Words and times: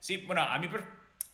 Sí, 0.00 0.16
bueno, 0.16 0.42
a 0.42 0.58
mí 0.58 0.68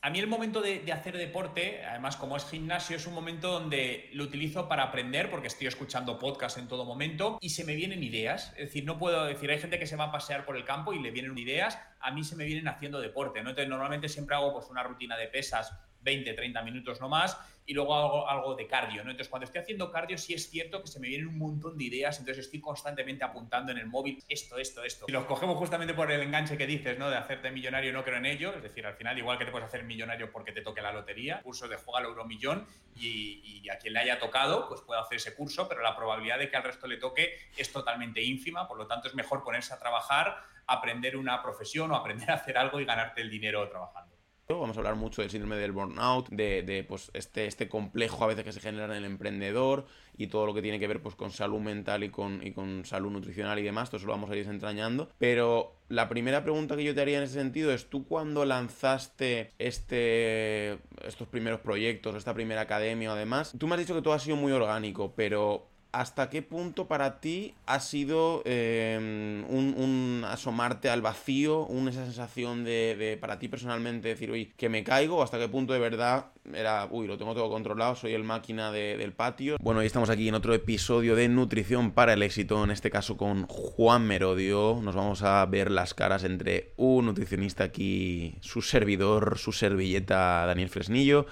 a 0.03 0.11
mí 0.11 0.21
el 0.21 0.29
momento 0.29 0.61
de, 0.61 0.93
hacer 0.93 1.17
deporte, 1.17 1.85
además 1.85 2.17
como 2.17 2.37
es 2.37 2.49
gimnasio, 2.49 2.97
es 2.97 3.07
un 3.09 3.15
momento 3.15 3.51
donde 3.51 4.11
lo 4.13 4.23
utilizo 4.23 4.69
para 4.69 4.85
aprender 4.85 5.31
porque 5.31 5.49
estoy 5.49 5.67
escuchando 5.67 6.19
podcast 6.19 6.59
en 6.59 6.69
todo 6.69 6.85
momento 6.85 7.39
y 7.41 7.51
se 7.51 7.65
me 7.65 7.75
vienen 7.75 8.05
ideas. 8.05 8.53
Es 8.53 8.67
decir, 8.67 8.85
no 8.85 8.99
puedo 8.99 9.25
decir, 9.25 9.51
hay 9.51 9.59
gente 9.59 9.81
que 9.81 9.87
se 9.87 9.97
va 9.97 10.05
a 10.05 10.13
pasear 10.13 10.45
por 10.45 10.57
el 10.57 10.65
campo 10.65 10.93
y 10.93 11.01
le 11.01 11.11
vienen 11.11 11.37
ideas, 11.37 11.79
a 11.99 12.13
mí 12.13 12.23
se 12.23 12.37
me 12.37 12.45
vienen 12.45 12.69
haciendo 12.69 13.01
deporte. 13.01 13.43
¿no? 13.43 13.51
Entonces 13.51 13.69
normalmente 13.69 14.09
siempre 14.09 14.37
hago 14.37 14.53
pues, 14.53 14.67
una 14.71 14.85
rutina 14.85 15.17
de 15.17 15.27
pesas 15.27 15.73
20, 16.07 16.33
30 16.33 16.63
minutos 16.63 17.01
no 17.01 17.09
más, 17.09 17.37
y 17.67 17.75
luego 17.75 17.95
hago 17.95 18.31
algo 18.31 18.55
de 18.55 18.67
cardio, 18.69 19.03
¿no? 19.03 19.11
Entonces, 19.11 19.29
cuando 19.29 19.45
estoy 19.45 19.61
haciendo 19.61 19.91
cardio, 19.91 20.17
sí 20.17 20.33
es 20.33 20.49
cierto 20.49 20.81
que 20.81 20.87
se 20.87 21.01
me 21.01 21.09
vienen 21.09 21.27
un 21.27 21.37
montón 21.37 21.77
de 21.77 21.85
ideas, 21.85 22.19
entonces 22.21 22.47
estoy 22.47 22.61
constantemente 22.61 23.25
apuntando 23.25 23.73
en 23.73 23.79
el 23.79 23.87
móvil 23.87 24.23
esto, 24.29 24.57
esto, 24.57 24.85
esto. 24.85 25.07
Y 25.09 25.13
los 25.13 25.25
cogemos 25.25 25.59
justamente 25.59 25.93
por 25.93 26.11
el 26.11 26.23
enganche 26.23 26.57
que 26.57 26.67
dices, 26.67 26.97
¿no? 26.97 27.11
De 27.11 27.17
hacerte 27.17 27.51
millonario, 27.51 27.93
no 27.93 28.05
creo 28.05 28.19
en 28.19 28.27
ello, 28.27 28.55
es 28.55 28.63
decir, 28.63 28.87
al 28.87 28.95
final, 28.95 29.19
igual 29.19 29.37
que 29.37 29.45
te 29.45 29.51
puedes 29.51 29.67
hacer 29.67 29.83
millonario 29.83 30.31
porque 30.31 30.53
te 30.53 30.63
toque 30.63 30.81
la 30.81 30.93
lotería, 30.93 31.43
curso 31.43 31.67
de 31.67 31.77
juega 31.77 31.99
al 31.99 32.05
euromillón, 32.07 32.65
y, 32.95 33.61
y 33.63 33.69
a 33.69 33.79
quien 33.79 33.93
le 33.93 33.99
haya 33.99 34.19
tocado, 34.21 34.69
pues 34.69 34.81
puede 34.83 35.01
hacer 35.01 35.17
ese 35.17 35.35
curso, 35.35 35.69
pero 35.69 35.83
la 35.83 35.97
probabilidad 35.97 36.39
de 36.39 36.49
que 36.49 36.57
al 36.57 36.63
resto 36.63 36.87
le 36.87 36.99
toque 36.99 37.37
es 37.57 37.73
totalmente 37.73 38.23
ínfima, 38.23 38.69
por 38.69 38.79
lo 38.79 38.87
tanto, 38.87 39.09
es 39.09 39.15
mejor 39.15 39.43
ponerse 39.43 39.75
a 39.75 39.79
trabajar, 39.79 40.39
aprender 40.69 41.17
una 41.17 41.43
profesión 41.43 41.91
o 41.91 41.97
aprender 41.97 42.31
a 42.31 42.35
hacer 42.35 42.57
algo 42.57 42.81
y 42.81 42.85
ganarte 42.85 43.21
el 43.21 43.31
dinero 43.31 43.69
trabajando. 43.69 44.06
Vamos 44.49 44.77
a 44.77 44.81
hablar 44.81 44.95
mucho 44.95 45.23
del 45.23 45.31
síndrome 45.31 45.57
del 45.57 45.73
burnout, 45.73 46.29
de, 46.29 46.63
de 46.63 46.85
pues, 46.85 47.11
este, 47.15 47.47
este 47.47 47.69
complejo 47.69 48.23
a 48.23 48.29
veces 48.29 48.45
que 48.45 48.53
se 48.53 48.61
genera 48.61 48.85
en 48.85 48.93
el 48.93 49.05
emprendedor 49.05 49.87
y 50.17 50.29
todo 50.29 50.47
lo 50.47 50.55
que 50.55 50.63
tiene 50.63 50.79
que 50.79 50.87
ver 50.87 51.03
pues, 51.03 51.17
con 51.17 51.33
salud 51.33 51.59
mental 51.59 52.05
y 52.05 52.11
con, 52.11 52.47
y 52.47 52.53
con 52.53 52.85
salud 52.85 53.11
nutricional 53.11 53.59
y 53.59 53.63
demás. 53.63 53.91
Todo 53.91 53.99
eso 53.99 54.07
lo 54.07 54.13
vamos 54.13 54.31
a 54.31 54.35
ir 54.35 54.45
desentrañando. 54.45 55.11
Pero 55.19 55.75
la 55.89 56.09
primera 56.09 56.45
pregunta 56.45 56.77
que 56.77 56.85
yo 56.85 56.95
te 56.95 57.01
haría 57.01 57.19
en 57.19 57.25
ese 57.25 57.35
sentido 57.35 57.73
es, 57.73 57.91
¿tú 57.91 58.07
cuando 58.07 58.45
lanzaste 58.45 59.51
este, 59.59 60.79
estos 61.05 61.27
primeros 61.27 61.59
proyectos, 61.59 62.15
esta 62.15 62.33
primera 62.33 62.61
academia 62.61 63.11
además, 63.13 63.53
tú 63.59 63.67
me 63.67 63.75
has 63.75 63.81
dicho 63.81 63.97
que 63.97 64.03
todo 64.03 64.15
ha 64.15 64.21
sido 64.21 64.37
muy 64.37 64.53
orgánico, 64.53 65.13
pero 65.17 65.67
¿hasta 65.97 66.29
qué 66.29 66.43
punto 66.43 66.89
para 66.89 67.21
ti 67.21 67.55
ha 67.65 67.81
sido 67.81 68.43
em, 68.45 69.45
un, 69.49 70.25
asomarte 70.29 70.91
al 70.91 71.01
vacío, 71.01 71.65
una 71.65 71.91
sensación 71.91 72.65
de, 72.65 73.17
para 73.19 73.39
ti 73.39 73.49
personalmente 73.49 74.09
decir, 74.09 74.31
uy, 74.31 74.53
que 74.59 74.69
me 74.69 74.85
caigo? 74.85 75.23
¿Hasta 75.23 75.39
qué 75.39 75.49
punto 75.49 75.73
de 75.73 75.79
verdad 75.79 76.27
era, 76.53 76.87
uy, 76.91 77.07
lo 77.07 77.17
tengo 77.17 77.33
todo 77.35 77.49
controlado, 77.49 77.95
soy 77.95 78.13
el 78.13 78.25
máquina 78.25 78.71
del 78.73 79.13
patio? 79.13 79.57
Bueno, 79.59 79.81
hoy 79.81 79.87
estamos 79.87 80.11
aquí 80.11 80.29
en 80.29 80.35
otro 80.35 80.53
episodio 80.53 81.17
de 81.17 81.29
Nutrición 81.29 81.93
para 81.93 82.13
el 82.13 82.23
Éxito, 82.23 82.63
en 82.63 82.73
este 82.73 82.91
caso 82.91 83.17
con 83.17 83.47
Juan 83.47 84.07
Merodio. 84.07 84.79
Nos 84.83 84.95
vamos 84.95 85.23
a 85.23 85.47
ver 85.47 85.71
las 85.71 85.95
caras 85.95 86.25
entre 86.25 86.73
un 86.77 87.07
nutricionista 87.07 87.65
aquí, 87.65 88.35
su 88.43 88.61
servidor, 88.61 89.39
su 89.39 89.53
servilleta 89.53 90.45
Daniel 90.45 90.69
Fresnillo, 90.69 91.25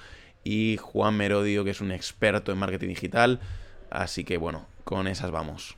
y 0.42 0.78
Juan 0.80 1.18
Merodio, 1.18 1.64
que 1.64 1.70
es 1.70 1.82
un 1.82 1.92
experto 1.92 2.50
en 2.50 2.56
marketing 2.56 2.88
digital. 2.88 3.40
Así 3.94 4.24
que 4.24 4.38
bueno, 4.38 4.66
con 4.82 5.06
esas 5.06 5.30
vamos. 5.30 5.76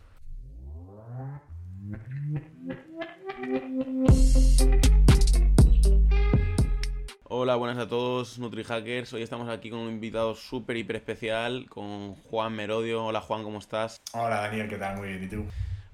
Hola, 7.24 7.56
buenas 7.56 7.76
a 7.76 7.86
todos, 7.86 8.38
NutriHackers. 8.38 9.12
Hoy 9.12 9.20
estamos 9.20 9.50
aquí 9.50 9.68
con 9.68 9.80
un 9.80 9.90
invitado 9.90 10.34
súper, 10.34 10.78
hiper 10.78 10.96
especial, 10.96 11.66
con 11.68 12.14
Juan 12.14 12.54
Merodio. 12.54 13.04
Hola 13.04 13.20
Juan, 13.20 13.42
¿cómo 13.42 13.58
estás? 13.58 14.00
Hola 14.14 14.40
Daniel, 14.40 14.70
¿qué 14.70 14.78
tal? 14.78 14.96
Muy 14.96 15.08
bien, 15.08 15.22
¿y 15.22 15.28
tú? 15.28 15.44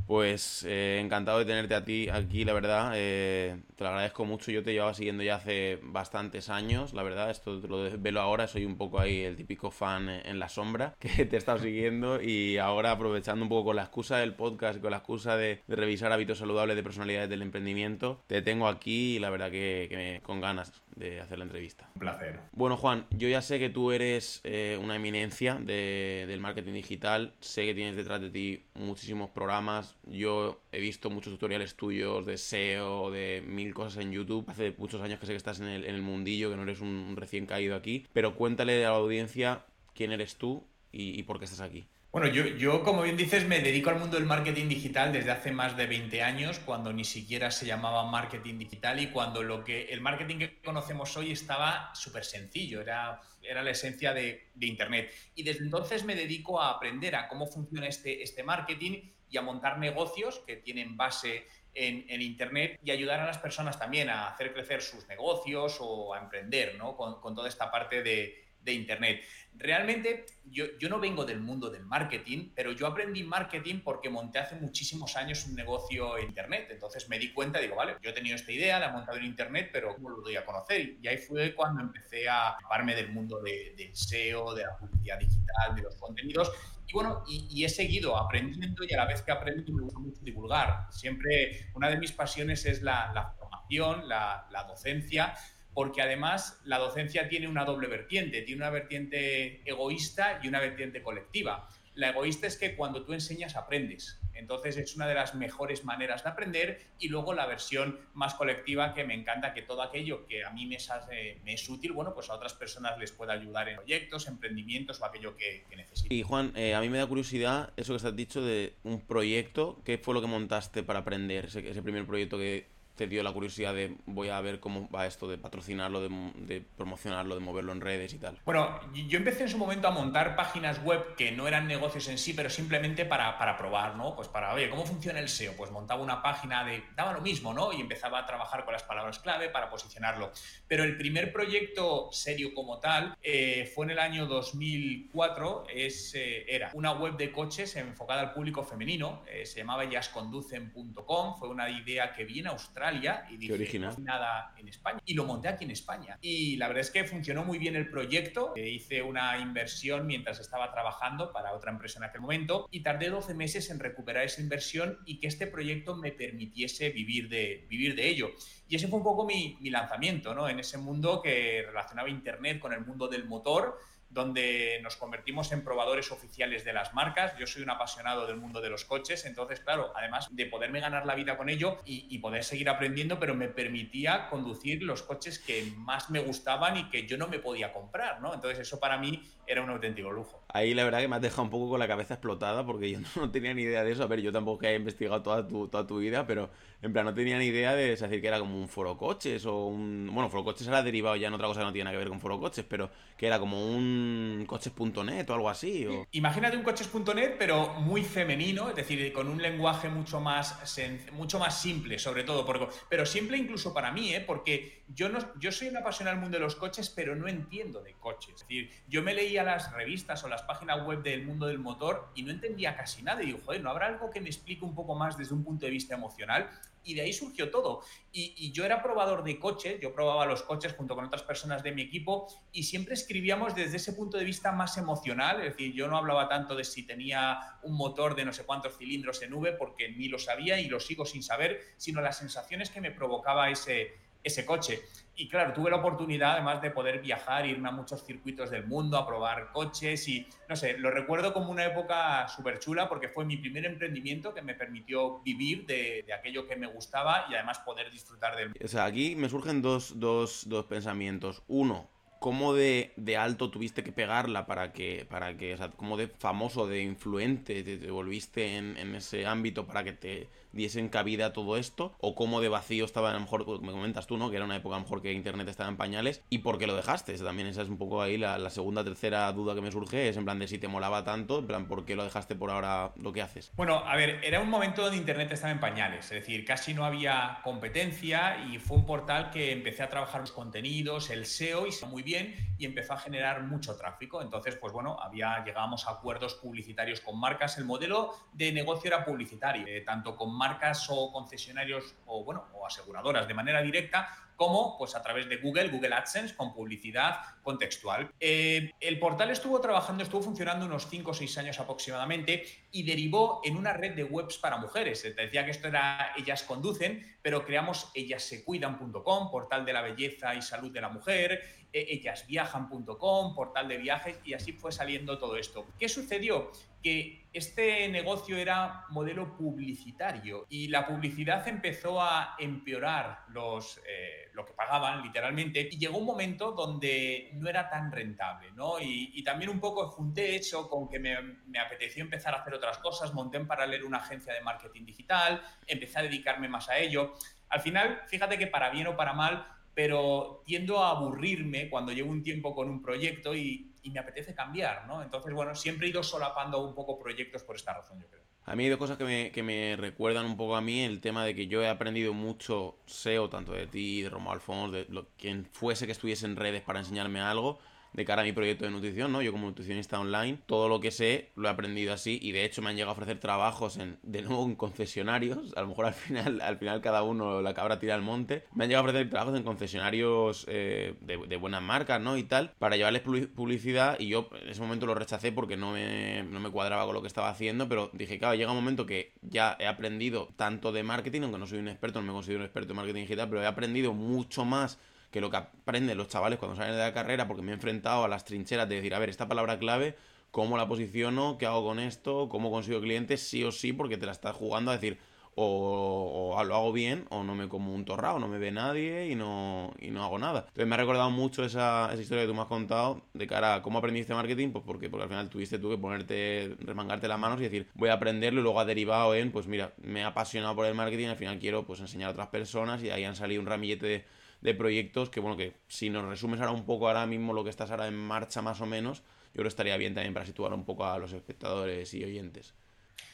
Pues 0.07 0.65
eh, 0.69 1.01
encantado 1.01 1.39
de 1.39 1.45
tenerte 1.45 1.75
a 1.75 1.85
ti 1.85 2.09
aquí, 2.09 2.45
la 2.45 2.53
verdad. 2.53 2.93
Eh, 2.95 3.63
te 3.77 3.85
lo 3.85 3.91
agradezco 3.91 4.25
mucho. 4.25 4.51
Yo 4.51 4.63
te 4.63 4.73
llevaba 4.73 4.95
siguiendo 4.95 5.23
ya 5.23 5.37
hace 5.37 5.79
bastantes 5.83 6.49
años, 6.49 6.93
la 6.93 7.03
verdad. 7.03 7.31
Esto 7.31 7.61
te 7.61 7.69
lo 7.69 7.99
velo 7.99 8.21
ahora. 8.21 8.47
Soy 8.47 8.65
un 8.65 8.77
poco 8.77 9.01
ahí 9.01 9.23
el 9.23 9.37
típico 9.37 9.71
fan 9.71 10.09
en 10.09 10.39
la 10.39 10.49
sombra 10.49 10.97
que 10.99 11.25
te 11.25 11.37
he 11.37 11.39
estado 11.39 11.59
siguiendo. 11.59 12.21
Y 12.21 12.59
ahora 12.59 12.91
aprovechando 12.91 13.45
un 13.45 13.49
poco 13.49 13.67
con 13.67 13.77
la 13.77 13.83
excusa 13.83 14.19
del 14.19 14.35
podcast 14.35 14.81
con 14.81 14.91
la 14.91 14.99
excusa 14.99 15.37
de, 15.37 15.63
revisar 15.69 16.13
hábitos 16.13 16.39
saludables 16.39 16.77
de 16.77 16.83
personalidades 16.83 17.29
del 17.29 17.43
emprendimiento, 17.43 18.23
te 18.27 18.43
tengo 18.43 18.69
aquí 18.69 19.17
y 19.17 19.19
la 19.19 19.31
verdad 19.31 19.51
que, 19.51 19.87
que 19.89 20.21
con 20.23 20.41
ganas 20.41 20.73
de 20.97 21.21
hacer 21.21 21.39
la 21.39 21.45
entrevista. 21.45 21.89
Un 21.95 22.01
placer. 22.01 22.41
Bueno, 22.53 22.77
Juan, 22.77 23.07
yo 23.11 23.29
ya 23.29 23.43
sé 23.43 23.59
que 23.59 23.71
tú 23.71 23.93
eres 23.93 24.41
eh, 24.45 24.79
una 24.83 24.97
eminencia 24.97 25.55
del 25.55 26.41
marketing 26.41 26.73
digital. 26.75 27.35
Sé 27.41 27.65
que 27.65 27.75
tienes 27.75 27.97
detrás 27.97 28.21
de 28.21 28.31
ti 28.31 28.65
muchísimos 28.75 29.31
programas. 29.31 29.97
Yo 30.07 30.63
he 30.73 30.81
visto 30.81 31.11
muchos 31.11 31.33
tutoriales 31.33 31.75
tuyos 31.77 32.27
de 32.27 32.39
SEO, 32.39 33.11
de 33.11 33.43
mil 33.47 33.75
cosas 33.75 34.03
en 34.05 34.13
YouTube. 34.13 34.49
Hace 34.49 34.75
muchos 34.79 35.01
años 35.03 35.19
que 35.19 35.27
sé 35.27 35.33
que 35.33 35.39
estás 35.39 35.61
en 35.61 35.67
el, 35.67 36.03
mundillo, 36.03 36.51
que 36.51 36.57
no 36.57 36.63
eres 36.63 36.81
un 36.81 37.15
recién 37.17 37.47
caído 37.47 37.77
aquí. 37.77 38.07
Pero 38.13 38.35
cuéntale 38.35 38.85
a 38.85 38.91
la 38.91 38.97
audiencia 38.97 39.65
quién 39.95 40.13
eres 40.13 40.37
tú 40.37 40.65
y 40.95 41.23
por 41.23 41.39
qué 41.39 41.47
estás 41.47 41.61
aquí. 41.61 41.87
Bueno, 42.13 42.29
yo, 42.29 42.45
yo, 42.45 42.85
como 42.85 43.01
bien 43.01 43.17
dices, 43.17 43.49
me 43.49 43.61
dedico 43.61 43.89
al 43.89 43.99
mundo 43.99 44.19
del 44.19 44.27
marketing 44.27 44.69
digital 44.69 45.15
desde 45.15 45.31
hace 45.31 45.51
más 45.51 45.79
de 45.79 45.87
20 45.87 46.23
años, 46.23 46.59
cuando 46.59 46.93
ni 46.93 47.05
siquiera 47.05 47.51
se 47.51 47.65
llamaba 47.65 48.05
marketing 48.05 48.59
digital 48.59 49.01
y 49.01 49.07
cuando 49.07 49.43
lo 49.43 49.65
que 49.65 49.85
el 49.85 50.03
marketing 50.03 50.39
que 50.39 50.61
conocemos 50.61 51.17
hoy 51.17 51.33
estaba 51.33 51.91
súper 51.95 52.27
sencillo, 52.27 52.83
era, 52.83 53.19
era 53.41 53.63
la 53.63 53.71
esencia 53.71 54.13
de, 54.13 54.51
Internet. 54.61 55.11
Y 55.35 55.43
desde 55.43 55.65
entonces 55.65 56.05
me 56.05 56.15
dedico 56.15 56.61
a 56.61 56.73
aprender 56.73 57.17
a 57.17 57.29
cómo 57.29 57.47
funciona 57.47 57.87
este, 57.87 58.23
este 58.23 58.43
marketing 58.43 59.11
y 59.31 59.39
a 59.39 59.41
montar 59.41 59.79
negocios 59.79 60.43
que 60.47 60.57
tienen 60.57 60.99
base 60.99 61.47
en, 61.73 62.21
Internet 62.21 62.79
y 62.85 62.91
ayudar 62.91 63.21
a 63.21 63.25
las 63.25 63.39
personas 63.39 63.79
también 63.79 64.11
a 64.11 64.29
hacer 64.29 64.53
crecer 64.53 64.83
sus 64.83 65.09
negocios 65.09 65.79
o 65.81 66.13
a 66.13 66.19
emprender 66.19 66.77
¿no? 66.77 66.95
con 66.95 67.35
toda 67.35 67.49
esta 67.49 67.71
parte 67.71 68.03
de, 68.03 68.42
de 68.63 68.73
Internet. 68.73 69.23
Realmente 69.55 70.25
yo, 70.45 70.65
yo, 70.79 70.89
no 70.89 70.99
vengo 70.99 71.25
del 71.25 71.41
mundo 71.41 71.71
del 71.71 71.85
marketing, 71.85 72.51
pero 72.55 72.73
yo 72.73 72.87
aprendí 72.87 73.23
marketing 73.23 73.81
porque 73.85 74.09
monté 74.09 74.39
hace 74.39 74.57
muchísimos 74.57 75.15
años 75.17 75.47
un 75.47 75.55
negocio 75.55 76.17
en 76.19 76.29
Internet. 76.29 76.69
Entonces 76.71 77.09
me 77.09 77.19
di 77.19 77.33
cuenta, 77.33 77.59
digo, 77.59 77.77
vale, 77.77 77.97
yo 78.03 78.11
he 78.11 78.13
tenido 78.13 78.37
esta 78.37 78.51
idea, 78.51 78.81
la 78.81 78.89
he 78.89 78.93
montado 78.93 79.19
en 79.19 79.25
Internet, 79.25 79.71
pero 79.73 79.95
¿cómo 79.95 80.09
lo 80.09 80.23
doy 80.23 80.37
a 80.37 80.45
conocer? 80.45 80.97
Y 81.01 81.07
ahí 81.07 81.19
fue 81.19 81.55
cuando 81.55 81.83
empecé 81.83 82.29
a 82.29 82.57
ocuparme 82.59 82.95
del 82.95 83.13
mundo 83.13 83.41
de, 83.41 83.75
del 83.77 83.95
SEO, 83.95 84.55
de 84.55 84.65
la 84.65 84.77
publicidad 84.77 85.19
digital, 85.19 85.77
de 85.77 85.83
los 85.83 85.97
contenidos. 85.97 86.51
Y 86.87 86.93
bueno, 86.95 87.23
y, 87.29 87.65
he 87.65 87.69
seguido 87.69 88.17
aprendiendo 88.17 88.85
y 88.85 88.93
a 88.95 88.99
la 88.99 89.07
vez 89.07 89.23
que 89.23 89.33
aprendo 89.33 89.73
me 89.73 89.83
gusta 89.83 89.99
mucho 89.99 90.21
divulgar. 90.23 90.89
Siempre 90.91 91.71
una 91.75 91.89
de 91.89 91.99
mis 91.99 92.13
pasiones 92.13 92.67
es 92.67 92.83
la, 92.83 93.13
la 93.15 93.31
formación, 93.31 94.09
la, 94.09 94.47
la 94.51 94.65
docencia 94.65 95.35
porque 95.75 96.03
además 96.03 96.61
la 96.65 96.79
docencia 96.79 97.29
tiene 97.29 97.49
una 97.49 97.65
doble 97.65 97.89
vertiente, 97.89 98.43
tiene 98.43 98.63
una 98.63 98.71
vertiente 98.71 99.63
egoísta 99.69 100.41
y 100.43 100.49
una 100.49 100.61
vertiente 100.61 101.03
colectiva. 101.03 101.69
La 101.95 102.11
egoísta 102.11 102.47
es 102.47 102.57
que 102.57 102.75
cuando 102.75 103.05
tú 103.05 103.13
enseñas 103.13 103.55
aprendes, 103.55 104.19
entonces 104.35 104.79
es 104.79 104.97
una 104.97 105.07
de 105.07 105.15
las 105.15 105.35
mejores 105.35 105.85
maneras 105.85 106.25
de 106.25 106.31
aprender 106.31 106.87
y 106.99 107.09
luego 107.09 107.35
la 107.35 107.47
versión 107.47 107.99
más 108.15 108.35
colectiva 108.35 108.95
que 108.95 109.05
me 109.05 109.15
encanta 109.15 109.53
que 109.53 109.63
todo 109.63 109.83
aquello 109.83 110.27
que 110.27 110.45
a 110.45 110.51
mí 110.51 110.67
me 110.67 110.77
es, 110.77 110.91
eh, 111.11 111.39
me 111.45 111.55
es 111.55 111.69
útil, 111.69 111.93
bueno, 111.93 112.15
pues 112.15 112.31
a 112.31 112.35
otras 112.35 112.55
personas 112.55 112.99
les 112.99 113.13
pueda 113.13 113.35
ayudar 113.35 113.69
en 113.69 113.77
proyectos, 113.77 114.27
emprendimientos 114.29 115.01
o 115.01 115.05
aquello 115.05 115.37
que, 115.37 115.65
que 115.69 115.77
necesiten. 115.77 116.17
Y 116.17 116.23
Juan, 116.23 116.53
eh, 116.57 116.75
a 116.75 116.81
mí 116.81 116.89
me 116.89 116.99
da 116.99 117.07
curiosidad 117.07 117.73
eso 117.77 117.97
que 117.97 118.07
has 118.07 118.17
dicho 118.17 118.43
de 118.43 118.75
un 118.85 119.01
proyecto, 119.01 119.81
¿qué 119.85 119.99
fue 119.99 120.15
lo 120.15 120.23
que 120.23 120.29
montaste 120.29 120.83
para 120.83 121.01
aprender 121.01 121.47
ese 121.47 121.83
primer 121.83 122.07
proyecto 122.07 122.39
que 122.39 122.67
te 122.97 123.07
dio 123.07 123.23
la 123.23 123.33
curiosidad 123.33 123.75
de 123.75 123.97
voy 124.07 124.29
a 124.29 124.41
ver 124.41 124.61
cómo 124.61 124.89
va 124.91 125.07
esto 125.07 125.29
de 125.29 125.39
patrocinarlo, 125.39 126.01
de, 126.01 126.63
promocionarlo, 126.77 127.35
de 127.35 127.41
moverlo 127.41 127.73
en 127.73 127.81
redes 127.81 128.13
y 128.13 128.19
tal? 128.19 128.39
Bueno, 128.45 128.81
yo 128.93 129.19
empecé 129.19 129.45
en 129.45 129.49
su 129.49 129.59
momento 129.59 129.89
a 129.89 129.91
montar 129.91 130.37
páginas 130.37 130.83
web 130.83 131.15
que 131.17 131.33
no 131.33 131.49
eran 131.49 131.67
negocios 131.67 132.09
en 132.09 132.19
sí, 132.19 132.35
pero 132.35 132.51
simplemente 132.51 133.05
para, 133.05 133.39
para 133.39 133.57
probar, 133.57 133.97
¿no? 133.97 134.15
Pues 134.15 134.29
para, 134.29 134.53
oye, 134.53 134.69
¿cómo 134.69 134.85
funciona 134.85 135.21
el 135.21 135.29
SEO? 135.29 135.55
Pues 135.57 135.71
montaba 135.71 136.03
una 136.03 136.23
página 136.23 136.65
de, 136.65 136.85
daba 136.95 137.13
lo 137.13 137.21
mismo, 137.21 137.55
¿no? 137.55 137.73
Y 137.73 137.81
empezaba 137.81 138.19
a 138.19 138.27
trabajar 138.27 138.65
con 138.65 138.73
las 138.73 138.83
palabras 138.83 139.19
clave 139.19 139.49
para 139.49 139.71
posicionarlo. 139.71 140.33
Pero 140.69 140.85
el 140.85 140.97
primer 140.97 141.33
proyecto 141.33 142.11
serio 142.13 142.53
como 142.55 142.79
tal 142.79 143.17
eh, 143.23 143.71
fue 143.75 143.87
en 143.87 143.93
el 143.93 143.99
año 143.99 144.27
2004, 144.27 145.65
es, 145.75 146.15
eh, 146.15 146.45
era 146.49 146.71
una 146.75 146.93
web 146.93 147.17
de 147.17 147.33
coches 147.33 147.75
enfocada 147.77 148.21
al 148.21 148.33
público 148.33 148.63
femenino, 148.65 149.23
eh, 149.27 149.47
se 149.47 149.61
llamaba 149.61 149.85
yasconducen.com, 149.85 151.39
fue 151.39 151.49
una 151.49 151.71
idea 151.71 152.13
que 152.13 152.25
vi 152.25 152.41
en 152.41 152.49
Australia 152.49 152.82
y 153.31 153.37
dije, 153.37 153.79
nada 153.79 154.55
en 154.59 154.69
España. 154.69 155.01
Y 155.05 155.15
lo 155.15 155.25
monté 155.25 155.49
aquí 155.49 155.65
en 155.65 155.71
España. 155.71 156.19
Y 156.21 156.57
la 156.57 156.69
verdad 156.69 156.81
es 156.81 156.91
que 156.91 157.05
funcionó 157.05 157.45
muy 157.45 157.59
bien 157.59 157.77
el 157.77 157.91
proyecto. 157.91 158.53
Eh, 158.57 158.69
hice 158.69 159.03
una 159.03 159.39
inversión 159.39 160.07
mientras 160.07 160.41
estaba 160.41 160.73
trabajando 160.73 161.33
para 161.33 161.53
otra 161.53 161.71
empresa 161.71 161.99
en 161.99 162.05
aquel 162.05 162.21
momento 162.21 162.69
y 162.71 162.83
tardé 162.83 163.11
12 163.11 163.35
meses 163.35 163.71
en 163.71 163.79
recuperar 163.79 164.25
esa 164.25 164.41
inversión 164.41 164.99
y 165.07 165.21
que 165.21 165.27
este 165.27 165.47
proyecto 165.47 165.97
me 165.97 166.13
permitiese 166.13 166.91
vivir 166.91 167.29
de, 167.29 167.67
vivir 167.69 167.95
de 167.95 168.09
ello. 168.09 168.31
Y 168.69 168.77
ese 168.77 168.89
fue 168.89 168.99
un 168.99 169.05
poco 169.05 169.27
mi, 169.27 169.59
mi 169.61 169.71
lanzamiento, 169.71 170.35
¿no? 170.35 170.49
En 170.49 170.59
ese 170.59 170.79
mundo 170.79 171.21
que 171.23 171.63
relacionaba 171.67 172.09
Internet 172.09 172.59
con 172.59 172.73
el 172.73 172.85
mundo 172.85 173.09
del 173.09 173.27
motor 173.27 173.79
donde 174.13 174.79
nos 174.83 174.97
convertimos 174.97 175.53
en 175.53 175.65
probadores 175.65 176.13
oficiales 176.13 176.65
de 176.65 176.73
las 176.73 176.93
marcas. 176.93 177.37
Yo 177.39 177.47
soy 177.47 177.63
un 177.63 177.71
apasionado 177.71 178.27
del 178.27 178.37
mundo 178.37 178.61
de 178.61 178.69
los 178.69 178.85
coches, 178.85 179.25
entonces, 179.25 179.61
claro, 179.61 179.93
además 179.97 180.29
de 180.31 180.47
poderme 180.47 180.81
ganar 180.81 181.07
la 181.07 181.15
vida 181.15 181.37
con 181.37 181.49
ello 181.49 181.79
y, 181.85 182.19
poder 182.23 182.45
seguir 182.45 182.69
aprendiendo, 182.69 183.19
pero 183.19 183.35
me 183.35 183.49
permitía 183.49 184.29
conducir 184.29 184.83
los 184.83 185.03
coches 185.03 185.41
que 185.41 185.73
más 185.77 186.09
me 186.09 186.21
gustaban 186.21 186.77
y 186.77 186.89
que 186.89 187.05
yo 187.07 187.17
no 187.17 187.27
me 187.27 187.41
podía 187.41 187.73
comprar, 187.73 188.21
¿no? 188.21 188.33
Entonces, 188.33 188.61
eso 188.61 188.79
para 188.79 188.97
mí 188.97 189.21
era 189.47 189.63
un 189.63 189.71
auténtico 189.71 190.11
lujo. 190.11 190.43
Ahí 190.49 190.75
la 190.75 190.85
verdad 190.85 191.01
que 191.01 191.09
me 191.09 191.17
has 191.17 191.23
dejado 191.23 191.43
un 191.43 191.51
poco 191.51 191.71
con 191.71 191.79
la 191.79 191.89
cabeza 191.89 192.15
explotada 192.15 192.65
porque 192.65 192.91
yo 192.91 192.99
no 193.17 193.31
tenía 193.31 193.55
ni 193.55 193.63
idea 193.63 193.85
de 193.85 193.93
eso. 193.93 194.03
A 194.03 194.07
ver, 194.07 194.21
yo 194.21 194.33
tampoco 194.33 194.67
he 194.67 194.75
investigado 194.75 195.23
toda 195.23 195.47
tu, 195.47 195.69
toda 195.69 195.87
tu 195.87 195.99
vida, 195.99 196.27
pero 196.27 196.51
en 196.83 196.93
plan 196.93 197.05
no 197.05 197.15
tenía 197.15 197.39
ni 197.39 197.47
idea 197.47 197.75
de 197.75 197.97
decir 197.97 198.21
que 198.21 198.27
era 198.27 198.39
como 198.39 198.59
un 198.59 198.69
foro 198.69 198.97
coches 198.97 199.47
o 199.47 199.67
un... 199.67 200.11
Bueno, 200.13 200.29
foro 200.29 200.45
coches 200.45 200.67
era 200.67 200.83
derivado 200.83 201.17
ya 201.17 201.29
en 201.29 201.35
otra 201.35 201.47
cosa 201.47 201.61
que 201.61 201.67
no 201.67 201.73
tiene 201.73 201.85
nada 201.85 201.95
que 201.95 201.99
ver 201.99 202.09
con 202.09 202.21
foro 202.21 202.41
coches, 202.41 202.65
pero 202.69 202.91
que 203.17 203.27
era 203.27 203.39
como 203.39 203.65
un 203.65 204.45
coches.net 204.47 205.31
o 205.31 205.35
algo 205.35 205.49
así. 205.49 205.87
Imagínate 206.11 206.57
un 206.57 206.63
coches.net 206.65 207.37
pero 207.39 207.75
muy 207.75 208.03
femenino, 208.03 208.69
es 208.69 208.75
decir, 208.75 209.13
con 209.13 209.29
un 209.29 209.41
lenguaje 209.41 209.89
mucho 209.89 210.21
más, 210.21 210.79
mucho 211.13 211.39
más 211.39 211.61
simple, 211.61 211.99
sobre 211.99 212.25
todo. 212.25 212.45
Porque... 212.45 212.69
Pero 212.89 213.07
simple 213.07 213.39
incluso 213.39 213.73
para 213.73 213.93
mí, 213.93 214.13
¿eh? 214.13 214.21
porque 214.21 214.83
yo, 214.89 215.09
no, 215.09 215.19
yo 215.39 215.53
soy 215.53 215.69
un 215.69 215.77
apasionado 215.77 216.17
del 216.17 216.23
mundo 216.23 216.39
de 216.39 216.45
los 216.45 216.57
coches, 216.57 216.91
pero 216.91 217.15
no 217.15 217.29
entiendo 217.29 217.83
de 217.83 217.95
coches. 217.95 218.35
Es 218.35 218.41
decir, 218.41 218.71
yo 218.89 219.03
me 219.03 219.15
las 219.41 219.73
revistas 219.73 220.23
o 220.25 220.29
las 220.29 220.43
páginas 220.43 220.85
web 220.87 221.03
del 221.03 221.25
mundo 221.25 221.47
del 221.47 221.59
motor 221.59 222.11
y 222.15 222.23
no 222.23 222.31
entendía 222.31 222.77
casi 222.77 223.03
nada. 223.03 223.23
Y 223.23 223.27
digo, 223.27 223.41
joder, 223.45 223.63
¿no 223.63 223.71
habrá 223.71 223.87
algo 223.87 224.11
que 224.11 224.21
me 224.21 224.29
explique 224.29 224.65
un 224.65 224.75
poco 224.75 224.95
más 224.95 225.17
desde 225.17 225.35
un 225.35 225.45
punto 225.45 225.67
de 225.67 225.73
vista 225.73 225.95
emocional? 225.95 226.51
y 226.85 226.95
de 226.95 227.03
ahí 227.03 227.13
surgió 227.13 227.51
todo. 227.51 227.83
Y, 228.13 228.53
yo 228.53 228.65
era 228.65 228.83
probador 228.83 229.25
de 229.25 229.39
coches, 229.39 229.81
yo 229.81 229.95
probaba 229.95 230.27
los 230.27 230.43
coches 230.43 230.75
junto 230.75 230.95
con 230.95 231.05
otras 231.05 231.23
personas 231.23 231.63
de 231.63 231.73
mi 231.73 231.83
equipo 231.83 232.27
y 232.53 232.65
siempre 232.65 232.95
escribíamos 232.95 233.55
desde 233.55 233.77
ese 233.77 233.93
punto 233.93 234.19
de 234.19 234.25
vista 234.25 234.53
más 234.53 234.77
emocional, 234.77 235.41
es 235.41 235.53
decir, 235.53 235.73
yo 235.73 235.89
no 235.89 235.97
hablaba 235.97 236.29
tanto 236.29 236.55
de 236.55 236.65
si 236.65 236.83
tenía 236.83 237.39
un 237.63 237.77
motor 237.77 238.15
de 238.15 238.25
no 238.25 238.33
sé 238.33 238.45
cuántos 238.45 238.77
cilindros 238.77 239.23
en 239.23 239.33
V 239.33 239.53
porque 239.53 239.91
ni 239.91 240.09
lo 240.09 240.19
sabía 240.19 240.61
y 240.61 240.69
lo 240.69 240.81
sigo 240.81 241.07
sin 241.07 241.23
saber, 241.23 241.61
sino 241.79 242.01
las 242.01 242.19
sensaciones 242.19 242.71
que 242.71 242.81
me 242.81 242.91
provocaba 242.91 243.49
ese, 243.49 243.95
ese 244.23 244.47
coche. 244.47 244.83
Y 245.15 245.29
claro, 245.29 245.53
tuve 245.53 245.71
la 245.71 245.77
oportunidad 245.77 246.33
además 246.33 246.63
de 246.63 246.71
poder 246.71 247.01
viajar, 247.03 247.45
irme 247.47 247.69
a 247.69 247.73
muchos 247.73 248.03
circuitos 248.05 248.51
del 248.51 248.67
mundo, 248.67 248.97
a 248.97 249.07
probar 249.07 249.53
coches 249.53 250.09
y 250.09 250.27
no 250.49 250.57
sé, 250.57 250.79
lo 250.79 250.91
recuerdo 250.91 251.35
como 251.35 251.51
una 251.51 251.67
época 251.67 252.27
súper 252.29 252.59
chula 252.59 252.89
porque 252.89 253.09
fue 253.09 253.27
mi 253.27 253.37
primer 253.37 253.67
emprendimiento 253.67 254.33
que 254.33 254.41
me 254.41 254.55
permitió 254.55 255.21
vivir 255.21 255.67
de, 255.67 256.07
aquello 256.19 256.47
que 256.47 256.57
me 256.57 256.67
gustaba 256.67 257.27
y 257.31 257.35
además 257.35 257.59
poder 257.59 257.91
disfrutar 257.91 258.37
del... 258.37 258.53
O 258.65 258.69
sea, 258.69 258.87
aquí 258.87 259.15
me 259.15 259.29
surgen 259.29 259.61
dos, 259.61 260.01
dos, 260.01 260.49
dos 260.49 260.65
pensamientos. 260.65 261.43
Uno, 261.47 261.91
¿cómo 262.19 262.55
de, 262.55 262.95
de, 262.97 263.19
alto 263.19 263.51
tuviste 263.51 263.85
que 263.85 263.93
pegarla 263.93 264.47
para 264.47 264.73
que, 264.73 265.07
para 265.11 265.37
que, 265.37 265.53
o 265.55 265.57
sea, 265.59 265.71
cómo 265.73 265.99
de 265.99 266.09
famoso, 266.09 266.67
de 266.67 266.83
influente 266.83 267.63
te, 267.63 267.91
volviste 267.91 268.57
en, 268.57 268.79
en, 268.79 268.95
ese 268.95 269.27
ámbito 269.27 269.67
para 269.67 269.85
que 269.85 269.93
te 269.93 270.29
diesen 270.53 270.89
cabida 270.89 271.27
a 271.27 271.33
todo 271.33 271.57
esto, 271.57 271.95
o 271.99 272.15
cómo 272.15 272.41
de 272.41 272.49
vacío 272.49 272.85
estaba, 272.85 273.11
a 273.11 273.15
lo 273.15 273.21
mejor, 273.21 273.61
me 273.63 273.73
comentas 273.73 274.07
tú, 274.07 274.17
¿no? 274.17 274.31
Que 274.31 274.37
era 274.37 274.45
una 274.45 274.57
época 274.57 274.77
a 274.77 274.79
lo 274.79 274.85
mejor 274.85 275.03
que 275.03 275.13
Internet 275.13 275.49
estaba 275.49 275.69
en 275.69 275.77
pañales, 275.77 276.23
y 276.31 276.39
por 276.39 276.59
qué 276.59 276.67
lo 276.67 276.77
dejaste. 276.77 277.13
También 277.19 277.49
esa 277.49 277.63
es 277.63 277.69
un 277.69 277.79
poco 277.79 278.03
ahí 278.03 278.19
la, 278.19 278.51
segunda, 278.51 278.85
tercera 278.85 279.31
duda 279.33 279.55
que 279.55 279.61
me 279.61 279.71
surge, 279.71 280.09
es 280.09 280.17
en 280.17 280.25
plan 280.25 280.39
de 280.39 280.49
si 280.49 280.59
te 280.59 280.69
molaba 280.69 281.05
tanto, 281.05 281.41
en 281.41 281.47
plan, 281.47 281.69
¿por 281.69 281.85
qué 281.85 281.97
lo 281.97 282.05
dejaste 282.05 282.35
por 282.35 282.51
ahora 282.51 282.93
lo 282.97 283.13
que 283.13 283.23
haces? 283.23 283.53
Bueno, 283.55 283.79
a 283.79 283.97
ver, 283.97 284.21
era 284.23 284.41
un 284.41 284.49
momento 284.49 284.83
donde 284.83 284.97
Internet 284.97 285.33
estaba 285.33 285.53
en 285.53 285.61
pañales, 285.61 286.07
es 286.07 286.11
decir, 286.11 286.45
casi 286.45 286.75
no 286.75 286.85
había 286.85 287.41
competencia 287.45 288.45
y 288.51 288.59
fue 288.59 288.77
un 288.77 288.87
portal 288.87 289.31
que 289.31 289.53
empecé 289.53 289.83
a 289.83 289.89
trabajar 289.89 290.21
los 290.21 290.33
contenidos, 290.33 291.11
el 291.11 291.27
SEO, 291.27 291.67
y 291.67 291.73
muy 291.87 292.03
bien, 292.03 292.35
y 292.59 292.65
empezó 292.65 292.93
a 292.95 292.99
generar 292.99 293.43
mucho 293.43 293.77
tráfico. 293.77 294.23
Entonces, 294.23 294.57
pues 294.57 294.73
bueno, 294.73 294.99
había, 295.01 295.45
llegábamos 295.45 295.87
a 295.87 295.93
acuerdos 295.93 296.35
publicitarios 296.35 297.01
con 297.01 297.19
marcas. 297.19 297.59
El 297.59 297.65
modelo 297.65 298.15
de 298.33 298.53
negocio 298.53 298.89
era 298.89 299.05
publicitario, 299.05 299.67
eh, 299.67 299.81
tanto 299.81 300.17
con 300.17 300.37
marcas 300.43 300.89
o 300.91 301.13
concesionarios 301.13 301.95
o, 302.07 302.25
bueno, 302.25 302.49
o 302.55 302.67
aseguradoras 302.67 303.29
de 303.29 303.35
manera 303.35 303.63
directa, 303.63 304.09
como 304.35 304.77
pues, 304.77 304.97
a 304.97 305.03
través 305.03 305.29
de 305.29 305.37
Google, 305.37 305.69
Google 305.69 305.95
AdSense, 305.95 306.35
con 306.35 306.53
publicidad 306.53 307.21
contextual. 307.45 308.11
Eh, 308.19 308.73
el 308.81 308.99
portal 308.99 309.31
estuvo 309.31 309.61
trabajando, 309.61 310.03
estuvo 310.03 310.21
funcionando 310.21 310.67
unos 310.67 310.89
5 310.89 311.13
o 311.13 311.15
6 311.15 311.39
años 311.39 311.61
aproximadamente 311.61 312.45
y 312.73 312.83
derivó 312.83 313.41
en 313.45 313.57
una 313.57 313.73
red 313.73 313.95
de 313.95 314.03
webs 314.03 314.39
para 314.39 314.57
mujeres. 314.57 315.03
Te 315.03 315.13
decía 315.13 315.45
que 315.45 315.53
esto 315.53 315.69
era 315.69 316.13
Ellas 316.17 316.43
Conducen, 316.43 317.19
pero 317.23 317.45
creamos 317.45 317.93
ellassecuidan.com, 317.95 319.31
portal 319.31 319.65
de 319.65 319.73
la 319.73 319.83
belleza 319.83 320.35
y 320.35 320.43
salud 320.43 320.73
de 320.73 320.81
la 320.81 320.89
mujer, 320.89 321.62
ellasviajan.com, 321.73 323.35
portal 323.35 323.69
de 323.69 323.79
viajes, 323.79 324.21
y 324.25 324.35
así 324.35 324.53
fue 324.53 324.73
saliendo 324.73 325.19
todo 325.19 325.37
esto. 325.37 325.67
¿Qué 325.79 325.89
sucedió? 325.89 326.51
Que 326.83 327.29
este 327.33 327.89
negocio 327.89 328.37
era 328.37 328.85
modelo 328.91 329.37
publicitario 329.37 330.47
y 330.51 330.69
la 330.69 330.87
publicidad 330.87 331.47
empezó 331.47 332.03
a 332.03 332.35
empeorar 332.39 333.25
los, 333.29 333.81
eh, 333.89 334.31
lo 334.35 334.45
que 334.45 334.53
pagaban 334.53 335.03
literalmente 335.03 335.69
y 335.71 335.79
llegó 335.79 335.99
un 335.99 336.05
momento 336.05 336.53
donde 336.53 337.31
no 337.35 337.49
era 337.49 337.71
tan 337.71 337.91
rentable, 337.91 338.51
¿no? 338.53 338.81
Y, 338.81 339.23
también 339.23 339.51
un 339.51 339.61
poco 339.61 339.87
junté 339.87 340.35
eso 340.35 340.69
con 340.69 340.89
que 340.89 340.99
me, 340.99 341.17
me, 341.47 341.61
apeteció 341.61 342.03
empezar 342.03 342.35
a 342.35 342.39
hacer 342.39 342.53
otras 342.55 342.79
cosas, 342.79 343.15
monté 343.15 343.37
en 343.37 343.47
paralelo 343.47 343.87
una 343.87 343.99
agencia 343.99 344.35
de 344.35 344.41
marketing 344.41 344.85
digital, 344.85 345.41
empecé 345.67 346.01
a 346.01 346.03
dedicarme 346.03 346.49
más 346.49 346.69
a 346.69 346.77
ello. 346.77 347.15
Al 347.49 347.61
final, 347.61 348.03
fíjate 348.09 348.37
que 348.37 348.49
para 348.49 348.71
bien 348.71 348.89
o 348.89 348.97
para 348.97 349.13
mal, 349.13 349.47
pero 349.75 350.43
tiendo 350.45 350.83
a 350.83 350.91
aburrirme 350.91 351.71
cuando 351.71 351.93
llevo 351.93 352.11
un 352.11 352.23
tiempo 352.23 352.55
con 352.55 352.69
un 352.69 352.83
proyecto 352.83 353.35
y, 353.35 353.69
me 353.85 353.99
apetece 353.99 354.33
cambiar, 354.33 354.87
¿no? 354.87 355.03
Entonces, 355.03 355.35
bueno, 355.35 355.57
siempre 355.57 355.87
he 355.89 355.91
ido 355.91 356.05
solapando 356.05 356.65
un 356.65 356.73
poco 356.73 356.99
proyectos 356.99 357.43
por 357.43 357.57
esta 357.57 357.75
razón, 357.75 358.01
yo 358.01 358.07
creo. 358.09 358.23
A 358.45 358.55
mí 358.55 358.65
hay 358.65 358.71
dos 358.71 358.79
cosas 358.79 358.97
que 358.97 359.43
me, 359.43 359.77
recuerdan 359.77 360.25
un 360.25 360.37
poco 360.37 360.55
a 360.55 360.61
mí, 360.61 360.83
el 360.83 361.01
tema 361.01 361.25
de 361.25 361.35
que 361.35 361.49
yo 361.49 361.63
he 361.63 361.69
aprendido 361.69 362.15
mucho 362.15 362.77
SEO, 362.87 363.29
tanto 363.29 363.53
de 363.53 363.67
ti, 363.67 364.03
de 364.03 364.09
Romo 364.09 364.31
Alfonso, 364.33 364.73
de 364.73 364.87
lo, 364.89 365.09
quien 365.19 365.47
fuese 365.47 365.87
que 365.87 365.93
estuviese 365.93 366.27
en 366.27 366.37
redes 366.37 366.63
para 366.63 366.79
enseñarme 366.79 367.21
algo, 367.21 367.59
de 367.93 368.05
cara 368.05 368.23
a 368.23 368.25
mi 368.25 368.33
proyecto 368.33 368.65
de 368.65 368.71
nutrición, 368.71 369.13
¿no? 369.13 369.23
Yo 369.23 369.33
como 369.33 369.47
nutricionista 369.47 370.01
online, 370.01 370.39
todo 370.47 370.69
lo 370.69 370.81
que 370.81 370.91
sé 370.91 371.31
lo 371.37 371.49
he 371.49 371.51
aprendido 371.51 371.93
así 371.93 372.19
y 372.23 372.33
de 372.33 372.45
hecho 372.45 372.63
me 372.63 372.71
han 372.71 372.77
llegado 372.77 372.91
a 372.91 372.95
ofrecer 372.95 373.19
trabajos 373.19 373.77
en, 373.77 373.99
de 374.03 374.23
nuevo 374.23 374.45
en 374.45 374.55
concesionarios, 374.55 375.53
a 375.57 375.63
lo 375.63 375.69
mejor 375.69 375.87
al 375.87 375.95
final, 375.95 376.41
al 376.41 376.57
final 376.59 376.81
cada 376.81 377.03
uno 377.03 377.43
la 377.43 377.55
cabra 377.55 377.79
tira 377.79 377.95
al 377.95 378.03
monte, 378.03 378.45
me 378.55 378.65
han 378.65 378.71
llegado 378.71 378.87
a 378.87 378.91
ofrecer 378.91 379.11
trabajos 379.11 379.37
en 379.37 379.45
concesionarios 379.45 380.47
eh, 380.49 380.95
de, 381.01 381.37
buenas 381.37 381.63
marcas, 381.63 382.01
¿no? 382.01 382.17
Y 382.17 382.23
tal, 382.23 382.53
para 382.59 382.77
llevarles 382.77 383.03
publicidad 383.03 383.99
y 383.99 384.09
yo 384.09 384.29
en 384.41 384.49
ese 384.49 384.61
momento 384.61 384.87
lo 384.87 384.95
rechacé 384.95 385.33
porque 385.33 385.57
no 385.57 385.73
me, 385.73 386.23
no 386.23 386.39
me 386.41 386.51
cuadraba 386.51 386.85
con 386.85 386.95
lo 386.95 387.03
que 387.03 387.09
estaba 387.09 387.31
haciendo, 387.31 387.69
pero 387.69 387.91
dije, 387.93 388.19
claro, 388.19 388.37
llega 388.37 388.51
un 388.51 388.57
momento 388.57 388.87
que 388.87 389.13
ya 389.23 389.57
he 389.59 389.67
aprendido 389.67 390.29
tanto 390.37 390.73
de 390.73 390.83
marketing, 390.83 391.23
aunque 391.23 391.39
no 391.39 391.47
soy 391.47 391.59
un 391.59 391.69
experto, 391.69 392.01
no 392.01 392.07
me 392.07 392.13
considero 392.13 392.41
un 392.41 392.47
experto 392.47 392.73
en 392.73 392.77
marketing 392.77 393.03
digital, 393.03 393.29
pero 393.29 393.43
he 393.43 393.47
aprendido 393.47 393.93
mucho 393.93 394.45
más 394.45 394.79
que 395.13 395.21
lo 395.21 395.31
que 395.31 395.37
aprenden 395.37 395.97
los 395.97 396.09
chavales 396.09 396.39
cuando 396.39 396.57
salen 396.57 396.73
de 396.73 396.79
la 396.79 396.93
carrera, 396.93 397.29
porque 397.29 397.43
me 397.43 397.53
he 397.53 397.55
enfrentado 397.55 398.03
a 398.05 398.09
las 398.09 398.25
trincheras 398.25 398.69
de 398.69 398.77
decir, 398.77 398.95
a 398.95 398.99
ver, 398.99 399.11
esta 399.11 399.29
palabra 399.29 399.59
clave, 399.59 399.95
¿cómo 400.31 400.57
la 400.57 400.67
posiciono? 400.67 401.37
¿Qué 401.39 401.47
hago 401.47 401.65
con 401.65 401.79
esto? 401.79 402.29
¿Cómo 402.31 402.51
consigo 402.51 402.81
clientes? 402.81 403.21
Sí 403.21 403.45
o 403.45 403.53
sí, 403.53 403.73
porque 403.73 403.99
te 403.99 404.07
la 404.07 404.13
estás 404.13 404.35
jugando 404.35 404.71
a 404.71 404.75
decir, 404.75 404.99
o, 405.35 406.43
lo 406.45 406.55
hago 406.55 406.73
bien, 406.73 407.05
o 407.11 407.23
no 407.25 407.35
me 407.35 407.49
como 407.49 407.75
un 407.75 407.85
torrado, 407.85 408.19
no 408.19 408.29
me 408.29 408.39
ve 408.39 408.51
nadie 408.51 409.09
y 409.09 409.15
no, 409.15 409.73
y 409.79 409.91
no 409.91 410.03
hago 410.03 410.19
nada. 410.19 410.41
Entonces 410.41 410.67
me 410.67 410.75
ha 410.75 410.79
recordado 410.79 411.11
mucho 411.11 411.45
esa, 411.45 411.91
esa, 411.93 412.03
historia 412.03 412.25
que 412.25 412.29
tú 412.29 412.35
me 412.35 412.43
has 412.43 412.49
contado 412.49 413.03
de 413.13 413.27
cara 413.27 413.57
a 413.57 413.63
cómo 413.63 413.79
aprendiste 413.79 414.15
marketing, 414.15 414.51
pues 414.51 414.65
porque, 414.67 414.89
porque 414.89 415.05
al 415.05 415.09
final 415.11 415.29
tuviste 415.29 415.59
tú 415.59 415.71
que 415.71 415.79
ponerte, 415.79 416.57
remangarte 416.61 417.09
las 417.09 417.19
manos 417.19 417.39
y 417.41 417.45
decir, 417.45 417.69
voy 417.75 417.91
a 417.91 417.95
aprenderlo 417.95 418.41
y 418.41 418.43
luego 418.43 418.61
ha 418.61 418.65
derivado 418.65 419.15
en, 419.15 419.31
pues 419.31 419.47
mira, 419.47 419.73
me 419.83 420.01
he 420.01 420.05
apasionado 420.05 420.55
por 420.57 420.67
el 420.67 420.75
marketing, 420.75 421.09
al 421.09 421.17
final 421.17 421.39
quiero 421.39 421.67
pues 421.67 421.81
enseñar 421.81 422.09
a 422.09 422.13
otras 422.13 422.29
personas 422.29 422.83
y 422.83 422.91
ahí 422.91 423.05
han 423.05 423.17
salido 423.17 423.41
un 423.41 423.47
ramillete 423.47 423.87
de 423.87 424.05
de 424.43 424.55
proyectos 424.55 425.09
que, 425.09 425.21
bueno, 425.21 425.37
que 425.37 425.55
si 425.69 425.89
nos 425.89 426.05
resumes 426.05 426.41
ahora 426.41 426.53
un 426.53 426.67
poco 426.67 426.89
ahora 426.89 427.07
mismo 427.07 427.33
lo 427.33 427.45
que 427.45 427.51
estás 427.51 427.71
ahora 427.71 427.87
en 427.87 427.97
marcha 427.97 428.43
más 428.43 428.61
o 428.61 428.67
menos, 428.67 428.99
yo 428.99 429.35
creo 429.35 429.45
que 429.45 429.49
estaría 429.49 429.77
bien 429.77 429.95
también 429.95 430.13
para 430.13 430.27
situar 430.27 430.53
un 430.53 430.65
poco 430.65 430.85
a 430.85 430.99
los 430.99 431.13
espectadores 431.13 431.95
y 431.95 432.05
oyentes. 432.05 432.55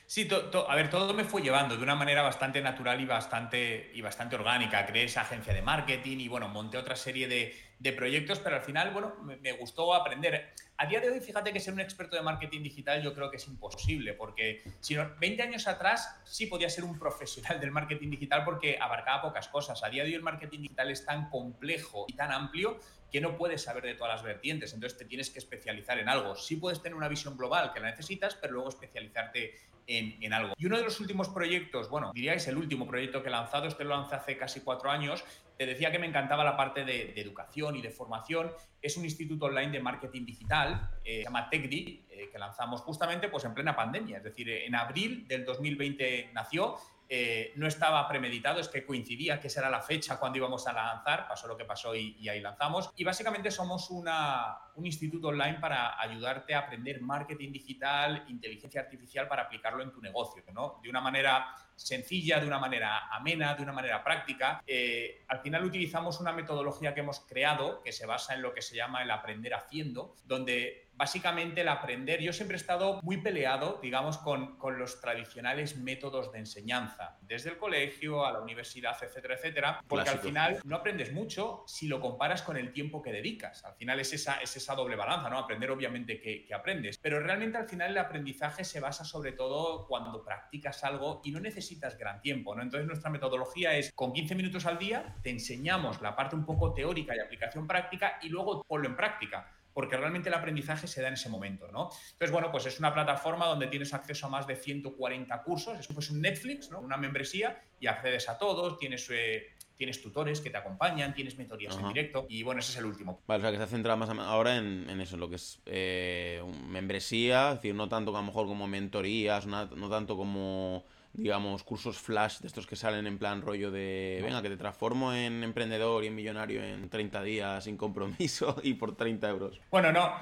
Sí, 0.09 0.27
a 0.67 0.75
ver, 0.75 0.89
todo 0.89 1.13
me 1.13 1.25
fue 1.25 1.43
llevando 1.43 1.77
de 1.77 1.83
una 1.83 1.95
manera 1.95 2.23
bastante 2.23 2.63
natural 2.63 2.99
y 2.99 3.05
bastante, 3.05 3.91
y 3.93 4.01
bastante 4.01 4.37
orgánica. 4.37 4.87
Creé 4.87 5.05
esa 5.05 5.21
agencia 5.21 5.53
de 5.53 5.61
marketing 5.61 6.17
y, 6.21 6.29
bueno, 6.29 6.49
monté 6.49 6.79
otra 6.79 6.97
serie 6.97 7.29
de, 7.29 7.55
de 7.79 7.93
proyectos, 7.93 8.39
pero 8.39 8.57
al 8.57 8.63
final, 8.63 8.91
bueno, 8.91 9.15
me, 9.23 9.53
gustó 9.53 9.93
aprender. 9.95 10.55
A 10.79 10.87
día 10.87 11.03
de 11.03 11.11
hoy, 11.11 11.21
fíjate 11.21 11.53
que 11.53 11.61
ser 11.61 11.75
un 11.75 11.81
experto 11.81 12.17
de 12.17 12.23
marketing 12.23 12.63
digital 12.63 13.03
yo 13.03 13.15
creo 13.15 13.31
que 13.31 13.37
es 13.37 13.47
imposible, 13.49 14.15
porque 14.15 14.63
si 14.81 14.95
no, 14.95 15.15
20 15.21 15.43
años 15.43 15.69
atrás 15.69 16.23
sí 16.25 16.47
podía 16.47 16.71
ser 16.71 16.85
un 16.85 16.99
profesional 16.99 17.61
del 17.61 17.71
marketing 17.71 18.09
digital 18.09 18.45
porque 18.45 18.79
abarcaba 18.81 19.21
pocas 19.21 19.49
cosas. 19.49 19.85
A 19.85 19.91
día 19.91 20.05
de 20.05 20.09
hoy 20.09 20.15
el 20.15 20.23
marketing 20.23 20.63
digital 20.63 20.91
es 20.91 21.05
tan 21.05 21.29
complejo 21.29 22.07
y 22.09 22.15
tan 22.15 22.33
amplio 22.33 22.81
que 23.11 23.21
no 23.21 23.37
puedes 23.37 23.63
saber 23.63 23.85
de 23.85 23.95
todas 23.95 24.15
las 24.15 24.23
vertientes, 24.23 24.75
entonces 24.75 24.99
te 24.99 25.05
tienes 25.05 25.31
que 25.31 25.39
especializar 25.39 25.99
en 25.99 26.09
algo. 26.09 26.35
Sí 26.37 26.57
puedes 26.57 26.83
tener 26.83 26.97
una 26.97 27.09
visión 27.09 27.37
global 27.37 27.73
que 27.73 27.81
la 27.81 27.91
necesitas, 27.91 28.35
pero 28.35 28.55
luego 28.55 28.69
especializarte 28.69 29.55
en, 29.87 30.23
en, 30.23 30.33
algo. 30.33 30.55
Y 30.59 30.67
uno 30.67 30.77
de 30.77 30.85
los 30.85 31.01
últimos 31.01 31.29
proyectos, 31.31 31.89
bueno, 31.89 32.13
diría 32.15 32.35
es 32.35 32.47
el 32.49 32.59
último 32.59 32.87
proyecto 32.87 33.23
que 33.23 33.29
he 33.29 33.33
lanzado, 33.33 33.67
este 33.67 33.85
lo 33.85 33.91
lancé 33.91 34.17
hace 34.17 34.37
casi 34.37 34.61
cuatro 34.61 34.91
años, 34.91 35.25
te 35.59 35.67
decía 35.67 35.91
que 35.91 35.99
me 35.99 36.07
encantaba 36.07 36.45
la 36.45 36.57
parte 36.57 36.85
de, 36.85 37.21
educación 37.21 37.75
y 37.75 37.83
de 37.83 37.91
formación. 37.91 38.53
Es 38.81 38.97
un 38.97 39.05
instituto 39.05 39.47
online 39.47 39.73
de 39.73 39.81
marketing 39.81 40.25
digital, 40.25 40.89
eh, 41.05 41.19
se 41.19 41.25
llama 41.25 41.51
TechDi, 41.51 42.07
eh, 42.09 42.29
que 42.31 42.39
lanzamos 42.39 42.81
justamente 42.83 43.29
pues, 43.29 43.45
en 43.45 43.55
plena 43.55 43.75
pandemia. 43.75 44.19
Es 44.19 44.25
decir, 44.25 44.49
en 44.49 44.77
abril 44.77 45.27
del 45.27 45.45
2020 45.45 46.31
nació 46.33 46.77
eh, 47.11 47.53
no 47.57 47.67
estaba 47.67 48.07
premeditado, 48.07 48.61
es 48.61 48.69
que 48.69 48.85
coincidía 48.85 49.41
que 49.41 49.47
esa 49.47 49.61
era 49.61 49.71
la 49.71 49.81
fecha 49.81 50.19
cuando 50.19 50.39
íbamos 50.39 50.67
a 50.67 50.73
lanzar, 50.73 51.27
pasó 51.27 51.49
lo 51.49 51.57
que 51.57 51.65
pasó 51.65 51.95
y, 51.95 52.29
ahí 52.29 52.41
lanzamos. 52.41 52.91
Y 52.97 53.05
básicamente 53.05 53.51
somos 53.51 53.89
una, 53.91 54.59
un 54.75 54.85
instituto 54.85 55.29
online 55.29 55.59
para 55.59 56.01
ayudarte 56.01 56.55
a 56.55 56.61
aprender 56.61 57.01
marketing 57.01 57.51
digital, 57.53 58.25
inteligencia 58.29 58.83
artificial 58.83 59.27
para 59.27 59.45
aplicarlo 59.45 59.83
en 59.83 59.91
tu 59.91 60.03
negocio, 60.03 60.43
¿no? 60.53 60.81
De 60.83 60.91
una 60.91 61.01
manera 61.01 61.55
sencilla, 61.75 62.41
de 62.41 62.47
una 62.47 62.59
manera 62.59 63.09
amena, 63.09 63.55
de 63.55 63.63
una 63.63 63.73
manera 63.73 64.03
práctica. 64.05 64.63
Eh, 64.67 65.25
al 65.29 65.41
final 65.41 65.65
utilizamos 65.65 66.21
una 66.21 66.33
metodología 66.33 66.93
que 66.93 67.01
hemos 67.01 67.21
creado 67.21 67.83
que 67.83 67.93
se 67.93 68.05
basa 68.05 68.35
en 68.35 68.43
lo 68.43 68.53
que 68.53 68.61
se 68.61 68.77
llama 68.77 69.03
el 69.03 69.11
aprender 69.11 69.55
haciendo, 69.55 70.17
donde 70.25 70.88
básicamente 70.99 71.61
el 71.61 71.69
aprender, 71.69 72.21
yo 72.21 72.33
siempre 72.33 72.57
he 72.57 72.61
estado 72.61 73.01
muy 73.03 73.19
peleado, 73.19 73.79
digamos, 73.81 74.19
con, 74.19 74.59
con, 74.59 74.79
los 74.79 75.01
tradicionales 75.01 75.77
métodos 75.77 76.33
de 76.33 76.41
enseñanza, 76.41 77.17
desde 77.23 77.51
el 77.51 77.57
colegio 77.57 78.27
a 78.27 78.33
la 78.33 78.41
universidad, 78.41 78.97
etcétera, 79.01 79.37
etcétera, 79.37 79.81
porque 79.87 80.11
al 80.11 80.19
final 80.19 80.61
no 80.65 80.77
aprendes 80.77 81.13
mucho 81.13 81.65
si 81.67 81.87
lo 81.87 82.01
comparas 82.01 82.43
con 82.43 82.57
el 82.57 82.73
tiempo 82.73 83.01
que 83.01 83.13
dedicas. 83.13 83.65
Al 83.65 83.75
final 83.77 84.01
es 84.01 84.13
esa, 84.13 84.41
es 84.41 84.57
esa 84.57 84.75
doble 84.75 84.97
balanza, 84.97 85.31
¿no? 85.31 85.39
Aprender 85.39 85.71
obviamente 85.71 86.21
que, 86.21 86.45
que 86.45 86.55
aprendes, 86.55 86.99
pero 86.99 87.21
realmente 87.21 87.59
al 87.59 87.69
final 87.69 87.93
el 87.93 87.99
aprendizaje 87.99 88.65
se 88.65 88.81
basa 88.81 89.05
sobre 89.05 89.33
todo 89.33 89.87
cuando 89.87 90.25
practicas 90.25 90.83
algo 90.83 91.23
y 91.25 91.31
no 91.31 91.39
necesitas 91.39 91.97
gran 91.97 92.21
tiempo, 92.21 92.55
¿no? 92.57 92.63
Entonces 92.63 92.87
nuestra 92.87 93.11
metodología 93.11 93.77
es 93.77 93.93
con 93.95 94.13
15 94.13 94.35
minutos 94.35 94.67
al 94.67 94.79
día 94.79 95.15
te 95.23 95.31
enseñamos 95.31 96.01
la 96.03 96.17
parte 96.17 96.35
un 96.35 96.45
poco 96.45 96.75
teórica 96.75 97.15
y 97.15 97.21
aplicación 97.21 97.67
práctica 97.67 98.19
y 98.23 98.29
luego 98.29 98.65
ponlo 98.67 98.89
en 98.89 98.97
práctica 98.97 99.58
porque 99.79 99.97
realmente 99.97 100.29
el 100.29 100.35
aprendizaje 100.35 100.89
se 100.89 101.01
da 101.01 101.07
en 101.07 101.15
ese 101.15 101.29
momento, 101.29 101.69
¿no? 101.71 101.91
Entonces, 102.11 102.33
bueno, 102.33 102.51
pues 102.51 102.67
es 102.67 102.81
una 102.81 102.93
plataforma 102.93 103.47
donde 103.47 103.69
tienes 103.69 103.95
acceso 103.95 104.27
a 104.27 104.29
más 104.29 104.45
de 104.45 104.57
140 104.57 105.41
cursos, 105.45 105.79
es 105.79 105.87
pues 105.87 106.11
un 106.11 106.21
Netflix, 106.21 106.69
¿no? 106.69 106.81
Una 106.81 106.97
membresía 106.97 107.63
y 107.79 107.87
accedes 107.87 108.29
a 108.29 108.39
todos, 108.39 108.77
tienes... 108.81 109.09
Eh, 109.11 109.47
tienes 109.77 110.03
tutores 110.03 110.41
que 110.41 110.51
te 110.51 110.57
acompañan, 110.57 111.15
tienes 111.15 111.39
mentorías 111.39 111.79
en 111.79 111.87
directo 111.87 112.27
y 112.29 112.43
bueno, 112.43 112.59
ese 112.59 112.73
es 112.73 112.79
el 112.79 112.87
último. 112.87 113.23
Vale, 113.29 113.39
o 113.39 113.43
sea 113.43 113.53
que 113.53 113.59
se 113.59 113.63
ha 113.63 113.67
centrado 113.69 113.97
más 113.97 114.11
ahora 114.11 114.57
en, 114.57 115.01
eso, 115.01 115.17
lo 115.17 115.29
que 115.29 115.37
es 115.37 115.63
eh, 115.67 116.43
membresía, 116.67 117.51
es 117.51 117.55
decir, 117.59 117.77
no 117.77 117.89
tanto 117.89 118.11
a 118.11 118.19
lo 118.19 118.27
mejor 118.27 118.49
como 118.49 118.67
mentorías, 118.67 119.47
no 119.47 119.89
tanto 119.89 120.17
como 120.17 120.85
digamos, 121.13 121.65
cursos 121.65 121.99
flash 121.99 122.39
de 122.39 122.49
estos 122.49 122.67
que 122.67 122.77
salen 122.77 123.07
en 123.07 123.19
plan 123.19 123.43
rollo 123.43 123.71
de, 123.71 124.21
venga, 124.23 124.43
que 124.43 124.51
te 124.51 124.57
transformo 124.57 125.13
en 125.13 125.43
emprendedor 125.43 126.05
y 126.05 126.09
en 126.09 126.15
millonario 126.15 126.63
en 126.63 126.89
30 126.89 127.23
días 127.23 127.65
sin 127.65 127.77
compromiso 127.77 128.57
y 128.63 128.75
por 128.75 128.97
30 128.97 129.29
euros. 129.29 129.61
Bueno, 129.71 129.93
no, 129.93 130.13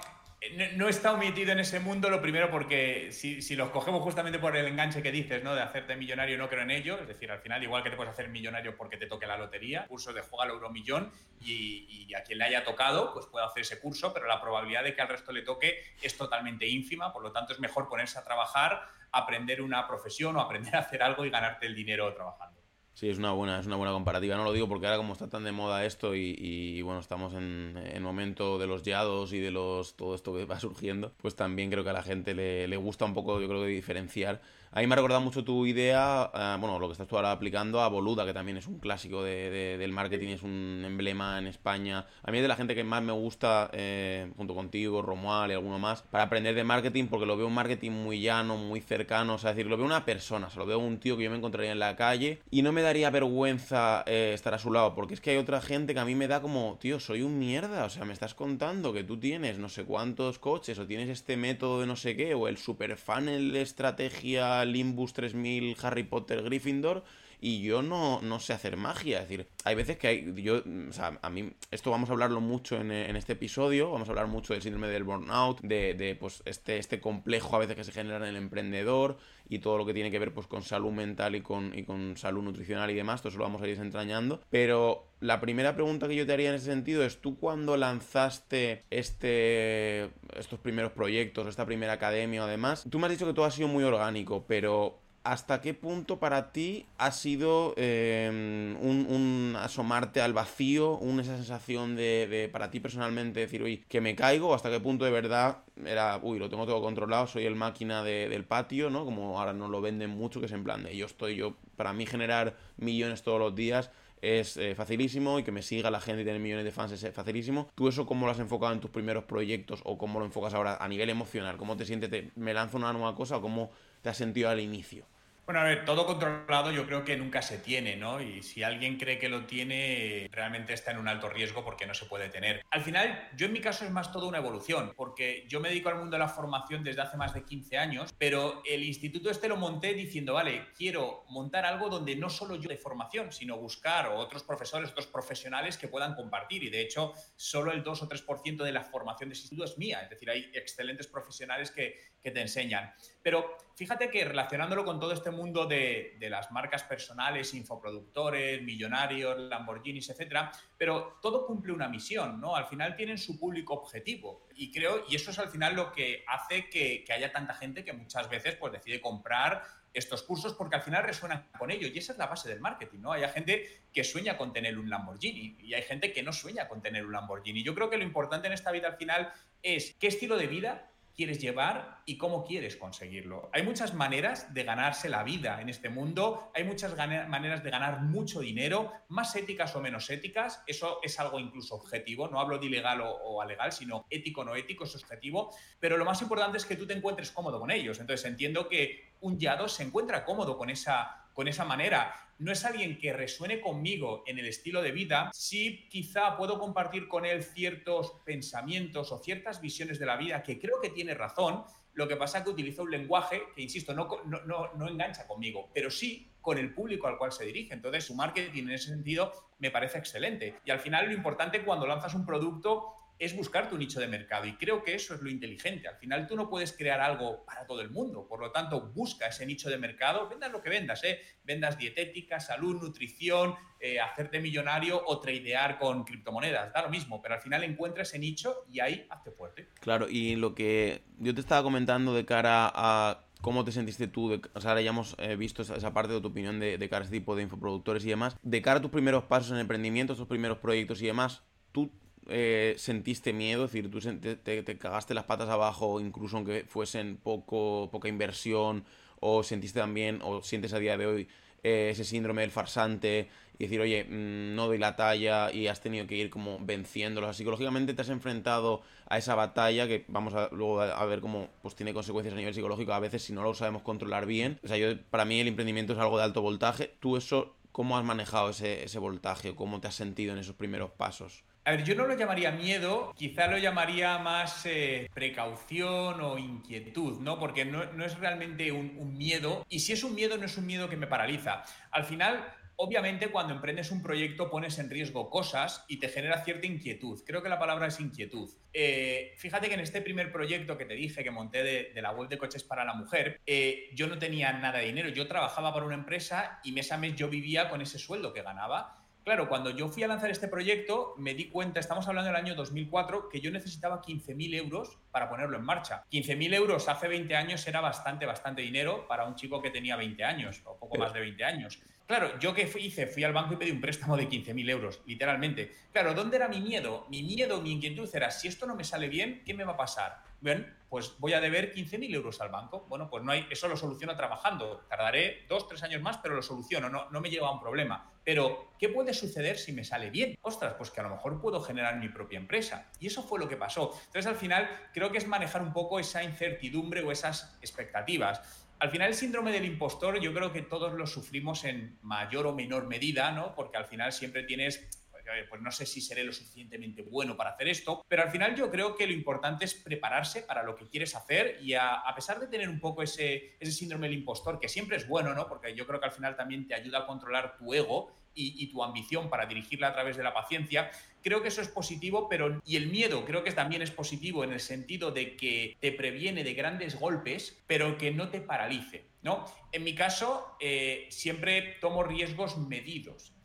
no, 0.77 0.89
estado 0.89 1.17
metido 1.17 1.53
en 1.53 1.59
ese 1.59 1.81
mundo, 1.81 2.11
lo 2.11 2.21
primero 2.21 2.51
porque 2.51 3.11
si, 3.11 3.57
los 3.57 3.71
cogemos 3.71 4.03
justamente 4.03 4.39
por 4.39 4.57
el 4.57 4.67
enganche 4.67 5.03
que 5.03 5.11
dices, 5.11 5.43
¿no? 5.43 5.55
De 5.55 5.63
hacerte 5.63 5.97
millonario, 5.97 6.39
no 6.39 6.49
creo 6.49 6.63
en 6.63 6.71
ello. 6.71 6.99
Es 7.01 7.09
decir, 7.09 7.31
al 7.31 7.41
final, 7.41 7.63
igual 7.63 7.83
que 7.83 7.91
te 7.91 7.97
puedes 7.97 8.13
hacer 8.13 8.29
millonario 8.29 8.77
porque 8.77 8.97
te 8.97 9.07
toque 9.07 9.27
la 9.27 9.37
lotería, 9.37 9.87
cursos 9.87 10.15
de 10.15 10.21
juega 10.21 10.45
al 10.45 10.51
euromillón 10.51 11.11
y, 11.41 12.07
y 12.09 12.15
a 12.15 12.23
quien 12.23 12.39
le 12.39 12.45
haya 12.45 12.65
tocado, 12.65 13.13
pues 13.13 13.27
puede 13.27 13.47
hacer 13.47 13.63
ese 13.63 13.81
curso, 13.81 14.13
pero 14.13 14.27
la 14.27 14.41
probabilidad 14.41 14.85
de 14.85 14.95
que 14.95 15.03
al 15.03 15.09
resto 15.09 15.33
le 15.33 15.43
toque 15.43 15.83
es 16.03 16.17
totalmente 16.17 16.67
ínfima, 16.67 17.13
por 17.13 17.23
lo 17.23 17.33
tanto 17.33 17.53
es 17.53 17.61
mejor 17.61 17.89
ponerse 17.89 18.19
a 18.19 18.25
trabajar, 18.25 18.83
aprender 19.13 19.63
una 19.63 19.87
profesión 19.89 20.37
o 20.37 20.41
aprender 20.41 20.77
a 20.77 20.81
hacer 20.81 21.03
algo 21.03 21.25
y 21.25 21.31
ganarte 21.31 21.67
el 21.67 21.75
dinero 21.75 22.13
trabajando. 22.15 22.66
Sí, 22.97 23.11
es 23.11 23.19
una 23.19 23.33
buena, 23.33 23.61
es 23.61 23.67
una 23.67 23.77
buena 23.77 23.93
comparativa. 23.93 24.37
No 24.37 24.45
lo 24.45 24.55
digo 24.55 24.69
porque 24.69 24.87
ahora 24.87 24.97
como 24.97 25.13
está 25.13 25.29
tan 25.29 25.45
de 25.45 25.53
moda 25.53 25.85
esto 25.85 26.15
y, 26.15 26.81
bueno, 26.81 26.99
estamos 26.99 27.35
en 27.35 27.77
el 27.77 28.01
momento 28.01 28.57
de 28.57 28.67
los 28.67 28.85
yados 28.85 29.35
y 29.35 29.39
de 29.39 29.51
los 29.51 29.97
todo 29.97 30.15
esto 30.15 30.35
que 30.35 30.47
va 30.47 30.59
surgiendo, 30.61 31.13
pues 31.19 31.37
también 31.37 31.71
creo 31.71 31.85
que 31.85 31.91
a 31.91 31.93
la 31.93 32.03
gente 32.03 32.35
le, 32.35 32.67
le 32.67 32.77
gusta 32.79 33.05
un 33.05 33.13
poco, 33.13 33.39
yo 33.39 33.49
creo 33.49 33.61
que 33.61 33.67
diferenciar 33.69 34.41
a 34.77 34.81
mí 34.81 34.87
me 34.87 34.93
ha 34.93 34.97
recordado 34.97 35.23
mucho 35.23 35.43
tu 35.43 35.65
idea, 35.65 36.31
eh, 36.35 36.57
bueno, 36.61 36.79
lo 36.79 36.87
que 36.87 36.93
estás 36.93 37.09
tú 37.09 37.17
ahora 37.17 37.33
aplicando 37.33 37.81
a 37.81 37.89
Boluda, 37.89 38.27
que 38.27 38.35
también 38.35 38.59
es 38.59 38.67
un 38.67 38.79
clásico 38.79 39.23
de, 39.23 39.79
del 39.79 39.91
marketing, 39.91 40.29
es 40.29 40.43
un 40.43 40.83
emblema 40.85 41.39
en 41.39 41.47
España. 41.47 42.05
A 42.23 42.31
mí 42.31 42.37
es 42.37 42.43
de 42.43 42.49
la 42.49 42.57
gente 42.57 42.75
que 42.75 42.85
más 42.85 43.03
me 43.03 43.13
gusta, 43.13 43.71
eh, 43.73 44.31
junto 44.37 44.55
contigo, 44.55 45.01
Romual 45.01 45.51
y 45.51 45.55
alguno 45.55 45.79
más, 45.79 46.03
para 46.03 46.25
aprender 46.25 46.55
de 46.55 46.63
marketing, 46.63 47.07
porque 47.07 47.25
lo 47.25 47.39
veo 47.39 47.47
un 47.47 47.55
marketing 47.55 47.93
muy 47.93 48.21
llano, 48.21 48.59
muy 48.59 48.83
cercano, 48.83 49.37
o 49.37 49.39
sea, 49.39 49.53
es 49.53 49.57
decir, 49.57 49.71
lo 49.71 49.79
veo 49.79 49.87
una 49.87 50.05
persona, 50.05 50.49
o 50.49 50.51
sea, 50.51 50.59
lo 50.59 50.67
veo 50.67 50.79
un 50.79 50.99
tío 50.99 51.17
que 51.17 51.25
yo 51.25 51.31
me 51.31 51.39
encontraría 51.39 51.73
en 51.73 51.79
la 51.79 51.97
calle 51.97 52.43
y 52.51 52.61
no 52.61 52.71
me 52.73 52.83
daría 52.83 53.09
vergüenza 53.09 54.05
eh, 54.07 54.33
estar 54.35 54.53
a 54.53 54.59
su 54.59 54.71
lado, 54.71 54.95
porque 54.95 55.15
es 55.15 55.23
que 55.23 55.31
hay 55.31 55.39
otra 55.39 55.63
gente 55.63 55.95
que 55.95 56.01
a 56.01 56.05
mí 56.05 56.15
me 56.15 56.29
da 56.29 56.43
como, 56.43 56.77
tío, 56.79 57.01
soy 57.01 57.23
un 57.23 57.39
mierda, 57.39 57.87
o 57.87 57.89
sea, 57.89 58.05
me 58.05 58.13
estás 58.13 58.35
contando 58.35 58.93
que 58.93 59.05
tú 59.05 59.19
tienes 59.19 59.59
no 59.59 59.71
sé 59.71 59.85
cuántos 59.85 60.39
coches 60.39 60.79
o 60.79 60.87
tienes 60.87 61.09
este 61.09 61.39
método 61.39 61.81
de 61.81 61.87
no 61.87 61.97
sé 61.97 62.15
qué, 62.15 62.35
o 62.35 62.47
el 62.47 62.59
super 62.59 62.99
funnel 62.99 63.53
de 63.53 63.63
estrategia 63.63 64.66
Limbus 64.67 65.13
3000 65.13 65.77
Harry 65.83 66.03
Potter 66.03 66.43
Gryffindor 66.43 67.05
y 67.41 67.63
yo 67.63 67.83
no, 67.83 68.21
no, 68.23 68.41
sé 68.41 68.53
hacer 68.53 68.77
magia. 68.77 69.19
Es 69.19 69.29
decir, 69.29 69.47
hay 69.65 69.75
veces 69.75 69.99
que 69.99 70.09
hay. 70.09 70.43
Yo, 70.43 70.63
o 70.89 70.93
sea, 70.93 71.19
a 71.21 71.31
mí. 71.31 71.53
Esto 71.71 71.91
vamos 71.91 72.09
a 72.09 72.13
hablarlo 72.13 72.41
mucho 72.41 72.77
en, 72.81 72.91
este 72.91 73.35
episodio. 73.35 73.91
Vamos 73.91 74.09
a 74.09 74.13
hablar 74.13 74.27
mucho 74.27 74.55
del 74.55 74.63
síndrome 74.63 74.89
del 74.89 75.05
burnout, 75.05 75.61
de, 75.61 75.95
de 75.95 76.15
pues, 76.15 76.43
este, 76.47 76.79
este 76.79 77.01
complejo 77.01 77.57
a 77.57 77.59
veces 77.59 77.77
que 77.77 77.85
se 77.85 77.93
genera 77.93 78.17
en 78.17 78.25
el 78.25 78.37
emprendedor 78.37 79.19
y 79.49 79.59
todo 79.61 79.79
lo 79.79 79.87
que 79.87 79.95
tiene 79.95 80.11
que 80.11 80.19
ver 80.19 80.33
pues, 80.33 80.47
con 80.47 80.63
salud 80.63 80.93
mental 80.93 81.35
y 81.37 81.41
con, 81.41 81.77
y 81.77 81.85
con 81.85 82.17
salud 82.17 82.43
nutricional 82.43 82.91
y 82.91 82.95
demás. 82.95 83.21
Todo 83.21 83.31
eso 83.31 83.39
lo 83.39 83.45
vamos 83.45 83.63
a 83.63 83.65
ir 83.67 83.77
desentrañando. 83.77 84.41
Pero 84.51 85.07
la 85.21 85.41
primera 85.41 85.75
pregunta 85.75 86.09
que 86.09 86.17
yo 86.17 86.27
te 86.27 86.33
haría 86.33 86.51
en 86.51 86.57
ese 86.57 86.67
sentido 86.67 87.05
es: 87.05 87.21
¿tú 87.21 87.39
cuando 87.39 87.77
lanzaste 87.77 88.85
este, 88.91 90.11
estos 90.37 90.59
primeros 90.61 90.93
proyectos, 90.93 91.47
esta 91.47 91.67
primera 91.67 91.95
academia, 91.95 92.45
además, 92.45 92.85
tú 92.91 92.99
me 92.99 93.07
has 93.07 93.13
dicho 93.13 93.27
que 93.27 93.35
todo 93.35 93.45
ha 93.45 93.51
sido 93.51 93.69
muy 93.69 93.85
orgánico, 93.85 94.45
pero 94.47 94.99
¿hasta 95.27 95.61
qué 95.61 95.75
punto 95.75 96.21
para 96.21 96.53
ti 96.53 96.87
ha 96.99 97.11
sido 97.11 97.75
em, 97.77 98.77
un, 98.81 99.57
asomarte 99.59 100.21
al 100.21 100.33
vacío, 100.33 100.97
una 100.99 101.25
sensación 101.25 101.97
de, 101.97 102.49
para 102.53 102.71
ti 102.71 102.79
personalmente 102.79 103.41
decir, 103.41 103.63
oye, 103.63 103.83
que 103.89 104.01
me 104.01 104.15
caigo, 104.15 104.49
o 104.49 104.55
hasta 104.55 104.71
qué 104.71 104.79
punto 104.79 105.05
de 105.05 105.11
verdad 105.11 105.59
era, 105.85 106.21
uy, 106.23 106.39
lo 106.39 106.49
tengo 106.49 106.65
todo 106.65 106.81
controlado, 106.81 107.27
soy 107.27 107.45
el 107.45 107.57
máquina 107.57 108.05
del 108.05 108.45
patio, 108.45 108.89
¿no? 108.89 109.05
Como 109.05 109.39
ahora 109.39 109.53
no 109.53 109.69
lo 109.69 109.81
venden 109.81 110.11
mucho, 110.11 110.39
que 110.39 110.47
es 110.47 110.53
en 110.53 110.63
plan 110.63 110.85
de 110.85 110.97
yo 110.97 111.07
estoy, 111.07 111.35
yo, 111.35 111.57
para 111.77 111.93
mí 111.93 112.07
generar 112.07 112.57
millones 112.77 113.23
todos 113.23 113.41
los 113.41 113.55
días 113.55 113.91
es 114.23 114.57
eh, 114.57 114.75
facilísimo 114.75 115.39
y 115.41 115.43
que 115.43 115.53
me 115.53 115.63
siga 115.63 115.91
la 115.91 116.01
gente 116.01 116.23
y 116.23 116.25
tener 116.25 116.41
millones 116.41 116.65
de 116.65 116.71
fans 116.71 116.93
es 116.93 117.15
facilísimo. 117.15 117.69
¿Tú 117.75 117.89
eso 117.89 118.07
cómo 118.07 118.27
lo 118.27 118.33
has 118.33 118.39
enfocado 118.39 118.73
en 118.73 118.81
tus 118.81 118.91
primeros 118.91 119.25
proyectos 119.25 119.81
o 119.85 119.99
cómo 119.99 120.21
lo 120.21 120.25
enfocas 120.25 120.55
ahora 120.55 120.77
a 120.81 120.89
nivel 120.89 121.11
emocional? 121.11 121.57
¿Cómo 121.57 121.77
te 121.77 121.85
sientes? 121.85 122.37
¿Me 122.37 122.55
lanzo 122.55 122.77
una 122.77 122.93
nueva 122.93 123.15
cosa 123.15 123.37
o 123.37 123.43
cómo 123.43 123.71
te 124.03 124.09
has 124.09 124.17
sentido 124.17 124.49
al 124.49 124.61
inicio? 124.61 125.05
Bueno, 125.47 125.61
a 125.61 125.65
ver, 125.65 125.85
todo 125.85 126.07
controlado 126.07 126.73
yo 126.73 126.87
creo 126.87 127.05
que 127.05 127.17
nunca 127.17 127.41
se 127.41 127.59
tiene, 127.59 127.95
¿no? 127.95 128.21
Y 128.21 128.43
si 128.43 128.65
alguien 128.65 128.99
cree 128.99 129.21
que 129.21 129.29
lo 129.29 129.47
tiene, 129.47 130.29
realmente 130.33 130.73
está 130.73 130.91
en 130.91 130.99
un 130.99 131.07
alto 131.07 131.29
riesgo 131.29 131.65
porque 131.65 131.87
no 131.87 131.95
se 131.95 132.07
puede 132.07 132.29
tener. 132.29 132.65
Al 132.73 132.83
final, 132.83 133.31
yo 133.37 133.47
en 133.47 133.53
mi 133.53 133.61
caso 133.61 133.85
es 133.85 133.93
más 133.93 134.11
todo 134.11 134.27
una 134.27 134.39
evolución, 134.39 134.93
porque 134.97 135.45
yo 135.47 135.61
me 135.61 135.69
dedico 135.69 135.89
al 135.89 135.99
mundo 135.99 136.17
de 136.17 136.19
la 136.19 136.29
formación 136.29 136.83
desde 136.83 137.03
hace 137.03 137.17
más 137.17 137.33
de 137.33 137.45
15 137.45 137.79
años, 137.79 138.13
pero 138.19 138.61
el 138.67 138.83
instituto 138.83 139.31
este 139.31 139.47
lo 139.47 139.57
monté 139.57 139.95
diciendo, 139.95 140.35
vale, 140.35 140.67
quiero 140.77 141.25
montar 141.29 141.65
algo 141.65 141.89
donde 141.89 142.17
no 142.17 142.29
solo 142.29 142.57
yo 142.57 142.69
de 142.69 142.77
formación, 142.77 143.31
sino 143.31 143.57
buscar 143.57 144.09
otros 144.09 144.43
profesores, 144.43 144.91
otros 144.91 145.07
profesionales 145.07 145.79
que 145.79 145.87
puedan 145.87 146.17
compartir. 146.17 146.65
Y 146.65 146.71
de 146.71 146.81
hecho, 146.81 147.15
solo 147.37 147.71
el 147.71 147.85
2 147.85 148.03
o 148.03 148.09
3% 148.09 148.65
de 148.65 148.73
la 148.73 148.83
formación 148.83 149.29
de 149.29 149.35
ese 149.35 149.43
instituto 149.43 149.71
es 149.71 149.79
mía. 149.79 150.01
Es 150.01 150.11
decir, 150.11 150.29
hay 150.29 150.51
excelentes 150.55 151.07
profesionales 151.07 151.71
que, 151.71 152.16
que 152.27 152.33
te 152.33 152.41
enseñan. 152.41 152.93
Pero 153.23 153.57
fíjate 153.77 154.11
que 154.11 154.25
relacionándolo 154.25 154.85
con 154.85 154.99
todo 154.99 155.13
este 155.13 155.31
mundo 155.31 155.65
de, 155.65 156.17
las 156.29 156.51
marcas 156.51 156.83
personales, 156.83 157.55
infoproductores, 157.55 158.61
millonarios, 158.63 159.39
Lamborghinis, 159.39 160.11
etcétera, 160.11 160.51
pero 160.77 161.21
todo 161.23 161.47
cumple 161.47 161.73
una 161.73 161.87
misión, 161.87 162.41
¿no? 162.41 162.57
Al 162.57 162.67
final 162.67 162.97
tienen 162.97 163.17
su 163.17 163.39
público 163.39 163.75
objetivo. 163.75 164.49
Y 164.57 164.73
creo, 164.73 165.05
y 165.09 165.15
eso 165.15 165.31
es 165.31 165.39
al 165.39 165.51
final 165.51 165.77
lo 165.77 165.93
que 165.93 166.25
hace 166.27 166.69
que, 166.69 167.05
haya 167.15 167.31
tanta 167.31 167.55
gente 167.55 167.85
que 167.85 167.93
muchas 167.93 168.29
veces 168.29 168.57
pues, 168.57 168.73
decide 168.73 169.01
comprar 169.01 169.63
estos 169.95 170.25
cursos 170.25 170.55
porque 170.55 170.75
al 170.75 170.83
final 170.83 171.05
resuenan 171.05 171.47
con 171.57 171.71
ello. 171.71 171.87
Y 171.87 171.97
esa 171.97 172.11
es 172.11 172.19
la 172.19 172.27
base 172.27 172.49
del 172.49 172.59
marketing, 172.59 172.99
¿no? 173.03 173.13
Hay 173.13 173.23
gente 173.29 173.85
que 173.93 174.03
sueña 174.03 174.37
con 174.37 174.53
tener 174.53 174.77
un 174.77 174.91
Lamborghini 174.91 175.59
y 175.61 175.75
hay 175.75 175.83
gente 175.83 176.13
que 176.13 176.25
no 176.25 176.33
sueña 176.33 176.67
con 176.67 176.83
tener 176.83 177.07
un 177.07 177.13
Lamborghini. 177.13 177.63
Yo 177.63 177.73
creo 177.73 177.89
que 177.89 177.99
lo 177.99 178.03
importante 178.03 178.49
en 178.49 178.53
esta 178.53 178.73
vida 178.73 178.89
al 178.89 178.97
final 178.97 179.33
es 179.63 179.95
qué 180.01 180.09
estilo 180.09 180.37
de 180.37 180.49
vida 180.49 180.91
quieres 181.17 181.41
llevar 181.41 182.03
y 182.05 182.19
cómo 182.19 182.45
quieres 182.45 182.77
conseguirlo. 182.77 183.49
Hay 183.53 183.63
muchas 183.63 183.95
maneras 183.95 184.53
de 184.53 184.65
ganarse 184.65 185.09
la 185.09 185.25
vida 185.25 185.61
en 185.61 185.69
este 185.69 185.89
mundo, 185.89 186.51
hay 186.55 186.65
muchas 186.65 186.95
maneras 186.97 187.65
de 187.65 187.71
ganar 187.71 188.03
mucho 188.03 188.41
dinero, 188.41 188.93
más 189.09 189.35
éticas 189.35 189.75
o 189.75 189.81
menos 189.81 190.11
éticas, 190.11 190.63
eso 190.67 191.01
es 191.03 191.19
algo 191.19 191.41
incluso 191.41 191.75
objetivo, 191.75 192.29
no 192.29 192.39
hablo 192.39 192.59
de 192.59 192.67
ilegal 192.67 193.01
o, 193.01 193.11
o 193.11 193.45
legal, 193.45 193.73
sino 193.73 194.07
ético 194.11 194.43
o 194.43 194.45
no 194.45 194.55
ético, 194.55 194.85
es 194.85 194.95
objetivo, 194.95 195.55
pero 195.81 195.97
lo 195.97 196.05
más 196.05 196.21
importante 196.21 196.59
es 196.59 196.67
que 196.67 196.77
tú 196.77 196.87
te 196.87 196.95
encuentres 196.95 197.31
cómodo 197.31 197.59
con 197.59 197.71
ellos. 197.71 197.99
Entonces 197.99 198.27
entiendo 198.27 198.69
que 198.69 199.15
un 199.21 199.39
Yado 199.39 199.69
se 199.69 199.83
encuentra 199.83 200.25
cómodo 200.25 200.59
con 200.59 200.71
esa 200.71 201.26
con 201.37 201.49
esa 201.49 201.67
manera. 201.67 202.15
No 202.39 202.51
es 202.51 202.65
alguien 202.65 202.99
que 202.99 203.13
resuene 203.13 203.61
conmigo 203.61 204.25
en 204.27 204.39
el 204.39 204.47
estilo 204.47 204.81
de 204.81 204.91
vida, 204.91 205.31
sí 205.35 205.87
quizá 205.91 206.35
puedo 206.39 206.59
compartir 206.59 207.09
con 207.09 207.27
él 207.27 207.45
ciertos 207.45 208.15
pensamientos 208.25 209.13
o 209.13 209.19
ciertas 209.19 209.61
visiones 209.61 209.99
de 209.99 210.07
la 210.07 210.17
vida 210.17 210.43
que 210.43 210.59
creo 210.59 210.81
que 210.81 210.89
tiene 210.89 211.13
razón, 211.13 211.63
lo 211.93 212.09
que 212.09 212.17
pasa 212.17 212.39
es 212.39 212.45
que 212.45 212.51
utiliza 212.51 212.83
un 212.83 212.91
lenguaje 212.91 213.43
que, 213.55 213.61
insisto, 213.61 213.93
no, 213.93 214.89
engancha 214.89 215.27
conmigo, 215.27 215.69
pero 215.75 215.91
sí 215.91 216.33
con 216.41 216.57
el 216.57 216.73
público 216.73 217.07
al 217.07 217.19
cual 217.19 217.33
se 217.33 217.45
dirige. 217.45 217.75
Entonces, 217.75 218.05
su 218.05 218.15
marketing 218.15 218.65
en 218.65 218.71
ese 218.71 218.89
sentido 218.89 219.33
me 219.59 219.71
parece 219.71 219.99
excelente. 219.99 220.61
Y 220.65 220.71
al 220.71 220.81
final, 220.81 221.07
lo 221.07 221.13
importante 221.13 221.65
cuando 221.65 221.87
lanzas 221.87 222.15
un 222.15 222.25
producto 222.25 222.95
es 223.19 223.35
buscar 223.35 223.69
tu 223.69 223.79
nicho 223.79 224.01
de 224.01 224.09
mercado 224.09 224.47
y 224.47 224.57
creo 224.57 224.83
que 224.83 224.95
eso 224.95 225.15
es 225.15 225.23
lo 225.23 225.31
inteligente. 225.31 225.89
Al 225.89 225.97
final 225.97 226.27
tú 226.27 226.37
no 226.37 226.49
puedes 226.49 226.73
crear 226.73 227.01
algo 227.01 227.45
para 227.45 227.67
todo 227.67 227.81
el 227.81 227.91
mundo, 227.91 228.27
por 228.29 228.41
lo 228.41 228.51
tanto 228.51 228.93
busca 228.93 229.27
ese 229.27 229.47
nicho 229.47 229.71
de 229.71 229.79
mercado, 229.79 230.29
vendas 230.29 230.53
lo 230.53 230.63
que 230.63 230.69
vendas, 230.69 231.03
¿eh? 231.05 231.21
vendas 231.45 231.79
dietética, 231.79 232.41
salud, 232.41 232.81
nutrición, 232.81 233.55
eh, 233.81 234.01
hacerte 234.01 234.41
millonario 234.41 235.03
o 235.07 235.21
tradear 235.21 235.79
con 235.79 236.05
criptomonedas, 236.05 236.73
da 236.73 236.83
lo 236.83 236.91
mismo, 236.91 237.23
pero 237.23 237.35
al 237.35 237.41
final 237.41 237.65
encuentra 237.65 238.03
ese 238.03 238.19
nicho 238.19 238.65
y 238.71 238.81
ahí 238.81 239.07
hazte 239.09 239.31
fuerte. 239.31 239.69
Claro, 239.81 240.09
y 240.09 240.37
lo 240.37 240.55
que 240.55 241.03
yo 241.19 241.35
te 241.35 241.41
estaba 241.41 241.63
comentando 241.63 242.15
de 242.15 242.25
cara 242.25 242.71
a 242.75 243.23
¿Cómo 243.43 243.65
te 243.65 243.71
sentiste 243.71 244.09
tú? 244.09 244.41
o 244.55 244.61
sea, 244.61 244.71
ahora 244.71 244.81
ya 244.81 244.91
hemos 244.91 245.15
eh, 245.19 245.37
visto 245.37 245.63
esa, 245.63 245.93
parte 245.93 246.13
de 246.13 246.21
tu 246.21 246.29
opinión 246.29 246.59
de, 246.59 246.79
de, 246.79 246.89
cara 246.89 247.03
a 247.03 247.05
este 247.05 247.19
tipo 247.19 247.37
de 247.37 247.43
infoproductores 247.43 248.05
y 248.05 248.09
demás. 248.09 248.37
De 248.43 248.63
cara 248.63 248.79
a 248.79 248.83
tus 248.83 248.91
primeros 248.91 249.25
pasos 249.25 249.53
en 249.53 249.59
emprendimiento, 249.59 250.17
tus 250.17 250.27
primeros 250.27 250.59
proyectos 250.59 251.03
y 251.03 251.07
demás, 251.07 251.43
¿tú 251.71 251.93
eh, 252.29 252.75
sentiste 252.79 253.33
miedo? 253.33 253.65
Es 253.65 253.73
decir, 253.73 253.91
tú 253.91 254.01
te, 254.01 254.79
cagaste 254.79 255.15
las 255.15 255.25
patas 255.25 255.49
abajo, 255.49 256.01
incluso 256.01 256.37
aunque 256.37 256.65
fuesen 256.69 257.17
poco, 257.17 257.89
poca 257.91 258.09
inversión, 258.09 258.85
o 259.21 259.43
sentiste 259.43 259.81
también, 259.81 260.21
o 260.23 260.43
sientes 260.43 260.73
a 260.73 260.79
día 260.79 260.97
de 260.97 261.07
hoy 261.07 261.29
eh, 261.63 261.91
ese 261.91 262.05
síndrome 262.05 262.43
del 262.43 262.51
farsante 262.51 263.29
y 263.59 263.65
decir, 263.65 263.81
oye, 263.81 264.05
mm, 264.05 264.55
no 264.55 264.67
doy 264.67 264.79
la 264.79 264.95
talla 264.97 265.51
y 265.53 265.67
has 265.67 265.81
tenido 265.81 266.07
que 266.07 266.15
ir 266.17 266.31
como 266.31 266.59
venciéndolo. 266.61 267.33
psicológicamente 267.33 267.95
te 267.95 268.03
has 268.03 268.09
enfrentado 268.11 268.83
a 269.09 269.19
esa 269.19 269.35
batalla 269.35 269.87
que 269.89 270.05
vamos 270.09 270.35
a 270.35 270.49
luego 270.53 270.81
a 270.83 271.05
ver 271.07 271.21
cómo 271.21 271.49
pues 271.63 271.75
tiene 271.75 271.95
consecuencias 271.95 272.35
a 272.35 272.37
nivel 272.37 272.55
psicológico 272.55 272.93
a 272.93 273.01
veces 273.01 273.23
si 273.25 273.33
no 273.33 273.43
lo 273.43 273.55
sabemos 273.55 273.83
controlar 273.83 274.27
bien. 274.27 274.61
O 274.65 274.69
sea, 274.69 274.77
yo 274.77 275.01
para 275.11 275.25
mí 275.25 275.41
el 275.41 275.49
emprendimiento 275.49 275.95
es 275.95 275.99
algo 275.99 276.19
de 276.19 276.25
alto 276.25 276.43
voltaje. 276.43 276.95
¿Tú 277.01 277.17
eso 277.17 277.57
cómo 277.73 277.97
has 277.99 278.05
manejado 278.05 278.51
ese, 278.51 278.85
ese 278.85 278.99
voltaje? 278.99 279.55
¿Cómo 279.55 279.81
te 279.81 279.89
has 279.89 279.95
sentido 279.95 280.33
en 280.35 280.39
esos 280.39 280.55
primeros 280.55 280.91
pasos? 280.91 281.45
A 281.67 281.73
ver, 281.73 281.83
yo 281.83 281.97
no 281.97 282.07
lo 282.07 282.17
llamaría 282.17 282.53
miedo, 282.53 283.13
quizá 283.17 283.49
lo 283.49 283.59
llamaría 283.59 284.19
más 284.19 284.65
eh, 284.67 285.11
precaución 285.13 286.21
o 286.21 286.39
inquietud, 286.39 287.19
¿no? 287.19 287.41
Porque 287.41 287.65
no, 287.65 287.83
es 288.05 288.17
realmente 288.21 288.71
un, 288.71 289.19
miedo, 289.19 289.67
y 289.69 289.81
si 289.81 289.93
es 289.93 290.05
un 290.05 290.15
miedo, 290.15 290.39
no 290.39 290.45
es 290.45 290.57
un 290.57 290.65
miedo 290.65 290.89
que 290.89 290.97
me 290.97 291.09
paraliza. 291.09 291.65
Al 291.91 292.05
final, 292.05 292.55
obviamente, 292.77 293.33
cuando 293.33 293.53
emprendes 293.53 293.91
un 293.91 294.01
proyecto 294.01 294.49
pones 294.49 294.79
en 294.79 294.89
riesgo 294.89 295.29
cosas 295.29 295.85
y 295.89 295.97
te 295.97 296.09
genera 296.09 296.45
cierta 296.45 296.69
inquietud. 296.69 297.21
Creo 297.27 297.43
que 297.43 297.49
la 297.49 297.59
palabra 297.59 297.89
es 297.89 297.99
inquietud. 297.99 298.49
Eh, 298.73 299.35
fíjate 299.37 299.67
que 299.67 299.75
en 299.75 299.81
este 299.81 300.01
primer 300.03 300.31
proyecto 300.31 300.79
que 300.79 300.85
te 300.85 300.95
dije 300.95 301.25
que 301.25 301.33
monté 301.33 301.65
de, 301.65 302.01
la 302.01 302.13
web 302.13 302.29
de 302.29 302.39
coches 302.39 302.63
para 302.63 302.85
la 302.85 302.95
mujer, 302.95 303.41
eh, 303.45 303.91
yo 303.93 304.07
no 304.07 304.21
tenía 304.21 304.53
nada 304.53 304.79
de 304.79 304.87
dinero. 304.87 305.09
Yo 305.09 305.27
trabajaba 305.27 305.75
para 305.75 305.85
una 305.85 305.97
empresa 305.97 306.61
y 306.63 306.71
mes 306.71 306.93
a 306.93 306.97
mes 306.97 307.17
yo 307.17 307.29
vivía 307.29 307.69
con 307.69 307.81
ese 307.81 307.99
sueldo 307.99 308.33
que 308.33 308.43
ganaba 308.43 309.03
Claro, 309.27 309.49
cuando 309.49 309.71
yo 309.71 309.89
fui 309.89 310.05
a 310.05 310.07
lanzar 310.07 310.31
este 310.31 310.47
proyecto, 310.47 311.15
me 311.19 311.35
di 311.35 311.49
cuenta, 311.49 311.81
estamos 311.81 312.07
hablando 312.07 312.29
del 312.29 312.37
año 312.37 312.55
2004, 312.55 313.29
que 313.29 313.41
yo 313.41 313.51
necesitaba 313.51 314.01
15.000 314.01 314.55
euros 314.55 315.01
para 315.11 315.29
ponerlo 315.29 315.57
en 315.57 315.65
marcha. 315.65 316.05
15.000 316.13 316.55
euros 316.55 316.89
hace 316.89 317.09
20 317.09 317.35
años 317.35 317.67
era 317.67 317.81
bastante, 317.81 318.25
bastante 318.25 318.63
dinero 318.63 319.09
para 319.09 319.25
un 319.25 319.35
chico 319.35 319.61
que 319.61 319.71
tenía 319.71 319.97
20 319.97 320.23
años, 320.23 320.63
o 320.65 320.79
poco 320.79 320.97
más 320.97 321.13
de 321.13 321.19
20 321.19 321.43
años. 321.43 321.81
Claro, 322.07 322.39
yo 322.39 322.55
qué 322.55 322.71
hice, 322.79 323.09
fui 323.09 323.25
al 323.25 323.33
banco 323.33 323.55
y 323.55 323.57
pedí 323.57 323.73
un 323.73 323.81
préstamo 323.81 324.17
de 324.17 324.29
15.000 324.29 324.71
euros, 324.71 325.03
literalmente. 325.07 325.75
Claro, 325.91 326.15
¿dónde 326.15 326.37
era 326.37 326.47
mi 326.47 326.61
miedo? 326.61 327.09
Mi 327.11 327.25
miedo, 327.25 327.61
mi 327.61 327.73
inquietud 327.73 328.09
era, 328.15 328.31
si 328.31 328.47
esto 328.47 328.65
no 328.65 328.77
me 328.77 328.85
sale 328.85 329.09
bien, 329.09 329.43
¿qué 329.45 329.55
me 329.55 329.65
va 329.65 329.73
a 329.73 329.77
pasar? 329.77 330.23
Bien, 330.41 330.73
pues 330.89 331.15
voy 331.19 331.33
a 331.33 331.41
deber 331.41 331.75
15.000 331.75 332.15
euros 332.15 332.41
al 332.41 332.49
banco. 332.49 332.87
Bueno, 332.89 333.09
pues 333.11 333.23
no 333.25 333.33
hay, 333.33 333.47
eso 333.51 333.69
lo 333.69 333.77
soluciono 333.77 334.17
trabajando. 334.17 334.85
Tardaré 334.89 335.45
dos, 335.49 335.69
tres 335.69 335.83
años 335.83 336.03
más, 336.03 336.19
pero 336.19 336.35
lo 336.35 336.43
soluciono, 336.43 336.89
no, 336.89 337.11
no 337.11 337.21
me 337.21 337.31
lleva 337.31 337.49
a 337.49 337.53
un 337.53 337.61
problema. 337.61 338.13
Pero, 338.25 338.73
¿qué 338.79 338.89
puede 338.89 339.15
suceder 339.15 339.57
si 339.57 339.73
me 339.73 339.85
sale 339.85 340.11
bien? 340.11 340.37
Ostras, 340.43 340.75
pues 340.75 340.91
que 340.91 341.01
a 341.01 341.05
lo 341.05 341.11
mejor 341.11 341.41
puedo 341.41 341.61
generar 341.61 341.97
mi 341.97 342.09
propia 342.09 342.39
empresa. 342.39 342.91
Y 342.99 343.07
eso 343.07 343.23
fue 343.23 343.39
lo 343.39 343.49
que 343.49 343.57
pasó. 343.57 343.93
Entonces, 344.07 344.27
al 344.27 344.35
final, 344.35 344.69
creo 344.93 345.13
que 345.13 345.19
es 345.19 345.29
manejar 345.29 345.63
un 345.63 345.73
poco 345.73 346.01
esa 346.01 346.25
incertidumbre 346.25 347.03
o 347.03 347.13
esas 347.13 347.57
expectativas. 347.61 348.65
Al 348.79 348.91
final 348.91 349.09
el 349.09 349.15
síndrome 349.15 349.53
del 349.53 349.65
impostor 349.65 350.21
yo 350.21 350.35
creo 350.35 350.53
que 350.53 350.61
todos 350.61 350.93
lo 350.93 351.07
sufrimos 351.07 351.65
en 351.65 351.99
mayor 352.03 352.47
o 352.47 352.53
menor 352.53 352.87
medida, 352.87 353.31
¿no? 353.31 353.55
Porque 353.55 353.79
al 353.79 353.87
final 353.87 354.13
siempre 354.13 354.43
tienes 354.43 355.06
pues 355.49 355.61
no 355.63 355.71
sé 355.71 355.87
si 355.87 356.01
seré 356.01 356.25
lo 356.25 356.33
suficientemente 356.33 357.03
bueno 357.03 357.37
para 357.37 357.51
hacer 357.51 357.69
esto, 357.69 358.05
pero 358.09 358.23
al 358.23 358.31
final 358.31 358.55
yo 358.55 358.71
creo 358.71 358.97
que 358.97 359.07
lo 359.07 359.13
importante 359.13 359.65
es 359.65 359.75
prepararse 359.75 360.43
para 360.43 360.63
lo 360.63 360.77
que 360.77 360.89
quieres 360.89 361.15
hacer 361.15 361.59
y 361.63 361.75
a, 361.75 362.03
pesar 362.15 362.41
de 362.41 362.47
tener 362.47 362.69
un 362.69 362.81
poco 362.81 363.03
ese, 363.03 363.57
síndrome 363.63 364.09
del 364.09 364.19
impostor, 364.19 364.59
que 364.59 364.69
siempre 364.69 364.97
es 364.97 365.07
bueno, 365.07 365.35
¿no? 365.35 365.49
Porque 365.49 365.75
yo 365.75 365.87
creo 365.87 366.01
que 366.01 366.07
al 366.07 366.13
final 366.13 366.37
también 366.37 366.67
te 366.67 366.75
ayuda 366.75 367.01
a 367.01 367.07
controlar 367.07 367.57
tu 367.57 367.75
ego 367.75 368.17
y, 368.39 368.67
tu 368.67 368.85
ambición 368.85 369.31
para 369.31 369.47
dirigirla 369.47 369.89
a 369.89 369.93
través 369.95 370.17
de 370.17 370.23
la 370.23 370.35
paciencia, 370.35 370.91
creo 371.23 371.41
que 371.41 371.49
eso 371.49 371.63
es 371.63 371.69
positivo, 371.69 372.29
pero 372.29 372.61
y 372.67 372.77
el 372.77 372.89
miedo 372.89 373.25
creo 373.25 373.43
que 373.43 373.53
también 373.53 373.81
es 373.81 373.91
positivo 373.91 374.45
en 374.45 374.53
el 374.53 374.61
sentido 374.61 375.11
de 375.11 375.37
que 375.37 375.75
te 375.81 375.91
previene 375.91 376.45
de 376.45 376.53
grandes 376.53 377.01
golpes, 377.01 377.63
pero 377.67 377.97
que 377.97 378.11
no 378.11 378.29
te 378.29 378.43
paralice. 378.43 379.07
¿no? 379.23 379.45
En 379.73 379.83
mi 379.83 379.95
caso, 379.95 380.57
eh, 380.61 381.07
siempre 381.11 381.77
tomo 381.81 382.05
riesgos 382.05 382.59
medidos. 382.59 383.36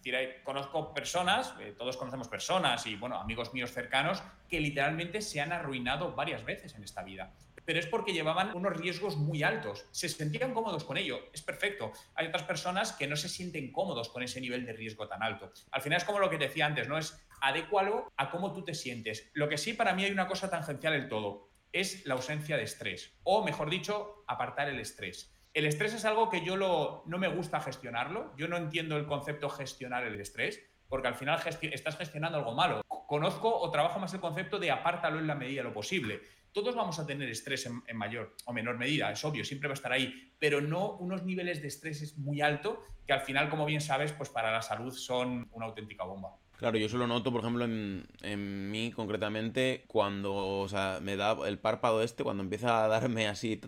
Conozco 0.44 0.94
personas, 0.94 1.54
eh, 1.60 1.74
todos 1.78 1.98
conocemos 1.98 2.28
personas 2.28 2.86
y 2.88 2.96
bueno, 2.96 3.18
amigos 3.18 3.54
míos 3.54 3.72
cercanos 3.72 4.24
que 4.50 4.60
literalmente 4.60 5.22
se 5.22 5.42
han 5.42 5.52
arruinado 5.52 6.14
varias 6.14 6.44
veces 6.44 6.76
en 6.76 6.84
esta 6.84 7.04
vida 7.04 7.34
pero 7.66 7.80
es 7.80 7.86
porque 7.86 8.14
llevaban 8.14 8.56
unos 8.56 8.76
riesgos 8.76 9.18
muy 9.18 9.44
altos. 9.44 9.86
Se 9.92 10.10
sentían 10.10 10.54
cómodos 10.54 10.84
con 10.84 10.98
ello, 10.98 11.20
es 11.34 11.42
perfecto. 11.42 11.92
Hay 12.16 12.28
otras 12.28 12.44
personas 12.44 12.94
que 12.94 13.08
no 13.08 13.16
se 13.16 13.30
sienten 13.30 13.72
cómodos 13.72 14.10
con 14.10 14.24
ese 14.24 14.42
nivel 14.42 14.66
de 14.66 14.74
riesgo 14.74 15.08
tan 15.08 15.24
alto. 15.24 15.52
Al 15.72 15.82
final 15.82 15.98
es 15.98 16.04
como 16.04 16.20
lo 16.20 16.30
que 16.30 16.38
decía 16.38 16.66
antes, 16.66 16.88
¿no? 16.88 16.98
Es 16.98 17.24
adecuarlo 17.42 18.12
a 18.18 18.30
cómo 18.30 18.54
tú 18.54 18.64
te 18.64 18.74
sientes. 18.74 19.30
Lo 19.34 19.50
que 19.50 19.58
sí 19.58 19.74
para 19.74 19.94
mí 19.94 20.04
hay 20.04 20.12
una 20.12 20.28
cosa 20.28 20.50
tangencial 20.50 20.94
del 20.94 21.10
todo, 21.10 21.50
es 21.72 22.06
la 22.06 22.16
ausencia 22.16 22.58
de 22.58 22.64
estrés, 22.64 23.14
o 23.24 23.44
mejor 23.44 23.70
dicho, 23.70 24.24
apartar 24.28 24.68
el 24.68 24.80
estrés. 24.80 25.34
El 25.54 25.66
estrés 25.66 25.94
es 25.94 26.06
algo 26.06 26.30
que 26.30 26.46
yo 26.46 26.56
lo, 26.56 27.04
no 27.08 27.18
me 27.18 27.28
gusta 27.28 27.60
gestionarlo, 27.60 28.34
yo 28.38 28.48
no 28.48 28.56
entiendo 28.56 28.96
el 28.96 29.06
concepto 29.06 29.50
gestionar 29.50 30.06
el 30.06 30.20
estrés, 30.20 30.64
porque 30.88 31.10
al 31.10 31.16
final 31.16 31.42
estás 31.46 31.98
gestionando 31.98 32.38
algo 32.38 32.54
malo. 32.54 32.82
Conozco 33.08 33.54
o 33.54 33.70
trabajo 33.70 34.00
más 34.00 34.14
el 34.14 34.22
concepto 34.22 34.60
de 34.60 34.72
apártalo 34.72 35.20
en 35.20 35.28
la 35.28 35.36
medida 35.36 35.62
de 35.62 35.68
lo 35.68 35.74
posible. 35.74 36.22
Todos 36.54 36.74
vamos 36.74 37.00
a 37.00 37.06
tener 37.06 37.30
estrés 37.30 37.66
en, 37.66 37.98
mayor 37.98 38.36
o 38.46 38.54
menor 38.54 38.78
medida, 38.78 39.12
es 39.12 39.24
obvio, 39.26 39.44
siempre 39.44 39.68
va 39.68 39.74
a 39.74 39.76
estar 39.76 39.92
ahí, 39.92 40.34
pero 40.40 40.62
no 40.62 40.98
unos 40.98 41.24
niveles 41.24 41.62
de 41.62 41.68
estrés 41.68 42.18
muy 42.18 42.42
alto 42.42 42.82
que 43.06 43.12
al 43.12 43.22
final, 43.22 43.50
como 43.50 43.66
bien 43.66 43.82
sabes, 43.82 44.14
pues 44.14 44.30
para 44.30 44.52
la 44.52 44.62
salud 44.62 44.94
son 44.94 45.50
una 45.52 45.66
auténtica 45.66 46.06
bomba. 46.06 46.38
Claro, 46.58 46.78
yo 46.78 46.86
eso 46.86 46.98
lo 46.98 47.08
noto, 47.08 47.32
por 47.32 47.42
ejemplo, 47.42 47.66
en, 47.66 48.72
mí 48.72 48.92
concretamente, 48.92 49.84
cuando 49.88 50.68
me 51.02 51.16
da 51.18 51.36
el 51.46 51.60
párpado 51.60 52.04
este, 52.04 52.24
cuando 52.24 52.44
empieza 52.44 52.86
a 52.86 52.88
darme 52.88 53.28
así, 53.28 53.60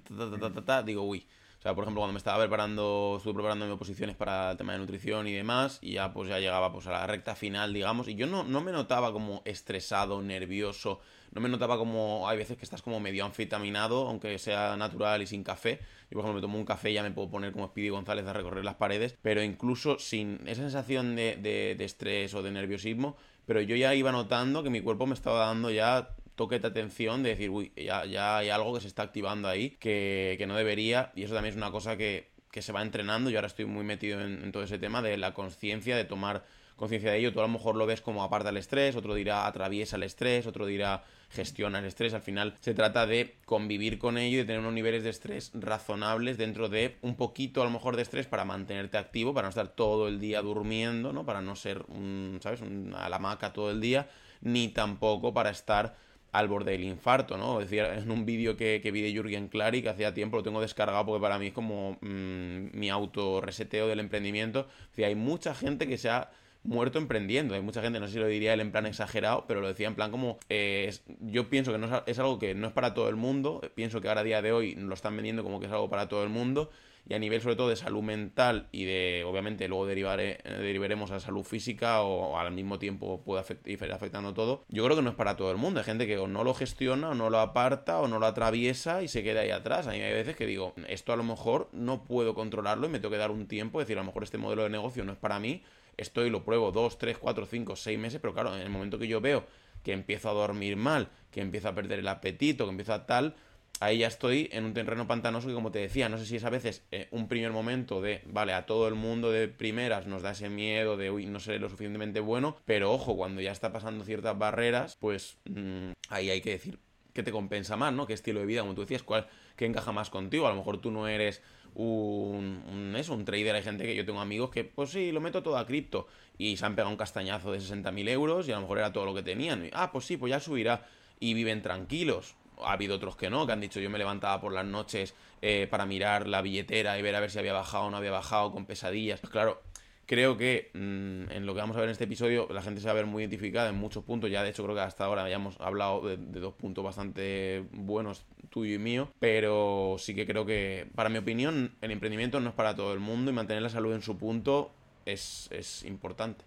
digo, 0.86 1.04
uy, 1.04 1.28
o 1.64 1.66
sea, 1.66 1.76
por 1.76 1.86
ejemplo, 1.86 2.02
cuando 2.02 2.12
me 2.12 2.18
estaba 2.18 2.40
preparando, 2.40 3.14
estuve 3.16 3.36
preparando 3.36 3.64
mis 3.64 3.74
oposiciones 3.74 4.18
para 4.18 4.52
el 4.52 4.58
tema 4.58 4.74
de 4.74 4.80
nutrición 4.80 5.28
y 5.28 5.32
demás, 5.32 5.80
y 5.82 5.94
ya 5.94 6.12
pues 6.12 6.28
ya 6.28 6.38
llegaba 6.38 6.74
pues 6.74 6.88
a 6.88 6.92
la 6.92 7.08
recta 7.08 7.36
final, 7.36 7.72
digamos, 7.72 8.10
y 8.10 8.16
yo 8.16 8.28
no, 8.28 8.44
no 8.44 8.60
me 8.60 8.74
notaba 8.74 9.14
como 9.14 9.42
estresado, 9.46 10.22
nervioso, 10.22 11.00
no 11.32 11.40
me 11.40 11.48
notaba 11.48 11.78
como, 11.78 12.28
hay 12.28 12.38
veces 12.38 12.58
que 12.58 12.66
estás 12.66 12.82
como 12.82 13.00
medio 13.00 13.24
anfitaminado, 13.24 14.10
aunque 14.10 14.38
sea 14.40 14.76
natural 14.76 15.22
y 15.22 15.26
sin 15.26 15.46
café. 15.46 15.80
Yo, 16.12 16.16
por 16.16 16.26
ejemplo, 16.26 16.34
me 16.34 16.42
tomo 16.42 16.58
un 16.58 16.66
café 16.66 16.92
y 16.92 16.96
ya 16.96 17.02
me 17.02 17.12
puedo 17.12 17.30
poner 17.30 17.54
como 17.54 17.68
Speedy 17.68 17.88
González 17.88 18.28
a 18.28 18.34
recorrer 18.34 18.66
las 18.66 18.76
paredes, 18.76 19.16
pero 19.22 19.42
incluso 19.42 20.00
sin 20.00 20.42
esa 20.46 20.64
sensación 20.64 21.16
de, 21.16 21.38
de, 21.38 21.76
de 21.78 21.86
estrés 21.86 22.34
o 22.34 22.44
de 22.44 22.52
nerviosismo, 22.52 23.16
pero 23.46 23.62
yo 23.62 23.78
ya 23.78 23.96
iba 23.96 24.12
notando 24.12 24.64
que 24.64 24.70
mi 24.70 24.82
cuerpo 24.82 25.06
me 25.06 25.14
estaba 25.14 25.46
dando 25.46 25.72
ya 25.72 26.10
toque 26.36 26.60
de 26.60 26.68
atención 26.68 27.24
de 27.24 27.30
decir, 27.30 27.50
uy, 27.50 27.72
ya, 27.76 28.06
ya 28.06 28.38
hay 28.38 28.50
algo 28.50 28.74
que 28.74 28.82
se 28.82 28.88
está 28.88 29.04
activando 29.04 29.48
ahí 29.48 29.72
que, 29.72 30.36
que 30.38 30.48
no 30.48 30.56
debería, 30.56 31.12
y 31.16 31.24
eso 31.24 31.34
también 31.34 31.54
es 31.54 31.58
una 31.58 31.72
cosa 31.72 31.98
que, 31.98 32.34
que 32.54 32.62
se 32.62 32.72
va 32.72 32.84
entrenando. 32.84 33.32
Yo 33.32 33.40
ahora 33.40 33.48
estoy 33.48 33.66
muy 33.66 33.84
metido 33.84 34.22
en, 34.22 34.52
todo 34.52 34.62
ese 34.62 34.78
tema 34.78 35.02
de 35.02 35.18
la 35.18 35.34
conciencia, 35.34 35.98
de 35.98 36.06
tomar 36.06 36.46
conciencia 36.76 37.12
de 37.12 37.18
ello. 37.18 37.34
Tú 37.34 37.40
a 37.40 37.44
lo 37.44 37.50
mejor 37.50 37.76
lo 37.76 37.88
ves 37.88 38.00
como 38.00 38.24
aparta 38.24 38.50
el 38.50 38.58
estrés, 38.58 38.96
otro 38.96 39.16
dirá 39.16 39.48
atraviesa 39.48 39.96
el 39.96 40.04
estrés, 40.04 40.46
otro 40.46 40.68
dirá 40.68 41.04
gestiona 41.32 41.80
el 41.80 41.86
estrés. 41.86 42.14
Al 42.14 42.22
final 42.22 42.56
se 42.60 42.76
trata 42.76 43.08
de 43.08 43.38
convivir 43.46 43.98
con 43.98 44.20
ello 44.20 44.36
y 44.36 44.38
de 44.38 44.46
tener 44.46 44.60
unos 44.60 44.74
niveles 44.74 45.04
de 45.04 45.10
estrés 45.10 45.50
razonables 45.56 46.38
dentro 46.38 46.70
de 46.70 46.98
un 47.02 47.16
poquito 47.16 47.64
a 47.64 47.66
lo 47.66 47.72
mejor 47.72 47.96
de 47.96 48.04
estrés 48.04 48.28
para 48.28 48.46
mantenerte 48.46 49.00
activo, 49.00 49.34
para 49.34 49.48
no 49.48 49.50
estar 49.50 49.70
todo 49.70 50.08
el 50.08 50.20
día 50.20 50.44
durmiendo, 50.44 51.12
¿no? 51.12 51.26
Para 51.26 51.42
no 51.42 51.56
ser, 51.56 51.84
un, 51.88 52.40
¿sabes? 52.44 52.62
a 52.62 53.10
la 53.10 53.18
maca 53.18 53.52
todo 53.52 53.72
el 53.72 53.82
día, 53.82 54.08
ni 54.42 54.68
tampoco 54.68 55.34
para 55.34 55.50
estar 55.50 55.96
al 56.34 56.48
borde 56.48 56.72
del 56.72 56.84
infarto, 56.84 57.38
¿no? 57.38 57.60
Decía 57.60 57.96
en 57.96 58.12
un 58.12 58.26
vídeo 58.26 58.58
que, 58.58 58.82
que, 58.82 58.92
vi 58.92 59.02
de 59.02 59.14
Jürgen 59.14 59.48
Clary 59.48 59.84
que 59.84 59.90
hacía 59.90 60.14
tiempo, 60.14 60.38
lo 60.38 60.44
tengo 60.44 60.60
descargado 60.62 61.06
porque 61.06 61.22
para 61.22 61.38
mí 61.40 61.48
es 61.48 61.54
como 61.54 61.98
mmm, 62.02 62.70
mi 62.74 62.90
auto 62.90 63.40
reseteo 63.40 63.88
del 63.88 64.00
emprendimiento. 64.00 64.68
Decía, 64.90 65.08
hay 65.08 65.16
mucha 65.16 65.54
gente 65.54 65.88
que 65.88 65.98
se 65.98 66.10
ha 66.10 66.32
muerto 66.64 66.98
emprendiendo. 66.98 67.54
Hay 67.54 67.62
mucha 67.62 67.82
gente, 67.82 68.00
no 68.00 68.08
sé 68.08 68.14
si 68.14 68.20
lo 68.20 68.28
diría 68.28 68.54
él 68.54 68.62
en 68.62 68.72
plan 68.72 68.88
exagerado, 68.88 69.46
pero 69.48 69.62
lo 69.62 69.68
decía 69.68 69.88
en 69.88 69.96
plan 69.96 70.10
como, 70.10 70.40
eh, 70.50 70.92
yo 71.20 71.50
pienso 71.50 71.72
que 71.72 71.78
no 71.78 71.86
es, 71.86 72.04
es, 72.08 72.20
algo 72.20 72.40
que 72.40 72.56
no 72.56 72.68
es 72.68 72.74
para 72.74 72.96
todo 72.96 73.10
el 73.10 73.16
mundo, 73.16 73.62
pienso 73.76 74.02
que 74.02 74.08
ahora 74.08 74.22
a 74.22 74.24
día 74.24 74.42
de 74.42 74.52
hoy 74.52 74.76
lo 74.76 74.96
están 74.96 75.16
vendiendo 75.16 75.44
como 75.44 75.60
que 75.60 75.68
es 75.68 75.72
algo 75.72 75.90
para 75.90 76.08
todo 76.08 76.24
el 76.24 76.30
mundo, 76.30 76.72
y 77.08 77.14
a 77.14 77.20
nivel 77.20 77.42
sobre 77.42 77.56
todo 77.56 77.70
de 77.70 77.76
salud 77.76 78.02
mental 78.02 78.68
y 78.72 78.86
de, 78.86 79.24
obviamente, 79.26 79.68
luego 79.68 79.86
derivaremos 79.86 81.12
a 81.12 81.20
salud 81.20 81.44
física 81.44 82.02
o, 82.02 82.38
al 82.38 82.52
mismo 82.52 82.80
tiempo 82.80 83.22
puede 83.24 83.44
ir 83.66 83.92
afectando 83.92 84.34
todo, 84.34 84.64
yo 84.70 84.84
creo 84.86 84.96
que 84.96 85.02
no 85.02 85.10
es 85.10 85.16
para 85.16 85.36
todo 85.36 85.52
el 85.52 85.58
mundo. 85.58 85.80
Hay 85.80 85.86
gente 85.86 86.08
que 86.08 86.18
o 86.18 86.28
no 86.28 86.44
lo 86.44 86.54
gestiona, 86.54 87.10
o 87.10 87.14
no 87.14 87.30
lo 87.30 87.40
aparta, 87.40 88.00
o 88.00 88.08
no 88.08 88.20
lo 88.20 88.26
atraviesa 88.26 89.04
y 89.04 89.08
se 89.08 89.24
queda 89.24 89.42
ahí 89.42 89.52
atrás. 89.52 89.88
A 89.88 89.92
mí 89.92 90.02
hay 90.02 90.14
veces 90.14 90.36
que 90.36 90.46
digo, 90.46 90.74
esto 90.88 91.12
a 91.12 91.18
lo 91.18 91.24
mejor 91.24 91.70
no 91.74 92.04
puedo 92.04 92.34
controlarlo 92.34 92.88
y 92.88 92.90
me 92.90 93.00
tengo 93.00 93.12
que 93.12 93.18
dar 93.18 93.32
un 93.32 93.48
tiempo, 93.48 93.82
es 93.82 93.88
decir, 93.88 93.98
a 93.98 94.02
lo 94.02 94.08
mejor 94.08 94.24
este 94.24 94.38
modelo 94.38 94.64
de 94.64 94.70
negocio 94.70 95.04
no 95.04 95.12
es 95.12 95.18
para 95.18 95.40
mí, 95.40 95.64
estoy, 95.98 96.30
lo 96.30 96.44
pruebo 96.44 96.72
dos, 96.72 96.98
tres, 96.98 97.18
cuatro, 97.18 97.46
cinco, 97.46 97.76
seis 97.76 98.00
meses, 98.00 98.20
pero 98.22 98.34
claro, 98.34 98.56
en 98.56 98.62
el 98.62 98.70
momento 98.70 98.98
que 98.98 99.08
yo 99.08 99.20
veo 99.20 99.46
que 99.84 99.92
empiezo 99.92 100.30
a 100.30 100.34
dormir 100.34 100.78
mal, 100.78 101.10
que 101.30 101.42
empiezo 101.42 101.68
a 101.68 101.76
perder 101.76 102.00
el 102.00 102.08
apetito, 102.08 102.64
que 102.64 102.72
empiezo 102.72 102.94
a 102.94 103.06
tal, 103.06 103.36
ahí 103.84 104.00
ya 104.00 104.08
estoy 104.08 104.50
en 104.52 104.66
un 104.66 104.74
terreno 104.74 105.08
pantanoso 105.08 105.48
que 105.48 105.54
como 105.54 105.72
te 105.72 105.80
decía, 105.80 106.10
no 106.10 106.18
sé 106.18 106.26
si 106.26 106.36
es 106.36 106.44
a 106.44 106.50
veces 106.50 106.84
eh, 106.92 107.08
un 107.12 107.28
primer 107.28 107.52
momento 107.52 108.02
de, 108.02 108.22
vale, 108.26 108.54
a 108.54 108.66
todo 108.66 108.88
el 108.88 108.96
mundo 108.96 109.32
de 109.32 109.48
primeras 109.48 110.08
nos 110.08 110.22
da 110.22 110.32
ese 110.32 110.50
miedo 110.50 110.98
de, 110.98 111.12
uy, 111.12 111.26
no 111.26 111.40
seré 111.40 111.60
lo 111.60 111.70
suficientemente 111.70 112.20
bueno, 112.20 112.56
pero 112.66 112.92
ojo, 112.92 113.16
cuando 113.16 113.42
ya 113.42 113.52
está 113.52 113.72
pasando 113.72 114.06
ciertas 114.06 114.38
barreras, 114.38 114.98
pues 115.00 115.38
mmm, 115.46 115.92
ahí 116.10 116.30
hay 116.30 116.42
que 116.42 116.52
decir 116.52 116.80
qué 117.14 117.24
te 117.24 117.32
compensa 117.32 117.78
más, 117.78 117.94
¿no? 117.94 118.08
¿Qué 118.08 118.14
estilo 118.14 118.40
de 118.40 118.46
vida, 118.46 118.62
como 118.62 118.74
tú 118.74 118.82
decías, 118.82 119.04
cuál, 119.04 119.28
qué 119.56 119.66
encaja 119.66 119.92
más 119.92 120.10
contigo? 120.10 120.48
A 120.48 120.50
lo 120.50 120.56
mejor 120.56 120.80
tú 120.80 120.90
no 120.90 121.08
eres 121.08 121.42
un, 121.76 122.64
un 123.10 123.26
trader. 123.26 123.56
Hay 123.56 123.64
gente 123.64 123.84
que 123.84 123.96
yo 123.96 124.06
tengo 124.06 124.20
amigos 124.20 124.50
que, 124.50 124.64
pues 124.64 124.90
sí, 124.90 125.12
lo 125.12 125.22
meto 125.22 125.44
todo 125.44 125.58
a 125.58 125.66
cripto 125.66 126.08
y 126.38 126.58
se 126.58 126.66
han 126.66 126.76
pegado 126.76 126.90
un 126.90 126.98
castañazo 126.98 127.52
de 127.52 127.60
60.000 127.60 128.10
euros 128.10 128.48
y 128.48 128.52
a 128.52 128.56
lo 128.56 128.62
mejor 128.62 128.80
era 128.80 128.94
todo 128.94 129.06
lo 129.06 129.14
que 129.14 129.24
tenían. 129.24 129.66
Y, 129.66 129.70
ah, 129.74 129.92
pues 129.92 130.06
sí, 130.06 130.18
pues 130.18 130.32
ya 130.32 130.40
subirá 130.40 130.88
y 131.20 131.34
viven 131.34 131.62
tranquilos. 131.62 132.36
Ha 132.66 132.74
habido 132.74 132.96
otros 132.96 133.16
que 133.16 133.30
no, 133.30 133.46
que 133.46 133.54
han 133.54 133.62
dicho 133.62 133.80
yo 133.80 133.90
me 133.90 133.98
levantaba 133.98 134.40
por 134.42 134.54
las 134.54 134.66
noches 134.66 135.14
eh, 135.42 135.68
para 135.70 135.86
mirar 135.86 136.28
la 136.28 136.42
billetera 136.42 136.98
y 136.98 137.02
ver 137.02 137.16
a 137.16 137.20
ver 137.20 137.32
si 137.32 137.40
había 137.40 137.54
bajado 137.54 137.86
o 137.86 137.90
no 137.92 137.98
había 137.98 138.12
bajado 138.12 138.52
con 138.52 138.66
pesadillas. 138.66 139.20
Pues 139.20 139.32
claro, 139.32 139.62
creo 140.06 140.38
que 140.38 140.72
mmm, 140.74 141.32
en 141.32 141.46
lo 141.46 141.54
que 141.54 141.62
vamos 141.62 141.76
a 141.76 141.80
ver 141.80 141.90
en 141.90 141.94
este 141.94 142.04
episodio 142.04 142.48
la 142.52 142.62
gente 142.62 142.82
se 142.82 142.88
va 142.88 142.92
a 142.92 142.96
ver 142.96 143.06
muy 143.06 143.24
identificada 143.24 143.70
en 143.70 143.76
muchos 143.76 144.04
puntos. 144.04 144.30
Ya 144.30 144.44
de 144.44 144.50
hecho 144.50 144.64
creo 144.64 144.76
que 144.76 144.82
hasta 144.82 145.06
ahora 145.06 145.28
ya 145.30 145.36
hemos 145.36 145.60
hablado 145.60 146.02
de, 146.08 146.18
de 146.18 146.40
dos 146.40 146.54
puntos 146.54 146.84
bastante 146.84 147.64
buenos 147.72 148.26
tuyo 148.50 148.76
y 148.76 148.80
mío, 148.80 149.10
pero 149.20 149.96
sí 149.98 150.14
que 150.14 150.28
creo 150.28 150.46
que, 150.46 150.88
para 150.94 151.10
mi 151.10 151.18
opinión, 151.18 151.76
el 151.82 151.90
emprendimiento 151.90 152.40
no 152.40 152.50
es 152.50 152.56
para 152.56 152.76
todo 152.76 152.94
el 152.94 153.00
mundo 153.00 153.32
y 153.32 153.34
mantener 153.34 153.64
la 153.64 153.70
salud 153.70 153.94
en 153.94 154.04
su 154.04 154.18
punto 154.18 154.72
es, 155.06 155.50
es 155.52 155.84
importante. 155.86 156.46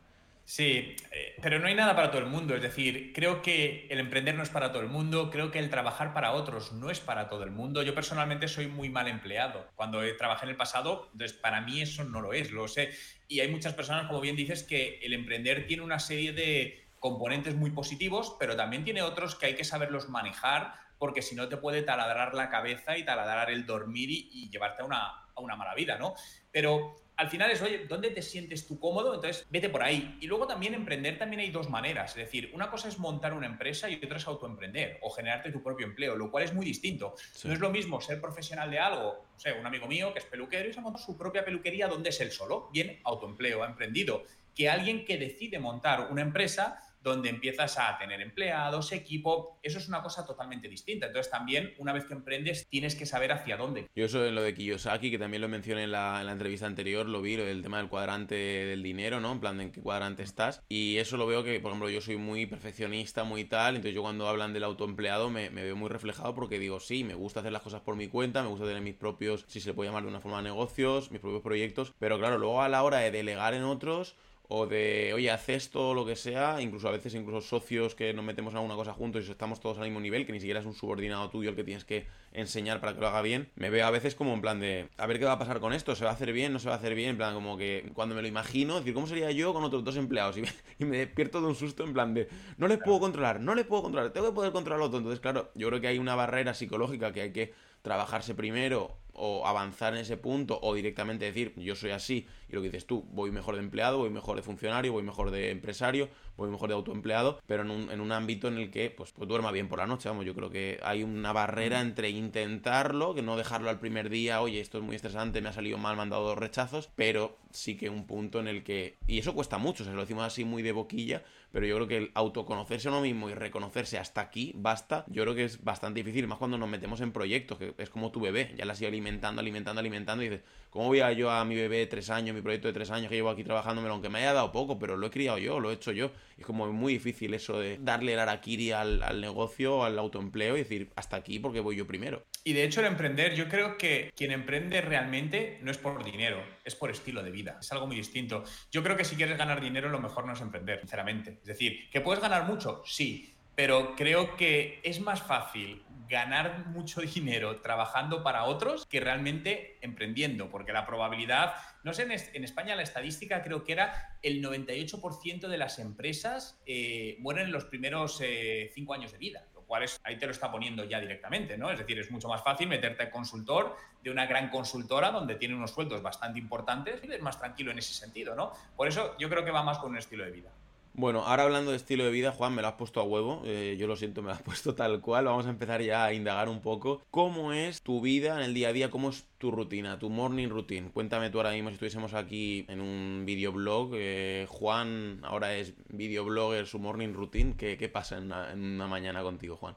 Sí, 0.49 0.95
eh, 1.11 1.35
pero 1.43 1.59
no 1.59 1.67
hay 1.67 1.75
nada 1.75 1.97
para 1.97 2.13
todo 2.13 2.21
el 2.21 2.29
mundo. 2.29 2.55
Es 2.55 2.63
decir, 2.63 3.13
creo 3.13 3.43
que 3.43 3.89
el 3.91 3.99
emprender 3.99 4.37
no 4.37 4.45
es 4.45 4.49
para 4.49 4.71
todo 4.71 4.81
el 4.81 4.89
mundo, 4.89 5.29
creo 5.29 5.51
que 5.51 5.59
el 5.59 5.71
trabajar 5.71 6.15
para 6.15 6.33
otros 6.35 6.71
no 6.73 6.89
es 6.89 7.01
para 7.01 7.29
todo 7.29 7.43
el 7.43 7.51
mundo. 7.51 7.83
Yo 7.83 7.97
personalmente 7.97 8.47
soy 8.47 8.69
muy 8.69 8.89
mal 8.89 9.09
empleado. 9.09 9.67
Cuando 9.75 10.01
trabajé 10.17 10.45
en 10.45 10.51
el 10.51 10.57
pasado, 10.57 11.09
entonces 11.13 11.37
para 11.37 11.63
mí 11.63 11.83
eso 11.83 12.05
no 12.05 12.21
lo 12.21 12.33
es, 12.33 12.53
lo 12.53 12.69
sé. 12.69 12.93
Y 13.27 13.41
hay 13.41 13.49
muchas 13.49 13.75
personas, 13.75 14.07
como 14.07 14.21
bien 14.21 14.37
dices, 14.37 14.63
que 14.63 15.01
el 15.03 15.15
emprender 15.15 15.67
tiene 15.67 15.83
una 15.83 15.99
serie 15.99 16.33
de 16.33 16.87
componentes 17.01 17.57
muy 17.57 17.73
positivos, 17.73 18.37
pero 18.39 18.55
también 18.55 18.85
tiene 18.85 19.03
otros 19.03 19.35
que 19.35 19.47
hay 19.47 19.57
que 19.57 19.65
saberlos 19.65 20.09
manejar 20.09 20.75
porque 20.97 21.23
si 21.23 21.35
no 21.35 21.49
te 21.49 21.57
puede 21.57 21.83
taladrar 21.83 22.35
la 22.35 22.51
cabeza 22.51 22.97
y 22.97 23.05
taladrar 23.05 23.51
el 23.51 23.67
dormir 23.67 24.11
y, 24.11 24.31
y 24.33 24.49
llevarte 24.49 24.83
a 24.83 24.85
una, 24.85 25.07
a 25.35 25.41
una 25.41 25.57
mala 25.57 25.75
vida, 25.75 25.99
¿no? 25.99 26.15
Pero 26.53 26.95
al 27.17 27.31
final 27.31 27.51
es, 27.51 27.63
oye, 27.63 27.87
¿dónde 27.89 28.11
te 28.11 28.21
sientes 28.21 28.67
tú 28.67 28.79
cómodo? 28.79 29.15
Entonces, 29.15 29.47
vete 29.49 29.71
por 29.71 29.83
ahí. 29.83 30.19
Y 30.21 30.27
luego 30.27 30.47
también 30.47 30.75
emprender 30.75 31.19
también 31.19 31.41
hay 31.41 31.51
dos 31.51 31.71
maneras. 31.71 32.11
Es 32.11 32.17
decir, 32.17 32.51
una 32.53 32.71
cosa 32.71 32.89
es 32.89 32.99
montar 32.99 33.33
una 33.33 33.47
empresa 33.47 33.89
y 33.89 33.97
otra 33.97 34.19
es 34.19 34.27
autoemprender 34.27 34.99
o 35.03 35.11
generarte 35.11 35.51
tu 35.51 35.63
propio 35.63 35.87
empleo, 35.87 36.15
lo 36.15 36.31
cual 36.31 36.45
es 36.45 36.53
muy 36.53 36.67
distinto. 36.67 37.15
Sí. 37.33 37.49
No 37.49 37.55
es 37.55 37.61
lo 37.61 37.71
mismo 37.71 38.01
ser 38.01 38.21
profesional 38.21 38.71
de 38.71 38.79
algo, 38.79 39.09
o 39.09 39.39
sea, 39.39 39.55
un 39.55 39.67
amigo 39.67 39.87
mío 39.87 40.13
que 40.13 40.19
es 40.19 40.27
peluquero 40.27 40.69
y 40.69 40.73
se 40.73 40.81
ha 40.81 40.83
montado 40.83 41.05
su 41.05 41.17
propia 41.17 41.45
peluquería 41.45 41.89
donde 41.89 42.11
es 42.11 42.21
él 42.21 42.31
solo, 42.31 42.69
bien 42.73 43.01
autoempleo, 43.05 43.63
ha 43.63 43.67
emprendido, 43.67 44.25
que 44.55 44.69
alguien 44.69 45.05
que 45.05 45.19
decide 45.19 45.59
montar 45.59 46.09
una 46.11 46.23
empresa 46.23 46.83
donde 47.11 47.29
empiezas 47.29 47.79
a 47.79 47.97
tener 47.99 48.21
empleados, 48.21 48.93
equipo, 48.93 49.59
eso 49.63 49.79
es 49.79 49.89
una 49.89 50.03
cosa 50.03 50.27
totalmente 50.27 50.69
distinta. 50.69 51.07
Entonces 51.07 51.31
también, 51.31 51.75
una 51.79 51.93
vez 51.93 52.05
que 52.05 52.15
emprendes, 52.15 52.67
tienes 52.69 52.95
que 52.95 53.07
saber 53.07 53.33
hacia 53.33 53.57
dónde. 53.57 53.87
Yo 53.95 54.05
eso 54.05 54.25
en 54.27 54.35
lo 54.35 54.43
de 54.43 54.55
Kiyosaki, 54.55 55.11
que 55.11 55.19
también 55.19 55.43
lo 55.43 55.49
mencioné 55.49 55.85
en 55.85 55.93
la, 55.93 56.21
en 56.21 56.27
la 56.27 56.33
entrevista 56.33 56.67
anterior, 56.67 57.07
lo 57.07 57.23
vi, 57.23 57.37
lo 57.37 57.45
del 57.45 57.63
tema 57.63 57.79
del 57.79 57.89
cuadrante 57.89 58.35
del 58.35 58.83
dinero, 58.83 59.21
¿no? 59.21 59.33
En 59.33 59.41
plan, 59.41 59.61
¿en 59.61 59.73
qué 59.73 59.81
cuadrante 59.81 60.23
estás? 60.23 60.63
Y 60.69 60.97
eso 60.99 61.17
lo 61.17 61.27
veo 61.27 61.45
que, 61.45 61.61
por 61.61 61.71
ejemplo, 61.71 61.89
yo 61.89 62.01
soy 62.01 62.17
muy 62.17 62.47
perfeccionista, 62.47 63.25
muy 63.25 63.45
tal, 63.45 63.77
entonces 63.77 63.95
yo 63.95 64.03
cuando 64.03 64.29
hablan 64.29 64.53
del 64.53 64.65
autoempleado 64.65 65.31
me, 65.31 65.51
me 65.51 65.63
veo 65.63 65.77
muy 65.77 65.89
reflejado 65.89 66.35
porque 66.35 66.59
digo, 66.59 66.81
sí, 66.81 67.05
me 67.05 67.15
gusta 67.15 67.41
hacer 67.41 67.53
las 67.53 67.63
cosas 67.63 67.81
por 67.83 67.97
mi 67.97 68.09
cuenta, 68.09 68.43
me 68.43 68.49
gusta 68.49 68.67
tener 68.67 68.83
mis 68.83 68.95
propios, 68.95 69.45
si 69.49 69.61
se 69.61 69.69
le 69.69 69.75
puede 69.75 69.89
llamar 69.89 70.03
de 70.03 70.09
una 70.09 70.21
forma, 70.21 70.43
negocios, 70.43 71.11
mis 71.11 71.21
propios 71.21 71.43
proyectos, 71.43 71.93
pero 71.99 72.19
claro, 72.19 72.39
luego 72.39 72.63
a 72.63 72.69
la 72.69 72.83
hora 72.83 72.99
de 72.99 73.11
delegar 73.11 73.55
en 73.55 73.65
otros, 73.65 74.17
o 74.49 74.67
de, 74.67 75.13
oye, 75.15 75.31
haz 75.31 75.49
esto 75.49 75.95
lo 75.95 76.07
que 76.07 76.17
sea, 76.17 76.61
incluso 76.61 76.89
a 76.89 76.93
veces 76.93 77.15
incluso 77.15 77.41
socios 77.41 77.95
que 77.95 78.15
nos 78.15 78.25
metemos 78.25 78.53
en 78.53 78.59
alguna 78.59 78.77
cosa 78.77 78.93
juntos 78.93 79.27
y 79.27 79.31
estamos 79.31 79.61
todos 79.61 79.79
al 79.79 79.85
mismo 79.85 80.01
nivel, 80.01 80.27
que 80.27 80.33
ni 80.33 80.41
siquiera 80.41 80.61
es 80.61 80.67
un 80.67 80.75
subordinado 80.75 81.29
tuyo 81.31 81.51
el 81.51 81.57
que 81.57 81.65
tienes 81.65 81.85
que 81.85 82.07
enseñar 82.33 82.81
para 82.81 82.95
que 82.95 83.01
lo 83.01 83.09
haga 83.09 83.23
bien, 83.23 83.49
me 83.57 83.71
veo 83.71 83.87
a 83.87 83.91
veces 83.91 84.15
como 84.15 84.35
en 84.35 84.41
plan 84.41 84.61
de, 84.61 84.89
a 84.97 85.07
ver 85.07 85.19
qué 85.19 85.25
va 85.25 85.33
a 85.33 85.39
pasar 85.39 85.59
con 85.61 85.73
esto, 85.73 85.97
se 85.97 86.05
va 86.05 86.11
a 86.11 86.15
hacer 86.15 86.33
bien, 86.33 86.53
no 86.53 86.59
se 86.59 86.69
va 86.69 86.75
a 86.75 86.79
hacer 86.79 86.95
bien, 86.95 87.11
en 87.11 87.17
plan 87.17 87.35
como 87.35 87.57
que 87.57 87.91
cuando 87.95 88.15
me 88.15 88.23
lo 88.23 88.29
imagino, 88.29 88.79
decir, 88.79 88.95
¿cómo 88.95 89.07
sería 89.07 89.31
yo 89.31 89.53
con 89.53 89.65
otros 89.65 89.83
dos 89.83 89.97
empleados? 89.97 90.37
Y 90.37 90.43
me, 90.43 90.49
y 90.79 90.85
me 90.85 90.99
despierto 90.99 91.41
de 91.41 91.49
un 91.49 91.55
susto 91.55 91.85
en 91.85 91.93
plan 91.93 92.15
de, 92.15 92.29
no 92.57 92.69
les 92.69 92.79
puedo 92.79 93.01
controlar, 93.01 93.41
no 93.41 93.55
les 93.55 93.67
puedo 93.67 93.83
controlar, 93.83 94.13
tengo 94.13 94.29
que 94.29 94.35
poder 94.35 94.53
controlar 94.53 94.83
otro. 94.83 94.99
Entonces, 94.99 95.21
claro, 95.21 95.51
yo 95.55 95.69
creo 95.69 95.81
que 95.81 95.89
hay 95.89 95.99
una 95.99 96.15
barrera 96.15 96.55
psicológica 96.55 97.13
que 97.13 97.23
hay 97.23 97.33
que 97.33 97.55
trabajarse 97.83 98.35
primero 98.35 98.97
o 99.17 99.47
avanzar 99.47 99.95
en 99.95 100.01
ese 100.01 100.17
punto 100.17 100.59
o 100.63 100.75
directamente 100.75 101.25
decir 101.25 101.53
yo 101.57 101.75
soy 101.75 101.91
así 101.91 102.27
y 102.49 102.55
lo 102.55 102.63
que 102.63 102.69
dices 102.69 102.87
tú, 102.87 103.05
voy 103.13 103.31
mejor 103.31 103.57
de 103.57 103.61
empleado, 103.61 103.99
voy 103.99 104.11
mejor 104.11 104.37
de 104.37 104.43
funcionario, 104.43 104.93
voy 104.93 105.03
mejor 105.03 105.31
de 105.31 105.51
empresario, 105.51 106.09
voy 106.37 106.49
mejor 106.49 106.69
de 106.69 106.75
autoempleado, 106.75 107.41
pero 107.47 107.63
en 107.63 107.71
un, 107.71 107.91
en 107.91 108.01
un 108.01 108.13
ámbito 108.13 108.49
en 108.49 108.59
el 108.59 108.71
que 108.71 108.91
pues, 108.91 109.13
pues 109.13 109.29
duerma 109.29 109.51
bien 109.51 109.69
por 109.69 109.79
la 109.79 109.87
noche, 109.87 110.09
vamos, 110.09 110.25
yo 110.25 110.35
creo 110.35 110.51
que 110.51 110.79
hay 110.83 111.03
una 111.03 111.33
barrera 111.33 111.81
entre 111.81 112.11
intentarlo, 112.11 113.15
que 113.15 113.23
no 113.23 113.37
dejarlo 113.37 113.71
al 113.71 113.81
primer 113.81 114.11
día, 114.11 114.41
oye, 114.41 114.61
esto 114.61 114.79
es 114.79 114.85
muy 114.85 114.95
estresante, 114.95 115.41
me 115.41 115.49
ha 115.49 115.53
salido 115.53 115.79
mal, 115.79 115.97
me 115.97 116.03
han 116.03 116.11
dado 116.11 116.29
dos 116.29 116.39
rechazos, 116.39 116.89
pero 116.95 117.37
sí 117.51 117.77
que 117.77 117.91
un 117.91 118.07
punto 118.07 118.39
en 118.39 118.49
el 118.49 118.63
que, 118.63 118.97
y 119.07 119.19
eso 119.19 119.35
cuesta 119.35 119.59
mucho, 119.59 119.85
se 119.85 119.93
lo 119.93 120.01
decimos 120.01 120.25
así 120.25 120.45
muy 120.45 120.63
de 120.63 120.73
boquilla, 120.73 121.25
pero 121.57 121.67
yo 121.67 121.77
creo 121.77 121.89
que 121.89 121.97
el 121.97 122.11
autoconocerse 122.13 122.89
a 122.89 122.91
uno 122.91 123.01
mismo 123.01 123.31
y 123.31 123.35
reconocerse 123.35 123.97
hasta 123.97 124.21
aquí 124.21 124.53
basta, 124.55 125.07
yo 125.09 125.23
creo 125.23 125.35
que 125.35 125.45
es 125.45 125.65
bastante 125.65 126.01
difícil, 126.01 126.27
más 126.27 126.37
cuando 126.37 126.59
nos 126.59 126.69
metemos 126.69 127.01
en 127.01 127.13
proyectos, 127.13 127.57
que 127.57 127.73
es 127.79 127.89
como 127.89 128.13
tu 128.13 128.21
bebé, 128.21 128.55
ya 128.59 128.67
la 128.67 128.75
has 128.75 128.81
ido 128.83 128.89
alimentando, 128.89 129.41
alimentando, 129.41 129.81
alimentando, 129.81 130.23
y 130.23 130.29
dices, 130.29 130.45
¿cómo 130.69 130.89
voy 130.89 131.01
a 131.01 131.13
yo 131.13 131.31
a 131.31 131.43
mi 131.47 131.55
bebé 131.55 131.79
de 131.79 131.87
tres 131.87 132.11
años, 132.11 132.37
mi 132.37 132.43
proyecto 132.43 132.69
de 132.69 132.75
tres 132.75 132.91
años 132.91 133.09
que 133.09 133.15
llevo 133.15 133.31
aquí 133.31 133.43
trabajándomelo, 133.43 133.95
aunque 133.95 134.11
me 134.11 134.19
haya 134.19 134.35
dado 134.35 134.53
poco, 134.53 134.79
pero 134.79 134.99
lo 134.99 135.07
he 135.07 135.11
criado 135.11 135.39
yo, 135.39 135.59
lo 135.59 135.71
he 135.71 135.75
hecho 135.77 135.93
yo, 135.93 136.11
es 136.37 136.45
como 136.45 136.71
muy 136.71 136.93
difícil 136.93 137.33
eso 137.33 137.59
de 137.59 137.79
darle 137.81 138.13
el 138.13 138.19
araquiri 138.19 138.73
al, 138.73 139.03
al 139.03 139.23
negocio, 139.23 139.83
al 139.83 139.99
autoempleo, 139.99 140.57
y 140.57 140.59
decir, 140.59 140.93
hasta 140.95 141.17
aquí 141.17 141.39
porque 141.39 141.61
voy 141.61 141.77
yo 141.77 141.87
primero. 141.87 142.27
Y 142.45 142.53
de 142.53 142.65
hecho 142.65 142.81
el 142.81 142.87
emprender, 142.87 143.35
yo 143.35 143.49
creo 143.49 143.79
que 143.79 144.13
quien 144.15 144.31
emprende 144.31 144.83
realmente 144.83 145.59
no 145.63 145.71
es 145.71 145.79
por 145.79 146.05
dinero, 146.05 146.45
es 146.67 146.75
por 146.75 146.91
estilo 146.91 147.23
de 147.23 147.31
vida, 147.31 147.57
es 147.63 147.73
algo 147.73 147.87
muy 147.87 147.97
distinto. 147.97 148.45
Yo 148.71 148.83
creo 148.83 148.99
que 148.99 149.05
si 149.05 149.17
quieres 149.17 149.39
ganar 149.39 149.63
dinero, 149.63 149.89
lo 149.89 150.01
mejor 150.01 150.27
no 150.27 150.35
es 150.35 150.41
emprender, 150.43 150.81
sinceramente. 150.81 151.41
Es 151.47 151.51
decir, 151.51 151.89
¿que 151.91 152.01
puedes 152.01 152.21
ganar 152.21 152.45
mucho? 152.45 152.83
Sí, 152.85 153.33
pero 153.55 153.95
creo 153.95 154.37
que 154.37 154.81
es 154.83 154.99
más 154.99 155.23
fácil 155.23 155.81
ganar 156.09 156.67
mucho 156.67 157.01
dinero 157.15 157.61
trabajando 157.61 158.25
para 158.25 158.43
otros 158.47 158.85
que 158.87 158.99
realmente 158.99 159.79
emprendiendo, 159.81 160.51
porque 160.51 160.73
la 160.73 160.85
probabilidad, 160.87 161.55
no 161.85 161.95
sé, 161.95 162.03
en, 162.03 162.43
España 162.43 162.75
la 162.75 162.83
estadística 162.83 163.45
creo 163.45 163.63
que 163.63 163.75
era 163.75 164.19
el 164.23 164.43
98% 164.43 165.47
de 165.47 165.57
las 165.57 165.79
empresas 165.79 166.61
eh, 166.67 167.17
mueren 167.21 167.45
en 167.45 167.53
los 167.53 167.65
primeros 167.67 168.21
eh, 168.25 168.73
cinco 168.75 168.95
años 168.95 169.13
de 169.13 169.19
vida, 169.19 169.47
lo 169.55 169.63
cual 169.63 169.85
es, 169.85 170.01
ahí 170.03 170.19
te 170.19 170.27
lo 170.27 170.33
está 170.33 170.51
poniendo 170.51 170.83
ya 170.83 170.99
directamente, 170.99 171.57
¿no? 171.57 171.71
Es 171.71 171.79
decir, 171.79 171.97
es 172.01 172.11
mucho 172.11 172.27
más 172.27 172.43
fácil 172.43 172.67
meterte 172.67 173.05
a 173.05 173.11
consultor 173.13 173.77
de 174.03 174.11
una 174.11 174.27
gran 174.27 174.51
consultora 174.51 175.13
donde 175.13 175.37
tiene 175.37 175.55
unos 175.55 175.71
sueldos 175.71 176.03
bastante 176.03 176.41
importantes 176.41 176.99
y 177.05 177.07
eres 177.07 177.23
más 177.23 177.39
tranquilo 177.39 177.71
en 177.71 177.79
ese 177.79 177.95
sentido, 177.95 178.35
¿no? 178.35 178.51
Por 178.75 178.89
eso 178.89 179.17
yo 179.17 179.31
creo 179.31 179.45
que 179.45 179.53
va 179.53 179.63
más 179.63 179.79
con 179.79 179.93
un 179.93 179.99
estilo 179.99 180.25
de 180.25 180.33
vida. 180.33 180.51
Bueno, 180.99 181.25
ahora 181.27 181.43
hablando 181.43 181.73
de 181.73 181.77
estilo 181.77 182.05
de 182.05 182.11
vida, 182.11 182.33
Juan, 182.33 182.55
me 182.55 182.63
lo 182.63 182.69
has 182.69 182.75
puesto 182.75 183.01
a 183.01 183.05
huevo. 183.05 183.43
Eh, 183.45 183.77
yo 183.79 183.87
lo 183.87 183.97
siento, 183.97 184.23
me 184.23 184.29
lo 184.29 184.35
has 184.35 184.43
puesto 184.51 184.75
tal 184.75 185.03
cual. 185.03 185.27
Vamos 185.27 185.45
a 185.47 185.51
empezar 185.51 185.83
ya 185.83 186.07
a 186.07 186.15
indagar 186.15 186.49
un 186.49 186.63
poco. 186.63 187.03
¿Cómo 187.11 187.53
es 187.53 187.83
tu 187.83 188.01
vida 188.01 188.37
en 188.37 188.43
el 188.43 188.55
día 188.55 188.69
a 188.69 188.73
día? 188.73 188.91
¿Cómo 188.91 189.11
es 189.11 189.27
tu 189.37 189.51
rutina, 189.51 189.99
tu 189.99 190.09
morning 190.09 190.49
routine? 190.49 190.91
Cuéntame 190.91 191.29
tú 191.29 191.37
ahora 191.39 191.51
mismo 191.53 191.69
si 191.69 191.75
estuviésemos 191.75 192.15
aquí 192.15 192.65
en 192.69 192.81
un 192.81 193.25
videoblog. 193.27 193.91
Eh, 193.93 194.47
Juan 194.49 195.21
ahora 195.23 195.55
es 195.55 195.75
videoblogger, 195.91 196.67
su 196.67 196.79
morning 196.79 197.13
routine. 197.13 197.57
¿Qué, 197.59 197.77
qué 197.77 197.91
pasa 197.91 198.17
en 198.17 198.33
una 198.33 198.87
mañana 198.87 199.23
contigo, 199.23 199.57
Juan? 199.57 199.77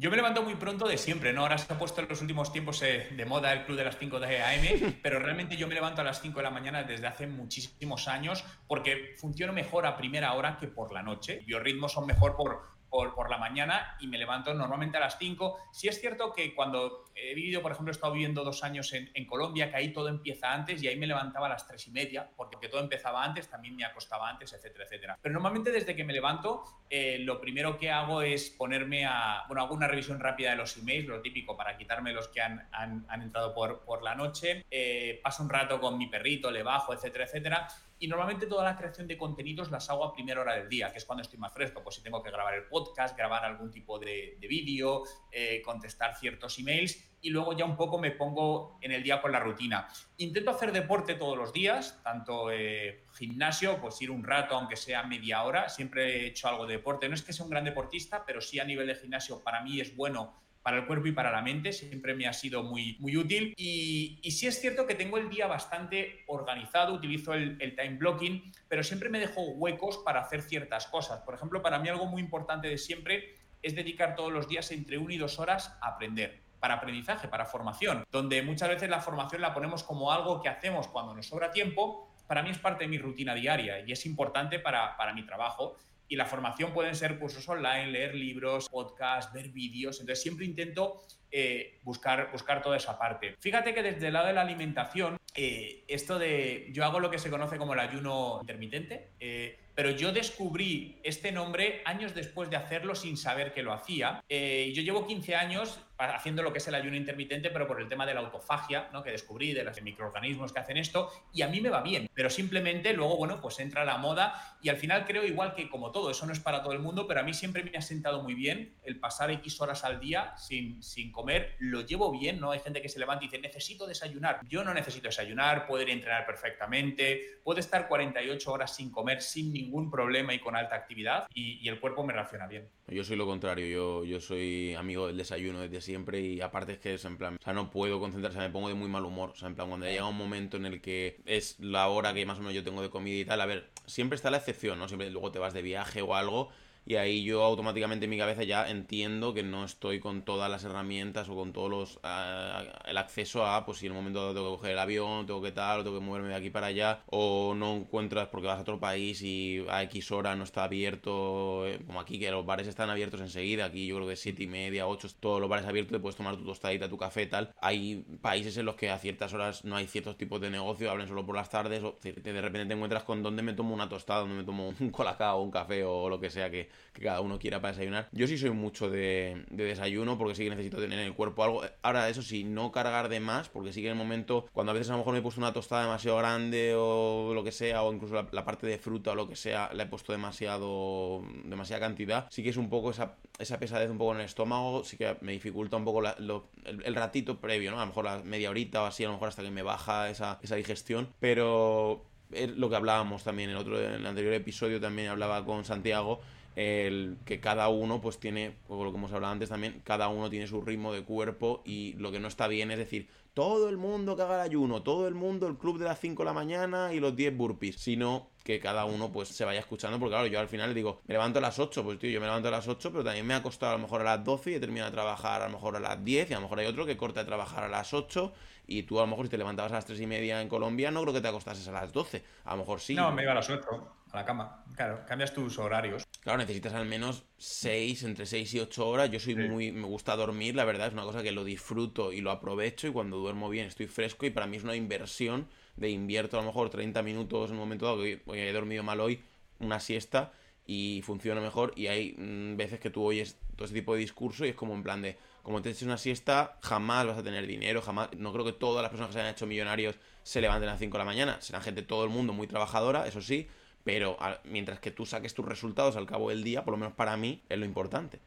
Yo 0.00 0.10
me 0.10 0.16
levanto 0.16 0.44
muy 0.44 0.54
pronto 0.54 0.86
de 0.86 0.96
siempre, 0.96 1.32
¿no? 1.32 1.40
Ahora 1.40 1.58
se 1.58 1.72
ha 1.72 1.76
puesto 1.76 2.00
en 2.00 2.08
los 2.08 2.20
últimos 2.20 2.52
tiempos 2.52 2.80
eh, 2.82 3.08
de 3.16 3.24
moda 3.24 3.52
el 3.52 3.64
club 3.64 3.76
de 3.76 3.82
las 3.82 3.98
5 3.98 4.20
de 4.20 4.40
AM, 4.40 4.94
pero 5.02 5.18
realmente 5.18 5.56
yo 5.56 5.66
me 5.66 5.74
levanto 5.74 6.02
a 6.02 6.04
las 6.04 6.22
5 6.22 6.38
de 6.38 6.44
la 6.44 6.50
mañana 6.50 6.84
desde 6.84 7.08
hace 7.08 7.26
muchísimos 7.26 8.06
años 8.06 8.44
porque 8.68 9.16
funciono 9.18 9.52
mejor 9.52 9.86
a 9.86 9.96
primera 9.96 10.34
hora 10.34 10.56
que 10.56 10.68
por 10.68 10.92
la 10.92 11.02
noche. 11.02 11.42
Biorritmos 11.44 11.94
son 11.94 12.06
mejor 12.06 12.36
por, 12.36 12.77
por, 12.88 13.14
por, 13.14 13.30
la 13.30 13.38
mañana 13.38 13.96
y 14.00 14.06
me 14.06 14.18
levanto 14.18 14.54
normalmente 14.54 14.96
a 14.96 15.00
las 15.00 15.18
5. 15.18 15.58
Sí 15.72 15.88
es 15.88 16.00
cierto 16.00 16.32
que 16.32 16.54
cuando 16.54 17.04
he 17.14 17.34
vivido, 17.34 17.60
por 17.60 17.72
ejemplo, 17.72 17.90
he 17.90 17.94
estado 17.94 18.12
viviendo 18.12 18.44
dos 18.44 18.64
años 18.64 18.92
en, 18.92 19.10
en, 19.14 19.26
Colombia, 19.26 19.70
que 19.70 19.76
ahí 19.76 19.92
todo 19.92 20.08
empieza 20.08 20.52
antes 20.52 20.82
y 20.82 20.88
ahí 20.88 20.96
me 20.96 21.06
levantaba 21.06 21.46
a 21.46 21.50
las 21.50 21.66
3 21.66 21.88
y 21.88 21.90
media, 21.90 22.30
porque 22.36 22.68
todo 22.68 22.80
empezaba 22.80 23.24
antes, 23.24 23.48
también 23.48 23.76
me 23.76 23.84
acostaba 23.84 24.28
antes, 24.28 24.52
etcétera, 24.52 24.84
etcétera. 24.84 25.18
Pero 25.20 25.32
normalmente 25.32 25.70
desde 25.70 25.94
que 25.94 26.04
me 26.04 26.12
levanto, 26.12 26.64
eh, 26.88 27.18
lo 27.20 27.40
primero 27.40 27.78
que 27.78 27.90
hago 27.90 28.22
es 28.22 28.50
ponerme 28.50 29.04
a, 29.04 29.44
bueno, 29.46 29.62
hago 29.62 29.74
una 29.74 29.88
revisión 29.88 30.20
rápida 30.20 30.50
de 30.50 30.56
los 30.56 30.76
emails, 30.76 31.06
lo 31.06 31.20
típico, 31.20 31.56
para 31.56 31.76
quitarme 31.76 32.12
los 32.12 32.28
que 32.28 32.40
han, 32.40 32.68
han, 32.72 33.04
han 33.08 33.22
entrado 33.22 33.54
por, 33.54 33.80
por 33.80 34.02
la 34.02 34.14
noche. 34.14 34.64
Eh, 34.70 35.20
paso 35.22 35.42
un 35.42 35.50
rato 35.50 35.80
con 35.80 35.98
mi 35.98 36.06
perrito, 36.06 36.50
le 36.50 36.62
bajo, 36.62 36.92
etcétera, 36.92 37.24
etcétera. 37.24 37.68
Y 37.98 38.08
normalmente 38.08 38.46
toda 38.46 38.64
la 38.64 38.76
creación 38.76 39.06
de 39.08 39.16
contenidos 39.16 39.70
las 39.70 39.90
hago 39.90 40.04
a 40.04 40.12
primera 40.12 40.40
hora 40.40 40.54
del 40.54 40.68
día, 40.68 40.92
que 40.92 40.98
es 40.98 41.04
cuando 41.04 41.22
estoy 41.22 41.38
más 41.38 41.52
fresco. 41.52 41.82
Pues 41.82 41.96
si 41.96 42.02
tengo 42.02 42.22
que 42.22 42.30
grabar 42.30 42.54
el 42.54 42.64
podcast, 42.64 43.16
grabar 43.16 43.44
algún 43.44 43.70
tipo 43.70 43.98
de, 43.98 44.36
de 44.40 44.48
vídeo, 44.48 45.02
eh, 45.32 45.60
contestar 45.62 46.16
ciertos 46.16 46.58
emails 46.58 47.08
y 47.20 47.30
luego 47.30 47.52
ya 47.56 47.64
un 47.64 47.76
poco 47.76 47.98
me 47.98 48.12
pongo 48.12 48.78
en 48.80 48.92
el 48.92 49.02
día 49.02 49.20
con 49.20 49.32
la 49.32 49.40
rutina. 49.40 49.88
Intento 50.18 50.50
hacer 50.50 50.72
deporte 50.72 51.14
todos 51.14 51.36
los 51.36 51.52
días, 51.52 52.00
tanto 52.02 52.50
eh, 52.50 53.04
gimnasio, 53.14 53.80
pues 53.80 54.00
ir 54.00 54.10
un 54.10 54.24
rato, 54.24 54.56
aunque 54.56 54.76
sea 54.76 55.02
media 55.02 55.42
hora. 55.42 55.68
Siempre 55.68 56.22
he 56.22 56.26
hecho 56.26 56.48
algo 56.48 56.66
de 56.66 56.74
deporte. 56.74 57.08
No 57.08 57.14
es 57.14 57.22
que 57.22 57.32
sea 57.32 57.44
un 57.44 57.50
gran 57.50 57.64
deportista, 57.64 58.24
pero 58.24 58.40
sí 58.40 58.60
a 58.60 58.64
nivel 58.64 58.86
de 58.86 58.94
gimnasio 58.94 59.42
para 59.42 59.62
mí 59.62 59.80
es 59.80 59.96
bueno 59.96 60.47
para 60.62 60.78
el 60.78 60.86
cuerpo 60.86 61.06
y 61.06 61.12
para 61.12 61.30
la 61.30 61.42
mente, 61.42 61.72
siempre 61.72 62.14
me 62.14 62.26
ha 62.26 62.32
sido 62.32 62.62
muy, 62.62 62.96
muy 63.00 63.16
útil. 63.16 63.54
Y, 63.56 64.18
y 64.22 64.30
sí 64.32 64.46
es 64.46 64.60
cierto 64.60 64.86
que 64.86 64.94
tengo 64.94 65.18
el 65.18 65.30
día 65.30 65.46
bastante 65.46 66.24
organizado, 66.26 66.94
utilizo 66.94 67.34
el, 67.34 67.56
el, 67.60 67.74
time 67.74 67.96
blocking, 67.96 68.52
pero 68.68 68.82
siempre 68.82 69.08
me 69.08 69.18
dejo 69.18 69.42
huecos 69.42 69.98
para 69.98 70.20
hacer 70.20 70.42
ciertas 70.42 70.86
cosas. 70.86 71.20
Por 71.20 71.34
ejemplo, 71.34 71.62
para 71.62 71.78
mí 71.78 71.88
algo 71.88 72.06
muy 72.06 72.20
importante 72.20 72.68
de 72.68 72.78
siempre 72.78 73.34
es 73.62 73.74
dedicar 73.74 74.14
todos 74.14 74.32
los 74.32 74.48
días 74.48 74.70
entre 74.70 74.98
una 74.98 75.14
y 75.14 75.18
dos 75.18 75.38
horas 75.38 75.76
a 75.80 75.88
aprender 75.88 76.42
para 76.60 76.74
aprendizaje, 76.74 77.28
para 77.28 77.46
formación, 77.46 78.04
donde 78.10 78.42
muchas 78.42 78.68
veces 78.68 78.88
la 78.90 79.00
formación 79.00 79.40
la 79.40 79.54
ponemos 79.54 79.84
como 79.84 80.12
algo 80.12 80.42
que 80.42 80.48
hacemos 80.48 80.88
cuando 80.88 81.14
nos 81.14 81.26
sobra 81.26 81.50
tiempo, 81.50 82.12
para 82.26 82.42
mí 82.42 82.50
es 82.50 82.58
parte 82.58 82.84
de 82.84 82.88
mi 82.88 82.98
rutina 82.98 83.34
diaria 83.34 83.80
y 83.80 83.92
es 83.92 84.04
importante 84.06 84.58
para, 84.58 84.96
para 84.96 85.14
mi 85.14 85.24
trabajo. 85.24 85.76
Y 86.08 86.16
la 86.16 86.24
formación 86.24 86.72
pueden 86.72 86.94
ser 86.94 87.18
cursos 87.18 87.48
online, 87.48 87.88
leer 87.88 88.14
libros, 88.14 88.68
podcasts, 88.68 89.32
ver 89.32 89.48
vídeos. 89.50 90.00
Entonces 90.00 90.22
siempre 90.22 90.46
intento 90.46 91.00
eh, 91.30 91.78
buscar, 91.82 92.32
buscar 92.32 92.62
toda 92.62 92.78
esa 92.78 92.98
parte. 92.98 93.36
Fíjate 93.38 93.74
que 93.74 93.82
desde 93.82 94.06
el 94.06 94.14
lado 94.14 94.28
de 94.28 94.32
la 94.32 94.40
alimentación, 94.40 95.18
eh, 95.34 95.84
esto 95.86 96.18
de 96.18 96.68
yo 96.72 96.84
hago 96.86 97.00
lo 97.00 97.10
que 97.10 97.18
se 97.18 97.28
conoce 97.28 97.58
como 97.58 97.74
el 97.74 97.80
ayuno 97.80 98.38
intermitente, 98.40 99.10
eh, 99.20 99.58
pero 99.74 99.90
yo 99.90 100.10
descubrí 100.10 100.98
este 101.02 101.30
nombre 101.30 101.82
años 101.84 102.14
después 102.14 102.48
de 102.48 102.56
hacerlo 102.56 102.94
sin 102.94 103.18
saber 103.18 103.52
que 103.52 103.62
lo 103.62 103.74
hacía. 103.74 104.24
Yo 104.28 104.82
llevo 104.82 105.06
15 105.06 105.36
años 105.36 105.78
haciendo 105.98 106.42
lo 106.42 106.52
que 106.52 106.58
es 106.58 106.68
el 106.68 106.74
ayuno 106.74 106.96
intermitente, 106.96 107.50
pero 107.50 107.66
por 107.66 107.80
el 107.80 107.88
tema 107.88 108.06
de 108.06 108.14
la 108.14 108.20
autofagia, 108.20 108.88
¿no? 108.92 109.02
que 109.02 109.10
descubrí, 109.10 109.52
de 109.52 109.64
los 109.64 109.80
microorganismos 109.82 110.52
que 110.52 110.60
hacen 110.60 110.76
esto, 110.76 111.10
y 111.32 111.42
a 111.42 111.48
mí 111.48 111.60
me 111.60 111.70
va 111.70 111.82
bien, 111.82 112.08
pero 112.14 112.30
simplemente 112.30 112.92
luego, 112.92 113.16
bueno, 113.16 113.40
pues 113.40 113.58
entra 113.58 113.84
la 113.84 113.98
moda 113.98 114.56
y 114.62 114.68
al 114.68 114.76
final 114.76 115.04
creo 115.06 115.24
igual 115.24 115.54
que 115.54 115.68
como 115.68 115.90
todo, 115.90 116.10
eso 116.10 116.26
no 116.26 116.32
es 116.32 116.40
para 116.40 116.62
todo 116.62 116.72
el 116.72 116.78
mundo, 116.78 117.06
pero 117.06 117.20
a 117.20 117.22
mí 117.22 117.34
siempre 117.34 117.62
me 117.64 117.76
ha 117.76 117.82
sentado 117.82 118.22
muy 118.22 118.34
bien 118.34 118.76
el 118.84 118.98
pasar 118.98 119.30
X 119.30 119.60
horas 119.60 119.84
al 119.84 120.00
día 120.00 120.36
sin, 120.36 120.82
sin 120.82 121.10
comer, 121.10 121.56
lo 121.58 121.82
llevo 121.82 122.10
bien, 122.12 122.40
¿no? 122.40 122.52
Hay 122.52 122.60
gente 122.60 122.80
que 122.80 122.88
se 122.88 122.98
levanta 122.98 123.24
y 123.24 123.28
dice, 123.28 123.40
necesito 123.40 123.86
desayunar. 123.86 124.40
Yo 124.48 124.64
no 124.64 124.74
necesito 124.74 125.08
desayunar, 125.08 125.66
puedo 125.66 125.82
ir 125.82 125.90
a 125.90 125.92
entrenar 125.92 126.26
perfectamente, 126.26 127.40
puedo 127.42 127.60
estar 127.60 127.88
48 127.88 128.52
horas 128.52 128.74
sin 128.74 128.90
comer 128.90 129.22
sin 129.22 129.52
ningún 129.52 129.90
problema 129.90 130.34
y 130.34 130.38
con 130.38 130.56
alta 130.56 130.76
actividad 130.76 131.26
y, 131.34 131.58
y 131.60 131.68
el 131.68 131.80
cuerpo 131.80 132.04
me 132.04 132.12
reacciona 132.12 132.46
bien. 132.46 132.68
Yo 132.88 133.04
soy 133.04 133.16
lo 133.16 133.26
contrario, 133.26 133.66
yo, 133.66 134.04
yo 134.04 134.20
soy 134.20 134.74
amigo 134.74 135.06
del 135.06 135.16
desayuno 135.18 135.60
desde 135.60 135.80
siempre 135.88 136.20
y 136.20 136.40
aparte 136.42 136.72
es 136.72 136.78
que 136.78 136.94
es 136.94 137.04
en 137.06 137.16
plan, 137.16 137.36
o 137.40 137.42
sea, 137.42 137.54
no 137.54 137.70
puedo 137.70 137.98
concentrarse, 137.98 138.38
me 138.38 138.50
pongo 138.50 138.68
de 138.68 138.74
muy 138.74 138.88
mal 138.88 139.06
humor, 139.06 139.30
o 139.30 139.34
sea, 139.34 139.48
en 139.48 139.54
plan, 139.54 139.68
cuando 139.68 139.86
llega 139.86 140.06
un 140.06 140.16
momento 140.16 140.58
en 140.58 140.66
el 140.66 140.82
que 140.82 141.20
es 141.24 141.58
la 141.60 141.88
hora 141.88 142.12
que 142.12 142.26
más 142.26 142.36
o 142.36 142.40
menos 142.40 142.54
yo 142.54 142.62
tengo 142.62 142.82
de 142.82 142.90
comida 142.90 143.16
y 143.16 143.24
tal, 143.24 143.40
a 143.40 143.46
ver, 143.46 143.70
siempre 143.86 144.16
está 144.16 144.30
la 144.30 144.36
excepción, 144.36 144.78
¿no? 144.78 144.86
Siempre 144.86 145.10
luego 145.10 145.32
te 145.32 145.38
vas 145.38 145.54
de 145.54 145.62
viaje 145.62 146.02
o 146.02 146.14
algo 146.14 146.50
y 146.88 146.96
ahí 146.96 147.22
yo 147.22 147.44
automáticamente 147.44 148.06
en 148.06 148.10
mi 148.10 148.16
cabeza 148.16 148.44
ya 148.44 148.70
entiendo 148.70 149.34
que 149.34 149.42
no 149.42 149.66
estoy 149.66 150.00
con 150.00 150.22
todas 150.22 150.50
las 150.50 150.64
herramientas 150.64 151.28
o 151.28 151.34
con 151.34 151.52
todos 151.52 151.68
los 151.68 151.96
uh, 151.96 152.66
el 152.86 152.96
acceso 152.96 153.44
a 153.44 153.66
pues 153.66 153.78
si 153.78 153.86
en 153.86 153.92
un 153.92 153.98
momento 153.98 154.20
dado 154.20 154.32
tengo 154.32 154.50
que 154.52 154.56
coger 154.56 154.72
el 154.72 154.78
avión, 154.78 155.26
tengo 155.26 155.42
que 155.42 155.52
tal, 155.52 155.80
o 155.80 155.84
tengo 155.84 155.98
que 155.98 156.04
moverme 156.04 156.28
de 156.28 156.36
aquí 156.36 156.48
para 156.48 156.68
allá 156.68 157.02
o 157.06 157.52
no 157.54 157.76
encuentras 157.76 158.28
porque 158.28 158.46
vas 158.46 158.56
a 158.56 158.62
otro 158.62 158.80
país 158.80 159.20
y 159.20 159.62
a 159.68 159.82
X 159.82 160.10
hora 160.12 160.34
no 160.34 160.44
está 160.44 160.64
abierto 160.64 161.66
eh, 161.66 161.78
como 161.86 162.00
aquí 162.00 162.18
que 162.18 162.30
los 162.30 162.46
bares 162.46 162.66
están 162.66 162.88
abiertos 162.88 163.20
enseguida, 163.20 163.66
aquí 163.66 163.86
yo 163.86 163.96
creo 163.96 164.08
que 164.08 164.16
siete 164.16 164.44
y 164.44 164.46
media, 164.46 164.86
8, 164.86 165.08
todos 165.20 165.42
los 165.42 165.50
bares 165.50 165.66
abiertos, 165.66 165.92
te 165.92 166.00
puedes 166.00 166.16
tomar 166.16 166.38
tu 166.38 166.44
tostadita, 166.44 166.88
tu 166.88 166.96
café 166.96 167.26
tal. 167.26 167.52
Hay 167.60 167.96
países 168.22 168.56
en 168.56 168.64
los 168.64 168.76
que 168.76 168.88
a 168.88 168.98
ciertas 168.98 169.34
horas 169.34 169.62
no 169.62 169.76
hay 169.76 169.86
ciertos 169.86 170.16
tipos 170.16 170.40
de 170.40 170.48
negocio, 170.48 170.90
hablan 170.90 171.06
solo 171.06 171.26
por 171.26 171.36
las 171.36 171.50
tardes 171.50 171.82
o 171.82 171.98
de 172.02 172.40
repente 172.40 172.66
te 172.66 172.72
encuentras 172.72 173.02
con 173.02 173.22
donde 173.22 173.42
me 173.42 173.52
tomo 173.52 173.74
una 173.74 173.90
tostada, 173.90 174.20
donde 174.20 174.36
me 174.36 174.44
tomo 174.44 174.72
un 174.80 174.90
colacao, 174.90 175.42
un 175.42 175.50
café 175.50 175.84
o 175.84 176.08
lo 176.08 176.18
que 176.18 176.30
sea 176.30 176.50
que 176.50 176.77
que 176.92 177.02
cada 177.02 177.20
uno 177.20 177.38
quiera 177.38 177.60
para 177.60 177.72
desayunar. 177.72 178.08
Yo 178.12 178.26
sí 178.26 178.38
soy 178.38 178.50
mucho 178.50 178.90
de, 178.90 179.44
de, 179.50 179.64
desayuno 179.64 180.18
porque 180.18 180.34
sí 180.34 180.44
que 180.44 180.50
necesito 180.50 180.78
tener 180.78 180.98
en 180.98 181.06
el 181.06 181.14
cuerpo 181.14 181.44
algo. 181.44 181.62
Ahora, 181.82 182.08
eso 182.08 182.22
sí, 182.22 182.44
no 182.44 182.72
cargar 182.72 183.08
de 183.08 183.20
más 183.20 183.48
porque 183.48 183.72
sí 183.72 183.80
que 183.80 183.88
en 183.88 183.92
el 183.92 183.98
momento, 183.98 184.46
cuando 184.52 184.72
a 184.72 184.74
veces 184.74 184.88
a 184.90 184.92
lo 184.92 184.98
mejor 184.98 185.12
me 185.12 185.20
he 185.20 185.22
puesto 185.22 185.40
una 185.40 185.52
tostada 185.52 185.82
demasiado 185.82 186.18
grande 186.18 186.74
o 186.76 187.32
lo 187.34 187.44
que 187.44 187.52
sea, 187.52 187.82
o 187.82 187.92
incluso 187.92 188.26
la, 188.32 188.44
parte 188.44 188.66
de 188.66 188.78
fruta 188.78 189.12
o 189.12 189.14
lo 189.14 189.28
que 189.28 189.36
sea, 189.36 189.70
la 189.74 189.84
he 189.84 189.86
puesto 189.86 190.12
demasiado, 190.12 191.22
demasiada 191.44 191.80
cantidad, 191.80 192.26
sí 192.30 192.42
que 192.42 192.50
es 192.50 192.56
un 192.56 192.68
poco 192.68 192.90
esa, 192.90 193.16
esa 193.38 193.58
pesadez 193.58 193.90
un 193.90 193.98
poco 193.98 194.12
en 194.14 194.20
el 194.20 194.26
estómago, 194.26 194.84
sí 194.84 194.96
que 194.96 195.16
me 195.20 195.32
dificulta 195.32 195.76
un 195.76 195.84
poco 195.84 196.02
el, 196.04 196.94
ratito 196.94 197.40
previo, 197.40 197.70
¿no? 197.70 197.78
A 197.78 197.80
lo 197.80 197.86
mejor 197.88 198.04
la 198.04 198.22
media 198.22 198.50
horita 198.50 198.82
o 198.82 198.86
así, 198.86 199.04
a 199.04 199.08
lo 199.08 199.14
mejor 199.14 199.28
hasta 199.28 199.42
que 199.42 199.50
me 199.50 199.62
baja 199.62 200.10
esa, 200.10 200.38
digestión, 200.56 201.08
pero 201.20 202.04
lo 202.30 202.68
que 202.68 202.76
hablábamos 202.76 203.24
también 203.24 203.50
en 203.50 203.56
otro 203.56 203.80
en 203.80 203.92
el 203.92 204.06
anterior 204.06 204.34
episodio 204.34 204.80
también 204.80 205.08
hablaba 205.08 205.44
con 205.44 205.64
Santiago 205.64 206.20
el 206.58 207.18
que 207.24 207.38
cada 207.38 207.68
uno 207.68 208.00
pues 208.00 208.18
tiene, 208.18 208.56
como 208.66 208.82
lo 208.82 208.90
que 208.90 208.98
hemos 208.98 209.12
hablado 209.12 209.32
antes 209.32 209.48
también, 209.48 209.80
cada 209.84 210.08
uno 210.08 210.28
tiene 210.28 210.48
su 210.48 210.60
ritmo 210.60 210.92
de 210.92 211.04
cuerpo 211.04 211.62
y 211.64 211.92
lo 211.98 212.10
que 212.10 212.18
no 212.18 212.26
está 212.26 212.48
bien 212.48 212.72
es 212.72 212.78
decir, 212.78 213.08
todo 213.32 213.68
el 213.68 213.76
mundo 213.76 214.16
que 214.16 214.22
haga 214.22 214.34
el 214.34 214.40
ayuno, 214.40 214.82
todo 214.82 215.06
el 215.06 215.14
mundo 215.14 215.46
el 215.46 215.56
club 215.56 215.78
de 215.78 215.84
las 215.84 216.00
5 216.00 216.20
de 216.20 216.26
la 216.26 216.32
mañana 216.32 216.92
y 216.92 216.98
los 216.98 217.14
10 217.14 217.36
burpees, 217.36 217.76
sino 217.76 218.30
que 218.42 218.58
cada 218.58 218.86
uno 218.86 219.12
pues 219.12 219.28
se 219.28 219.44
vaya 219.44 219.60
escuchando, 219.60 220.00
porque 220.00 220.14
claro, 220.14 220.26
yo 220.26 220.40
al 220.40 220.48
final 220.48 220.74
digo, 220.74 221.00
me 221.06 221.14
levanto 221.14 221.38
a 221.38 221.42
las 221.42 221.60
8, 221.60 221.84
pues 221.84 222.00
tío, 222.00 222.10
yo 222.10 222.18
me 222.18 222.26
levanto 222.26 222.48
a 222.48 222.50
las 222.50 222.66
8, 222.66 222.90
pero 222.90 223.04
también 223.04 223.24
me 223.24 223.34
ha 223.34 223.42
costado 223.44 223.74
a 223.74 223.76
lo 223.76 223.82
mejor 223.82 224.00
a 224.00 224.16
las 224.16 224.24
12 224.24 224.50
y 224.50 224.54
he 224.54 224.60
terminado 224.60 224.90
de 224.90 224.94
trabajar 224.96 225.42
a 225.42 225.46
lo 225.46 225.52
mejor 225.52 225.76
a 225.76 225.80
las 225.80 226.04
10 226.04 226.28
y 226.28 226.32
a 226.32 226.38
lo 226.38 226.42
mejor 226.42 226.58
hay 226.58 226.66
otro 226.66 226.84
que 226.84 226.96
corta 226.96 227.20
de 227.20 227.26
trabajar 227.26 227.62
a 227.62 227.68
las 227.68 227.94
8 227.94 228.32
y 228.66 228.82
tú 228.82 228.98
a 228.98 229.02
lo 229.02 229.06
mejor 229.06 229.26
si 229.26 229.30
te 229.30 229.38
levantabas 229.38 229.70
a 229.70 229.76
las 229.76 229.86
3 229.86 230.00
y 230.00 230.06
media 230.08 230.42
en 230.42 230.48
Colombia 230.48 230.90
no 230.90 231.02
creo 231.02 231.14
que 231.14 231.20
te 231.20 231.28
acostases 231.28 231.68
a 231.68 231.70
las 231.70 231.92
12, 231.92 232.24
a 232.44 232.50
lo 232.50 232.56
mejor 232.56 232.80
sí. 232.80 232.96
No, 232.96 233.12
me 233.12 233.22
iba 233.22 233.30
a 233.30 233.36
las 233.36 233.48
8 233.48 233.94
a 234.10 234.16
la 234.16 234.24
cama. 234.24 234.64
Claro, 234.74 235.04
cambias 235.06 235.32
tus 235.32 235.58
horarios. 235.58 236.07
Claro, 236.28 236.42
necesitas 236.42 236.74
al 236.74 236.84
menos 236.84 237.24
6, 237.38 238.02
entre 238.02 238.26
6 238.26 238.52
y 238.52 238.60
8 238.60 238.86
horas. 238.86 239.10
Yo 239.10 239.18
soy 239.18 239.34
sí. 239.34 239.40
muy. 239.40 239.72
Me 239.72 239.86
gusta 239.86 240.14
dormir, 240.14 240.54
la 240.54 240.66
verdad, 240.66 240.88
es 240.88 240.92
una 240.92 241.04
cosa 241.04 241.22
que 241.22 241.32
lo 241.32 241.42
disfruto 241.42 242.12
y 242.12 242.20
lo 242.20 242.30
aprovecho. 242.30 242.86
Y 242.86 242.90
cuando 242.90 243.16
duermo 243.16 243.48
bien 243.48 243.66
estoy 243.66 243.86
fresco. 243.86 244.26
Y 244.26 244.30
para 244.30 244.46
mí 244.46 244.58
es 244.58 244.62
una 244.62 244.76
inversión 244.76 245.48
de 245.76 245.88
invierto 245.88 246.38
a 246.38 246.42
lo 246.42 246.46
mejor 246.48 246.68
30 246.68 247.02
minutos 247.02 247.48
en 247.48 247.54
un 247.54 247.60
momento 247.60 247.86
dado 247.86 248.02
que 248.02 248.20
he 248.26 248.52
dormido 248.52 248.82
mal 248.82 249.00
hoy, 249.00 249.22
una 249.58 249.80
siesta 249.80 250.34
y 250.66 251.00
funciona 251.02 251.40
mejor. 251.40 251.72
Y 251.76 251.86
hay 251.86 252.14
mmm, 252.18 252.58
veces 252.58 252.78
que 252.78 252.90
tú 252.90 253.04
oyes 253.04 253.38
todo 253.56 253.64
ese 253.64 253.72
tipo 253.72 253.94
de 253.94 254.00
discurso 254.00 254.44
y 254.44 254.50
es 254.50 254.54
como 254.54 254.74
en 254.74 254.82
plan 254.82 255.00
de. 255.00 255.16
Como 255.42 255.62
te 255.62 255.70
eches 255.70 255.84
una 255.84 255.96
siesta, 255.96 256.58
jamás 256.60 257.06
vas 257.06 257.16
a 257.16 257.22
tener 257.22 257.46
dinero, 257.46 257.80
jamás. 257.80 258.10
No 258.18 258.34
creo 258.34 258.44
que 258.44 258.52
todas 258.52 258.82
las 258.82 258.90
personas 258.90 259.08
que 259.08 259.14
se 259.14 259.20
hayan 259.20 259.32
hecho 259.32 259.46
millonarios 259.46 259.96
se 260.24 260.42
levanten 260.42 260.68
a 260.68 260.72
las 260.72 260.78
5 260.78 260.92
de 260.92 260.98
la 260.98 261.06
mañana. 261.06 261.40
Serán 261.40 261.62
gente, 261.62 261.80
todo 261.80 262.04
el 262.04 262.10
mundo 262.10 262.34
muy 262.34 262.46
trabajadora, 262.46 263.08
eso 263.08 263.22
sí 263.22 263.48
pero 263.84 264.18
mientras 264.44 264.80
que 264.80 264.90
tú 264.90 265.06
saques 265.06 265.34
tus 265.34 265.46
resultados 265.46 265.96
al 265.96 266.06
cabo 266.06 266.30
del 266.30 266.44
día, 266.44 266.64
por 266.64 266.72
lo 266.72 266.78
menos 266.78 266.94
para 266.94 267.16
mí, 267.16 267.42
es 267.48 267.58
lo 267.58 267.64
importante. 267.64 268.20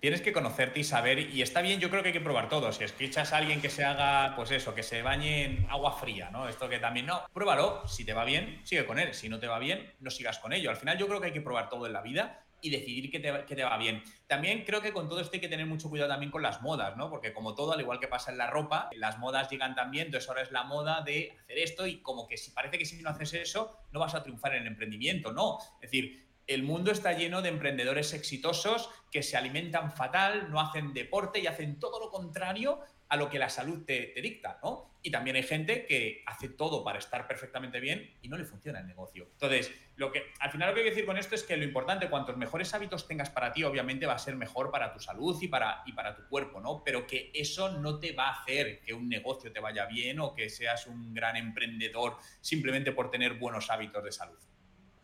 tienes 0.00 0.20
que 0.20 0.32
conocerte 0.32 0.80
y 0.80 0.84
saber, 0.84 1.18
y 1.18 1.42
está 1.42 1.62
bien, 1.62 1.80
yo 1.80 1.90
creo 1.90 2.02
que 2.02 2.08
hay 2.08 2.12
que 2.12 2.20
probar 2.20 2.48
todo. 2.48 2.70
Si 2.72 2.84
escuchas 2.84 3.32
a 3.32 3.38
alguien 3.38 3.60
que 3.60 3.70
se 3.70 3.84
haga, 3.84 4.36
pues 4.36 4.50
eso, 4.50 4.74
que 4.74 4.82
se 4.82 5.02
bañe 5.02 5.44
en 5.44 5.66
agua 5.70 5.92
fría, 5.92 6.30
¿no? 6.30 6.48
Esto 6.48 6.68
que 6.68 6.78
también, 6.78 7.06
no, 7.06 7.22
pruébalo, 7.32 7.86
si 7.88 8.04
te 8.04 8.12
va 8.12 8.24
bien, 8.24 8.60
sigue 8.64 8.86
con 8.86 8.98
él, 8.98 9.14
si 9.14 9.28
no 9.28 9.40
te 9.40 9.46
va 9.46 9.58
bien, 9.58 9.92
no 10.00 10.10
sigas 10.10 10.38
con 10.38 10.52
ello. 10.52 10.70
Al 10.70 10.76
final 10.76 10.96
yo 10.98 11.08
creo 11.08 11.20
que 11.20 11.26
hay 11.26 11.32
que 11.32 11.40
probar 11.40 11.68
todo 11.68 11.86
en 11.86 11.92
la 11.92 12.02
vida 12.02 12.45
y 12.60 12.70
decidir 12.70 13.10
qué 13.10 13.20
te, 13.20 13.32
te, 13.32 13.64
va 13.64 13.76
bien. 13.76 14.02
También 14.26 14.64
creo 14.64 14.80
que 14.80 14.92
con 14.92 15.08
todo 15.08 15.20
esto 15.20 15.34
hay 15.34 15.40
que 15.40 15.48
tener 15.48 15.66
mucho 15.66 15.88
cuidado 15.88 16.10
también 16.10 16.30
con 16.30 16.42
las 16.42 16.62
modas, 16.62 16.96
¿no? 16.96 17.10
Porque 17.10 17.32
como 17.32 17.54
todo, 17.54 17.72
al 17.72 17.80
igual 17.80 18.00
que 18.00 18.08
pasa 18.08 18.30
en 18.30 18.38
la 18.38 18.48
ropa, 18.48 18.90
las 18.96 19.18
modas 19.18 19.50
llegan 19.50 19.74
también, 19.74 20.06
entonces 20.06 20.28
ahora 20.28 20.42
es 20.42 20.50
la 20.50 20.64
moda 20.64 21.02
de 21.02 21.36
hacer 21.42 21.58
esto 21.58 21.86
y 21.86 21.98
como 21.98 22.26
que 22.26 22.36
si 22.36 22.50
parece 22.50 22.78
que 22.78 22.84
si 22.84 23.00
no 23.02 23.10
haces 23.10 23.34
eso, 23.34 23.78
no 23.92 24.00
vas 24.00 24.14
a 24.14 24.22
triunfar 24.22 24.54
en 24.54 24.62
el 24.62 24.68
emprendimiento, 24.68 25.32
no. 25.32 25.58
Es 25.80 25.90
decir, 25.90 26.26
el 26.46 26.62
mundo 26.62 26.92
está 26.92 27.12
lleno 27.12 27.42
de 27.42 27.48
emprendedores 27.48 28.12
exitosos 28.12 28.88
que 29.10 29.22
se 29.22 29.36
alimentan 29.36 29.90
fatal, 29.92 30.50
no 30.50 30.60
hacen 30.60 30.94
deporte 30.94 31.40
y 31.40 31.46
hacen 31.46 31.78
todo 31.80 31.98
lo 31.98 32.10
contrario 32.10 32.80
a 33.08 33.16
lo 33.16 33.30
que 33.30 33.38
la 33.38 33.48
salud 33.48 33.84
te, 33.84 34.12
dicta, 34.20 34.58
¿no? 34.62 34.94
Y 35.02 35.10
también 35.10 35.36
hay 35.36 35.44
gente 35.44 35.86
que 35.86 36.24
hace 36.26 36.48
todo 36.48 36.82
para 36.82 36.98
estar 36.98 37.28
perfectamente 37.28 37.78
bien 37.78 38.14
y 38.22 38.28
no 38.28 38.36
le 38.36 38.44
funciona 38.44 38.80
el 38.80 38.86
negocio. 38.86 39.28
Entonces, 39.32 39.72
lo 39.94 40.10
que, 40.10 40.32
al 40.40 40.50
final 40.50 40.70
lo 40.70 40.74
que 40.74 40.82
que 40.82 40.90
decir 40.90 41.06
con 41.06 41.16
esto 41.16 41.36
es 41.36 41.44
que 41.44 41.56
lo 41.56 41.62
importante, 41.62 42.10
cuantos 42.10 42.36
mejores 42.36 42.74
hábitos 42.74 43.06
tengas 43.06 43.30
para 43.30 43.52
ti, 43.52 43.62
obviamente 43.62 44.06
va 44.06 44.14
a 44.14 44.18
ser 44.18 44.34
mejor 44.34 44.72
para 44.72 44.92
tu 44.92 44.98
salud 44.98 45.40
y 45.40 45.46
para, 45.46 45.82
y 45.86 45.92
para 45.92 46.16
tu 46.16 46.26
cuerpo, 46.28 46.60
¿no? 46.60 46.82
Pero 46.84 47.06
que 47.06 47.30
eso 47.32 47.78
no 47.78 48.00
te 48.00 48.12
va 48.12 48.30
a 48.30 48.42
hacer 48.42 48.80
que 48.80 48.92
un 48.92 49.08
negocio 49.08 49.52
te 49.52 49.60
vaya 49.60 49.86
bien 49.86 50.18
o 50.18 50.34
que 50.34 50.50
seas 50.50 50.88
un 50.88 51.14
gran 51.14 51.36
emprendedor 51.36 52.16
simplemente 52.40 52.90
por 52.90 53.10
tener 53.10 53.34
buenos 53.34 53.70
hábitos 53.70 54.02
de 54.02 54.10
salud. 54.10 54.38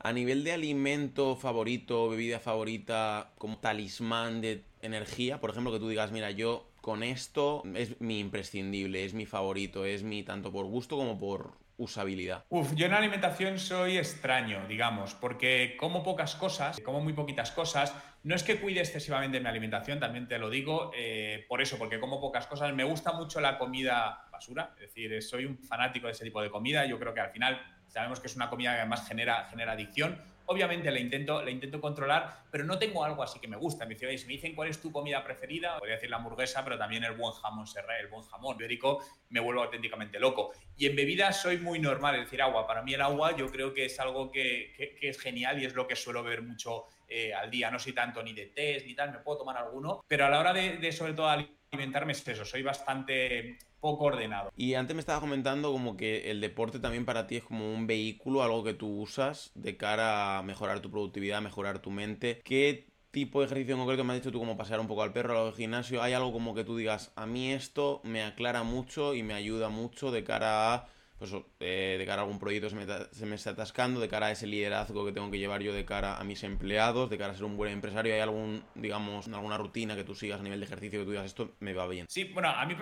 A 0.00 0.12
nivel 0.12 0.42
de 0.42 0.50
alimento 0.50 1.36
favorito, 1.36 2.08
bebida 2.08 2.40
favorita, 2.40 3.32
como 3.38 3.58
talismán 3.58 4.40
de 4.40 4.64
energía, 4.80 5.38
por 5.38 5.50
ejemplo, 5.50 5.72
que 5.72 5.78
tú 5.78 5.88
digas, 5.88 6.10
mira, 6.10 6.32
yo 6.32 6.71
con 6.82 7.02
esto 7.02 7.62
es 7.74 7.98
mi 8.00 8.18
imprescindible, 8.18 9.04
es 9.04 9.14
mi 9.14 9.24
favorito, 9.24 9.86
es 9.86 10.02
mi 10.02 10.24
tanto 10.24 10.52
por 10.52 10.66
gusto 10.66 10.96
como 10.96 11.18
por 11.18 11.52
usabilidad. 11.78 12.44
Uf, 12.48 12.74
yo 12.74 12.86
en 12.86 12.92
alimentación 12.92 13.58
soy 13.58 13.98
extraño, 13.98 14.66
digamos, 14.68 15.14
porque 15.14 15.76
como 15.78 16.02
pocas 16.02 16.34
cosas, 16.34 16.80
como 16.80 17.00
muy 17.00 17.12
poquitas 17.12 17.50
cosas. 17.52 17.94
No 18.24 18.34
es 18.36 18.42
que 18.42 18.60
cuide 18.60 18.80
excesivamente 18.80 19.40
mi 19.40 19.48
alimentación, 19.48 19.98
también 19.98 20.28
te 20.28 20.38
lo 20.38 20.50
digo, 20.50 20.92
eh, 20.94 21.44
por 21.48 21.62
eso, 21.62 21.78
porque 21.78 21.98
como 21.98 22.20
pocas 22.20 22.46
cosas. 22.46 22.74
Me 22.74 22.84
gusta 22.84 23.12
mucho 23.12 23.40
la 23.40 23.58
comida 23.58 24.28
es 24.48 24.80
decir, 24.80 25.22
soy 25.22 25.44
un 25.44 25.58
fanático 25.58 26.06
de 26.06 26.12
ese 26.12 26.24
tipo 26.24 26.42
de 26.42 26.50
comida. 26.50 26.84
Yo 26.86 26.98
creo 26.98 27.14
que 27.14 27.20
al 27.20 27.30
final 27.30 27.60
Sabemos 27.92 28.20
que 28.20 28.26
es 28.26 28.36
una 28.36 28.48
comida 28.48 28.72
que 28.72 28.80
además 28.80 29.06
genera, 29.06 29.44
genera 29.50 29.72
adicción. 29.72 30.18
Obviamente 30.46 30.90
la 30.90 30.98
intento, 30.98 31.42
la 31.42 31.50
intento 31.50 31.78
controlar, 31.78 32.44
pero 32.50 32.64
no 32.64 32.78
tengo 32.78 33.04
algo 33.04 33.22
así 33.22 33.38
que 33.38 33.46
me 33.46 33.58
gusta. 33.58 33.84
Me 33.84 33.94
dicen, 33.94 34.08
me 34.26 34.32
dicen 34.32 34.54
cuál 34.54 34.70
es 34.70 34.80
tu 34.80 34.90
comida 34.90 35.22
preferida, 35.22 35.78
podría 35.78 35.96
decir 35.96 36.08
la 36.08 36.16
hamburguesa, 36.16 36.64
pero 36.64 36.78
también 36.78 37.04
el 37.04 37.12
buen 37.12 37.34
jamón 37.34 37.66
serré, 37.66 38.00
el 38.00 38.08
buen 38.08 38.22
jamón 38.24 38.56
ibérico, 38.56 39.04
me 39.28 39.40
vuelvo 39.40 39.62
auténticamente 39.62 40.18
loco. 40.18 40.52
Y 40.74 40.86
en 40.86 40.96
bebidas 40.96 41.42
soy 41.42 41.58
muy 41.58 41.78
normal, 41.80 42.14
es 42.14 42.22
decir, 42.22 42.40
agua. 42.40 42.66
Para 42.66 42.80
mí 42.80 42.94
el 42.94 43.02
agua 43.02 43.36
yo 43.36 43.46
creo 43.52 43.74
que 43.74 43.84
es 43.84 44.00
algo 44.00 44.32
que, 44.32 44.72
que, 44.98 45.08
es 45.10 45.20
genial 45.20 45.62
y 45.62 45.66
es 45.66 45.74
lo 45.74 45.86
que 45.86 45.94
suelo 45.94 46.22
ver 46.22 46.40
mucho 46.40 46.86
eh, 47.06 47.34
al 47.34 47.50
día. 47.50 47.70
No 47.70 47.78
soy 47.78 47.92
tanto 47.92 48.22
ni 48.22 48.32
de 48.32 48.46
test 48.46 48.86
ni 48.86 48.94
tal, 48.94 49.12
me 49.12 49.18
puedo 49.18 49.40
tomar 49.40 49.58
alguno, 49.58 50.02
pero 50.08 50.24
a 50.24 50.30
la 50.30 50.40
hora 50.40 50.54
de, 50.54 50.78
de 50.78 50.92
sobre 50.92 51.12
todo 51.12 51.28
alimentarme 51.72 52.12
es 52.12 52.22
soy 52.44 52.62
bastante 52.62 53.58
poco 53.80 54.04
ordenado. 54.04 54.52
Y 54.56 54.74
antes 54.74 54.94
me 54.94 55.00
estaba 55.00 55.20
comentando 55.20 55.72
como 55.72 55.96
que 55.96 56.30
el 56.30 56.40
deporte 56.40 56.78
también 56.78 57.06
para 57.06 57.26
ti 57.26 57.36
es 57.36 57.44
como 57.44 57.72
un 57.72 57.86
vehículo, 57.86 58.42
algo 58.42 58.62
que 58.62 58.74
tú 58.74 59.00
usas 59.00 59.50
de 59.54 59.76
cara 59.76 60.38
a 60.38 60.42
mejorar 60.42 60.80
tu 60.80 60.90
productividad, 60.90 61.40
mejorar 61.40 61.80
tu 61.80 61.90
mente. 61.90 62.42
¿Qué 62.44 62.88
tipo 63.10 63.40
de 63.40 63.46
ejercicio 63.46 63.74
en 63.74 63.80
concreto 63.80 64.04
me 64.04 64.12
has 64.12 64.20
dicho 64.20 64.30
tú 64.30 64.38
como 64.38 64.56
pasear 64.56 64.80
un 64.80 64.86
poco 64.86 65.02
al 65.02 65.14
perro, 65.14 65.46
al 65.46 65.54
gimnasio? 65.54 66.02
¿Hay 66.02 66.12
algo 66.12 66.32
como 66.32 66.54
que 66.54 66.64
tú 66.64 66.76
digas, 66.76 67.10
a 67.16 67.26
mí 67.26 67.52
esto 67.52 68.02
me 68.04 68.22
aclara 68.22 68.62
mucho 68.62 69.14
y 69.14 69.22
me 69.22 69.34
ayuda 69.34 69.70
mucho 69.70 70.10
de 70.10 70.24
cara 70.24 70.74
a... 70.74 70.88
Pues, 71.22 71.32
eh, 71.60 71.94
de 72.00 72.04
cara 72.04 72.22
a 72.22 72.24
algún 72.24 72.40
proyecto 72.40 72.68
se 72.68 72.74
me, 72.74 72.84
se 73.12 73.26
me 73.26 73.36
está 73.36 73.50
atascando, 73.50 74.00
de 74.00 74.08
cara 74.08 74.26
a 74.26 74.30
ese 74.32 74.48
liderazgo 74.48 75.06
que 75.06 75.12
tengo 75.12 75.30
que 75.30 75.38
llevar 75.38 75.62
yo 75.62 75.72
de 75.72 75.84
cara 75.84 76.16
a 76.16 76.24
mis 76.24 76.42
empleados, 76.42 77.10
de 77.10 77.16
cara 77.16 77.32
a 77.32 77.36
ser 77.36 77.44
un 77.44 77.56
buen 77.56 77.72
empresario, 77.72 78.12
¿hay 78.12 78.18
algún, 78.18 78.64
digamos, 78.74 79.28
alguna 79.28 79.56
rutina 79.56 79.94
que 79.94 80.02
tú 80.02 80.16
sigas 80.16 80.40
a 80.40 80.42
nivel 80.42 80.58
de 80.58 80.66
ejercicio 80.66 80.98
que 80.98 81.04
tú 81.04 81.12
digas, 81.12 81.26
esto 81.26 81.54
me 81.60 81.74
va 81.74 81.86
bien? 81.86 82.06
Sí, 82.08 82.24
bueno, 82.24 82.48
a 82.48 82.66
mí 82.66 82.74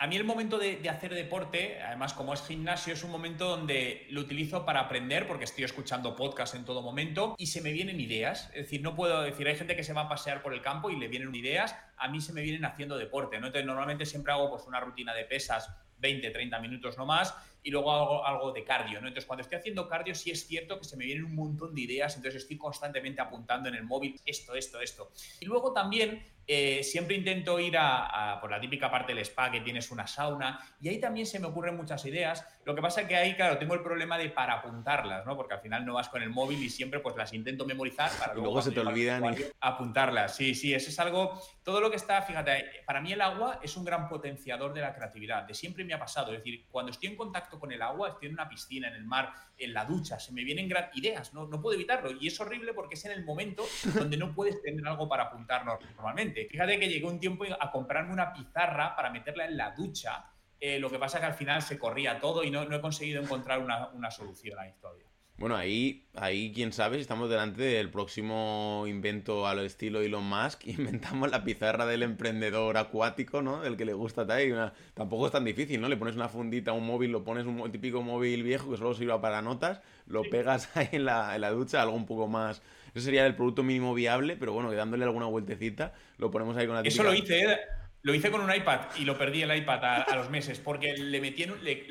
a 0.00 0.06
mí 0.08 0.16
el 0.16 0.24
momento 0.24 0.58
de, 0.58 0.88
hacer 0.88 1.14
deporte, 1.14 1.80
además 1.80 2.14
como 2.14 2.34
es 2.34 2.42
gimnasio, 2.44 2.92
es 2.92 3.04
un 3.04 3.12
momento 3.12 3.48
donde 3.48 4.08
lo 4.10 4.22
utilizo 4.22 4.64
para 4.64 4.80
aprender, 4.80 5.28
porque 5.28 5.44
estoy 5.44 5.62
escuchando 5.62 6.16
podcast 6.16 6.56
en 6.56 6.64
todo 6.64 6.82
momento 6.82 7.36
y 7.38 7.46
se 7.46 7.60
me 7.60 7.70
vienen 7.70 8.00
ideas. 8.00 8.48
Es 8.54 8.64
decir, 8.64 8.82
no 8.82 8.96
puedo 8.96 9.22
decir, 9.22 9.46
hay 9.46 9.54
gente 9.54 9.76
que 9.76 9.84
se 9.84 9.92
va 9.92 10.02
a 10.02 10.08
pasear 10.08 10.42
por 10.42 10.52
el 10.52 10.62
campo 10.62 10.90
y 10.90 10.96
le 10.96 11.06
vienen 11.06 11.32
ideas, 11.32 11.76
a 11.96 12.08
mí 12.08 12.20
se 12.20 12.32
me 12.32 12.42
vienen 12.42 12.64
haciendo 12.64 12.98
deporte. 12.98 13.36
Entonces 13.36 13.64
normalmente 13.64 14.04
siempre 14.04 14.32
hago 14.32 14.50
pues 14.50 14.64
una 14.66 14.80
rutina 14.80 15.14
de 15.14 15.24
pesas 15.24 15.68
20, 15.98 16.30
30 16.30 16.58
minutos 16.60 16.96
no 16.96 17.06
más, 17.06 17.34
y 17.62 17.70
luego 17.70 17.92
hago 17.92 18.26
algo 18.26 18.52
de 18.52 18.64
cardio, 18.64 19.00
¿no? 19.00 19.08
Entonces, 19.08 19.26
cuando 19.26 19.42
estoy 19.42 19.58
haciendo 19.58 19.88
cardio, 19.88 20.14
sí 20.14 20.30
es 20.30 20.46
cierto 20.46 20.78
que 20.78 20.84
se 20.84 20.96
me 20.96 21.04
vienen 21.04 21.24
un 21.24 21.34
montón 21.34 21.74
de 21.74 21.82
ideas, 21.82 22.16
entonces 22.16 22.42
estoy 22.42 22.56
constantemente 22.56 23.20
apuntando 23.20 23.68
en 23.68 23.74
el 23.74 23.84
móvil 23.84 24.20
esto, 24.24 24.54
esto, 24.54 24.80
esto. 24.80 25.10
Y 25.40 25.46
luego 25.46 25.72
también 25.72 26.22
eh, 26.50 26.82
siempre 26.82 27.14
intento 27.14 27.60
ir 27.60 27.76
a, 27.78 28.38
por 28.40 28.50
la 28.50 28.58
típica 28.58 28.90
parte 28.90 29.14
del 29.14 29.22
spa 29.22 29.50
que 29.50 29.60
tienes 29.60 29.90
una 29.90 30.06
sauna 30.06 30.58
y 30.80 30.88
ahí 30.88 30.98
también 30.98 31.26
se 31.26 31.38
me 31.38 31.46
ocurren 31.46 31.76
muchas 31.76 32.02
ideas. 32.06 32.42
Lo 32.64 32.74
que 32.74 32.80
pasa 32.80 33.02
es 33.02 33.08
que 33.08 33.16
ahí, 33.16 33.34
claro, 33.34 33.58
tengo 33.58 33.74
el 33.74 33.82
problema 33.82 34.16
de 34.16 34.30
para 34.30 34.54
apuntarlas, 34.54 35.26
¿no? 35.26 35.36
Porque 35.36 35.52
al 35.52 35.60
final 35.60 35.84
no 35.84 35.92
vas 35.92 36.08
con 36.08 36.22
el 36.22 36.30
móvil 36.30 36.62
y 36.62 36.70
siempre 36.70 37.00
pues 37.00 37.14
las 37.16 37.34
intento 37.34 37.66
memorizar 37.66 38.10
para 38.18 38.32
luego, 38.32 38.62
se 38.62 38.70
te 38.70 38.80
olvidan 38.80 39.36
apuntarlas. 39.60 40.36
Sí, 40.36 40.54
sí, 40.54 40.72
eso 40.72 40.88
es 40.88 40.98
algo, 40.98 41.38
todo 41.62 41.82
lo 41.82 41.90
que 41.90 41.96
está, 41.96 42.22
fíjate, 42.22 42.82
para 42.86 43.02
mí 43.02 43.12
el 43.12 43.20
agua 43.20 43.60
es 43.62 43.76
un 43.76 43.84
gran 43.84 44.08
potenciador 44.08 44.72
de 44.72 44.80
la 44.80 44.94
creatividad. 44.94 45.42
De 45.42 45.52
siempre 45.52 45.84
me 45.84 45.92
ha 45.92 45.98
pasado, 45.98 46.32
es 46.32 46.38
decir, 46.38 46.66
cuando 46.70 46.92
estoy 46.92 47.10
en 47.10 47.16
contacto 47.16 47.47
con 47.56 47.70
el 47.70 47.80
agua, 47.82 48.08
estoy 48.08 48.28
en 48.28 48.34
una 48.34 48.48
piscina, 48.48 48.88
en 48.88 48.94
el 48.94 49.04
mar, 49.04 49.32
en 49.56 49.72
la 49.72 49.84
ducha, 49.84 50.18
se 50.18 50.32
me 50.32 50.42
vienen 50.42 50.68
gran 50.68 50.90
ideas, 50.94 51.32
no, 51.32 51.46
no 51.46 51.60
puedo 51.60 51.76
evitarlo 51.76 52.10
y 52.10 52.26
es 52.26 52.40
horrible 52.40 52.74
porque 52.74 52.94
es 52.94 53.04
en 53.04 53.12
el 53.12 53.24
momento 53.24 53.64
donde 53.94 54.16
no 54.16 54.34
puedes 54.34 54.60
tener 54.62 54.86
algo 54.86 55.08
para 55.08 55.24
apuntar 55.24 55.64
normalmente. 55.64 56.46
Fíjate 56.50 56.78
que 56.78 56.88
llegué 56.88 57.06
un 57.06 57.20
tiempo 57.20 57.44
a 57.58 57.70
comprarme 57.70 58.12
una 58.12 58.32
pizarra 58.32 58.96
para 58.96 59.10
meterla 59.10 59.46
en 59.46 59.56
la 59.56 59.70
ducha. 59.70 60.24
Eh, 60.60 60.78
lo 60.80 60.90
que 60.90 60.98
pasa 60.98 61.18
es 61.18 61.20
que 61.20 61.26
al 61.26 61.34
final 61.34 61.62
se 61.62 61.78
corría 61.78 62.18
todo 62.18 62.42
y 62.42 62.50
no, 62.50 62.62
he 62.62 62.80
conseguido 62.80 63.22
encontrar 63.22 63.60
una, 63.60 63.88
una 63.90 64.10
solución 64.10 64.58
ahí 64.58 64.72
todavía. 64.80 65.07
Bueno, 65.38 65.56
ahí, 65.56 66.04
ahí 66.16 66.52
quién 66.52 66.72
sabe 66.72 66.96
si 66.96 67.02
estamos 67.02 67.30
delante 67.30 67.62
del 67.62 67.90
próximo 67.90 68.84
invento 68.88 69.46
a 69.46 69.54
lo 69.54 69.62
estilo 69.62 70.00
Elon 70.00 70.28
Musk. 70.28 70.66
Inventamos 70.66 71.30
la 71.30 71.44
pizarra 71.44 71.86
del 71.86 72.02
emprendedor 72.02 72.76
acuático, 72.76 73.40
¿no? 73.40 73.62
Del 73.62 73.76
que 73.76 73.84
le 73.84 73.94
gusta 73.94 74.26
tal. 74.26 74.72
Tampoco 74.94 75.26
es 75.26 75.32
tan 75.32 75.44
difícil, 75.44 75.80
¿no? 75.80 75.88
Le 75.88 75.96
pones 75.96 76.16
una 76.16 76.28
fundita 76.28 76.72
a 76.72 76.74
un 76.74 76.86
móvil, 76.86 77.12
lo 77.12 77.22
pones 77.22 77.46
un 77.46 77.70
típico 77.70 78.02
móvil 78.02 78.42
viejo 78.42 78.70
que 78.70 78.76
solo 78.76 78.94
sirva 78.94 79.20
para 79.20 79.40
notas, 79.40 79.80
lo 80.06 80.22
pegas 80.24 80.68
ahí 80.76 80.88
en 80.92 81.04
la, 81.04 81.34
en 81.34 81.40
la 81.40 81.50
ducha, 81.50 81.82
algo 81.82 81.94
un 81.94 82.06
poco 82.06 82.26
más 82.26 82.60
eso 82.94 83.04
sería 83.04 83.26
el 83.26 83.34
producto 83.34 83.62
mínimo 83.62 83.94
viable, 83.94 84.36
pero 84.36 84.52
bueno, 84.52 84.72
dándole 84.72 85.04
alguna 85.04 85.26
vueltecita, 85.26 85.92
lo 86.16 86.30
ponemos 86.30 86.56
ahí 86.56 86.66
con 86.66 86.74
la 86.74 86.82
Eso 86.82 87.02
lo 87.02 87.14
hice, 87.14 87.40
¿eh? 87.40 87.58
Lo 88.02 88.14
hice 88.14 88.30
con 88.30 88.40
un 88.40 88.54
iPad 88.54 88.80
y 88.96 89.04
lo 89.04 89.18
perdí 89.18 89.42
el 89.42 89.56
iPad 89.56 90.04
a, 90.08 90.16
los 90.16 90.30
meses 90.30 90.60
porque 90.60 90.96
le 90.96 91.20
metí 91.20 91.42
en, 91.42 91.62
le, 91.64 91.86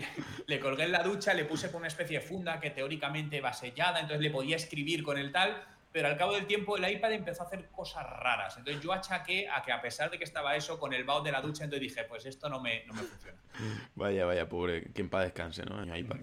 le, 0.45 0.59
colgué 0.59 0.83
en 0.83 0.93
la 0.93 1.03
ducha, 1.03 1.33
le 1.33 1.45
puse 1.45 1.69
con 1.69 1.79
una 1.79 1.87
especie 1.87 2.19
de 2.19 2.25
funda 2.25 2.59
que 2.59 2.71
teóricamente 2.71 3.41
va 3.41 3.53
sellada, 3.53 3.99
entonces 3.99 4.21
le 4.21 4.31
podía 4.31 4.55
escribir 4.55 5.03
con 5.03 5.17
el 5.17 5.31
tal 5.31 5.65
pero 5.97 6.09
al 6.09 6.17
cabo 6.17 6.33
del 6.33 6.45
tiempo 6.45 6.77
el 6.77 6.87
iPad 6.87 7.13
empezó 7.13 7.41
a 7.41 7.47
hacer 7.47 7.69
cosas 7.71 8.03
raras. 8.07 8.55
Entonces 8.55 8.83
yo 8.83 8.93
achaqué 8.93 9.49
a 9.49 9.63
que 9.63 9.71
a 9.71 9.81
pesar 9.81 10.11
de 10.11 10.19
que 10.19 10.25
estaba 10.25 10.55
eso 10.55 10.79
con 10.79 10.93
el 10.93 11.03
baúl 11.03 11.23
de 11.23 11.31
la 11.31 11.41
ducha, 11.41 11.63
entonces 11.63 11.89
dije, 11.89 12.03
pues 12.03 12.25
esto 12.27 12.49
no 12.49 12.61
me, 12.61 12.85
no 12.85 12.93
me 12.93 13.01
funciona. 13.01 13.37
Vaya, 13.95 14.25
vaya, 14.25 14.47
pobre, 14.47 14.91
que 14.93 15.01
en 15.01 15.09
paz 15.09 15.23
descanse, 15.23 15.63
¿no? 15.65 15.83
iPad. 15.97 16.17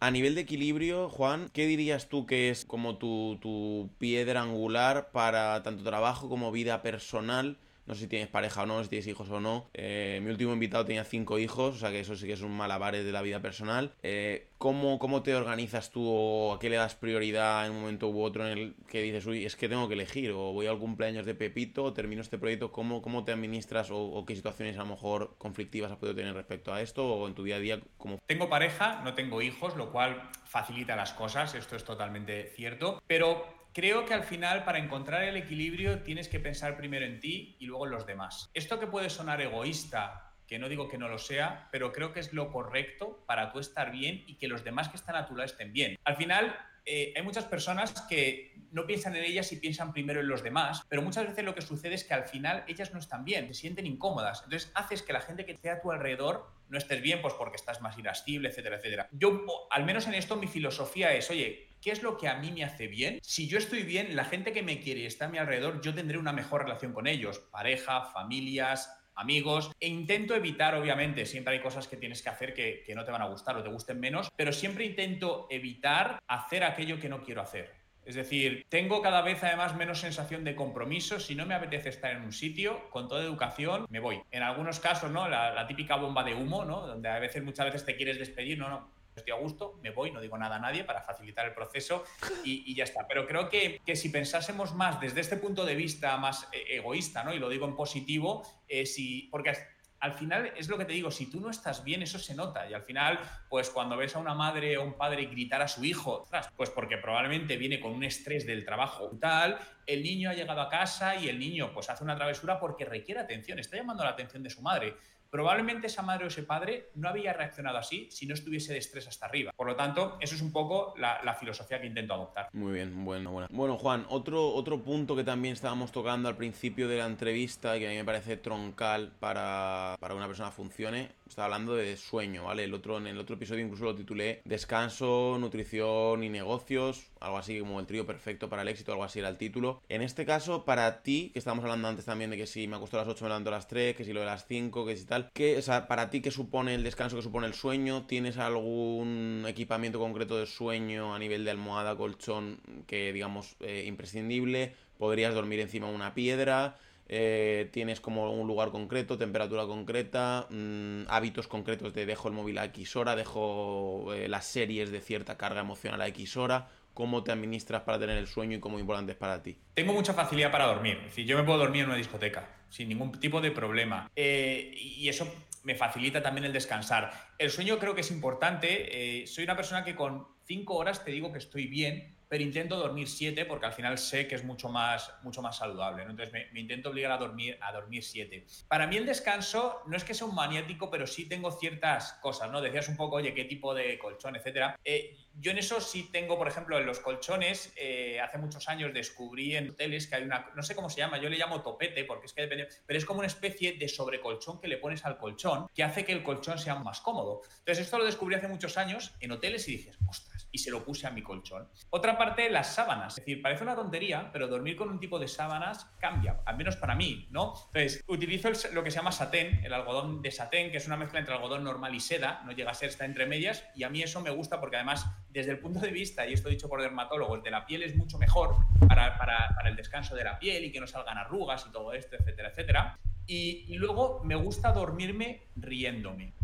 A 0.00 0.10
nivel 0.10 0.34
de 0.34 0.40
equilibrio, 0.40 1.08
Juan, 1.08 1.48
¿qué 1.52 1.66
dirías 1.66 2.08
tú 2.08 2.26
que 2.26 2.50
es 2.50 2.64
como 2.64 2.98
tu, 2.98 3.38
tu 3.40 3.88
piedra 3.98 4.42
angular 4.42 5.12
para 5.12 5.62
tanto 5.62 5.84
trabajo 5.84 6.28
como 6.28 6.50
vida 6.50 6.82
personal? 6.82 7.56
No 7.90 7.96
sé 7.96 8.02
si 8.02 8.06
tienes 8.06 8.28
pareja 8.28 8.62
o 8.62 8.66
no, 8.66 8.84
si 8.84 8.88
tienes 8.88 9.08
hijos 9.08 9.28
o 9.30 9.40
no. 9.40 9.68
Eh, 9.74 10.20
mi 10.22 10.30
último 10.30 10.52
invitado 10.52 10.84
tenía 10.84 11.02
cinco 11.02 11.40
hijos, 11.40 11.74
o 11.74 11.78
sea 11.78 11.90
que 11.90 11.98
eso 11.98 12.14
sí 12.14 12.28
que 12.28 12.34
es 12.34 12.40
un 12.40 12.56
malabares 12.56 13.04
de 13.04 13.10
la 13.10 13.20
vida 13.20 13.42
personal. 13.42 13.94
Eh, 14.04 14.46
¿cómo, 14.58 15.00
¿Cómo 15.00 15.24
te 15.24 15.34
organizas 15.34 15.90
tú 15.90 16.06
o 16.06 16.54
a 16.54 16.60
qué 16.60 16.70
le 16.70 16.76
das 16.76 16.94
prioridad 16.94 17.66
en 17.66 17.72
un 17.72 17.80
momento 17.80 18.08
u 18.08 18.22
otro 18.22 18.46
en 18.46 18.56
el 18.56 18.76
que 18.86 19.02
dices, 19.02 19.26
uy, 19.26 19.44
es 19.44 19.56
que 19.56 19.68
tengo 19.68 19.88
que 19.88 19.94
elegir, 19.94 20.30
o 20.30 20.52
voy 20.52 20.68
al 20.68 20.78
cumpleaños 20.78 21.26
de 21.26 21.34
Pepito, 21.34 21.82
o 21.82 21.92
termino 21.92 22.22
este 22.22 22.38
proyecto? 22.38 22.70
¿Cómo, 22.70 23.02
cómo 23.02 23.24
te 23.24 23.32
administras 23.32 23.88
o, 23.90 24.24
qué 24.24 24.36
situaciones 24.36 24.76
a 24.76 24.82
lo 24.82 24.90
mejor 24.90 25.34
conflictivas 25.38 25.90
has 25.90 25.98
podido 25.98 26.14
tener 26.14 26.32
respecto 26.32 26.72
a 26.72 26.82
esto 26.82 27.04
o 27.04 27.26
en 27.26 27.34
tu 27.34 27.42
día 27.42 27.56
a 27.56 27.58
día? 27.58 27.80
Cómo... 27.98 28.20
Tengo 28.24 28.48
pareja, 28.48 29.00
no 29.02 29.14
tengo 29.14 29.42
hijos, 29.42 29.74
lo 29.74 29.90
cual 29.90 30.30
facilita 30.44 30.94
las 30.94 31.12
cosas, 31.12 31.56
esto 31.56 31.74
es 31.74 31.82
totalmente 31.82 32.52
cierto, 32.54 33.02
pero 33.08 33.59
Creo 33.72 34.04
que 34.04 34.14
al 34.14 34.24
final 34.24 34.64
para 34.64 34.78
encontrar 34.78 35.22
el 35.22 35.36
equilibrio 35.36 36.02
tienes 36.02 36.28
que 36.28 36.40
pensar 36.40 36.76
primero 36.76 37.06
en 37.06 37.20
ti 37.20 37.56
y 37.60 37.66
luego 37.66 37.86
en 37.86 37.92
los 37.92 38.06
demás. 38.06 38.50
Esto 38.52 38.80
que 38.80 38.88
puede 38.88 39.10
sonar 39.10 39.40
egoísta, 39.40 40.34
que 40.48 40.58
no 40.58 40.68
digo 40.68 40.88
que 40.88 40.98
no 40.98 41.06
lo 41.06 41.18
sea, 41.18 41.68
pero 41.70 41.92
creo 41.92 42.12
que 42.12 42.18
es 42.18 42.32
lo 42.32 42.50
correcto 42.50 43.22
para 43.26 43.52
tú 43.52 43.60
estar 43.60 43.92
bien 43.92 44.24
y 44.26 44.34
que 44.38 44.48
los 44.48 44.64
demás 44.64 44.88
que 44.88 44.96
están 44.96 45.14
a 45.14 45.26
tu 45.26 45.36
lado 45.36 45.46
estén 45.46 45.72
bien. 45.72 45.96
Al 46.02 46.16
final, 46.16 46.58
eh, 46.84 47.12
hay 47.14 47.22
muchas 47.22 47.44
personas 47.44 47.92
que 48.08 48.58
no 48.72 48.86
piensan 48.86 49.14
en 49.14 49.22
ellas 49.22 49.52
y 49.52 49.56
piensan 49.56 49.92
primero 49.92 50.20
en 50.20 50.26
los 50.26 50.42
demás, 50.42 50.82
pero 50.88 51.02
muchas 51.02 51.28
veces 51.28 51.44
lo 51.44 51.54
que 51.54 51.62
sucede 51.62 51.94
es 51.94 52.02
que 52.02 52.14
al 52.14 52.24
final 52.24 52.64
ellas 52.66 52.92
no 52.92 52.98
están 52.98 53.24
bien, 53.24 53.46
se 53.46 53.54
sienten 53.54 53.86
incómodas. 53.86 54.42
Entonces 54.42 54.72
haces 54.74 55.02
que 55.02 55.12
la 55.12 55.20
gente 55.20 55.46
que 55.46 55.52
esté 55.52 55.70
a 55.70 55.80
tu 55.80 55.92
alrededor 55.92 56.50
no 56.68 56.78
estés 56.78 57.00
bien, 57.00 57.22
pues 57.22 57.34
porque 57.34 57.56
estás 57.56 57.80
más 57.80 57.96
irascible, 57.96 58.48
etcétera, 58.48 58.76
etcétera. 58.78 59.08
Yo, 59.12 59.44
al 59.70 59.84
menos 59.84 60.08
en 60.08 60.14
esto, 60.14 60.34
mi 60.34 60.48
filosofía 60.48 61.12
es, 61.14 61.30
oye, 61.30 61.69
¿qué 61.80 61.90
es 61.90 62.02
lo 62.02 62.16
que 62.16 62.28
a 62.28 62.36
mí 62.36 62.52
me 62.52 62.64
hace 62.64 62.86
bien? 62.86 63.18
Si 63.22 63.48
yo 63.48 63.58
estoy 63.58 63.82
bien, 63.82 64.16
la 64.16 64.24
gente 64.24 64.52
que 64.52 64.62
me 64.62 64.80
quiere 64.80 65.00
y 65.00 65.06
está 65.06 65.26
a 65.26 65.28
mi 65.28 65.38
alrededor, 65.38 65.80
yo 65.80 65.94
tendré 65.94 66.18
una 66.18 66.32
mejor 66.32 66.62
relación 66.62 66.92
con 66.92 67.06
ellos, 67.06 67.38
pareja, 67.50 68.02
familias, 68.02 69.00
amigos. 69.14 69.70
E 69.80 69.88
intento 69.88 70.34
evitar, 70.34 70.74
obviamente, 70.74 71.26
siempre 71.26 71.54
hay 71.54 71.60
cosas 71.60 71.86
que 71.86 71.96
tienes 71.96 72.22
que 72.22 72.28
hacer 72.28 72.54
que, 72.54 72.84
no 72.94 73.04
te 73.04 73.12
van 73.12 73.22
a 73.22 73.26
gustar 73.26 73.56
o 73.56 73.62
te 73.62 73.68
gusten 73.68 74.00
menos, 74.00 74.30
pero 74.36 74.52
siempre 74.52 74.84
intento 74.84 75.46
evitar 75.50 76.18
hacer 76.26 76.64
aquello 76.64 76.98
que 76.98 77.08
no 77.08 77.22
quiero 77.22 77.42
hacer. 77.42 77.78
Es 78.04 78.14
decir, 78.14 78.64
tengo 78.68 79.02
cada 79.02 79.20
vez 79.20 79.44
además 79.44 79.76
menos 79.76 80.00
sensación 80.00 80.42
de 80.42 80.56
compromiso. 80.56 81.20
Si 81.20 81.34
no 81.34 81.46
me 81.46 81.54
apetece 81.54 81.90
estar 81.90 82.12
en 82.12 82.22
un 82.22 82.32
sitio, 82.32 82.88
con 82.90 83.08
toda 83.08 83.22
educación, 83.22 83.86
me 83.90 84.00
voy. 84.00 84.20
En 84.30 84.42
algunos 84.42 84.80
casos, 84.80 85.10
¿no? 85.10 85.28
La, 85.28 85.66
típica 85.68 85.96
bomba 85.96 86.24
de 86.24 86.34
humo, 86.34 86.64
¿no? 86.64 86.86
Donde 86.86 87.08
a 87.08 87.18
veces, 87.18 87.44
muchas 87.44 87.66
veces 87.66 87.84
te 87.84 87.96
quieres 87.96 88.18
despedir, 88.18 88.58
no, 88.58 88.68
no, 88.68 88.90
estoy 89.20 89.32
a 89.32 89.36
gusto, 89.36 89.78
me 89.82 89.90
voy, 89.90 90.10
no 90.10 90.20
digo 90.20 90.36
nada 90.36 90.56
a 90.56 90.58
nadie 90.58 90.84
para 90.84 91.02
facilitar 91.02 91.46
el 91.46 91.54
proceso 91.54 92.04
y, 92.44 92.74
ya 92.74 92.84
está. 92.84 93.06
Pero 93.06 93.26
creo 93.26 93.48
que, 93.48 93.80
que, 93.84 93.96
si 93.96 94.08
pensásemos 94.08 94.74
más 94.74 95.00
desde 95.00 95.20
este 95.20 95.36
punto 95.36 95.64
de 95.64 95.74
vista 95.74 96.16
más 96.16 96.48
eh, 96.52 96.76
egoísta, 96.76 97.24
¿no? 97.24 97.32
Y 97.32 97.38
lo 97.38 97.48
digo 97.48 97.66
en 97.66 97.76
positivo, 97.76 98.42
eh, 98.68 98.86
si, 98.86 99.28
porque 99.30 99.52
al 100.00 100.14
final 100.14 100.52
es 100.56 100.68
lo 100.68 100.78
que 100.78 100.86
te 100.86 100.94
digo, 100.94 101.10
si 101.10 101.26
tú 101.26 101.40
no 101.40 101.50
estás 101.50 101.84
bien, 101.84 102.02
eso 102.02 102.18
se 102.18 102.34
nota. 102.34 102.68
Y 102.68 102.72
al 102.72 102.82
final, 102.82 103.20
pues 103.48 103.68
cuando 103.68 103.96
ves 103.96 104.16
a 104.16 104.18
una 104.18 104.34
madre 104.34 104.78
o 104.78 104.82
un 104.82 104.94
padre 104.94 105.26
gritar 105.26 105.60
a 105.60 105.68
su 105.68 105.84
hijo, 105.84 106.26
pues 106.56 106.70
porque 106.70 106.96
probablemente 106.96 107.58
viene 107.58 107.80
con 107.80 107.92
un 107.92 108.02
estrés 108.02 108.46
del 108.46 108.64
trabajo 108.64 109.10
tal, 109.20 109.58
el 109.90 110.02
niño 110.02 110.30
ha 110.30 110.34
llegado 110.34 110.60
a 110.60 110.68
casa 110.68 111.16
y 111.16 111.28
el 111.28 111.38
niño 111.38 111.72
pues 111.72 111.90
hace 111.90 112.04
una 112.04 112.16
travesura 112.16 112.60
porque 112.60 112.84
requiere 112.84 113.20
atención, 113.20 113.58
está 113.58 113.76
llamando 113.76 114.04
la 114.04 114.10
atención 114.10 114.42
de 114.42 114.50
su 114.50 114.62
madre. 114.62 114.96
Probablemente 115.30 115.86
esa 115.86 116.02
madre 116.02 116.24
o 116.24 116.28
ese 116.28 116.42
padre 116.42 116.90
no 116.96 117.08
había 117.08 117.32
reaccionado 117.32 117.78
así 117.78 118.08
si 118.10 118.26
no 118.26 118.34
estuviese 118.34 118.72
de 118.72 118.80
estrés 118.80 119.06
hasta 119.06 119.26
arriba. 119.26 119.52
Por 119.54 119.68
lo 119.68 119.76
tanto, 119.76 120.18
eso 120.20 120.34
es 120.34 120.42
un 120.42 120.50
poco 120.50 120.92
la, 120.96 121.36
filosofía 121.38 121.80
que 121.80 121.86
intento 121.86 122.14
adoptar. 122.14 122.48
Muy 122.52 122.72
bien, 122.72 123.04
bueno, 123.04 123.30
bueno. 123.30 123.46
Bueno, 123.50 123.78
Juan, 123.78 124.04
otro, 124.08 124.52
otro 124.52 124.82
punto 124.82 125.14
que 125.14 125.22
también 125.22 125.54
estábamos 125.54 125.92
tocando 125.92 126.28
al 126.28 126.36
principio 126.36 126.88
de 126.88 126.98
la 126.98 127.06
entrevista 127.06 127.76
y 127.76 127.80
que 127.80 127.86
a 127.86 127.90
mí 127.90 127.96
me 127.96 128.04
parece 128.04 128.36
troncal 128.36 129.12
para, 129.20 129.96
para 130.00 130.14
una 130.16 130.26
persona 130.26 130.50
funcione, 130.50 131.12
estaba 131.28 131.46
hablando 131.46 131.76
de 131.76 131.96
sueño, 131.96 132.44
¿vale? 132.44 132.64
El 132.64 132.74
otro, 132.74 132.98
en 132.98 133.06
el 133.06 133.18
otro 133.18 133.36
episodio 133.36 133.64
incluso 133.64 133.84
lo 133.84 133.94
titulé 133.94 134.42
Descanso, 134.44 135.36
nutrición 135.38 136.24
y 136.24 136.28
negocios, 136.28 137.08
algo 137.20 137.38
así 137.38 137.60
como 137.60 137.78
el 137.78 137.86
trío 137.86 138.04
perfecto 138.04 138.48
para 138.48 138.62
el 138.62 138.68
éxito, 138.68 138.90
algo 138.90 139.04
así 139.04 139.20
era 139.20 139.28
el 139.28 139.38
título. 139.38 139.79
En 139.88 140.02
este 140.02 140.24
caso, 140.24 140.64
para 140.64 141.02
ti, 141.02 141.30
que 141.32 141.40
estábamos 141.40 141.64
hablando 141.64 141.88
antes 141.88 142.04
también 142.04 142.30
de 142.30 142.36
que 142.36 142.46
si 142.46 142.68
me 142.68 142.76
acuesto 142.76 142.96
a 142.96 143.00
las 143.00 143.08
8 143.08 143.24
me 143.24 143.28
levanto 143.28 143.50
a 143.50 143.54
las 143.54 143.66
3, 143.66 143.96
que 143.96 144.04
si 144.04 144.12
lo 144.12 144.20
de 144.20 144.26
las 144.26 144.46
5, 144.46 144.86
que 144.86 144.96
si 144.96 145.04
tal, 145.04 145.30
¿qué, 145.32 145.58
o 145.58 145.62
sea, 145.62 145.88
para 145.88 146.10
ti, 146.10 146.20
¿qué 146.20 146.30
supone 146.30 146.74
el 146.74 146.84
descanso, 146.84 147.16
qué 147.16 147.22
supone 147.22 147.48
el 147.48 147.54
sueño? 147.54 148.06
¿Tienes 148.06 148.38
algún 148.38 149.44
equipamiento 149.48 149.98
concreto 149.98 150.38
de 150.38 150.46
sueño 150.46 151.12
a 151.12 151.18
nivel 151.18 151.44
de 151.44 151.50
almohada, 151.50 151.96
colchón, 151.96 152.60
que 152.86 153.12
digamos 153.12 153.56
eh, 153.60 153.84
imprescindible? 153.86 154.74
¿Podrías 154.96 155.34
dormir 155.34 155.58
encima 155.58 155.88
de 155.88 155.94
una 155.94 156.14
piedra? 156.14 156.76
Eh, 157.12 157.68
tienes 157.72 158.00
como 158.00 158.32
un 158.32 158.46
lugar 158.46 158.70
concreto, 158.70 159.18
temperatura 159.18 159.66
concreta, 159.66 160.46
mm, 160.48 161.06
hábitos 161.08 161.48
concretos 161.48 161.92
de 161.92 162.06
dejo 162.06 162.28
el 162.28 162.34
móvil 162.34 162.56
a 162.58 162.66
X 162.66 162.94
hora, 162.94 163.16
dejo 163.16 164.14
eh, 164.14 164.28
las 164.28 164.46
series 164.46 164.92
de 164.92 165.00
cierta 165.00 165.36
carga 165.36 165.60
emocional 165.60 166.00
a 166.02 166.06
X 166.06 166.36
hora, 166.36 166.68
cómo 167.00 167.24
te 167.24 167.32
administras 167.32 167.80
para 167.80 167.98
tener 167.98 168.18
el 168.18 168.26
sueño 168.26 168.58
y 168.58 168.60
cómo 168.60 168.78
importante 168.78 169.12
es 169.12 169.18
para 169.18 169.42
ti. 169.42 169.56
Tengo 169.72 169.94
mucha 169.94 170.12
facilidad 170.12 170.52
para 170.52 170.66
dormir, 170.66 170.98
es 170.98 171.04
decir, 171.04 171.24
yo 171.24 171.38
me 171.38 171.44
puedo 171.44 171.58
dormir 171.58 171.84
en 171.84 171.86
una 171.86 171.96
discoteca 171.96 172.46
sin 172.68 172.90
ningún 172.90 173.18
tipo 173.18 173.40
de 173.40 173.50
problema 173.50 174.10
eh, 174.14 174.70
y 174.76 175.08
eso 175.08 175.26
me 175.62 175.74
facilita 175.74 176.22
también 176.22 176.44
el 176.44 176.52
descansar. 176.52 177.10
El 177.38 177.50
sueño 177.50 177.78
creo 177.78 177.94
que 177.94 178.02
es 178.02 178.10
importante, 178.10 179.24
soy 179.26 179.44
una 179.44 179.56
persona 179.56 179.82
que 179.82 179.94
con 179.94 180.26
cinco 180.44 180.74
horas 180.74 181.02
te 181.02 181.10
digo 181.10 181.32
que 181.32 181.38
estoy 181.38 181.68
bien, 181.68 182.14
pero 182.30 182.44
intento 182.44 182.76
dormir 182.76 183.08
siete 183.08 183.44
porque 183.44 183.66
al 183.66 183.72
final 183.72 183.98
sé 183.98 184.28
que 184.28 184.36
es 184.36 184.44
mucho 184.44 184.68
más, 184.68 185.12
mucho 185.24 185.42
más 185.42 185.56
saludable. 185.56 186.04
Entonces 186.04 186.32
me, 186.32 186.60
intento 186.60 186.90
obligar 186.90 187.10
a 187.10 187.16
dormir, 187.16 187.58
a 187.60 187.72
dormir 187.72 188.04
siete. 188.04 188.46
Para 188.68 188.86
mí 188.86 188.96
el 188.96 189.04
descanso 189.04 189.82
no 189.88 189.96
es 189.96 190.04
que 190.04 190.14
sea 190.14 190.28
un 190.28 190.36
maniático, 190.36 190.88
pero 190.92 191.08
sí 191.08 191.28
tengo 191.28 191.50
ciertas 191.50 192.12
cosas, 192.22 192.48
¿no? 192.52 192.60
Decías 192.60 192.88
un 192.88 192.96
poco, 192.96 193.16
oye, 193.16 193.34
qué 193.34 193.46
tipo 193.46 193.74
de 193.74 193.98
colchón, 193.98 194.36
etcétera. 194.36 194.78
Eh, 194.84 195.16
yo 195.40 195.50
en 195.50 195.58
eso 195.58 195.80
sí 195.80 196.08
tengo, 196.12 196.38
por 196.38 196.46
ejemplo, 196.46 196.78
en 196.78 196.86
los 196.86 197.00
colchones, 197.00 197.72
eh, 197.76 198.20
hace 198.20 198.38
muchos 198.38 198.68
años 198.68 198.94
descubrí 198.94 199.56
en 199.56 199.70
hoteles 199.70 200.06
que 200.06 200.14
hay 200.14 200.22
una, 200.22 200.50
no 200.54 200.62
sé 200.62 200.76
cómo 200.76 200.88
se 200.88 200.98
llama, 200.98 201.18
yo 201.18 201.28
le 201.28 201.36
llamo 201.36 201.62
topete 201.62 202.04
porque 202.04 202.26
es 202.26 202.32
que 202.32 202.42
depende, 202.42 202.68
pero 202.86 202.96
es 202.96 203.04
como 203.04 203.18
una 203.18 203.26
especie 203.26 203.72
de 203.72 203.88
sobrecolchón 203.88 204.60
que 204.60 204.68
le 204.68 204.76
pones 204.76 205.04
al 205.04 205.18
colchón 205.18 205.66
que 205.74 205.82
hace 205.82 206.04
que 206.04 206.12
el 206.12 206.22
colchón 206.22 206.60
sea 206.60 206.76
más 206.76 207.00
cómodo. 207.00 207.42
Entonces 207.58 207.86
esto 207.86 207.98
lo 207.98 208.04
descubrí 208.04 208.36
hace 208.36 208.46
muchos 208.46 208.76
años 208.76 209.14
en 209.18 209.32
hoteles 209.32 209.66
y 209.66 209.78
dije, 209.78 209.90
ostras, 210.06 210.29
y 210.52 210.58
se 210.58 210.70
lo 210.70 210.84
puse 210.84 211.06
a 211.06 211.10
mi 211.10 211.22
colchón. 211.22 211.68
Otra 211.90 212.18
parte, 212.18 212.50
las 212.50 212.74
sábanas. 212.74 213.18
Es 213.18 213.24
decir, 213.24 213.42
parece 213.42 213.62
una 213.62 213.74
tontería, 213.74 214.30
pero 214.32 214.48
dormir 214.48 214.76
con 214.76 214.88
un 214.88 215.00
tipo 215.00 215.18
de 215.18 215.28
sábanas 215.28 215.86
cambia, 215.98 216.40
al 216.44 216.56
menos 216.56 216.76
para 216.76 216.94
mí, 216.94 217.28
¿no? 217.30 217.54
Entonces, 217.66 218.02
utilizo 218.06 218.50
lo 218.72 218.82
que 218.82 218.90
se 218.90 218.96
llama 218.96 219.12
satén, 219.12 219.64
el 219.64 219.72
algodón 219.72 220.22
de 220.22 220.30
satén, 220.30 220.70
que 220.70 220.78
es 220.78 220.86
una 220.86 220.96
mezcla 220.96 221.18
entre 221.18 221.34
algodón 221.34 221.64
normal 221.64 221.94
y 221.94 222.00
seda, 222.00 222.42
no 222.44 222.52
llega 222.52 222.70
a 222.70 222.74
ser, 222.74 222.90
está 222.90 223.04
entre 223.04 223.26
medias, 223.26 223.64
y 223.74 223.84
a 223.84 223.88
mí 223.88 224.02
eso 224.02 224.20
me 224.20 224.30
gusta 224.30 224.60
porque 224.60 224.76
además, 224.76 225.06
desde 225.28 225.52
el 225.52 225.58
punto 225.58 225.80
de 225.80 225.90
vista, 225.90 226.26
y 226.26 226.32
esto 226.32 226.48
dicho 226.48 226.68
por 226.68 226.80
dermatólogos, 226.80 227.42
de 227.42 227.50
la 227.50 227.64
piel 227.66 227.82
es 227.82 227.96
mucho 227.96 228.18
mejor 228.18 228.56
para, 228.88 229.16
para, 229.18 229.54
para 229.54 229.68
el 229.68 229.76
descanso 229.76 230.14
de 230.14 230.24
la 230.24 230.38
piel 230.38 230.64
y 230.64 230.72
que 230.72 230.80
no 230.80 230.86
salgan 230.86 231.18
arrugas 231.18 231.66
y 231.68 231.72
todo 231.72 231.92
esto, 231.92 232.16
etcétera, 232.16 232.50
etcétera. 232.50 232.98
Y, 233.26 233.64
y 233.68 233.74
luego 233.76 234.22
me 234.24 234.34
gusta 234.34 234.72
dormirme 234.72 235.48
riéndome. 235.54 236.34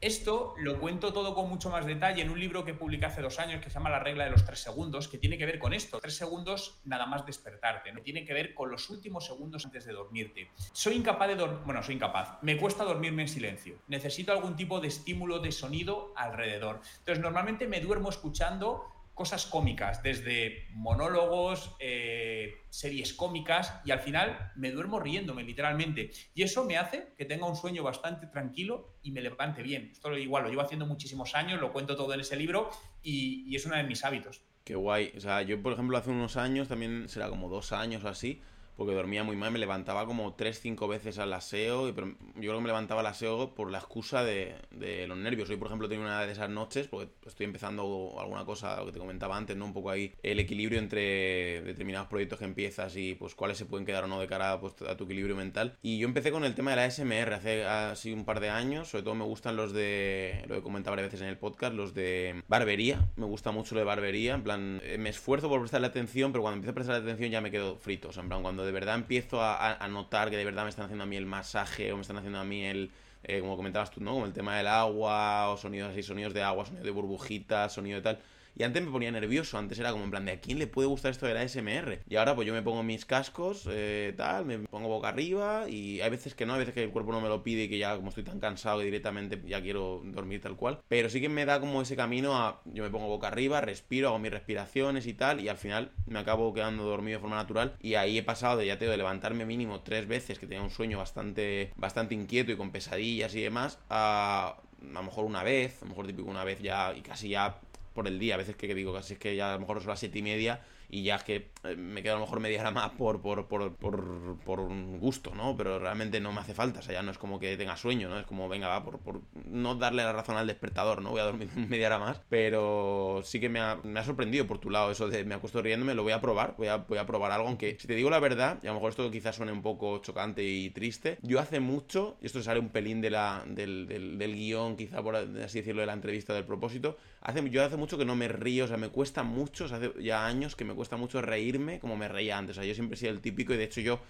Esto 0.00 0.54
lo 0.56 0.80
cuento 0.80 1.12
todo 1.12 1.34
con 1.34 1.46
mucho 1.50 1.68
más 1.68 1.84
detalle 1.84 2.22
en 2.22 2.30
un 2.30 2.40
libro 2.40 2.64
que 2.64 2.72
publiqué 2.72 3.04
hace 3.04 3.20
dos 3.20 3.38
años 3.38 3.62
que 3.62 3.68
se 3.68 3.74
llama 3.74 3.90
La 3.90 3.98
regla 3.98 4.24
de 4.24 4.30
los 4.30 4.46
tres 4.46 4.60
segundos, 4.60 5.08
que 5.08 5.18
tiene 5.18 5.36
que 5.36 5.44
ver 5.44 5.58
con 5.58 5.74
esto. 5.74 6.00
Tres 6.00 6.16
segundos 6.16 6.80
nada 6.86 7.04
más 7.04 7.26
despertarte, 7.26 7.92
¿no? 7.92 8.00
Tiene 8.00 8.24
que 8.24 8.32
ver 8.32 8.54
con 8.54 8.70
los 8.70 8.88
últimos 8.88 9.26
segundos 9.26 9.66
antes 9.66 9.84
de 9.84 9.92
dormirte. 9.92 10.50
Soy 10.72 10.94
incapaz 10.94 11.28
de 11.28 11.36
dormir, 11.36 11.58
bueno, 11.66 11.82
soy 11.82 11.96
incapaz. 11.96 12.38
Me 12.40 12.56
cuesta 12.56 12.82
dormirme 12.82 13.22
en 13.22 13.28
silencio. 13.28 13.76
Necesito 13.88 14.32
algún 14.32 14.56
tipo 14.56 14.80
de 14.80 14.88
estímulo 14.88 15.38
de 15.38 15.52
sonido 15.52 16.14
alrededor. 16.16 16.80
Entonces, 17.00 17.22
normalmente 17.22 17.68
me 17.68 17.80
duermo 17.80 18.08
escuchando 18.08 18.99
cosas 19.20 19.44
cómicas, 19.44 20.02
desde 20.02 20.66
monólogos, 20.72 21.76
eh, 21.78 22.54
series 22.70 23.12
cómicas, 23.12 23.78
y 23.84 23.90
al 23.90 24.00
final 24.00 24.50
me 24.56 24.70
duermo 24.70 24.98
riéndome, 24.98 25.42
literalmente. 25.42 26.10
Y 26.34 26.42
eso 26.42 26.64
me 26.64 26.78
hace 26.78 27.12
que 27.18 27.26
tenga 27.26 27.44
un 27.44 27.54
sueño 27.54 27.82
bastante 27.82 28.28
tranquilo 28.28 28.96
y 29.02 29.10
me 29.10 29.20
levante 29.20 29.62
bien. 29.62 29.90
Esto 29.92 30.08
lo, 30.08 30.16
igual 30.16 30.44
lo 30.44 30.48
llevo 30.48 30.62
haciendo 30.62 30.86
muchísimos 30.86 31.34
años, 31.34 31.60
lo 31.60 31.70
cuento 31.70 31.96
todo 31.96 32.14
en 32.14 32.20
ese 32.20 32.34
libro 32.34 32.70
y, 33.02 33.44
y 33.46 33.56
es 33.56 33.66
uno 33.66 33.76
de 33.76 33.82
mis 33.82 34.02
hábitos. 34.06 34.40
Qué 34.64 34.74
guay. 34.74 35.12
O 35.14 35.20
sea, 35.20 35.42
yo, 35.42 35.60
por 35.62 35.74
ejemplo, 35.74 35.98
hace 35.98 36.08
unos 36.08 36.38
años, 36.38 36.68
también 36.68 37.06
será 37.10 37.28
como 37.28 37.50
dos 37.50 37.72
años 37.72 38.02
o 38.04 38.08
así, 38.08 38.40
porque 38.80 38.94
dormía 38.94 39.22
muy 39.24 39.36
mal, 39.36 39.52
me 39.52 39.58
levantaba 39.58 40.06
como 40.06 40.38
3-5 40.38 40.88
veces 40.88 41.18
al 41.18 41.30
aseo, 41.34 41.94
pero 41.94 42.06
yo 42.06 42.14
creo 42.34 42.54
que 42.54 42.62
me 42.62 42.68
levantaba 42.68 43.02
al 43.02 43.08
aseo 43.08 43.54
por 43.54 43.70
la 43.70 43.76
excusa 43.76 44.24
de, 44.24 44.54
de, 44.70 45.06
los 45.06 45.18
nervios. 45.18 45.50
Hoy, 45.50 45.58
por 45.58 45.66
ejemplo, 45.66 45.86
tengo 45.86 46.00
una 46.00 46.24
de 46.24 46.32
esas 46.32 46.48
noches, 46.48 46.88
porque 46.88 47.12
estoy 47.26 47.44
empezando 47.44 48.16
alguna 48.18 48.46
cosa, 48.46 48.78
lo 48.78 48.86
que 48.86 48.92
te 48.92 48.98
comentaba 48.98 49.36
antes, 49.36 49.54
¿no? 49.54 49.66
Un 49.66 49.74
poco 49.74 49.90
ahí 49.90 50.14
el 50.22 50.40
equilibrio 50.40 50.78
entre 50.78 51.60
determinados 51.60 52.08
proyectos 52.08 52.38
que 52.38 52.46
empiezas 52.46 52.96
y 52.96 53.16
pues 53.16 53.34
cuáles 53.34 53.58
se 53.58 53.66
pueden 53.66 53.84
quedar 53.84 54.04
o 54.04 54.06
no 54.06 54.18
de 54.18 54.26
cara 54.26 54.58
pues, 54.58 54.72
a 54.88 54.96
tu 54.96 55.04
equilibrio 55.04 55.36
mental. 55.36 55.76
Y 55.82 55.98
yo 55.98 56.08
empecé 56.08 56.32
con 56.32 56.46
el 56.46 56.54
tema 56.54 56.70
de 56.70 56.76
la 56.76 56.90
SMR 56.90 57.34
hace 57.34 57.66
así 57.66 58.14
un 58.14 58.24
par 58.24 58.40
de 58.40 58.48
años, 58.48 58.88
sobre 58.88 59.02
todo 59.02 59.14
me 59.14 59.26
gustan 59.26 59.56
los 59.56 59.74
de, 59.74 60.42
lo 60.48 60.54
he 60.54 60.62
comentado 60.62 60.92
varias 60.92 61.08
veces 61.08 61.20
en 61.20 61.28
el 61.28 61.36
podcast, 61.36 61.74
los 61.74 61.92
de 61.92 62.44
barbería, 62.48 63.10
me 63.16 63.26
gusta 63.26 63.50
mucho 63.50 63.74
lo 63.74 63.80
de 63.80 63.84
barbería, 63.84 64.32
en 64.32 64.42
plan, 64.42 64.80
eh, 64.84 64.96
me 64.96 65.10
esfuerzo 65.10 65.50
por 65.50 65.60
prestarle 65.60 65.88
atención, 65.88 66.32
pero 66.32 66.40
cuando 66.40 66.54
empiezo 66.54 66.70
a 66.70 66.74
prestarle 66.74 67.02
atención 67.02 67.30
ya 67.30 67.42
me 67.42 67.50
quedo 67.50 67.76
frito, 67.76 68.08
o 68.08 68.12
sea, 68.12 68.22
en 68.22 68.30
plan, 68.30 68.40
cuando 68.40 68.69
de 68.70 68.72
verdad 68.72 68.94
empiezo 68.94 69.42
a, 69.42 69.88
notar 69.88 70.30
que 70.30 70.36
de 70.36 70.44
verdad 70.44 70.62
me 70.62 70.70
están 70.70 70.84
haciendo 70.84 71.02
a 71.02 71.06
mí 71.06 71.16
el 71.16 71.26
masaje 71.26 71.92
o 71.92 71.96
me 71.96 72.02
están 72.02 72.18
haciendo 72.18 72.38
a 72.38 72.44
mí 72.44 72.64
el, 72.64 72.92
eh, 73.24 73.40
como 73.40 73.56
comentabas 73.56 73.90
tú, 73.90 74.00
¿no? 74.00 74.12
Como 74.12 74.26
el 74.26 74.32
tema 74.32 74.56
del 74.56 74.68
agua 74.68 75.48
o 75.50 75.56
sonidos 75.56 75.90
así, 75.90 76.04
sonidos 76.04 76.32
de 76.32 76.44
agua, 76.44 76.64
sonidos 76.64 76.84
de 76.84 76.92
burbujitas, 76.92 77.72
sonido 77.72 77.96
de 77.96 78.02
tal. 78.02 78.18
Y 78.56 78.62
antes 78.62 78.82
me 78.82 78.90
ponía 78.90 79.10
nervioso, 79.10 79.58
antes 79.58 79.78
era 79.78 79.92
como 79.92 80.04
en 80.04 80.10
plan 80.10 80.24
de 80.24 80.32
a 80.32 80.40
quién 80.40 80.58
le 80.58 80.66
puede 80.66 80.88
gustar 80.88 81.12
esto 81.12 81.26
de 81.26 81.34
la 81.34 81.46
SMR. 81.46 82.00
Y 82.08 82.16
ahora 82.16 82.34
pues 82.34 82.46
yo 82.46 82.52
me 82.52 82.62
pongo 82.62 82.82
mis 82.82 83.04
cascos, 83.04 83.66
eh, 83.70 84.14
tal, 84.16 84.44
me 84.44 84.58
pongo 84.58 84.88
boca 84.88 85.08
arriba 85.08 85.68
y 85.68 86.00
hay 86.00 86.10
veces 86.10 86.34
que 86.34 86.46
no, 86.46 86.54
hay 86.54 86.60
veces 86.60 86.74
que 86.74 86.82
el 86.82 86.90
cuerpo 86.90 87.12
no 87.12 87.20
me 87.20 87.28
lo 87.28 87.42
pide 87.42 87.64
y 87.64 87.68
que 87.68 87.78
ya 87.78 87.96
como 87.96 88.08
estoy 88.08 88.24
tan 88.24 88.40
cansado 88.40 88.78
que 88.78 88.84
directamente 88.84 89.40
ya 89.46 89.62
quiero 89.62 90.02
dormir 90.04 90.40
tal 90.40 90.56
cual. 90.56 90.80
Pero 90.88 91.08
sí 91.08 91.20
que 91.20 91.28
me 91.28 91.44
da 91.44 91.60
como 91.60 91.82
ese 91.82 91.96
camino 91.96 92.36
a 92.36 92.60
yo 92.66 92.82
me 92.82 92.90
pongo 92.90 93.08
boca 93.08 93.28
arriba, 93.28 93.60
respiro, 93.60 94.08
hago 94.08 94.18
mis 94.18 94.32
respiraciones 94.32 95.06
y 95.06 95.14
tal 95.14 95.40
y 95.40 95.48
al 95.48 95.56
final 95.56 95.92
me 96.06 96.18
acabo 96.18 96.52
quedando 96.52 96.84
dormido 96.84 97.18
de 97.18 97.20
forma 97.20 97.36
natural 97.36 97.76
y 97.80 97.94
ahí 97.94 98.18
he 98.18 98.22
pasado 98.22 98.58
de 98.58 98.66
ya 98.66 98.78
te 98.78 98.86
de 98.86 98.96
levantarme 98.96 99.44
mínimo 99.44 99.80
tres 99.80 100.08
veces 100.08 100.38
que 100.38 100.46
tenía 100.46 100.62
un 100.62 100.70
sueño 100.70 100.98
bastante 100.98 101.72
bastante 101.76 102.14
inquieto 102.14 102.50
y 102.52 102.56
con 102.56 102.72
pesadillas 102.72 103.34
y 103.34 103.42
demás 103.42 103.78
a 103.88 104.56
a 104.82 104.92
lo 104.94 105.02
mejor 105.02 105.24
una 105.24 105.42
vez, 105.42 105.82
a 105.82 105.84
lo 105.84 105.90
mejor 105.90 106.06
típico 106.06 106.30
una 106.30 106.44
vez 106.44 106.60
ya 106.60 106.94
y 106.96 107.02
casi 107.02 107.28
ya 107.28 107.58
por 107.92 108.06
el 108.06 108.18
día. 108.18 108.34
A 108.34 108.38
veces 108.38 108.56
que, 108.56 108.74
digo, 108.74 108.92
casi 108.92 109.14
es 109.14 109.18
que 109.18 109.36
ya 109.36 109.50
a 109.50 109.54
lo 109.54 109.60
mejor 109.60 109.80
son 109.80 109.90
las 109.90 110.00
siete 110.00 110.18
y 110.18 110.22
media 110.22 110.60
y 110.90 111.04
ya 111.04 111.16
es 111.16 111.24
que 111.24 111.50
eh, 111.64 111.76
me 111.76 112.02
quedo 112.02 112.14
a 112.14 112.18
lo 112.18 112.24
mejor 112.24 112.40
media 112.40 112.60
hora 112.60 112.70
más 112.70 112.90
por, 112.90 113.22
por, 113.22 113.46
por, 113.46 113.74
por, 113.76 114.36
por 114.44 114.60
un 114.60 114.98
gusto, 114.98 115.34
¿no? 115.34 115.56
Pero 115.56 115.78
realmente 115.78 116.20
no 116.20 116.32
me 116.32 116.40
hace 116.40 116.52
falta, 116.52 116.80
o 116.80 116.82
sea, 116.82 116.94
ya 116.94 117.02
no 117.02 117.10
es 117.10 117.18
como 117.18 117.38
que 117.38 117.56
tenga 117.56 117.76
sueño, 117.76 118.08
¿no? 118.08 118.18
Es 118.18 118.26
como, 118.26 118.48
venga, 118.48 118.68
va, 118.68 118.84
por, 118.84 118.98
por 118.98 119.20
no 119.46 119.76
darle 119.76 120.02
la 120.02 120.12
razón 120.12 120.36
al 120.36 120.46
despertador, 120.46 121.00
¿no? 121.00 121.10
Voy 121.10 121.20
a 121.20 121.24
dormir 121.24 121.48
media 121.68 121.86
hora 121.86 121.98
más, 121.98 122.20
pero 122.28 123.22
sí 123.24 123.40
que 123.40 123.48
me 123.48 123.60
ha, 123.60 123.76
me 123.84 124.00
ha 124.00 124.04
sorprendido 124.04 124.46
por 124.46 124.58
tu 124.58 124.70
lado 124.70 124.90
eso 124.90 125.08
de 125.08 125.24
me 125.24 125.34
acuesto 125.34 125.62
riéndome, 125.62 125.94
lo 125.94 126.02
voy 126.02 126.12
a 126.12 126.20
probar, 126.20 126.54
voy 126.58 126.68
a, 126.68 126.78
voy 126.78 126.98
a 126.98 127.06
probar 127.06 127.30
algo, 127.30 127.46
aunque 127.48 127.76
si 127.78 127.86
te 127.86 127.94
digo 127.94 128.10
la 128.10 128.18
verdad, 128.18 128.58
y 128.62 128.66
a 128.66 128.70
lo 128.70 128.74
mejor 128.74 128.90
esto 128.90 129.08
quizás 129.10 129.36
suene 129.36 129.52
un 129.52 129.62
poco 129.62 129.98
chocante 129.98 130.42
y 130.42 130.70
triste, 130.70 131.18
yo 131.22 131.38
hace 131.38 131.60
mucho, 131.60 132.16
y 132.20 132.26
esto 132.26 132.42
sale 132.42 132.58
un 132.58 132.70
pelín 132.70 133.00
del, 133.00 133.16
del, 133.46 134.18
del 134.18 134.34
guion, 134.34 134.76
quizá 134.76 135.02
por 135.02 135.14
así 135.14 135.58
decirlo, 135.60 135.82
de 135.82 135.86
la 135.86 135.92
entrevista 135.92 136.34
del 136.34 136.44
propósito, 136.44 136.96
hace, 137.20 137.48
yo 137.50 137.64
hace 137.64 137.76
mucho 137.76 137.98
que 137.98 138.04
no 138.04 138.16
me 138.16 138.28
río, 138.28 138.64
o 138.64 138.68
sea, 138.68 138.76
me 138.76 138.88
cuesta 138.88 139.22
mucho, 139.22 139.66
hace 139.66 139.92
ya 140.02 140.26
años 140.26 140.56
que 140.56 140.64
me 140.64 140.74
cuesta 140.74 140.96
mucho 140.96 141.20
reírme 141.20 141.78
como 141.78 141.96
me 141.96 142.08
reía 142.08 142.38
antes. 142.38 142.56
O 142.56 142.60
sea, 142.60 142.68
yo 142.68 142.74
siempre 142.74 142.96
he 142.96 142.98
sido 142.98 143.12
el 143.12 143.20
típico 143.20 143.52
y 143.54 143.56
de 143.56 143.64
hecho 143.64 143.80
yo 143.80 144.00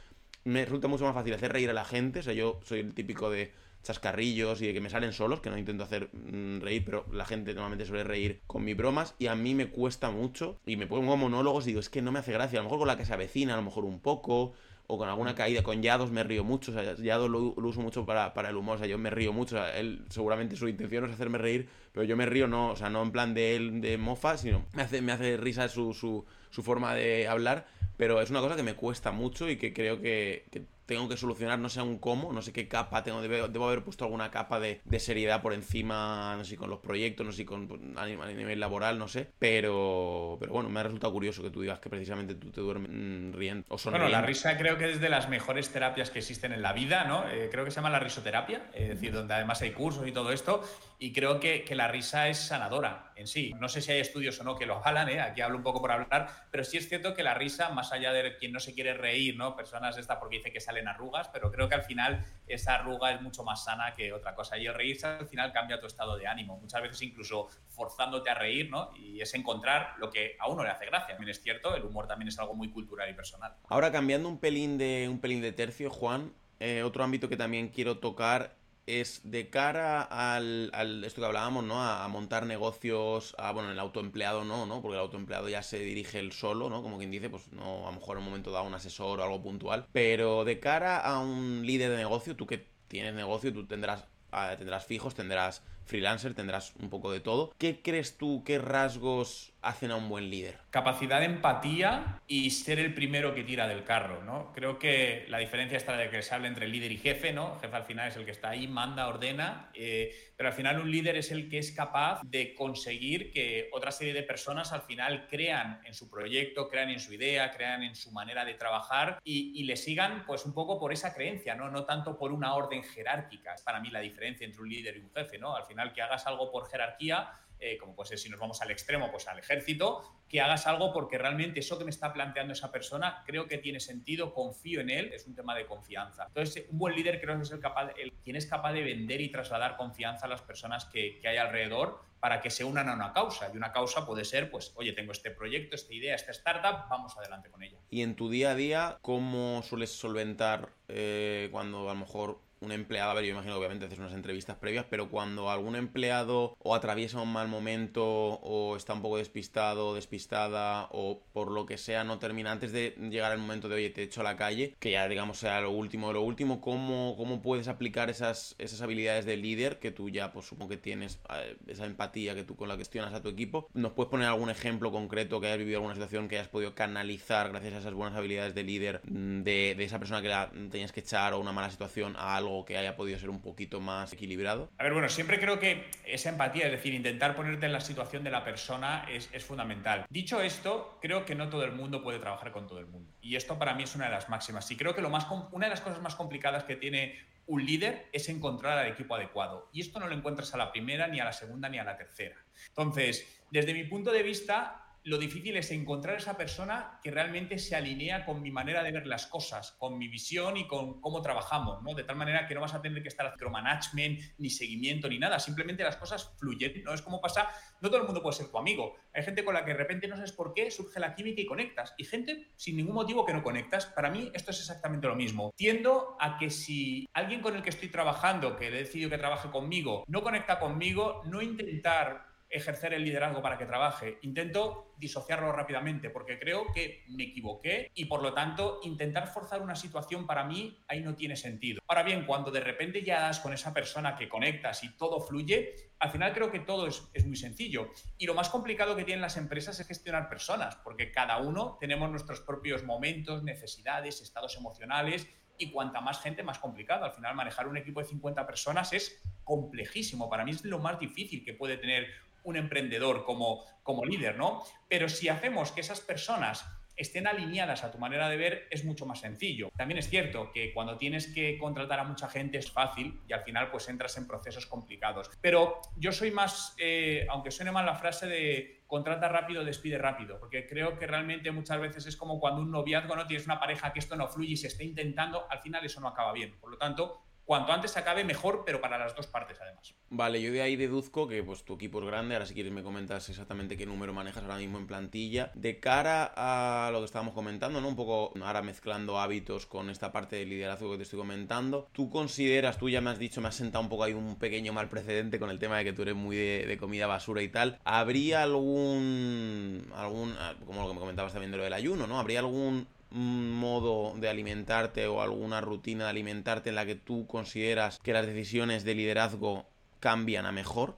me 0.45 0.65
resulta 0.65 0.89
mucho 0.89 1.05
más 1.05 1.15
fácil 1.15 1.35
hacer 1.35 1.53
reír 1.53 1.71
a 1.71 1.75
la 1.75 1.85
gente. 1.85 2.21
O 2.21 2.23
sea, 2.23 2.33
yo 2.33 2.61
soy 2.65 2.81
el 2.81 2.95
típico 2.95 3.31
de 3.31 3.53
chascarrillos 3.83 4.61
y 4.62 4.66
de 4.66 4.74
que 4.74 4.81
me 4.81 4.91
salen 4.91 5.12
solos, 5.12 5.41
que 5.41 5.51
no 5.51 5.59
intento 5.59 5.85
hacer 5.85 6.11
mm, 6.12 6.61
reír, 6.61 6.85
pero 6.85 7.07
la 7.12 7.24
gente 7.24 7.55
normalmente 7.55 7.87
suele 7.87 8.05
reír 8.05 8.41
con 8.47 8.64
mis 8.64 8.76
bromas 8.76 9.14
y 9.18 9.26
a 9.26 9.35
mí 9.35 9.55
me 9.55 9.68
cuesta 9.68 10.11
mucho 10.11 10.59
y 10.66 10.76
me 10.76 10.87
pongo 10.87 11.16
monólogos 11.16 11.64
y 11.64 11.68
digo, 11.68 11.81
es 11.81 11.89
que 11.89 12.03
no 12.03 12.12
me 12.12 12.18
hace 12.18 12.33
gracia, 12.33 12.59
a 12.59 12.62
lo 12.62 12.64
mejor 12.64 12.78
con 12.78 12.89
la 12.89 12.97
que 12.97 13.07
se 13.07 13.14
avecina, 13.14 13.55
a 13.55 13.57
lo 13.57 13.62
mejor 13.62 13.85
un 13.85 14.01
poco, 14.01 14.53
o 14.87 14.99
con 14.99 15.09
alguna 15.09 15.37
caída, 15.37 15.62
con 15.62 15.83
Yados 15.83 16.11
me 16.11 16.24
río 16.24 16.43
mucho, 16.43 16.72
o 16.72 16.74
sea, 16.74 16.97
Yados 16.97 17.31
lo, 17.31 17.55
uso 17.57 17.81
mucho 17.81 18.05
para, 18.05 18.35
para, 18.35 18.49
el 18.49 18.57
humor, 18.57 18.74
o 18.74 18.78
sea, 18.78 18.89
yo 18.89 18.99
me 18.99 19.11
río 19.11 19.33
mucho, 19.33 19.55
o 19.55 19.59
sea, 19.59 19.78
él 19.78 20.05
seguramente 20.09 20.57
su 20.57 20.66
intención 20.66 21.05
es 21.05 21.12
hacerme 21.12 21.39
reír, 21.39 21.68
pero 21.93 22.05
yo 22.05 22.16
me 22.16 22.26
río 22.26 22.49
no, 22.49 22.70
o 22.70 22.76
sea, 22.76 22.91
no 22.91 23.01
en 23.03 23.12
plan 23.12 23.33
de 23.33 23.55
él 23.55 23.81
de 23.81 23.99
mofa, 23.99 24.37
sino 24.37 24.66
me 24.74 24.83
hace, 24.83 25.01
me 25.01 25.12
hace 25.12 25.37
risa 25.37 25.68
su, 25.68 25.95
su, 25.95 26.24
su 26.51 26.62
forma 26.64 26.93
de 26.95 27.28
hablar, 27.28 27.66
pero 27.97 28.20
es 28.20 28.31
una 28.31 28.41
cosa 28.41 28.57
que 28.57 28.64
me 28.64 28.74
cuesta 28.74 29.12
mucho 29.12 29.49
y 29.49 29.57
que 29.59 29.72
creo 29.72 30.01
que, 30.01 30.47
que 30.51 30.64
tengo 30.91 31.09
que 31.09 31.16
solucionar, 31.16 31.57
no 31.61 31.68
sé 31.68 31.78
aún 31.78 31.99
cómo, 31.99 32.32
no 32.32 32.43
sé 32.43 32.53
qué 32.53 32.66
capa 32.66 33.05
tengo, 33.05 33.22
debo, 33.22 33.47
debo 33.47 33.68
haber 33.68 33.84
puesto 33.84 34.05
alguna 34.05 34.32
capa 34.32 34.59
de, 34.59 34.80
de, 34.84 34.99
seriedad 34.99 35.41
por 35.41 35.53
encima, 35.53 36.34
no 36.36 36.45
sé, 36.45 36.57
con 36.57 36.68
los 36.68 36.80
proyectos, 36.80 37.24
no 37.24 37.30
sé, 37.30 37.47
con, 37.47 37.95
a 37.97 38.07
nivel 38.07 38.59
laboral, 38.59 38.99
no 38.99 39.07
sé, 39.07 39.28
pero, 39.38 40.36
pero 40.41 40.53
bueno, 40.53 40.68
me 40.68 40.80
ha 40.80 40.82
resultado 40.82 41.12
curioso 41.12 41.45
que 41.45 41.51
tú 41.51 41.61
digas 41.61 41.78
que 41.78 41.88
precisamente 41.88 42.34
tú 42.34 42.51
te 42.51 42.61
duermes 42.61 42.91
mmm, 42.91 43.32
riendo 43.34 43.64
o. 43.68 43.78
Bueno, 43.88 44.09
la 44.09 44.20
risa 44.22 44.59
creo 44.59 44.76
que 44.78 44.91
es 44.91 45.01
de 45.01 45.09
las 45.09 45.28
mejores 45.28 45.70
terapias 45.70 46.11
que 46.11 46.18
existen 46.18 46.53
en 46.53 46.61
la 46.61 46.72
vida, 46.72 47.05
¿no? 47.05 47.24
Eh, 47.28 47.49
creo 47.53 47.64
que 47.64 47.70
se 47.70 47.76
llama 47.76 47.91
la 47.91 48.01
risoterapia, 48.01 48.68
es 48.74 48.88
decir, 48.88 49.12
donde 49.12 49.34
además 49.34 49.62
hay 49.62 49.70
cursos 49.70 50.09
y 50.09 50.12
todo 50.12 50.32
esto, 50.32 50.64
y 51.03 51.15
creo 51.15 51.41
que, 51.41 51.65
que, 51.65 51.75
la 51.75 51.89
risa 51.89 52.29
es 52.29 52.37
sanadora 52.37 53.11
en 53.17 53.27
sí. 53.27 53.55
No 53.59 53.71
sé 53.71 53.81
si 53.81 53.91
hay 53.91 54.01
estudios 54.01 54.39
o 54.39 54.45
no 54.45 54.55
que 54.55 54.67
lo 54.67 54.77
avalan, 54.77 55.09
¿eh? 55.09 55.19
aquí 55.19 55.41
hablo 55.41 55.57
un 55.57 55.63
poco 55.63 55.81
por 55.81 55.91
hablar, 55.91 56.29
pero 56.51 56.63
sí 56.63 56.77
es 56.77 56.91
cierto 56.91 57.15
que 57.15 57.23
la 57.23 57.33
risa, 57.33 57.71
más 57.71 57.91
allá 57.93 58.13
de 58.13 58.37
quien 58.37 58.53
no 58.53 58.61
se 58.61 58.75
quiere 58.75 58.93
reír, 58.93 59.35
¿no? 59.35 59.57
Personas 59.57 59.97
esta 59.97 60.21
porque 60.21 60.37
dice 60.37 60.53
que 60.53 60.61
salen 60.61 60.89
arrugas, 60.89 61.29
pero 61.29 61.51
creo 61.51 61.71
que 61.71 61.75
al 61.75 61.85
final 61.85 62.23
esa 62.47 62.75
arruga 62.75 63.13
es 63.13 63.23
mucho 63.23 63.43
más 63.45 63.65
sana 63.65 63.95
que 63.95 64.13
otra 64.13 64.35
cosa. 64.35 64.59
Y 64.59 64.67
el 64.67 64.75
reírse 64.75 65.07
al 65.07 65.27
final 65.27 65.55
cambia 65.55 65.81
tu 65.81 65.87
estado 65.87 66.19
de 66.19 66.27
ánimo, 66.27 66.59
muchas 66.59 66.83
veces 66.83 67.01
incluso 67.01 67.49
forzándote 67.71 68.29
a 68.29 68.35
reír, 68.35 68.69
¿no? 68.69 68.91
Y 68.95 69.23
es 69.23 69.33
encontrar 69.33 69.95
lo 69.97 70.11
que 70.11 70.37
a 70.39 70.51
uno 70.51 70.63
le 70.63 70.69
hace 70.69 70.85
gracia. 70.85 71.15
También 71.15 71.31
es 71.31 71.41
cierto, 71.43 71.75
el 71.75 71.83
humor 71.83 72.09
también 72.09 72.29
es 72.29 72.39
algo 72.39 72.55
muy 72.55 72.71
cultural 72.71 73.09
y 73.09 73.15
personal. 73.15 73.55
Ahora 73.69 73.91
cambiando 73.91 74.29
un 74.29 74.39
pelín 74.39 74.77
de, 74.77 75.09
un 75.09 75.19
pelín 75.19 75.41
de 75.41 75.53
tercio, 75.53 75.89
Juan, 75.89 76.35
eh, 76.59 76.83
otro 76.83 77.03
ámbito 77.03 77.31
que 77.31 77.39
también 77.39 77.69
quiero 77.69 77.97
tocar 78.01 78.60
es 78.91 79.20
de 79.22 79.49
cara 79.51 80.03
al, 80.03 80.70
al, 80.72 81.05
esto 81.05 81.20
que 81.20 81.26
hablábamos, 81.26 81.64
¿no? 81.64 81.82
A, 81.82 82.09
montar 82.09 82.47
negocios, 82.47 83.34
a, 83.38 83.53
bueno, 83.53 83.70
el 83.70 83.78
autoempleado 83.78 84.45
no, 84.45 84.66
¿no? 84.66 84.82
Porque 84.82 84.97
el 84.97 85.01
autoempleado 85.01 85.49
ya 85.49 85.62
se 85.62 85.78
dirige 85.78 86.18
él 86.18 86.32
solo, 86.32 86.68
¿no? 86.68 86.82
Como 86.82 86.99
quien 86.99 87.11
dice, 87.11 87.30
pues 87.30 87.53
no, 87.53 87.86
a 87.86 87.93
lo 87.93 87.99
mejor 87.99 88.16
en 88.16 88.22
un 88.22 88.30
momento 88.30 88.51
da 88.51 88.62
un 88.62 88.74
asesor 88.74 89.20
o 89.20 89.22
algo 89.22 89.43
puntual. 89.43 89.86
Pero 89.93 90.45
de 90.45 90.59
cara 90.59 90.99
a 90.99 91.20
un 91.20 91.62
líder 91.64 91.91
de 91.91 91.97
negocio, 91.99 92.34
tú 92.34 92.47
que 92.47 92.66
tienes 92.88 93.14
negocio, 93.14 93.53
tú 93.53 93.66
tendrás, 93.66 94.05
uh, 94.32 94.57
tendrás 94.57 94.84
fijos, 94.84 95.14
tendrás 95.14 95.62
freelancer, 95.91 96.34
tendrás 96.34 96.72
un 96.80 96.88
poco 96.88 97.11
de 97.11 97.20
todo. 97.20 97.53
¿Qué 97.59 97.82
crees 97.82 98.16
tú, 98.16 98.43
qué 98.45 98.59
rasgos 98.59 99.53
hacen 99.61 99.91
a 99.91 99.97
un 99.97 100.09
buen 100.09 100.30
líder? 100.30 100.59
Capacidad 100.70 101.18
de 101.18 101.26
empatía 101.26 102.20
y 102.26 102.51
ser 102.51 102.78
el 102.78 102.95
primero 102.95 103.34
que 103.34 103.43
tira 103.43 103.66
del 103.66 103.84
carro, 103.84 104.22
¿no? 104.22 104.53
Creo 104.55 104.78
que 104.78 105.26
la 105.28 105.38
diferencia 105.38 105.76
está 105.76 105.97
de 105.97 106.09
que 106.09 106.22
se 106.22 106.34
habla 106.34 106.49
entre 106.49 106.68
líder 106.68 106.93
y 106.93 106.99
jefe, 106.99 107.32
¿no? 107.32 107.59
jefe 107.61 107.76
al 107.76 107.84
final 107.84 108.09
es 108.09 108.16
el 108.16 108.24
que 108.24 108.30
está 108.30 108.51
ahí, 108.51 108.68
manda, 108.68 109.09
ordena, 109.09 109.70
eh, 109.74 110.30
pero 110.36 110.49
al 110.49 110.55
final 110.55 110.80
un 110.80 110.91
líder 110.91 111.16
es 111.16 111.32
el 111.32 111.51
que 111.51 111.59
es 111.59 111.72
capaz 111.72 112.20
de 112.22 112.55
conseguir 112.55 113.32
que 113.32 113.68
otra 113.72 113.91
serie 113.91 114.14
de 114.14 114.22
personas 114.22 114.72
al 114.72 114.82
final 114.82 115.26
crean 115.28 115.80
en 115.84 115.93
su 115.93 116.09
proyecto, 116.09 116.68
crean 116.68 116.88
en 116.88 117.01
su 117.01 117.12
idea, 117.12 117.51
crean 117.51 117.82
en 117.82 117.97
su 117.97 118.12
manera 118.12 118.45
de 118.45 118.55
trabajar 118.55 119.18
y, 119.24 119.53
y 119.61 119.64
le 119.64 119.76
sigan 119.76 120.24
pues 120.24 120.47
un 120.47 120.55
poco 120.55 120.78
por 120.78 120.93
esa 120.93 121.12
creencia, 121.12 121.57
¿no? 121.57 121.68
No 121.70 121.84
tanto 121.84 122.16
por 122.16 122.32
una 122.32 122.55
orden 122.55 122.82
jerárquica. 122.84 123.55
Es 123.55 123.62
para 123.62 123.80
mí 123.80 123.91
la 123.91 124.01
diferencia 124.01 124.47
entre 124.47 124.62
un 124.62 124.68
líder 124.68 124.97
y 124.97 125.01
un 125.01 125.11
jefe, 125.11 125.38
¿no? 125.38 125.57
Al 125.57 125.64
final 125.64 125.80
que 125.93 126.03
hagas 126.03 126.26
algo 126.26 126.51
por 126.51 126.68
jerarquía 126.68 127.41
eh, 127.61 127.76
como 127.76 127.95
puede 127.95 128.09
ser 128.09 128.18
si 128.18 128.31
nos 128.31 128.41
vamos 128.41 128.62
al 128.62 128.70
extremo, 128.70 129.11
pues 129.11 129.28
al 129.28 129.39
ejército, 129.39 130.03
que 130.28 130.41
hagas 130.41 130.66
algo 130.66 130.95
porque 130.95 131.18
realmente 131.18 131.61
eso 131.61 131.78
que 131.78 131.85
me 131.85 131.91
está 131.91 132.11
planteando 132.12 132.55
esa 132.55 132.72
persona 132.72 133.22
creo 133.26 133.47
que 133.47 133.59
tiene 133.59 133.81
sentido, 133.81 134.33
confío 134.33 134.81
en 134.81 134.89
él, 134.89 135.12
es 135.12 135.26
un 135.26 135.35
tema 135.35 135.55
de 135.55 135.66
confianza. 135.66 136.24
Entonces, 136.28 136.64
un 136.70 136.78
buen 136.78 136.97
líder 136.97 137.20
creo 137.20 137.37
que 137.37 137.43
es 137.43 137.51
el 137.51 137.61
capaz, 137.61 137.93
el, 137.99 138.12
quien 138.24 138.37
es 138.37 138.47
capaz 138.47 138.72
de 138.72 138.83
vender 138.83 139.20
y 139.20 139.31
trasladar 139.31 139.76
confianza 139.76 140.24
a 140.24 140.31
las 140.31 140.41
personas 140.41 140.87
que, 140.87 141.18
que 141.18 141.28
hay 141.28 141.37
alrededor 141.37 142.01
para 142.18 142.41
que 142.41 142.49
se 142.49 142.64
unan 142.64 142.89
a 142.89 142.95
una 142.95 143.12
causa. 143.12 143.51
Y 143.53 143.57
una 143.59 143.72
causa 143.72 144.07
puede 144.07 144.24
ser, 144.24 144.51
pues, 144.51 144.72
oye, 144.76 144.93
tengo 144.93 145.12
este 145.12 145.31
proyecto, 145.31 145.74
esta 145.74 145.93
idea, 145.93 146.14
esta 146.14 146.31
startup, 146.31 146.89
vamos 146.89 147.16
adelante 147.18 147.51
con 147.51 147.62
ella. 147.62 147.78
Y 147.91 148.03
en 148.03 148.16
tu 148.16 148.31
día 148.31 148.53
a 148.53 148.55
día, 148.55 148.99
¿cómo 149.03 149.62
sueles 149.62 149.91
solventar 149.91 150.70
eh, 150.89 151.49
cuando 151.51 151.91
a 151.91 151.95
lo 151.95 152.01
mejor 152.01 152.41
un 152.61 152.73
empleado, 152.73 153.11
a 153.11 153.15
ver, 153.15 153.25
yo 153.25 153.33
imagino 153.33 153.57
obviamente 153.57 153.87
haces 153.87 153.99
unas 153.99 154.13
entrevistas 154.13 154.57
previas, 154.57 154.85
pero 154.89 155.09
cuando 155.09 155.51
algún 155.51 155.77
empleado 155.77 156.57
o 156.59 156.75
atraviesa 156.75 157.21
un 157.21 157.33
mal 157.33 157.49
momento 157.49 158.05
o 158.05 158.77
está 158.77 158.93
un 158.93 159.03
poco 159.03 159.17
despistado 159.17 159.89
o 159.89 159.95
despistada 159.95 160.89
o 160.93 161.23
por 161.33 161.51
lo 161.51 161.65
que 161.65 161.79
sea 161.79 162.05
no 162.05 162.19
termina 162.19 162.53
antes 162.53 162.73
de 162.73 162.95
llegar 163.11 163.33
el 163.33 163.39
momento 163.39 163.69
de, 163.69 163.77
oye, 163.77 163.91
te 163.91 164.03
echo 164.03 164.21
a 164.21 164.25
la 164.25 164.37
calle, 164.37 164.77
que 164.79 164.91
ya 164.91 165.09
digamos 165.09 165.39
sea 165.39 165.61
lo 165.63 165.71
último 165.71 166.09
de 166.09 166.15
lo 166.15 166.23
último, 166.23 166.61
¿cómo, 166.61 167.15
cómo 167.17 167.41
puedes 167.41 167.67
aplicar 167.69 168.11
esas, 168.11 168.55
esas 168.59 168.83
habilidades 168.83 169.25
de 169.25 169.39
líder 169.39 169.79
que 169.79 169.91
tú 169.91 170.11
ya, 170.11 170.33
pues 170.33 170.47
supongo 170.47 170.71
que 170.71 170.77
tienes 170.77 171.19
eh, 171.35 171.57
esa 171.67 171.87
empatía 171.87 172.35
que 172.35 172.45
tú 172.45 172.57
con 172.57 172.69
la 172.69 172.75
que 172.75 172.81
gestionas 172.81 173.15
a 173.15 173.23
tu 173.23 173.31
equipo? 173.31 173.69
¿Nos 173.73 173.93
puedes 173.93 174.11
poner 174.11 174.29
algún 174.29 174.51
ejemplo 174.51 174.93
concreto 174.93 175.41
que 175.41 175.47
hayas 175.47 175.59
vivido 175.59 175.79
alguna 175.79 175.95
situación 175.95 176.29
que 176.29 176.37
hayas 176.37 176.49
podido 176.49 176.75
canalizar 176.75 177.49
gracias 177.51 177.75
a 177.75 177.79
esas 177.79 177.95
buenas 177.95 178.19
habilidades 178.19 178.55
de 178.55 178.65
líder 178.65 179.01
mm, 179.05 179.43
de, 179.43 179.75
de 179.77 179.85
esa 179.85 179.99
persona 179.99 180.21
que 180.21 180.29
la 180.29 180.51
tenías 180.71 180.93
que 180.93 181.01
echar 181.01 181.33
o 181.33 181.41
una 181.41 181.53
mala 181.53 181.71
situación 181.71 182.17
a 182.17 182.37
algo 182.37 182.50
que 182.67 182.77
haya 182.77 182.97
podido 182.97 183.19
ser 183.19 183.31
un 183.31 183.41
poquito 183.41 183.81
más 183.81 184.13
equilibrado? 184.13 184.71
A 184.79 184.85
ver, 184.85 184.93
bueno, 184.93 185.09
siempre 185.09 185.39
creo 185.39 185.59
que 185.59 185.91
esa 186.05 186.29
empatía, 186.29 186.67
es 186.67 186.73
decir, 186.73 186.95
intentar 186.95 187.37
ponerte 187.37 187.67
en 187.67 187.73
la 187.73 187.81
situación 187.81 188.25
de 188.25 188.31
la 188.31 188.45
persona 188.45 189.07
es, 189.11 189.29
es 189.33 189.45
fundamental. 189.45 190.07
Dicho 190.11 190.41
esto, 190.41 190.99
creo 191.01 191.25
que 191.25 191.35
no 191.35 191.49
todo 191.49 191.65
el 191.65 191.73
mundo 191.73 192.03
puede 192.03 192.19
trabajar 192.19 192.53
con 192.53 192.67
todo 192.67 192.79
el 192.79 192.87
mundo. 192.87 193.13
Y 193.21 193.37
esto 193.37 193.59
para 193.59 193.75
mí 193.75 193.85
es 193.85 193.95
una 193.95 194.07
de 194.07 194.13
las 194.13 194.29
máximas. 194.29 194.71
Y 194.71 194.77
creo 194.77 194.95
que 194.95 195.03
lo 195.03 195.11
más, 195.11 195.27
una 195.53 195.67
de 195.67 195.71
las 195.71 195.81
cosas 195.81 196.01
más 196.01 196.15
complicadas 196.15 196.65
que 196.65 196.77
tiene 196.77 197.19
un 197.47 197.65
líder 197.65 198.09
es 198.13 198.29
encontrar 198.29 198.79
al 198.79 198.89
equipo 198.89 199.15
adecuado. 199.15 199.69
Y 199.73 199.81
esto 199.81 199.99
no 199.99 200.07
lo 200.07 200.15
encuentras 200.15 200.55
a 200.55 200.57
la 200.57 200.71
primera, 200.71 201.09
ni 201.09 201.19
a 201.21 201.25
la 201.25 201.33
segunda, 201.33 201.69
ni 201.69 201.79
a 201.79 201.85
la 201.85 201.97
tercera. 201.97 202.37
Entonces, 202.69 203.43
desde 203.51 203.75
mi 203.75 203.85
punto 203.85 204.13
de 204.13 204.23
vista, 204.23 204.89
lo 205.05 205.19
difícil 205.19 205.57
es 205.57 205.71
encontrar 205.71 206.17
esa 206.17 206.37
persona 206.37 207.01
que 207.03 207.11
realmente 207.11 207.59
se 207.59 207.75
alinea 207.75 208.25
con 208.25 208.43
mi 208.43 208.51
manera 208.51 208.83
de 208.83 208.93
ver 208.93 209.07
las 209.07 209.27
cosas, 209.27 209.73
con 209.73 209.97
mi 209.99 210.09
visión 210.09 210.57
y 210.57 210.67
con 210.67 211.01
cómo 211.01 211.23
trabajamos, 211.23 211.83
¿no? 211.83 211.95
De 211.95 212.05
tal 212.05 212.17
manera 212.17 212.47
que 212.47 212.55
no 212.55 212.61
vas 212.61 212.75
a 212.75 212.83
tener 212.83 213.03
que 213.03 213.09
estar 213.09 213.27
haciendo 213.27 213.51
management, 213.51 214.21
ni 214.39 214.51
seguimiento, 214.51 215.09
ni 215.09 215.19
nada. 215.19 215.39
Simplemente 215.39 215.83
las 215.83 215.97
cosas 215.97 216.35
fluyen, 216.39 216.83
¿no? 216.85 216.93
Es 216.93 217.03
como 217.03 217.21
pasa, 217.21 217.49
no 217.81 217.89
todo 217.89 218.01
el 218.01 218.07
mundo 218.07 218.23
puede 218.23 218.37
ser 218.37 218.51
tu 218.51 218.59
amigo. 218.59 218.97
Hay 219.15 219.23
gente 219.23 219.45
con 219.45 219.55
la 219.55 219.65
que 219.65 219.73
de 219.73 219.79
repente 219.79 220.07
no 220.07 220.17
sabes 220.17 220.33
por 220.33 220.53
qué 220.53 220.71
surge 220.71 221.01
la 221.01 221.15
química 221.15 221.41
y 221.41 221.47
conectas. 221.47 221.95
Y 221.97 222.05
gente 222.05 222.49
sin 222.57 222.77
ningún 222.77 222.95
motivo 222.95 223.25
que 223.25 223.33
no 223.33 223.43
conectas. 223.43 223.87
Para 223.87 224.11
mí 224.11 224.31
esto 224.35 224.51
es 224.51 224.61
exactamente 224.61 225.07
lo 225.07 225.17
mismo. 225.17 225.53
Tiendo 225.57 226.17
a 226.21 226.37
que 226.39 226.51
si 226.51 227.09
alguien 227.15 227.41
con 227.41 227.57
el 227.57 227.63
que 227.63 227.71
estoy 227.71 227.89
trabajando, 227.89 228.57
que 228.57 228.69
he 228.69 228.71
decidido 228.71 229.11
que 229.11 229.19
trabaje 229.19 229.51
conmigo, 229.51 230.05
no 230.07 230.23
conecta 230.23 230.59
conmigo, 230.59 231.23
no 231.25 231.41
intentar 231.41 232.30
ejercer 232.51 232.93
el 232.93 233.05
liderazgo 233.05 233.41
para 233.41 233.57
que 233.57 233.65
trabaje. 233.65 234.19
Intento 234.23 234.95
disociarlo 234.99 235.53
rápidamente 235.53 236.11
porque 236.11 236.39
creo 236.39 236.73
que 236.73 237.05
me 237.09 237.25
equivoqué 237.25 237.91
y 237.95 238.05
por 238.07 238.23
lo 238.23 238.35
tanto 238.35 238.81
intentar 238.83 239.29
forzar 239.29 239.63
una 239.63 239.77
situación 239.77 240.27
para 240.27 240.45
mí 240.45 240.79
ahí 240.89 241.01
no 241.01 241.15
tiene 241.15 241.37
sentido. 241.37 241.81
Ahora 241.87 242.03
bien, 242.03 242.27
cuando 242.27 242.51
de 242.51 242.61
repente 242.61 243.03
ya 243.03 243.21
das 243.21 243.41
con 243.41 243.53
esa 243.53 243.73
persona 243.73 244.17
que 244.17 244.29
conectas 244.29 244.83
y 244.85 244.91
todo 244.97 245.21
fluye, 245.21 245.93
al 246.01 246.11
final 246.11 246.33
creo 246.33 246.51
que 246.51 246.61
todo 246.61 246.87
es, 246.87 247.09
es 247.15 247.25
muy 247.25 247.37
sencillo. 247.37 247.91
Y 248.19 248.27
lo 248.27 248.35
más 248.35 248.51
complicado 248.51 248.97
que 248.97 249.05
tienen 249.05 249.23
las 249.23 249.37
empresas 249.37 249.79
es 249.79 249.87
gestionar 249.87 250.29
personas 250.29 250.77
porque 250.77 251.13
cada 251.13 251.39
uno 251.39 251.79
tenemos 251.81 252.11
nuestros 252.11 252.41
propios 252.41 252.83
momentos, 252.83 253.43
necesidades, 253.43 254.21
estados 254.21 254.57
emocionales 254.57 255.29
y 255.61 255.71
cuanta 255.71 256.01
más 256.01 256.21
gente, 256.21 256.43
más 256.43 256.59
complicado. 256.59 257.05
Al 257.05 257.13
final, 257.13 257.35
manejar 257.35 257.69
un 257.69 257.77
equipo 257.77 258.01
de 258.01 258.07
50 258.07 258.47
personas 258.47 258.93
es 258.93 259.23
complejísimo. 259.45 260.29
Para 260.29 260.45
mí 260.45 260.53
es 260.53 260.65
lo 260.65 260.79
más 260.79 260.99
difícil 260.99 261.45
que 261.45 261.53
puede 261.53 261.77
tener 261.77 262.09
un 262.45 262.57
emprendedor 262.57 263.24
como, 263.24 263.64
como 263.82 264.05
líder, 264.05 264.36
¿no? 264.36 264.62
Pero 264.88 265.09
si 265.09 265.28
hacemos 265.28 265.72
que 265.72 265.80
esas 265.80 266.01
personas 266.01 266.64
estén 267.01 267.26
alineadas 267.26 267.82
a 267.82 267.91
tu 267.91 267.99
manera 267.99 268.28
de 268.28 268.36
ver, 268.36 268.68
es 268.70 268.84
mucho 268.84 269.07
más 269.07 269.20
sencillo. 269.20 269.70
También 269.74 269.99
es 269.99 270.11
cierto 270.11 270.53
que 270.53 270.72
cuando 270.74 270.99
tienes 270.99 271.32
que 271.32 271.57
contratar 271.57 271.99
a 271.99 272.05
mucha 272.05 272.28
gente 272.28 272.59
es 272.59 272.70
fácil 272.70 273.22
y 273.26 273.32
al 273.32 273.43
final 273.43 273.70
pues 273.70 273.88
entras 273.88 274.16
en 274.18 274.26
procesos 274.26 274.66
complicados. 274.66 275.30
Pero 275.41 275.80
yo 275.97 276.12
soy 276.12 276.30
más, 276.30 276.74
eh, 276.78 277.26
aunque 277.30 277.51
suene 277.51 277.72
mal 277.72 277.86
la 277.86 277.95
frase 277.95 278.26
de 278.26 278.82
contrata 278.86 279.28
rápido, 279.28 279.64
despide 279.64 279.97
rápido, 279.97 280.38
porque 280.38 280.66
creo 280.66 280.99
que 280.99 281.07
realmente 281.07 281.51
muchas 281.53 281.80
veces 281.80 282.07
es 282.07 282.16
como 282.16 282.38
cuando 282.38 282.61
un 282.61 282.70
noviazgo 282.70 283.16
no 283.16 283.26
tienes 283.26 283.47
una 283.47 283.59
pareja 283.59 283.93
que 283.93 284.01
esto 284.01 284.16
no 284.16 284.28
fluye 284.28 284.53
y 284.53 284.57
se 284.57 284.66
está 284.66 284.82
intentando, 284.82 285.47
al 285.49 285.61
final 285.61 285.84
eso 285.84 286.01
no 286.01 286.09
acaba 286.09 286.32
bien. 286.32 286.59
Por 286.61 286.70
lo 286.70 286.76
tanto, 286.76 287.22
cuanto 287.51 287.73
antes 287.73 287.97
acabe, 287.97 288.23
mejor, 288.23 288.63
pero 288.65 288.81
para 288.81 288.97
las 288.97 289.17
dos 289.17 289.27
partes 289.27 289.59
además. 289.61 289.93
Vale, 290.09 290.41
yo 290.41 290.53
de 290.53 290.63
ahí 290.63 290.77
deduzco 290.77 291.27
que 291.27 291.43
pues 291.43 291.65
tu 291.65 291.75
equipo 291.75 291.99
es 291.99 292.07
grande, 292.07 292.37
ahora 292.37 292.47
si 292.47 292.55
quieres 292.55 292.71
me 292.71 292.85
comentas 292.85 293.29
exactamente 293.29 293.77
qué 293.77 293.87
número 293.87 294.13
manejas 294.13 294.45
ahora 294.45 294.59
mismo 294.59 294.79
en 294.79 294.87
plantilla. 294.87 295.51
De 295.55 295.81
cara 295.81 296.33
a 296.37 296.93
lo 296.93 297.01
que 297.01 297.07
estábamos 297.07 297.35
comentando, 297.35 297.81
¿no? 297.81 297.89
Un 297.89 297.97
poco 297.97 298.33
ahora 298.41 298.63
mezclando 298.63 299.19
hábitos 299.19 299.67
con 299.67 299.91
esta 299.91 300.13
parte 300.13 300.37
de 300.37 300.47
liderazgo 300.47 300.93
que 300.93 300.99
te 300.99 301.03
estoy 301.03 301.19
comentando, 301.19 301.89
¿tú 301.91 302.09
consideras, 302.09 302.79
tú 302.79 302.89
ya 302.89 303.01
me 303.01 303.11
has 303.11 303.19
dicho, 303.19 303.41
me 303.41 303.49
has 303.49 303.57
sentado 303.57 303.83
un 303.83 303.91
poco 303.91 304.05
ahí 304.05 304.13
un 304.13 304.37
pequeño 304.37 304.73
mal 304.73 304.89
precedente 304.89 305.41
con 305.41 305.51
el 305.51 305.59
tema 305.59 305.79
de 305.79 305.83
que 305.83 305.93
tú 305.93 306.03
eres 306.03 306.15
muy 306.15 306.37
de, 306.37 306.67
de 306.69 306.79
comida 306.79 307.09
basura 307.09 307.43
y 307.43 307.49
tal, 307.49 307.81
¿habría 307.83 308.45
algún, 308.45 309.91
algún, 309.97 310.37
como 310.67 310.83
lo 310.83 310.87
que 310.87 310.95
me 310.95 311.01
comentabas 311.01 311.33
también 311.33 311.51
de 311.51 311.57
lo 311.57 311.65
del 311.65 311.73
ayuno, 311.73 312.07
¿no? 312.07 312.21
¿Habría 312.21 312.39
algún 312.39 312.87
modo 313.11 314.15
de 314.17 314.29
alimentarte 314.29 315.07
o 315.07 315.23
alguna 315.23 315.61
rutina 315.61 316.05
de 316.05 316.11
alimentarte 316.11 316.71
en 316.71 316.77
la 316.77 316.87
que 316.87 316.95
tú 316.95 317.27
consideras 317.27 317.99
que 317.99 318.13
las 318.13 318.27
decisiones 318.27 318.85
de 318.85 318.95
liderazgo 318.95 319.67
cambian 320.01 320.47
a 320.47 320.53
mejor? 320.53 320.97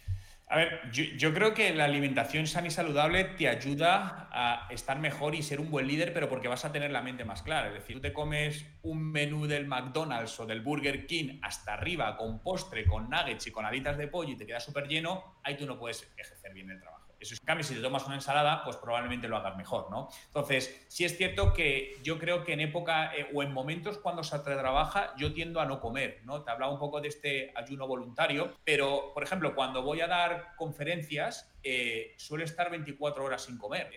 A 0.52 0.56
ver, 0.56 0.82
yo, 0.90 1.32
creo 1.32 1.54
que 1.54 1.72
la 1.72 1.86
alimentación 1.86 2.46
sana 2.46 2.66
y 2.66 2.70
saludable 2.70 3.24
te 3.24 3.48
ayuda 3.48 4.28
a 4.30 4.68
estar 4.70 4.98
mejor 4.98 5.34
y 5.34 5.42
ser 5.42 5.60
un 5.60 5.70
buen 5.70 5.86
líder, 5.86 6.12
pero 6.12 6.28
porque 6.28 6.46
vas 6.46 6.66
a 6.66 6.72
tener 6.72 6.90
la 6.90 7.00
mente 7.00 7.24
más 7.24 7.42
clara. 7.42 7.68
Es 7.68 7.72
decir, 7.72 7.96
tú 7.96 8.02
te 8.02 8.12
comes 8.12 8.66
un 8.82 9.02
menú 9.12 9.46
del 9.46 9.66
McDonald's 9.66 10.38
o 10.40 10.44
del 10.44 10.60
Burger 10.60 11.06
King 11.06 11.38
hasta 11.40 11.72
arriba, 11.72 12.18
con 12.18 12.40
postre, 12.40 12.84
con 12.84 13.08
nuggets 13.08 13.46
y 13.46 13.50
con 13.50 13.64
alitas 13.64 13.96
de 13.96 14.08
pollo 14.08 14.32
y 14.32 14.36
te 14.36 14.44
quedas 14.44 14.62
súper 14.62 14.88
lleno, 14.88 15.38
ahí 15.42 15.56
tú 15.56 15.64
no 15.64 15.78
puedes 15.78 16.06
ejercer 16.18 16.52
bien 16.52 16.70
el 16.70 16.78
trabajo. 16.78 17.01
Eso 17.22 17.34
es, 17.34 17.40
en 17.40 17.46
cambio, 17.46 17.64
si 17.64 17.74
te 17.74 17.80
tomas 17.80 18.04
una 18.04 18.16
ensalada, 18.16 18.64
pues 18.64 18.76
probablemente 18.76 19.28
lo 19.28 19.36
hagas 19.36 19.56
mejor, 19.56 19.88
¿no? 19.92 20.08
Entonces, 20.26 20.84
sí 20.88 21.04
es 21.04 21.16
cierto 21.16 21.52
que 21.52 21.96
yo 22.02 22.18
creo 22.18 22.42
que 22.42 22.52
en 22.52 22.60
época 22.60 23.14
eh, 23.14 23.30
o 23.32 23.44
en 23.44 23.52
momentos 23.52 23.98
cuando 23.98 24.24
se 24.24 24.36
trabaja, 24.40 25.14
yo 25.16 25.32
tiendo 25.32 25.60
a 25.60 25.66
no 25.66 25.80
comer, 25.80 26.20
¿no? 26.24 26.42
Te 26.42 26.50
hablaba 26.50 26.72
un 26.72 26.80
poco 26.80 27.00
de 27.00 27.08
este 27.08 27.52
ayuno 27.54 27.86
voluntario, 27.86 28.52
pero, 28.64 29.12
por 29.14 29.22
ejemplo, 29.22 29.54
cuando 29.54 29.82
voy 29.82 30.00
a 30.00 30.08
dar 30.08 30.56
conferencias, 30.56 31.51
eh, 31.62 32.14
suele 32.16 32.44
estar 32.44 32.70
24 32.70 33.24
horas 33.24 33.42
sin 33.42 33.58
comer. 33.58 33.90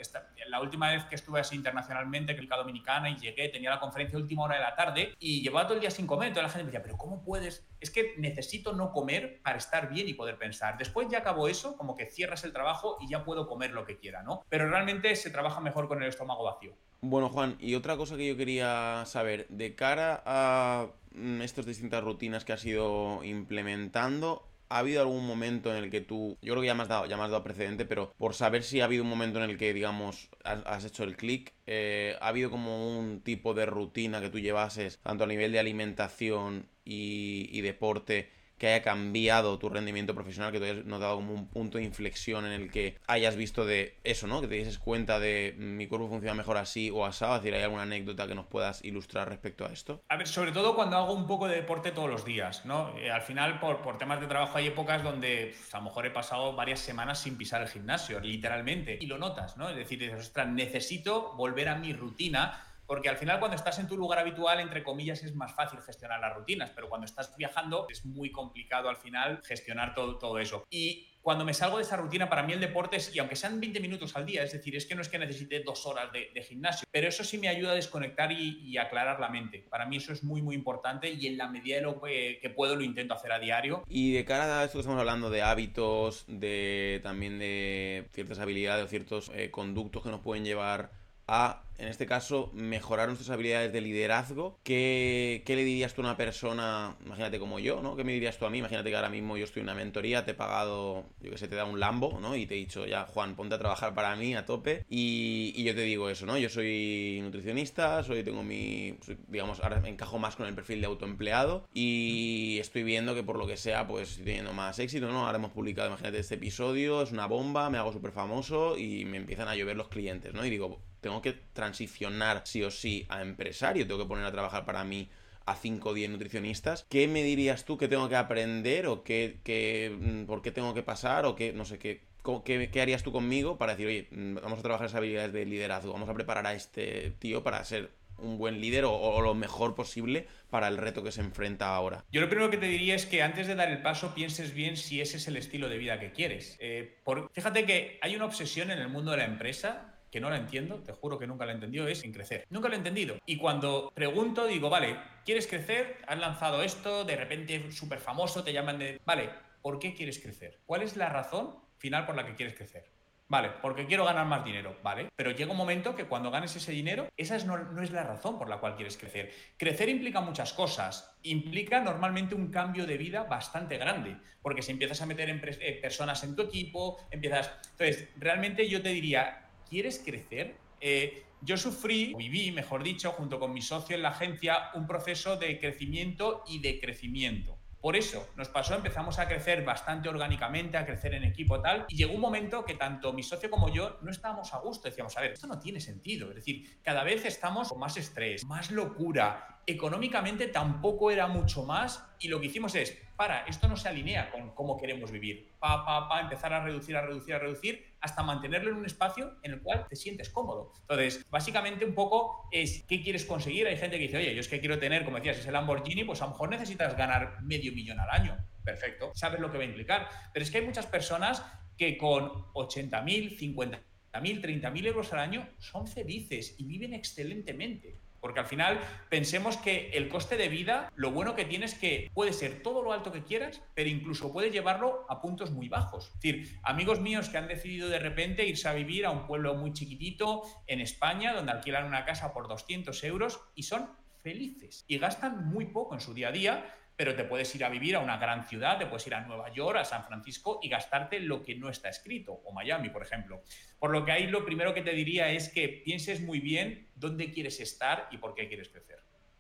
La 0.48 0.62
última 0.62 0.92
vez 0.92 1.06
que 1.06 1.16
estuve 1.16 1.40
así 1.40 1.56
internacionalmente, 1.56 2.32
en 2.32 2.38
República 2.38 2.58
Dominicana, 2.58 3.10
y 3.10 3.18
llegué, 3.18 3.50
tenía 3.50 3.70
la 3.70 3.80
conferencia 3.80 4.18
última 4.18 4.44
hora 4.44 4.56
de 4.56 4.62
la 4.62 4.76
tarde 4.76 5.16
y 5.20 5.42
llevaba 5.42 5.66
todo 5.66 5.76
el 5.76 5.82
día 5.82 5.92
sin 5.92 6.08
comer. 6.08 6.32
Toda 6.32 6.44
la 6.44 6.50
gente 6.50 6.66
me 6.66 6.72
decía, 6.72 6.84
pero 6.84 6.98
¿cómo 6.98 7.24
puedes? 7.24 7.66
Es 7.80 7.90
que 7.90 8.16
necesito 8.18 8.74
no 8.74 8.92
comer 8.92 9.42
para 9.44 9.58
estar 9.58 9.90
bien 9.90 10.08
y 10.08 10.14
poder 10.14 10.38
pensar. 10.38 10.78
Después 10.78 11.08
ya 11.10 11.20
acabó 11.20 11.48
eso, 11.48 11.76
como 11.78 11.96
que 11.96 12.06
cierras 12.06 12.44
el 12.44 12.54
trabajo 12.54 12.98
y 13.02 13.10
ya 13.10 13.24
puedo 13.24 13.48
comer 13.48 13.72
lo 13.72 13.86
que 13.86 13.98
quiera, 13.98 14.24
¿no? 14.24 14.44
Pero 14.50 14.70
realmente 14.70 15.16
se 15.16 15.30
trabaja 15.30 15.60
mejor 15.60 15.88
con 15.88 16.02
el 16.02 16.10
estómago 16.10 16.44
vacío. 16.44 16.74
Bueno, 17.02 17.30
Juan, 17.30 17.58
y 17.60 17.76
otra 17.76 17.98
cosa 17.98 18.18
que 18.18 18.28
yo 18.28 18.38
quería 18.38 19.04
saber, 19.06 19.48
de 19.50 19.76
cara 19.76 20.24
a 20.26 20.88
mm, 21.12 21.42
estas 21.42 21.66
distintas 21.66 22.04
rutinas 22.04 22.46
que 22.46 22.54
has 22.54 22.66
ido 22.66 23.24
implementando, 23.24 24.48
¿Ha 24.70 24.80
habido 24.80 25.02
algún 25.02 25.26
momento 25.26 25.76
en 25.76 25.84
el 25.84 25.92
que 25.92 26.02
tú, 26.02 26.38
yo 26.42 26.54
creo 26.54 26.62
que 26.62 26.68
ya 26.68 26.76
me 26.76 26.84
has 26.84 26.90
dado, 26.90 27.06
ya 27.06 27.18
me 27.18 27.24
has 27.24 27.30
dado 27.30 27.44
precedente, 27.44 27.86
pero 27.86 28.14
por 28.18 28.34
saber 28.34 28.64
si 28.64 28.82
ha 28.82 28.86
habido 28.86 29.04
un 29.04 29.10
momento 29.10 29.44
en 29.44 29.50
el 29.50 29.58
que, 29.58 29.74
digamos, 29.74 30.30
has, 30.44 30.86
hecho 30.86 31.04
el 31.04 31.16
clic, 31.18 31.54
eh, 31.68 32.18
¿ha 32.22 32.30
habido 32.30 32.50
como 32.50 32.98
un 32.98 33.22
tipo 33.22 33.54
de 33.54 33.66
rutina 33.66 34.22
que 34.22 34.30
tú 34.30 34.40
llevases, 34.40 35.00
tanto 35.00 35.24
a 35.24 35.28
nivel 35.28 35.52
de 35.52 35.60
alimentación 35.60 36.68
y, 36.84 37.50
y 37.52 37.62
deporte, 37.62 38.30
que 38.58 38.68
haya 38.68 38.82
cambiado 38.82 39.60
tu 39.60 39.70
rendimiento 39.70 40.14
profesional, 40.14 40.52
que 40.52 40.60
te 40.60 40.72
hayas 40.72 40.86
notado 40.86 41.16
como 41.16 41.34
un 41.34 41.48
punto 41.48 41.78
de 41.78 41.84
inflexión 41.84 42.46
en 42.46 42.54
el 42.54 42.72
que 42.72 42.98
hayas 43.08 43.36
visto 43.36 43.66
de 43.66 43.98
eso, 44.04 44.28
¿no? 44.28 44.42
Que 44.42 44.48
te 44.48 44.56
dieses 44.56 44.80
cuenta 44.80 45.20
de 45.20 45.56
mi 45.58 45.88
cuerpo 45.88 46.08
funciona 46.08 46.34
mejor 46.34 46.58
así 46.58 46.90
o 46.90 47.06
asado. 47.06 47.36
Es 47.36 47.42
decir, 47.42 47.56
¿hay 47.56 47.64
alguna 47.64 47.84
anécdota 47.84 48.28
que 48.28 48.36
nos 48.36 48.48
puedas 48.48 48.84
ilustrar 48.84 49.30
respecto 49.30 49.66
a 49.66 49.70
esto? 49.70 50.02
A 50.10 50.18
ver, 50.18 50.28
sobre 50.28 50.52
todo 50.52 50.76
cuando 50.76 50.98
hago 50.98 51.14
un 51.14 51.28
poco 51.28 51.48
de 51.48 51.56
deporte 51.56 51.92
todos 51.92 52.10
los 52.10 52.26
días, 52.26 52.66
¿no? 52.66 52.98
Eh, 52.98 53.12
al 53.12 53.22
final, 53.22 53.60
por, 53.60 53.82
por, 53.82 53.98
temas 53.98 54.22
de 54.22 54.28
trabajo, 54.28 54.58
hay 54.58 54.68
épocas 54.68 55.04
donde 55.04 55.56
a 55.72 55.78
lo 55.78 55.84
mejor 55.84 56.06
he 56.06 56.12
pasado 56.12 56.54
varias 56.54 56.80
semanas 56.80 57.20
sin 57.20 57.38
pisar 57.38 57.62
el 57.62 57.68
gimnasio, 57.68 58.20
literalmente, 58.20 58.98
y 59.00 59.08
lo 59.08 59.18
notas, 59.18 59.58
¿no? 59.58 59.70
Es 59.70 59.76
decir, 59.76 60.14
ostras, 60.14 60.48
necesito 60.48 61.34
volver 61.36 61.70
a 61.70 61.76
mi 61.76 61.94
rutina 61.94 62.62
porque 62.86 63.10
al 63.10 63.18
final 63.18 63.40
cuando 63.40 63.56
estás 63.56 63.80
en 63.80 63.88
tu 63.88 63.98
lugar 63.98 64.20
habitual, 64.20 64.60
entre 64.60 64.84
comillas, 64.84 65.24
es 65.24 65.36
más 65.36 65.54
fácil 65.54 65.80
gestionar 65.82 66.20
las 66.20 66.36
rutinas, 66.36 66.72
pero 66.74 66.90
cuando 66.90 67.06
estás 67.06 67.36
viajando 67.38 67.88
es 67.90 68.06
muy 68.06 68.32
complicado 68.32 68.90
al 68.90 68.98
final 68.98 69.42
gestionar 69.44 69.94
todo, 69.94 70.18
todo 70.18 70.40
eso. 70.40 70.66
Y 70.70 71.08
cuando 71.26 71.44
me 71.44 71.56
salgo 71.56 71.78
de 71.78 71.82
esa 71.82 71.98
rutina, 71.98 72.30
para 72.30 72.44
mí 72.44 72.54
el 72.54 72.60
deporte 72.60 72.98
es, 72.98 73.16
y 73.16 73.18
aunque 73.18 73.36
sean 73.36 73.60
20 73.60 73.80
minutos 73.80 74.16
al 74.16 74.28
día, 74.28 74.44
es 74.44 74.52
decir, 74.52 74.76
es 74.76 74.86
que 74.86 74.94
no 74.94 75.02
es 75.02 75.10
que 75.10 75.18
necesite 75.18 75.64
dos 75.64 75.88
horas 75.88 76.12
de, 76.12 76.44
gimnasio, 76.44 76.88
pero 76.92 77.08
eso 77.08 77.24
sí 77.24 77.40
me 77.40 77.48
ayuda 77.48 77.72
a 77.72 77.74
desconectar 77.74 78.32
y, 78.32 78.78
aclarar 78.78 79.20
la 79.20 79.30
mente. 79.30 79.66
Para 79.68 79.88
mí 79.88 79.98
eso 79.98 80.14
es 80.14 80.24
muy, 80.24 80.44
muy 80.44 80.54
importante 80.54 81.10
y 81.10 81.26
en 81.26 81.38
la 81.38 81.48
medida 81.48 81.78
de 81.78 81.82
lo 81.82 82.00
que, 82.00 82.54
puedo 82.56 82.76
lo 82.76 82.84
intento 82.84 83.16
hacer 83.16 83.32
a 83.32 83.40
diario. 83.40 83.84
Y 83.88 84.14
de 84.14 84.24
cara 84.24 84.60
a 84.60 84.66
esto 84.66 84.78
que 84.78 84.82
estamos 84.82 85.00
hablando 85.00 85.32
de 85.32 85.42
hábitos, 85.42 86.26
de 86.28 87.00
también 87.02 87.40
de 87.40 88.08
ciertas 88.14 88.38
habilidades 88.38 88.86
o 88.86 88.88
ciertos 88.88 89.32
eh, 89.34 89.50
conductos 89.50 90.04
que 90.04 90.10
nos 90.10 90.22
pueden 90.22 90.46
llevar 90.46 90.92
a 91.28 91.62
en 91.78 91.88
este 91.88 92.06
caso, 92.06 92.52
mejorar 92.54 93.08
nuestras 93.08 93.30
habilidades 93.30 93.72
de 93.74 93.82
liderazgo. 93.82 94.60
¿Qué, 94.64 95.44
¿Qué, 95.46 95.56
le 95.56 95.64
dirías 95.64 95.94
tú 95.94 96.02
a 96.02 96.06
una 96.06 96.18
persona, 96.18 96.96
imagínate 97.06 97.40
como 97.40 97.60
yo, 97.60 97.82
¿no? 97.82 97.96
¿Qué 97.96 98.04
me 98.04 98.14
dirías 98.14 98.38
tú 98.38 98.46
a 98.46 98.50
mí? 98.50 98.60
Imagínate 98.60 98.90
que 98.90 98.96
ahora 98.96 99.10
mismo 99.10 99.36
yo 99.38 99.44
estoy 99.44 99.62
en 99.62 99.66
una 99.66 99.76
mentoría, 99.76 100.24
te 100.24 100.32
he 100.32 100.36
pagado, 100.36 101.06
yo 101.22 101.32
que 101.32 101.38
sé, 101.38 101.48
te 101.48 101.56
da 101.56 101.66
un 101.66 101.80
Lambo, 101.80 102.20
¿no? 102.22 102.36
Y 102.36 102.46
te 102.46 102.56
he 102.56 102.58
dicho, 102.58 102.86
ya, 102.86 103.06
Juan, 103.06 103.36
ponte 103.36 103.56
a 103.56 103.60
trabajar 103.60 103.94
para 103.94 104.16
mí 104.16 104.36
a 104.36 104.46
tope. 104.46 104.86
Y, 104.90 105.54
y 105.56 105.64
yo 105.64 105.76
te 105.76 105.82
digo 105.82 106.10
eso, 106.10 106.26
¿no? 106.26 106.38
Yo 106.38 106.50
soy 106.50 107.20
nutricionista, 107.22 108.04
soy, 108.04 108.24
tengo 108.24 108.44
mi, 108.44 108.98
digamos, 109.28 109.60
ahora 109.60 109.80
me 109.82 109.90
encajo 109.90 110.18
más 110.18 110.36
con 110.36 110.48
el 110.48 110.56
perfil 110.56 110.80
de 110.80 110.88
autoempleado 110.88 111.68
y 111.74 112.58
estoy 112.60 112.84
viendo 112.84 113.16
que 113.16 113.24
por 113.24 113.38
lo 113.38 113.48
que 113.48 113.58
sea, 113.58 113.88
pues 113.88 114.12
estoy 114.12 114.26
teniendo 114.26 114.54
más 114.54 114.80
éxito, 114.80 115.12
¿no? 115.12 115.26
Ahora 115.26 115.38
hemos 115.38 115.52
publicado, 115.52 115.90
imagínate, 115.90 116.20
este 116.20 116.36
episodio, 116.36 117.02
es 117.02 117.12
una 117.12 117.26
bomba, 117.26 117.70
me 117.70 117.78
hago 117.78 117.92
súper 117.92 118.12
famoso 118.12 118.78
y 118.78 119.04
me 119.06 119.18
empiezan 119.18 119.50
a 119.50 119.56
llover 119.56 119.76
los 119.76 119.90
clientes, 119.90 120.34
¿no? 120.34 120.46
Y 120.46 120.50
digo, 120.50 120.80
tengo 121.06 121.22
que 121.22 121.34
transicionar 121.54 122.42
sí 122.46 122.64
o 122.64 122.72
sí 122.72 123.06
a 123.10 123.22
empresario, 123.22 123.86
tengo 123.86 124.00
que 124.00 124.08
poner 124.08 124.26
a 124.26 124.32
trabajar 124.32 124.66
para 124.66 124.84
mí 124.84 125.08
a 125.46 125.54
5 125.54 125.90
o 125.90 125.94
10 125.94 126.10
nutricionistas, 126.10 126.84
¿qué 126.90 127.08
me 127.08 127.22
dirías 127.22 127.64
tú 127.64 127.78
que 127.78 127.88
tengo 127.88 128.10
que 128.10 128.16
aprender 128.16 128.88
o 128.88 129.04
qué, 129.04 129.38
qué, 129.44 129.96
mm, 129.96 130.26
por 130.26 130.42
qué 130.42 130.50
tengo 130.50 130.74
que 130.74 130.82
pasar 130.82 131.28
o 131.28 131.36
qué, 131.36 131.54
no 131.54 131.64
sé, 131.64 131.78
qué, 131.78 132.02
qué, 132.44 132.82
harías 132.82 133.04
tú 133.04 133.12
conmigo 133.12 133.60
para 133.60 133.74
decir, 133.74 133.86
oye, 133.86 134.08
mm, 134.10 134.38
vamos 134.42 134.58
a 134.58 134.64
trabajar 134.64 134.88
esas 134.88 134.98
habilidades 134.98 135.32
de 135.32 135.46
liderazgo, 135.46 135.94
vamos 135.94 136.10
a 136.10 136.16
preparar 136.16 136.48
a 136.48 136.56
este 136.56 137.14
tío 137.20 137.44
para 137.44 137.64
ser 137.64 137.92
un 138.18 138.40
buen 138.40 138.60
líder 138.60 138.86
o, 138.86 139.22
lo 139.22 139.36
mejor 139.36 139.76
posible 139.76 140.26
para 140.50 140.70
el 140.70 140.78
reto 140.78 141.04
que 141.04 141.12
se 141.12 141.22
enfrenta 141.22 141.76
ahora? 141.76 142.04
Yo 142.12 142.20
lo 142.20 142.30
primero 142.30 142.50
que 142.50 142.58
te 142.58 142.66
diría 142.66 142.96
es 142.96 143.06
que 143.06 143.22
antes 143.22 143.46
de 143.46 143.54
dar 143.54 143.70
el 143.70 143.84
paso 143.84 144.16
pienses 144.16 144.56
bien 144.56 144.76
si 144.76 145.02
ese 145.02 145.18
es 145.18 145.28
el 145.28 145.38
estilo 145.38 145.70
de 145.70 145.78
vida 145.78 146.00
que 146.00 146.12
quieres. 146.12 146.58
Eh, 146.60 146.98
por, 147.04 147.30
fíjate 147.32 147.66
que 147.66 148.00
hay 148.02 148.16
una 148.16 148.26
obsesión 148.26 148.72
en 148.72 148.80
el 148.80 148.90
mundo 148.90 149.12
de 149.12 149.18
la 149.18 149.26
empresa 149.26 149.92
que 150.16 150.22
no 150.22 150.30
la 150.30 150.38
entiendo, 150.38 150.78
te 150.78 150.94
juro 150.94 151.20
que 151.20 151.28
nunca 151.28 151.46
la 151.46 151.52
he 151.52 151.56
entendido, 151.56 151.90
es 151.90 152.06
en 152.06 152.14
crecer. 152.14 152.46
Nunca 152.50 152.70
lo 152.70 152.76
he 152.76 152.78
entendido. 152.78 153.18
Y 153.26 153.36
cuando 153.36 153.92
pregunto, 153.94 154.48
digo, 154.48 154.70
vale, 154.70 154.98
¿quieres 155.26 155.46
crecer? 155.46 155.98
Has 156.08 156.18
lanzado 156.18 156.64
esto, 156.64 157.04
de 157.04 157.18
repente 157.18 157.70
súper 157.74 158.00
famoso, 158.00 158.42
te 158.42 158.54
llaman 158.54 158.80
de... 158.80 159.02
Vale, 159.04 159.30
¿por 159.62 159.78
qué 159.78 159.94
quieres 159.94 160.20
crecer? 160.20 160.62
¿Cuál 160.66 160.84
es 160.84 160.96
la 160.96 161.10
razón 161.10 161.58
final 161.80 162.06
por 162.06 162.16
la 162.16 162.26
que 162.26 162.34
quieres 162.34 162.56
crecer? 162.56 162.86
Vale, 163.28 163.50
porque 163.62 163.88
quiero 163.88 164.06
ganar 164.06 164.26
más 164.26 164.46
dinero, 164.46 164.78
¿vale? 164.84 165.10
Pero 165.18 165.32
llega 165.32 165.52
un 165.52 165.58
momento 165.58 165.96
que 165.96 166.06
cuando 166.06 166.32
ganes 166.32 166.56
ese 166.56 166.72
dinero, 166.72 167.10
esa 167.18 167.38
no, 167.40 167.58
no, 167.58 167.82
es 167.82 167.92
la 167.92 168.04
razón 168.04 168.38
por 168.40 168.48
la 168.48 168.60
cual 168.60 168.78
quieres 168.78 168.96
crecer. 168.98 169.34
Crecer 169.58 169.90
implica 169.90 170.22
muchas 170.22 170.54
cosas. 170.54 171.18
Implica 171.24 171.82
normalmente 171.82 172.36
un 172.36 172.52
cambio 172.52 172.86
de 172.86 172.98
vida 172.98 173.24
bastante 173.24 173.78
grande, 173.78 174.16
porque 174.42 174.62
si 174.62 174.72
empiezas 174.72 175.02
a 175.02 175.08
meter 175.08 175.30
eh, 175.30 175.80
personas 175.82 176.24
en 176.24 176.38
tu 176.38 176.44
equipo, 176.44 177.00
empiezas... 177.12 177.52
Entonces, 177.72 178.08
realmente 178.16 178.70
yo 178.70 178.82
te 178.82 178.90
diría, 178.90 179.45
¿quieres 179.70 180.02
crecer? 180.04 180.56
Eh, 180.80 181.24
yo 181.42 181.58
sufrí, 181.58 182.14
viví, 182.16 182.52
mejor 182.52 182.84
dicho, 182.84 183.12
junto 183.12 183.40
con 183.40 183.54
mi 183.54 183.62
socio 183.62 183.96
en 183.96 184.02
la 184.02 184.10
agencia, 184.10 184.72
un 184.74 184.88
proceso 184.88 185.38
de 185.38 185.60
crecimiento 185.60 186.44
y 186.48 186.60
de 186.60 186.80
crecimiento. 186.80 187.58
Por 187.86 187.96
eso 187.96 188.28
nos 188.36 188.50
pasó, 188.50 188.74
empezamos 188.74 189.20
a 189.20 189.28
crecer 189.28 189.64
bastante 189.64 190.10
orgánicamente, 190.10 190.76
a 190.76 190.88
crecer 190.88 191.14
en 191.14 191.24
equipo 191.24 191.62
tal, 191.62 191.86
y 191.88 191.98
llegó 191.98 192.16
un 192.16 192.22
momento 192.22 192.66
que 192.66 192.74
tanto 192.74 193.14
mi 193.14 193.22
socio 193.22 193.52
como 193.52 193.70
yo 193.70 194.00
no 194.02 194.10
estábamos 194.10 194.56
a 194.56 194.58
gusto. 194.58 194.90
Decíamos, 194.90 195.16
a 195.18 195.22
ver, 195.22 195.34
esto 195.34 195.46
no 195.46 195.60
tiene 195.60 195.80
sentido. 195.80 196.30
Es 196.30 196.36
decir, 196.38 196.80
cada 196.82 197.04
vez 197.04 197.26
estamos 197.26 197.70
con 197.70 197.78
más 197.78 197.96
estrés, 197.96 198.44
más 198.44 198.72
locura, 198.72 199.55
económicamente 199.68 200.48
tampoco 200.48 201.12
era 201.12 201.28
mucho 201.28 201.64
más 201.64 202.06
y 202.20 202.28
lo 202.28 202.40
que 202.40 202.48
hicimos 202.48 202.76
es, 202.76 202.98
para, 203.16 203.46
esto 203.46 203.68
no 203.68 203.78
se 203.78 203.88
alinea 203.90 204.30
con 204.32 204.54
cómo 204.54 204.78
queremos 204.78 205.12
vivir, 205.12 205.54
pa, 205.60 205.86
pa, 205.86 206.08
pa, 206.08 206.22
empezar 206.22 206.54
a 206.54 206.64
reducir, 206.64 206.96
a 206.96 207.02
reducir, 207.02 207.34
a 207.34 207.40
reducir, 207.40 207.96
hasta 208.00 208.24
mantenerlo 208.24 208.72
en 208.72 208.78
un 208.78 208.86
espacio 208.86 209.38
en 209.44 209.54
el 209.54 209.62
cual 209.62 209.86
te 209.88 209.96
sientes 209.96 210.30
cómodo. 210.30 210.74
Entonces, 210.82 211.26
básicamente 211.30 211.86
un 211.86 211.94
poco 211.94 212.48
es 212.52 212.84
qué 212.88 213.02
quieres 213.02 213.26
conseguir. 213.26 213.68
Hay 213.68 213.78
gente 213.78 213.98
que 213.98 214.04
dice, 214.04 214.18
oye, 214.18 214.34
yo 214.34 214.42
es 214.42 214.48
que 214.48 214.60
quiero 214.60 214.80
tener, 214.80 215.06
como 215.06 215.18
decías, 215.18 215.38
ese 215.38 215.52
Lamborghini, 215.52 216.04
pues 216.04 216.22
a 216.22 216.26
lo 216.26 216.32
mejor 216.32 216.50
necesitas 216.50 216.96
ganar 216.96 217.42
medio 217.42 217.72
millón 217.72 218.00
al 218.00 218.10
año. 218.10 218.38
Perfecto, 218.64 219.12
sabes 219.16 219.40
lo 219.40 219.52
que 219.52 219.58
va 219.58 219.64
a 219.64 219.68
implicar. 219.68 220.08
Pero 220.34 220.44
es 220.44 220.52
que 220.52 220.60
hay 220.60 220.66
muchas 220.66 220.88
personas 220.88 221.44
que 221.78 221.98
con 221.98 222.30
80.000, 222.54 223.38
50.000, 223.38 223.82
30.000 224.14 224.86
euros 224.88 225.14
al 225.14 225.20
año 225.20 225.48
son 225.60 225.88
felices 225.88 226.56
y 226.58 226.66
viven 226.66 226.94
excelentemente. 226.94 228.00
Porque 228.26 228.40
al 228.40 228.48
final 228.48 228.80
pensemos 229.08 229.56
que 229.56 229.92
el 229.94 230.10
coste 230.10 230.36
de 230.36 230.50
vida, 230.50 230.92
lo 230.96 231.12
bueno 231.12 231.36
que 231.36 231.46
tiene 231.46 231.66
es 231.66 231.76
que 231.76 232.10
puede 232.12 232.34
ser 232.34 232.64
todo 232.64 232.82
lo 232.82 232.92
alto 232.92 233.12
que 233.12 233.24
quieras, 233.24 233.62
pero 233.76 233.88
incluso 233.88 234.34
puedes 234.34 234.52
llevarlo 234.52 235.06
a 235.10 235.22
puntos 235.22 235.52
muy 235.52 235.70
bajos. 235.70 236.08
Es 236.08 236.14
decir, 236.14 236.60
amigos 236.64 237.00
míos 237.00 237.30
que 237.30 237.38
han 237.38 237.48
decidido 237.48 237.88
de 237.88 238.00
repente 238.00 238.44
irse 238.44 238.68
a 238.68 238.74
vivir 238.74 239.06
a 239.06 239.12
un 239.12 239.28
pueblo 239.28 239.54
muy 239.54 239.74
chiquitito 239.74 240.42
en 240.66 240.82
España, 240.82 241.34
donde 241.34 241.52
alquilan 241.52 241.86
una 241.86 242.04
casa 242.04 242.34
por 242.34 242.48
200 242.48 243.04
euros 243.04 243.42
y 243.54 243.62
son 243.62 243.92
felices 244.24 244.86
y 244.88 244.98
gastan 244.98 245.46
muy 245.46 245.68
poco 245.68 245.94
en 245.94 246.02
su 246.02 246.16
día 246.16 246.30
a 246.30 246.32
día 246.32 246.76
pero 246.96 247.16
te 247.16 247.24
puedes 247.26 247.54
ir 247.56 247.66
a 247.66 247.70
vivir 247.70 247.96
a 247.96 248.00
una 248.00 248.18
gran 248.18 248.46
ciudad, 248.46 248.78
te 248.78 248.86
puedes 248.86 249.06
ir 249.08 249.16
a 249.16 249.22
Nueva 249.22 249.52
York, 249.52 249.78
a 249.78 249.86
San 249.86 250.06
Francisco 250.06 250.60
y 250.62 250.70
gastarte 250.70 251.20
lo 251.20 251.44
que 251.44 251.56
no 251.56 251.70
está 251.70 251.90
escrito, 251.90 252.42
o 252.46 252.54
Miami, 252.54 252.90
por 252.90 253.02
ejemplo. 253.02 253.42
Por 253.80 253.92
lo 253.92 254.06
que 254.06 254.12
ahí 254.12 254.28
lo 254.28 254.46
primero 254.46 254.74
que 254.74 254.82
te 254.82 254.92
diría 254.92 255.32
es 255.32 255.50
que 255.50 255.68
pienses 255.68 256.22
muy 256.22 256.40
bien 256.40 256.88
dónde 256.96 257.32
quieres 257.32 257.60
estar 257.60 258.08
y 258.12 258.18
por 258.18 258.34
qué 258.34 258.48
quieres 258.48 258.70
crecer. 258.70 259.00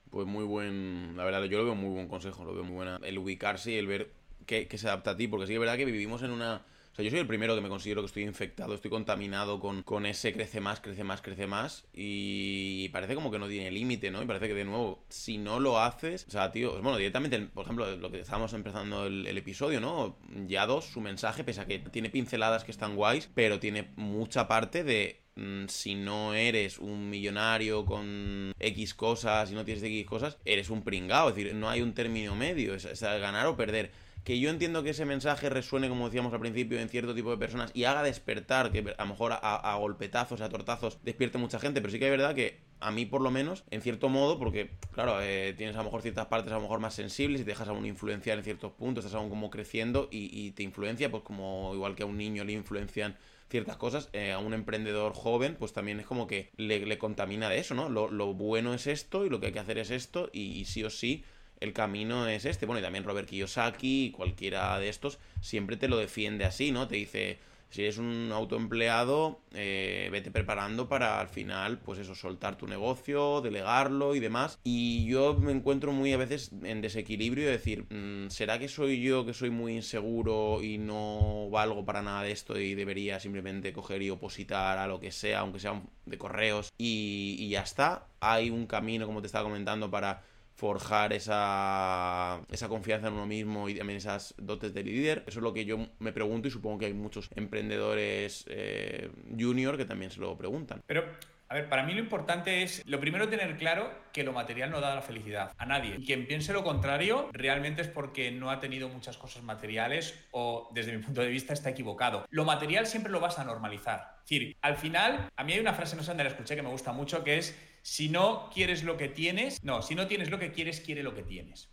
Pues 0.09 0.27
muy 0.27 0.43
buen, 0.43 1.15
la 1.17 1.23
verdad, 1.23 1.43
yo 1.45 1.57
lo 1.57 1.65
veo 1.65 1.75
muy 1.75 1.89
buen 1.89 2.07
consejo, 2.07 2.43
lo 2.43 2.53
veo 2.53 2.63
muy 2.63 2.75
buena. 2.75 2.99
El 3.03 3.17
ubicarse 3.17 3.71
y 3.71 3.77
el 3.77 3.87
ver 3.87 4.11
qué, 4.45 4.67
qué 4.67 4.77
se 4.77 4.87
adapta 4.87 5.11
a 5.11 5.17
ti, 5.17 5.27
porque 5.27 5.45
sí 5.45 5.51
que 5.51 5.55
es 5.55 5.59
verdad 5.59 5.77
que 5.77 5.85
vivimos 5.85 6.23
en 6.23 6.31
una 6.31 6.65
o 6.95 6.97
sea, 6.97 7.03
yo 7.03 7.11
soy 7.11 7.19
el 7.19 7.27
primero 7.27 7.53
que 7.55 7.59
me 7.59 7.67
considero 7.67 8.01
que 8.01 8.05
estoy 8.05 8.23
infectado, 8.23 8.73
estoy 8.73 8.89
contaminado 8.89 9.59
con, 9.59 9.83
con 9.83 10.05
ese 10.05 10.31
crece 10.31 10.61
más, 10.61 10.79
crece 10.79 11.03
más, 11.03 11.21
crece 11.21 11.45
más. 11.45 11.83
Y 11.93 12.87
parece 12.87 13.15
como 13.15 13.29
que 13.29 13.37
no 13.37 13.49
tiene 13.49 13.69
límite, 13.69 14.11
¿no? 14.11 14.23
Y 14.23 14.25
parece 14.25 14.47
que 14.47 14.53
de 14.53 14.63
nuevo, 14.63 15.03
si 15.09 15.37
no 15.37 15.59
lo 15.59 15.77
haces, 15.77 16.25
o 16.29 16.31
sea, 16.31 16.53
tío, 16.53 16.81
bueno, 16.81 16.95
directamente, 16.95 17.37
por 17.53 17.65
ejemplo, 17.65 17.97
lo 17.97 18.11
que 18.11 18.21
estábamos 18.21 18.53
empezando 18.53 19.07
el, 19.07 19.37
episodio, 19.37 19.81
¿no? 19.81 20.17
Ya 20.47 20.65
dos, 20.65 20.85
su 20.85 21.01
mensaje, 21.01 21.43
pese 21.43 21.59
a 21.59 21.65
que 21.65 21.79
tiene 21.79 22.09
pinceladas 22.09 22.63
que 22.63 22.71
están 22.71 22.95
guays, 22.95 23.29
pero 23.35 23.59
tiene 23.59 23.91
mucha 23.97 24.47
parte 24.47 24.85
de 24.85 25.21
mm, 25.35 25.65
si 25.67 25.95
no 25.95 26.33
eres 26.33 26.79
un 26.79 27.09
millonario 27.09 27.83
con 27.83 28.53
X 28.57 28.93
cosas, 28.93 29.49
si 29.49 29.55
no 29.55 29.65
tienes 29.65 29.83
X 29.83 30.05
cosas, 30.05 30.37
eres 30.45 30.69
un 30.69 30.81
pringao. 30.81 31.27
Es 31.27 31.35
decir, 31.35 31.53
no 31.55 31.69
hay 31.69 31.81
un 31.81 31.93
término 31.93 32.37
medio, 32.37 32.73
es, 32.73 32.85
es 32.85 33.01
ganar 33.01 33.47
o 33.47 33.57
perder 33.57 34.04
que 34.25 34.39
yo 34.39 34.49
entiendo 34.49 34.81
que 34.81 34.89
ese 34.89 35.05
mensaje 35.05 35.51
resuene, 35.51 35.87
como 35.87 36.07
decíamos 36.07 36.33
al 36.33 36.39
principio, 36.39 36.79
en 36.79 36.89
cierto 36.89 37.13
tipo 37.13 37.29
de 37.29 37.37
personas 37.37 37.69
y 37.75 37.83
haga 37.83 38.01
despertar, 38.01 38.71
que 38.71 38.95
a 38.97 39.03
lo 39.03 39.09
mejor 39.09 39.33
a, 39.39 39.75
golpetazos, 39.79 40.41
a 40.41 40.49
tortazos, 40.49 40.97
despierte 41.03 41.37
mucha 41.37 41.59
gente, 41.59 41.79
pero 41.79 41.91
sí 41.91 41.99
que 41.99 42.05
es 42.05 42.11
verdad 42.11 42.33
que 42.33 42.59
a 42.79 42.89
mí 42.89 43.05
por 43.05 43.21
lo 43.21 43.29
menos, 43.29 43.65
en 43.69 43.81
cierto 43.83 44.09
modo, 44.09 44.39
porque 44.39 44.71
claro, 44.91 45.21
eh, 45.21 45.53
tienes 45.55 45.75
a 45.75 45.79
lo 45.79 45.85
mejor 45.85 46.01
ciertas 46.01 46.25
partes 46.25 46.51
a 46.51 46.55
lo 46.55 46.61
mejor 46.61 46.79
más 46.79 46.95
sensibles 46.95 47.41
y 47.41 47.43
te 47.43 47.51
dejas 47.51 47.67
aún 47.67 47.85
influenciar 47.85 48.39
en 48.39 48.43
ciertos 48.43 48.71
puntos, 48.71 49.05
estás 49.05 49.19
aún 49.19 49.29
como 49.29 49.51
creciendo 49.51 50.09
y, 50.11 50.49
te 50.51 50.63
influencia, 50.63 51.11
pues 51.11 51.21
como 51.21 51.71
igual 51.75 51.93
que 51.93 52.01
a 52.01 52.07
un 52.07 52.17
niño 52.17 52.43
le 52.43 52.53
influencian 52.53 53.15
ciertas 53.51 53.77
cosas, 53.77 54.09
eh, 54.13 54.31
a 54.31 54.39
un 54.39 54.55
emprendedor 54.55 55.13
joven, 55.13 55.55
pues 55.59 55.71
también 55.71 55.99
es 55.99 56.07
como 56.07 56.25
que 56.25 56.49
le, 56.57 56.97
contamina 56.97 57.47
de 57.47 57.59
eso, 57.59 57.75
¿no? 57.75 57.89
Lo, 57.89 58.33
bueno 58.33 58.73
es 58.73 58.87
esto 58.87 59.23
y 59.23 59.29
lo 59.29 59.39
que 59.39 59.47
hay 59.47 59.53
que 59.53 59.59
hacer 59.59 59.77
es 59.77 59.91
esto 59.91 60.31
y 60.33 60.65
sí 60.65 60.83
o 60.83 60.89
sí 60.89 61.23
el 61.59 61.73
camino 61.73 62.27
es 62.27 62.45
este. 62.45 62.65
Bueno, 62.65 62.79
y 62.79 62.83
también 62.83 63.03
Robert 63.03 63.27
Kiyosaki, 63.27 64.11
cualquiera 64.15 64.79
de 64.79 64.89
estos, 64.89 65.19
siempre 65.41 65.77
te 65.77 65.87
lo 65.87 65.97
defiende 65.97 66.45
así, 66.45 66.71
¿no? 66.71 66.87
Te 66.87 66.95
dice, 66.95 67.39
si 67.69 67.81
eres 67.81 67.97
un 67.97 68.31
autoempleado, 68.31 69.41
eh, 69.53 70.07
vete 70.11 70.31
preparando 70.31 70.87
para 70.87 71.19
al 71.19 71.27
final, 71.27 71.79
pues 71.79 71.99
eso, 71.99 72.15
soltar 72.15 72.57
tu 72.57 72.67
negocio, 72.67 73.41
delegarlo 73.41 74.15
y 74.15 74.21
demás. 74.21 74.59
Y 74.63 75.05
yo 75.07 75.33
me 75.33 75.51
encuentro 75.51 75.91
muy 75.91 76.13
a 76.13 76.17
veces 76.17 76.51
en 76.63 76.81
desequilibrio 76.81 77.45
de 77.45 77.51
decir, 77.51 77.85
mm, 77.89 78.29
¿será 78.29 78.59
que 78.59 78.69
soy 78.69 79.01
yo 79.01 79.25
que 79.25 79.33
soy 79.33 79.49
muy 79.49 79.75
inseguro 79.75 80.61
y 80.63 80.77
no 80.77 81.49
valgo 81.49 81.83
para 81.83 82.01
nada 82.01 82.23
de 82.23 82.31
esto 82.31 82.57
y 82.57 82.75
debería 82.75 83.19
simplemente 83.19 83.73
coger 83.73 84.01
y 84.01 84.09
opositar 84.09 84.77
a 84.77 84.87
lo 84.87 84.99
que 84.99 85.11
sea, 85.11 85.39
aunque 85.39 85.59
sea 85.59 85.81
de 86.05 86.17
correos 86.17 86.71
y, 86.77 87.35
y 87.39 87.49
ya 87.49 87.61
está? 87.61 88.07
Hay 88.21 88.49
un 88.49 88.67
camino, 88.67 89.05
como 89.05 89.21
te 89.21 89.27
estaba 89.27 89.43
comentando, 89.43 89.91
para 89.91 90.23
forjar 90.55 91.13
esa, 91.13 92.41
esa 92.49 92.69
confianza 92.69 93.07
en 93.07 93.13
uno 93.13 93.25
mismo 93.25 93.69
y 93.69 93.75
también 93.75 93.97
esas 93.97 94.33
dotes 94.37 94.73
de 94.73 94.83
líder. 94.83 95.23
Eso 95.27 95.39
es 95.39 95.43
lo 95.43 95.53
que 95.53 95.65
yo 95.65 95.77
me 95.99 96.13
pregunto 96.13 96.47
y 96.47 96.51
supongo 96.51 96.79
que 96.79 96.85
hay 96.85 96.93
muchos 96.93 97.29
emprendedores 97.35 98.45
eh, 98.47 99.11
junior 99.37 99.77
que 99.77 99.85
también 99.85 100.11
se 100.11 100.19
lo 100.21 100.37
preguntan. 100.37 100.81
Pero 100.87 101.03
a 101.47 101.53
ver, 101.53 101.69
para 101.69 101.83
mí 101.83 101.93
lo 101.93 101.99
importante 101.99 102.63
es, 102.63 102.81
lo 102.87 102.99
primero, 102.99 103.29
tener 103.29 103.55
claro 103.57 103.91
que 104.11 104.23
lo 104.23 104.33
material 104.33 104.71
no 104.71 104.81
da 104.81 104.95
la 104.95 105.01
felicidad 105.01 105.51
a 105.57 105.65
nadie. 105.65 105.95
Y 105.99 106.05
quien 106.05 106.25
piense 106.25 106.53
lo 106.53 106.63
contrario, 106.63 107.29
realmente 107.33 107.83
es 107.83 107.87
porque 107.87 108.31
no 108.31 108.49
ha 108.49 108.59
tenido 108.59 108.89
muchas 108.89 109.17
cosas 109.17 109.43
materiales 109.43 110.25
o, 110.31 110.69
desde 110.73 110.91
mi 110.97 111.03
punto 111.03 111.21
de 111.21 111.27
vista, 111.27 111.53
está 111.53 111.69
equivocado. 111.69 112.25
Lo 112.29 112.45
material 112.45 112.87
siempre 112.87 113.11
lo 113.11 113.19
vas 113.19 113.37
a 113.37 113.43
normalizar. 113.43 114.15
Es 114.23 114.29
decir, 114.29 114.57
al 114.61 114.75
final, 114.75 115.29
a 115.35 115.43
mí 115.43 115.53
hay 115.53 115.59
una 115.59 115.73
frase, 115.73 115.95
no 115.95 116.01
sé 116.01 116.09
dónde 116.09 116.23
la 116.23 116.31
escuché, 116.31 116.55
que 116.55 116.63
me 116.63 116.69
gusta 116.69 116.91
mucho, 116.93 117.23
que 117.23 117.37
es, 117.37 117.55
si 117.85 118.09
no 118.09 118.49
quieres 118.51 118.83
lo 118.83 118.97
que 118.97 119.09
tienes, 119.09 119.63
no, 119.63 119.83
si 119.83 119.93
no 119.93 120.07
tienes 120.07 120.31
lo 120.31 120.39
que 120.39 120.51
quieres, 120.51 120.81
quiere 120.81 121.03
lo 121.03 121.13
que 121.13 121.21
tienes. 121.21 121.69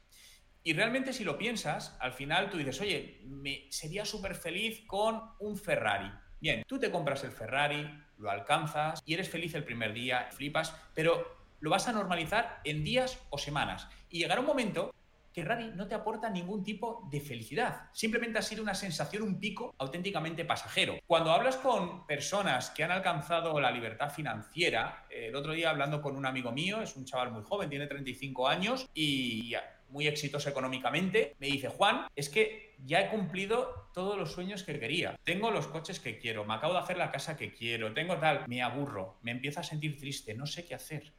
Y 0.62 0.74
realmente 0.74 1.14
si 1.14 1.24
lo 1.24 1.38
piensas, 1.38 1.96
al 2.00 2.12
final 2.12 2.50
tú 2.50 2.58
dices, 2.58 2.82
oye, 2.82 3.22
me 3.24 3.66
sería 3.70 4.04
súper 4.04 4.34
feliz 4.34 4.84
con 4.86 5.22
un 5.40 5.56
Ferrari. 5.56 6.12
Bien, 6.38 6.64
tú 6.66 6.78
te 6.78 6.90
compras 6.90 7.24
el 7.24 7.32
Ferrari, 7.32 7.88
lo 8.18 8.30
alcanzas 8.30 9.00
y 9.06 9.14
eres 9.14 9.30
feliz 9.30 9.54
el 9.54 9.64
primer 9.64 9.94
día, 9.94 10.28
flipas, 10.32 10.76
pero 10.92 11.46
lo 11.60 11.70
vas 11.70 11.88
a 11.88 11.92
normalizar 11.92 12.60
en 12.64 12.84
días 12.84 13.18
o 13.30 13.38
semanas. 13.38 13.88
Y 14.10 14.18
llegará 14.18 14.42
un 14.42 14.46
momento 14.46 14.94
que 15.32 15.42
Ferrari 15.42 15.72
no 15.74 15.88
te 15.88 15.94
aporta 15.94 16.30
ningún 16.30 16.62
tipo 16.62 17.08
de 17.10 17.20
felicidad. 17.20 17.90
Simplemente 17.92 18.38
ha 18.38 18.42
sido 18.42 18.62
una 18.62 18.74
sensación, 18.74 19.22
un 19.22 19.40
pico 19.40 19.74
auténticamente 19.78 20.44
pasajero. 20.44 20.98
Cuando 21.06 21.32
hablas 21.32 21.56
con 21.56 22.06
personas 22.06 22.70
que 22.70 22.84
han 22.84 22.90
alcanzado 22.90 23.58
la 23.60 23.70
libertad 23.70 24.10
financiera, 24.10 25.06
el 25.10 25.34
otro 25.34 25.52
día 25.52 25.70
hablando 25.70 26.00
con 26.00 26.16
un 26.16 26.26
amigo 26.26 26.52
mío, 26.52 26.82
es 26.82 26.96
un 26.96 27.04
chaval 27.04 27.32
muy 27.32 27.42
joven, 27.42 27.68
tiene 27.68 27.86
35 27.86 28.48
años 28.48 28.88
y 28.94 29.54
muy 29.88 30.06
exitoso 30.06 30.48
económicamente, 30.48 31.36
me 31.38 31.48
dice, 31.48 31.68
Juan, 31.68 32.06
es 32.16 32.28
que 32.28 32.74
ya 32.84 33.00
he 33.00 33.08
cumplido 33.10 33.90
todos 33.92 34.18
los 34.18 34.32
sueños 34.32 34.62
que 34.62 34.78
quería. 34.80 35.18
Tengo 35.22 35.50
los 35.50 35.66
coches 35.66 36.00
que 36.00 36.18
quiero, 36.18 36.44
me 36.44 36.54
acabo 36.54 36.72
de 36.72 36.80
hacer 36.80 36.96
la 36.96 37.12
casa 37.12 37.36
que 37.36 37.52
quiero, 37.52 37.92
tengo 37.92 38.16
tal, 38.16 38.48
me 38.48 38.62
aburro, 38.62 39.18
me 39.22 39.30
empiezo 39.30 39.60
a 39.60 39.64
sentir 39.64 39.98
triste, 39.98 40.34
no 40.34 40.46
sé 40.46 40.64
qué 40.64 40.74
hacer. 40.74 41.12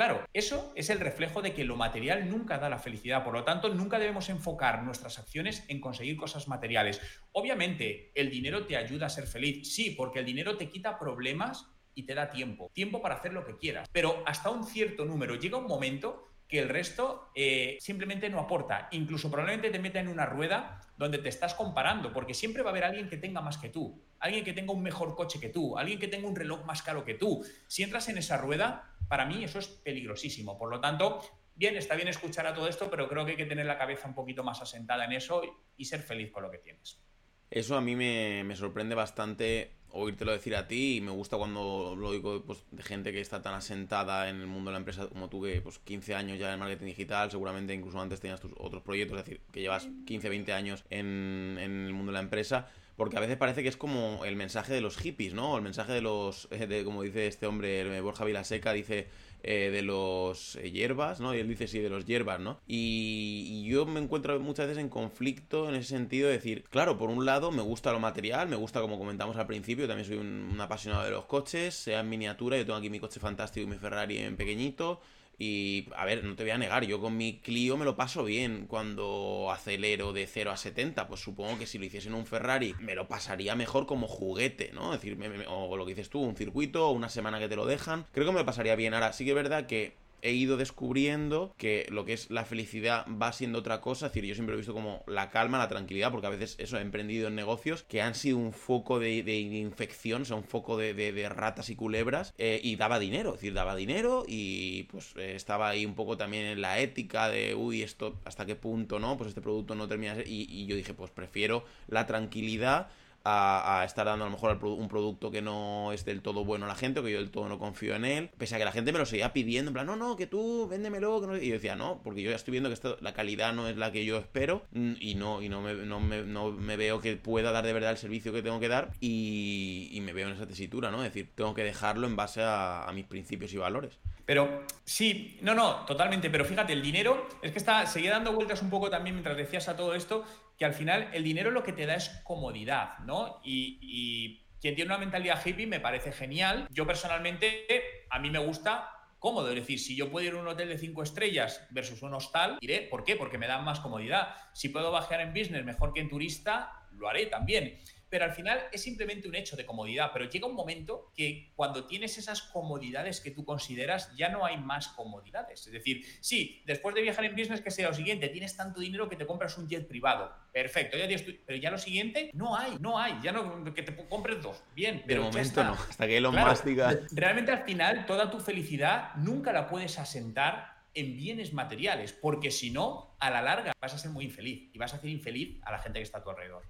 Claro, 0.00 0.26
eso 0.32 0.72
es 0.76 0.88
el 0.88 0.98
reflejo 0.98 1.42
de 1.42 1.52
que 1.52 1.62
lo 1.62 1.76
material 1.76 2.30
nunca 2.30 2.56
da 2.56 2.70
la 2.70 2.78
felicidad, 2.78 3.22
por 3.22 3.34
lo 3.34 3.44
tanto 3.44 3.68
nunca 3.68 3.98
debemos 3.98 4.30
enfocar 4.30 4.82
nuestras 4.82 5.18
acciones 5.18 5.62
en 5.68 5.78
conseguir 5.78 6.16
cosas 6.16 6.48
materiales. 6.48 7.02
Obviamente, 7.32 8.10
el 8.14 8.30
dinero 8.30 8.64
te 8.64 8.78
ayuda 8.78 9.04
a 9.04 9.10
ser 9.10 9.26
feliz, 9.26 9.74
sí, 9.74 9.90
porque 9.90 10.20
el 10.20 10.24
dinero 10.24 10.56
te 10.56 10.70
quita 10.70 10.98
problemas 10.98 11.66
y 11.94 12.04
te 12.04 12.14
da 12.14 12.30
tiempo, 12.30 12.70
tiempo 12.72 13.02
para 13.02 13.16
hacer 13.16 13.34
lo 13.34 13.44
que 13.44 13.58
quieras, 13.58 13.90
pero 13.92 14.22
hasta 14.24 14.48
un 14.48 14.64
cierto 14.64 15.04
número 15.04 15.34
llega 15.34 15.58
un 15.58 15.66
momento 15.66 16.29
que 16.50 16.58
el 16.58 16.68
resto 16.68 17.30
eh, 17.34 17.78
simplemente 17.80 18.28
no 18.28 18.40
aporta. 18.40 18.88
Incluso 18.90 19.30
probablemente 19.30 19.70
te 19.70 19.78
meta 19.78 20.00
en 20.00 20.08
una 20.08 20.26
rueda 20.26 20.80
donde 20.96 21.18
te 21.18 21.28
estás 21.28 21.54
comparando, 21.54 22.12
porque 22.12 22.34
siempre 22.34 22.62
va 22.62 22.70
a 22.70 22.72
haber 22.72 22.84
alguien 22.84 23.08
que 23.08 23.16
tenga 23.16 23.40
más 23.40 23.56
que 23.56 23.68
tú, 23.68 24.02
alguien 24.18 24.44
que 24.44 24.52
tenga 24.52 24.72
un 24.72 24.82
mejor 24.82 25.14
coche 25.14 25.38
que 25.38 25.48
tú, 25.48 25.78
alguien 25.78 26.00
que 26.00 26.08
tenga 26.08 26.28
un 26.28 26.34
reloj 26.34 26.64
más 26.64 26.82
caro 26.82 27.04
que 27.04 27.14
tú. 27.14 27.46
Si 27.68 27.84
entras 27.84 28.08
en 28.08 28.18
esa 28.18 28.36
rueda, 28.36 28.96
para 29.08 29.24
mí 29.24 29.44
eso 29.44 29.60
es 29.60 29.68
peligrosísimo. 29.68 30.58
Por 30.58 30.70
lo 30.70 30.80
tanto, 30.80 31.20
bien, 31.54 31.76
está 31.76 31.94
bien 31.94 32.08
escuchar 32.08 32.48
a 32.48 32.52
todo 32.54 32.66
esto, 32.66 32.90
pero 32.90 33.08
creo 33.08 33.24
que 33.24 33.32
hay 33.32 33.36
que 33.36 33.46
tener 33.46 33.66
la 33.66 33.78
cabeza 33.78 34.08
un 34.08 34.14
poquito 34.14 34.42
más 34.42 34.60
asentada 34.60 35.04
en 35.04 35.12
eso 35.12 35.42
y 35.76 35.84
ser 35.84 36.02
feliz 36.02 36.32
con 36.32 36.42
lo 36.42 36.50
que 36.50 36.58
tienes. 36.58 37.00
Eso 37.48 37.76
a 37.76 37.80
mí 37.80 37.94
me, 37.94 38.42
me 38.44 38.56
sorprende 38.56 38.96
bastante 38.96 39.79
oírtelo 39.92 40.32
decir 40.32 40.54
a 40.56 40.66
ti 40.66 40.96
y 40.96 41.00
me 41.00 41.10
gusta 41.10 41.36
cuando 41.36 41.94
lo 41.96 42.12
digo 42.12 42.42
pues, 42.44 42.64
de 42.70 42.82
gente 42.82 43.12
que 43.12 43.20
está 43.20 43.42
tan 43.42 43.54
asentada 43.54 44.28
en 44.28 44.40
el 44.40 44.46
mundo 44.46 44.70
de 44.70 44.72
la 44.72 44.78
empresa 44.78 45.08
como 45.08 45.28
tú, 45.28 45.42
que 45.42 45.60
pues 45.60 45.78
15 45.78 46.14
años 46.14 46.38
ya 46.38 46.52
en 46.52 46.60
marketing 46.60 46.86
digital, 46.86 47.30
seguramente 47.30 47.74
incluso 47.74 48.00
antes 48.00 48.20
tenías 48.20 48.40
tus 48.40 48.52
otros 48.58 48.82
proyectos, 48.82 49.18
es 49.18 49.24
decir, 49.24 49.40
que 49.52 49.60
llevas 49.60 49.88
15, 50.06 50.28
20 50.28 50.52
años 50.52 50.84
en, 50.90 51.56
en 51.60 51.86
el 51.86 51.92
mundo 51.92 52.12
de 52.12 52.14
la 52.14 52.22
empresa, 52.22 52.68
porque 52.96 53.16
a 53.16 53.20
veces 53.20 53.38
parece 53.38 53.62
que 53.62 53.70
es 53.70 53.78
como 53.78 54.26
el 54.26 54.36
mensaje 54.36 54.74
de 54.74 54.82
los 54.82 54.98
hippies, 54.98 55.32
¿no? 55.32 55.56
El 55.56 55.62
mensaje 55.62 55.92
de 55.92 56.02
los, 56.02 56.48
de, 56.50 56.84
como 56.84 57.02
dice 57.02 57.26
este 57.26 57.46
hombre, 57.46 57.98
Borja 58.02 58.26
Vilaseca, 58.26 58.72
dice 58.72 59.08
eh, 59.42 59.70
de 59.70 59.82
los 59.82 60.56
eh, 60.56 60.70
hierbas, 60.70 61.20
¿no? 61.20 61.34
Y 61.34 61.38
él 61.38 61.48
dice 61.48 61.66
sí, 61.66 61.78
de 61.78 61.88
los 61.88 62.04
hierbas, 62.04 62.40
¿no? 62.40 62.60
Y, 62.66 63.64
yo 63.70 63.86
me 63.86 64.00
encuentro 64.00 64.38
muchas 64.40 64.66
veces 64.66 64.82
en 64.82 64.88
conflicto 64.88 65.68
en 65.68 65.76
ese 65.76 65.90
sentido 65.90 66.26
de 66.26 66.34
decir, 66.34 66.64
claro, 66.70 66.98
por 66.98 67.08
un 67.08 67.24
lado 67.24 67.52
me 67.52 67.62
gusta 67.62 67.92
lo 67.92 68.00
material, 68.00 68.48
me 68.48 68.56
gusta 68.56 68.80
como 68.80 68.98
comentamos 68.98 69.36
al 69.36 69.46
principio, 69.46 69.86
también 69.86 70.06
soy 70.08 70.16
un, 70.16 70.60
apasionado 70.60 71.04
de 71.04 71.12
los 71.12 71.26
coches, 71.26 71.74
sea 71.74 72.00
en 72.00 72.08
miniatura, 72.08 72.56
yo 72.56 72.64
tengo 72.64 72.78
aquí 72.78 72.90
mi 72.90 72.98
coche 72.98 73.20
fantástico 73.20 73.64
y 73.64 73.70
mi 73.70 73.76
Ferrari 73.76 74.18
en 74.18 74.36
pequeñito, 74.36 75.00
Y, 75.42 75.88
a 75.96 76.04
ver, 76.04 76.22
no 76.22 76.36
te 76.36 76.42
voy 76.42 76.50
a 76.50 76.58
negar, 76.58 76.84
yo 76.84 77.00
con 77.00 77.16
mi 77.16 77.38
Clio 77.38 77.78
me 77.78 77.86
lo 77.86 77.96
paso 77.96 78.24
bien 78.24 78.66
cuando 78.68 79.50
acelero 79.50 80.12
de 80.12 80.26
0 80.26 80.50
a 80.50 80.58
70. 80.58 81.08
Pues 81.08 81.20
supongo 81.20 81.58
que 81.58 81.66
si 81.66 81.78
lo 81.78 81.86
hiciese 81.86 82.08
en 82.08 82.14
un 82.14 82.26
Ferrari, 82.26 82.74
me 82.78 82.94
lo 82.94 83.08
pasaría 83.08 83.54
mejor 83.54 83.86
como 83.86 84.06
juguete, 84.06 84.70
¿no? 84.74 84.92
Es 84.92 85.00
decir, 85.00 85.18
o 85.48 85.76
lo 85.78 85.86
que 85.86 85.94
dices 85.94 86.10
tú, 86.10 86.20
un 86.20 86.36
circuito, 86.36 86.90
una 86.90 87.08
semana 87.08 87.38
que 87.38 87.48
te 87.48 87.56
lo 87.56 87.64
dejan. 87.64 88.04
Creo 88.12 88.26
que 88.26 88.32
me 88.32 88.40
lo 88.40 88.44
pasaría 88.44 88.76
bien. 88.76 88.92
Ahora, 88.92 89.14
sí 89.14 89.24
que 89.24 89.30
es 89.30 89.34
verdad 89.34 89.66
que 89.66 89.94
he 90.22 90.32
ido 90.32 90.56
descubriendo 90.56 91.54
que 91.56 91.86
lo 91.90 92.04
que 92.04 92.12
es 92.12 92.30
la 92.30 92.44
felicidad 92.44 93.06
va 93.10 93.32
siendo 93.32 93.58
otra 93.58 93.80
cosa. 93.80 94.06
Es 94.06 94.12
decir, 94.12 94.28
yo 94.28 94.34
siempre 94.34 94.54
he 94.54 94.58
visto 94.58 94.74
como 94.74 95.02
la 95.06 95.30
calma, 95.30 95.58
la 95.58 95.68
tranquilidad, 95.68 96.10
porque 96.10 96.26
a 96.26 96.30
veces 96.30 96.56
eso 96.58 96.78
he 96.78 96.82
emprendido 96.82 97.28
en 97.28 97.34
negocios 97.34 97.82
que 97.84 98.02
han 98.02 98.14
sido 98.14 98.38
un 98.38 98.52
foco 98.52 98.98
de, 98.98 99.18
infección, 99.40 100.22
o 100.22 100.24
sea, 100.24 100.36
un 100.36 100.44
foco 100.44 100.76
de, 100.76 101.28
ratas 101.30 101.70
y 101.70 101.76
culebras, 101.76 102.34
eh, 102.38 102.60
y 102.62 102.76
daba 102.76 102.98
dinero, 102.98 103.30
es 103.30 103.36
decir, 103.36 103.54
daba 103.54 103.76
dinero 103.76 104.24
y 104.26 104.84
pues 104.84 105.14
eh, 105.16 105.34
estaba 105.34 105.68
ahí 105.68 105.86
un 105.86 105.94
poco 105.94 106.16
también 106.16 106.46
en 106.46 106.60
la 106.60 106.78
ética 106.80 107.28
de, 107.28 107.54
uy, 107.54 107.82
esto 107.82 108.18
hasta 108.24 108.46
qué 108.46 108.56
punto, 108.56 108.98
¿no? 108.98 109.16
Pues 109.16 109.28
este 109.28 109.40
producto 109.40 109.74
no 109.74 109.88
termina 109.88 110.16
y 110.24 110.66
yo 110.66 110.76
dije, 110.76 110.94
pues 110.94 111.10
prefiero 111.10 111.64
la 111.88 112.06
tranquilidad 112.06 112.88
a, 113.24 113.82
estar 113.84 114.06
dando 114.06 114.24
a 114.24 114.28
lo 114.28 114.32
mejor 114.32 114.58
un 114.64 114.88
producto 114.88 115.30
que 115.30 115.42
no 115.42 115.92
es 115.92 116.04
del 116.04 116.22
todo 116.22 116.44
bueno 116.44 116.64
a 116.64 116.68
la 116.68 116.74
gente 116.74 117.00
o 117.00 117.02
que 117.02 117.12
yo 117.12 117.18
del 117.18 117.30
todo 117.30 117.48
no 117.48 117.58
confío 117.58 117.94
en 117.94 118.04
él. 118.04 118.30
Pese 118.38 118.54
a 118.54 118.58
que 118.58 118.64
la 118.64 118.72
gente 118.72 118.92
me 118.92 118.98
lo 118.98 119.06
seguía 119.06 119.32
pidiendo, 119.32 119.70
en 119.70 119.74
plan, 119.74 119.86
no, 119.86 119.96
no, 119.96 120.16
que 120.16 120.26
tú 120.26 120.66
véndemelo. 120.68 121.20
Que 121.20 121.26
no... 121.26 121.36
Y 121.36 121.48
yo 121.48 121.54
decía, 121.54 121.76
no, 121.76 122.00
porque 122.02 122.22
yo 122.22 122.30
ya 122.30 122.36
estoy 122.36 122.52
viendo 122.52 122.70
que 122.70 122.96
la 123.00 123.12
calidad 123.12 123.52
no 123.52 123.68
es 123.68 123.76
la 123.76 123.92
que 123.92 124.04
yo 124.04 124.18
espero 124.18 124.62
mm, 124.72 124.92
y 125.00 125.14
no, 125.14 125.42
y 125.42 125.48
no 125.48 125.60
me, 125.60 125.74
no, 125.74 126.00
me, 126.00 126.22
no 126.22 126.50
me 126.52 126.76
veo 126.76 127.00
que 127.00 127.16
pueda 127.16 127.52
dar 127.52 127.64
de 127.64 127.72
verdad 127.72 127.90
el 127.90 127.98
servicio 127.98 128.32
que 128.32 128.42
tengo 128.42 128.60
que 128.60 128.68
dar 128.68 128.92
y, 129.00 129.90
y 129.92 130.00
me 130.00 130.12
veo 130.12 130.28
en 130.28 130.34
esa 130.34 130.46
tesitura, 130.46 130.90
¿no? 130.90 130.98
Es 131.04 131.12
decir, 131.12 131.30
tengo 131.34 131.54
que 131.54 131.64
dejarlo 131.64 132.06
en 132.06 132.16
base 132.16 132.42
a, 132.42 132.84
a 132.84 132.92
mis 132.92 133.06
principios 133.06 133.52
y 133.52 133.58
valores. 133.58 133.98
Pero 134.30 134.62
sí, 134.84 135.38
no, 135.42 135.54
no, 135.56 135.84
totalmente. 135.86 136.30
Pero 136.30 136.44
fíjate, 136.44 136.72
el 136.72 136.82
dinero 136.82 137.26
es 137.42 137.50
que 137.50 137.58
está, 137.58 137.84
seguía 137.86 138.12
dando 138.12 138.32
vueltas 138.32 138.62
un 138.62 138.70
poco 138.70 138.88
también 138.88 139.16
mientras 139.16 139.36
decías 139.36 139.68
a 139.68 139.76
todo 139.76 139.94
esto, 139.94 140.24
que 140.60 140.66
al 140.66 140.74
final 140.74 141.08
el 141.14 141.24
dinero 141.24 141.50
lo 141.50 141.62
que 141.62 141.72
te 141.72 141.86
da 141.86 141.94
es 141.94 142.10
comodidad, 142.22 142.98
¿no? 142.98 143.40
Y, 143.42 144.44
quien 144.60 144.74
tiene 144.74 144.90
una 144.90 144.98
mentalidad 144.98 145.40
hippie 145.42 145.66
me 145.66 145.80
parece 145.80 146.12
genial. 146.12 146.66
Yo 146.70 146.86
personalmente, 146.86 147.64
a 148.10 148.18
mí 148.18 148.28
me 148.28 148.38
gusta 148.40 148.90
cómodo. 149.18 149.48
Es 149.48 149.54
decir, 149.54 149.80
si 149.80 149.96
yo 149.96 150.10
puedo 150.10 150.26
ir 150.26 150.34
a 150.34 150.36
un 150.36 150.46
hotel 150.46 150.68
de 150.68 150.76
cinco 150.76 151.02
estrellas 151.02 151.66
versus 151.70 152.02
un 152.02 152.12
hostal, 152.12 152.58
iré. 152.60 152.82
¿Por 152.82 153.04
qué? 153.04 153.16
Porque 153.16 153.38
me 153.38 153.46
dan 153.46 153.64
más 153.64 153.80
comodidad. 153.80 154.34
Si 154.52 154.68
puedo 154.68 154.92
bajar 154.92 155.22
en 155.22 155.32
business 155.32 155.64
mejor 155.64 155.94
que 155.94 156.00
en 156.00 156.10
turista, 156.10 156.86
lo 156.92 157.08
haré 157.08 157.24
también 157.24 157.78
pero 158.10 158.24
al 158.24 158.32
final 158.32 158.60
es 158.72 158.82
simplemente 158.82 159.28
un 159.28 159.36
hecho 159.36 159.56
de 159.56 159.64
comodidad. 159.64 160.10
Pero 160.12 160.28
llega 160.28 160.46
un 160.46 160.54
momento 160.54 161.12
que 161.16 161.52
cuando 161.54 161.86
tienes 161.86 162.18
esas 162.18 162.42
comodidades 162.42 163.20
que 163.20 163.30
tú 163.30 163.44
consideras, 163.44 164.14
ya 164.16 164.28
no 164.28 164.44
hay 164.44 164.58
más 164.58 164.88
comodidades. 164.88 165.66
Es 165.66 165.72
decir, 165.72 166.04
sí, 166.20 166.62
después 166.66 166.94
de 166.94 167.02
viajar 167.02 167.24
en 167.24 167.36
business, 167.36 167.60
que 167.60 167.70
sea 167.70 167.88
lo 167.88 167.94
siguiente, 167.94 168.28
tienes 168.28 168.56
tanto 168.56 168.80
dinero 168.80 169.08
que 169.08 169.16
te 169.16 169.26
compras 169.26 169.56
un 169.56 169.68
jet 169.68 169.86
privado. 169.86 170.34
Perfecto, 170.52 170.98
ya 170.98 171.06
tienes 171.06 171.24
pero 171.46 171.58
ya 171.58 171.70
lo 171.70 171.78
siguiente, 171.78 172.30
no 172.34 172.56
hay, 172.56 172.76
no 172.80 172.98
hay. 172.98 173.14
Ya 173.22 173.30
no, 173.30 173.62
que 173.72 173.82
te 173.82 173.94
compres 174.08 174.42
dos. 174.42 174.62
Bien, 174.74 175.02
pero. 175.06 175.22
De 175.22 175.30
momento 175.30 175.62
no, 175.62 175.72
hasta 175.72 176.06
que 176.06 176.20
lo 176.20 176.32
más 176.32 176.64
diga. 176.64 176.98
Realmente 177.12 177.52
al 177.52 177.64
final, 177.64 178.06
toda 178.06 178.30
tu 178.30 178.40
felicidad 178.40 179.14
nunca 179.14 179.52
la 179.52 179.68
puedes 179.68 179.98
asentar 179.98 180.80
en 180.94 181.16
bienes 181.16 181.52
materiales, 181.52 182.12
porque 182.12 182.50
si 182.50 182.70
no, 182.70 183.14
a 183.20 183.30
la 183.30 183.42
larga 183.42 183.72
vas 183.80 183.94
a 183.94 183.98
ser 183.98 184.10
muy 184.10 184.24
infeliz 184.24 184.70
y 184.72 184.78
vas 184.78 184.92
a 184.92 184.96
hacer 184.96 185.10
infeliz 185.10 185.60
a 185.62 185.70
la 185.70 185.78
gente 185.78 186.00
que 186.00 186.02
está 186.02 186.18
a 186.18 186.24
tu 186.24 186.30
alrededor. 186.30 186.64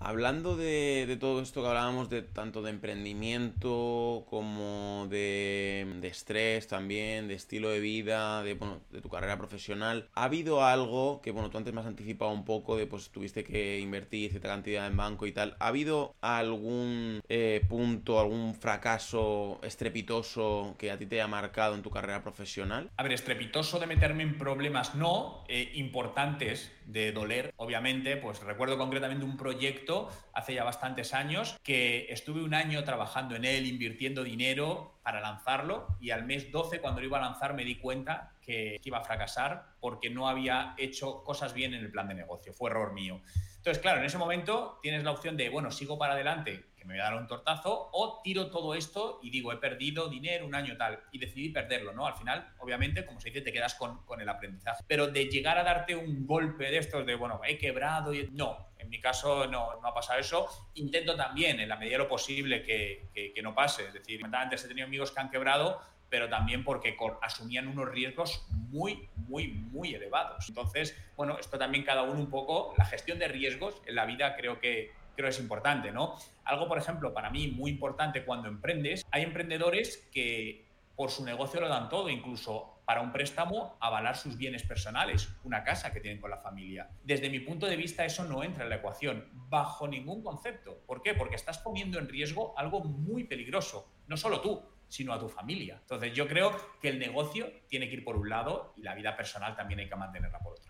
Hablando 0.00 0.56
de, 0.56 1.16
todo 1.18 1.42
esto 1.42 1.60
que 1.60 1.68
hablábamos, 1.68 2.08
de 2.08 2.22
tanto 2.22 2.62
de 2.62 2.70
emprendimiento 2.70 4.24
como 4.30 5.08
de, 5.10 5.98
estrés 6.02 6.68
también, 6.68 7.26
de 7.26 7.34
estilo 7.34 7.70
de 7.70 7.80
vida, 7.80 8.42
de, 8.44 8.54
tu 9.02 9.08
carrera 9.08 9.36
profesional, 9.36 10.08
¿ha 10.14 10.24
habido 10.24 10.64
algo 10.64 11.20
que, 11.20 11.32
bueno, 11.32 11.50
tú 11.50 11.58
antes 11.58 11.74
me 11.74 11.80
has 11.80 11.86
anticipado 11.86 12.30
un 12.30 12.44
poco 12.44 12.76
de, 12.76 12.86
pues, 12.86 13.10
tuviste 13.10 13.42
que 13.42 13.80
invertir 13.80 14.30
cierta 14.30 14.48
cantidad 14.48 14.86
en 14.86 14.96
banco 14.96 15.26
y 15.26 15.32
tal, 15.32 15.56
¿ha 15.58 15.66
habido 15.66 16.14
algún 16.20 17.20
eh, 17.28 17.64
punto, 17.68 18.20
algún 18.20 18.54
fracaso 18.54 19.58
estrepitoso 19.62 20.76
que 20.78 20.92
a 20.92 20.98
ti 20.98 21.06
te 21.06 21.16
haya 21.16 21.26
marcado 21.26 21.74
en 21.74 21.82
tu 21.82 21.90
carrera 21.90 22.22
profesional? 22.22 22.88
A 22.96 23.02
ver, 23.02 23.12
estrepitoso 23.12 23.80
de 23.80 23.86
meterme 23.86 24.22
en 24.22 24.38
problemas, 24.38 24.94
no, 24.94 25.44
eh, 25.48 25.72
importantes 25.74 26.72
de 26.86 27.12
doler, 27.12 27.52
obviamente, 27.56 28.16
pues 28.16 28.40
recuerdo 28.40 28.78
concretamente 28.78 29.24
un 29.24 29.36
proyecto 29.36 29.87
hace 30.34 30.54
ya 30.54 30.64
bastantes 30.64 31.14
años 31.14 31.56
que 31.62 32.06
estuve 32.10 32.42
un 32.42 32.54
año 32.54 32.84
trabajando 32.84 33.36
en 33.36 33.44
él, 33.44 33.66
invirtiendo 33.66 34.22
dinero 34.22 34.98
para 35.02 35.20
lanzarlo 35.20 35.86
y 36.00 36.10
al 36.10 36.24
mes 36.24 36.52
12 36.52 36.80
cuando 36.80 37.00
lo 37.00 37.06
iba 37.06 37.18
a 37.18 37.22
lanzar 37.22 37.54
me 37.54 37.64
di 37.64 37.76
cuenta 37.76 38.32
que 38.42 38.78
iba 38.84 38.98
a 38.98 39.04
fracasar 39.04 39.74
porque 39.80 40.10
no 40.10 40.28
había 40.28 40.74
hecho 40.76 41.24
cosas 41.24 41.54
bien 41.54 41.74
en 41.74 41.80
el 41.84 41.90
plan 41.90 42.08
de 42.08 42.14
negocio, 42.14 42.52
fue 42.52 42.70
error 42.70 42.92
mío. 42.92 43.20
Entonces, 43.56 43.78
claro, 43.82 44.00
en 44.00 44.06
ese 44.06 44.18
momento 44.18 44.78
tienes 44.82 45.04
la 45.04 45.10
opción 45.10 45.36
de, 45.36 45.48
bueno, 45.48 45.70
sigo 45.70 45.98
para 45.98 46.14
adelante, 46.14 46.66
me 46.88 46.94
voy 46.94 47.00
a 47.00 47.10
dar 47.10 47.16
un 47.16 47.26
tortazo, 47.26 47.90
o 47.92 48.22
tiro 48.24 48.50
todo 48.50 48.74
esto 48.74 49.20
y 49.22 49.28
digo, 49.28 49.52
he 49.52 49.58
perdido 49.58 50.08
dinero 50.08 50.46
un 50.46 50.54
año 50.54 50.74
tal, 50.78 50.98
y 51.12 51.18
decidí 51.18 51.50
perderlo, 51.50 51.92
¿no? 51.92 52.06
Al 52.06 52.14
final, 52.14 52.54
obviamente, 52.58 53.04
como 53.04 53.20
se 53.20 53.28
dice, 53.28 53.42
te 53.42 53.52
quedas 53.52 53.74
con, 53.74 54.06
con 54.06 54.22
el 54.22 54.28
aprendizaje. 54.28 54.82
Pero 54.88 55.06
de 55.06 55.26
llegar 55.26 55.58
a 55.58 55.62
darte 55.62 55.94
un 55.94 56.26
golpe 56.26 56.70
de 56.70 56.78
estos, 56.78 57.04
de, 57.04 57.14
bueno, 57.14 57.42
he 57.46 57.58
quebrado, 57.58 58.14
y... 58.14 58.30
no, 58.32 58.70
en 58.78 58.88
mi 58.88 59.00
caso 59.02 59.46
no, 59.46 59.78
no, 59.82 59.88
ha 59.88 59.92
pasado 59.92 60.18
eso. 60.18 60.48
Intento 60.74 61.14
también, 61.14 61.60
en 61.60 61.68
la 61.68 61.76
medida 61.76 61.98
de 61.98 62.04
lo 62.04 62.08
posible, 62.08 62.62
que, 62.62 63.10
que, 63.12 63.34
que 63.34 63.42
no 63.42 63.54
pase. 63.54 63.86
Es 63.86 63.92
decir, 63.92 64.22
antes 64.32 64.64
he 64.64 64.68
tenido 64.68 64.86
amigos 64.86 65.12
que 65.12 65.20
han 65.20 65.30
quebrado, 65.30 65.82
pero 66.08 66.28
también 66.30 66.64
porque 66.64 66.96
asumían 67.20 67.68
unos 67.68 67.88
riesgos 67.90 68.46
muy, 68.50 69.08
muy, 69.14 69.48
muy 69.48 69.94
elevados. 69.94 70.48
Entonces, 70.48 70.96
bueno, 71.16 71.38
esto 71.38 71.58
también 71.58 71.84
cada 71.84 72.02
uno 72.02 72.18
un 72.18 72.30
poco, 72.30 72.72
la 72.78 72.86
gestión 72.86 73.18
de 73.18 73.28
riesgos 73.28 73.82
en 73.84 73.94
la 73.94 74.06
vida 74.06 74.36
creo 74.36 74.58
que 74.58 74.92
creo 75.18 75.30
es 75.30 75.40
importante, 75.40 75.90
¿no? 75.90 76.14
Algo, 76.44 76.68
por 76.68 76.78
ejemplo, 76.78 77.12
para 77.12 77.28
mí 77.28 77.48
muy 77.48 77.72
importante 77.72 78.24
cuando 78.24 78.48
emprendes, 78.48 79.04
hay 79.10 79.24
emprendedores 79.24 80.08
que 80.12 80.68
por 80.94 81.10
su 81.10 81.24
negocio 81.24 81.60
lo 81.60 81.68
dan 81.68 81.88
todo, 81.88 82.08
incluso 82.08 82.80
para 82.84 83.00
un 83.00 83.10
préstamo 83.10 83.76
avalar 83.80 84.16
sus 84.16 84.36
bienes 84.36 84.62
personales, 84.62 85.28
una 85.42 85.64
casa 85.64 85.92
que 85.92 85.98
tienen 85.98 86.20
con 86.20 86.30
la 86.30 86.38
familia. 86.38 86.88
Desde 87.02 87.30
mi 87.30 87.40
punto 87.40 87.66
de 87.66 87.76
vista 87.76 88.04
eso 88.04 88.24
no 88.24 88.44
entra 88.44 88.62
en 88.62 88.70
la 88.70 88.76
ecuación 88.76 89.28
bajo 89.32 89.88
ningún 89.88 90.22
concepto. 90.22 90.82
¿Por 90.86 91.02
qué? 91.02 91.14
Porque 91.14 91.34
estás 91.34 91.58
poniendo 91.58 91.98
en 91.98 92.08
riesgo 92.08 92.56
algo 92.56 92.80
muy 92.80 93.24
peligroso. 93.24 93.92
No 94.06 94.16
solo 94.16 94.40
tú, 94.40 94.62
sino 94.86 95.12
a 95.12 95.18
tu 95.18 95.28
familia. 95.28 95.78
Entonces 95.80 96.14
yo 96.14 96.28
creo 96.28 96.56
que 96.80 96.88
el 96.88 97.00
negocio 97.00 97.50
tiene 97.68 97.88
que 97.88 97.96
ir 97.96 98.04
por 98.04 98.16
un 98.16 98.28
lado 98.28 98.72
y 98.76 98.82
la 98.82 98.94
vida 98.94 99.16
personal 99.16 99.56
también 99.56 99.80
hay 99.80 99.88
que 99.88 99.96
mantenerla 99.96 100.38
por 100.38 100.54
otro. 100.54 100.67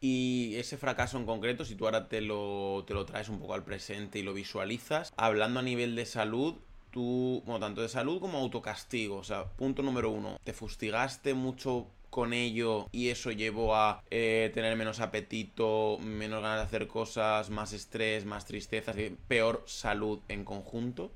Y 0.00 0.54
ese 0.56 0.76
fracaso 0.76 1.18
en 1.18 1.26
concreto, 1.26 1.64
si 1.64 1.74
tú 1.74 1.86
ahora 1.86 2.08
te 2.08 2.20
lo, 2.20 2.84
te 2.86 2.94
lo 2.94 3.04
traes 3.04 3.28
un 3.28 3.40
poco 3.40 3.54
al 3.54 3.64
presente 3.64 4.18
y 4.18 4.22
lo 4.22 4.32
visualizas, 4.32 5.12
hablando 5.16 5.60
a 5.60 5.62
nivel 5.62 5.96
de 5.96 6.06
salud, 6.06 6.54
tú, 6.90 7.42
bueno, 7.46 7.60
tanto 7.60 7.82
de 7.82 7.88
salud 7.88 8.20
como 8.20 8.38
autocastigo, 8.38 9.16
o 9.16 9.24
sea, 9.24 9.44
punto 9.44 9.82
número 9.82 10.10
uno, 10.10 10.38
¿te 10.44 10.52
fustigaste 10.52 11.34
mucho 11.34 11.88
con 12.10 12.32
ello 12.32 12.88
y 12.90 13.08
eso 13.08 13.30
llevó 13.30 13.76
a 13.76 14.02
eh, 14.10 14.50
tener 14.54 14.76
menos 14.76 15.00
apetito, 15.00 15.98
menos 16.00 16.42
ganas 16.42 16.58
de 16.58 16.64
hacer 16.64 16.86
cosas, 16.86 17.50
más 17.50 17.72
estrés, 17.72 18.24
más 18.24 18.46
tristeza, 18.46 18.92
peor 19.26 19.62
salud 19.66 20.20
en 20.28 20.44
conjunto? 20.44 21.12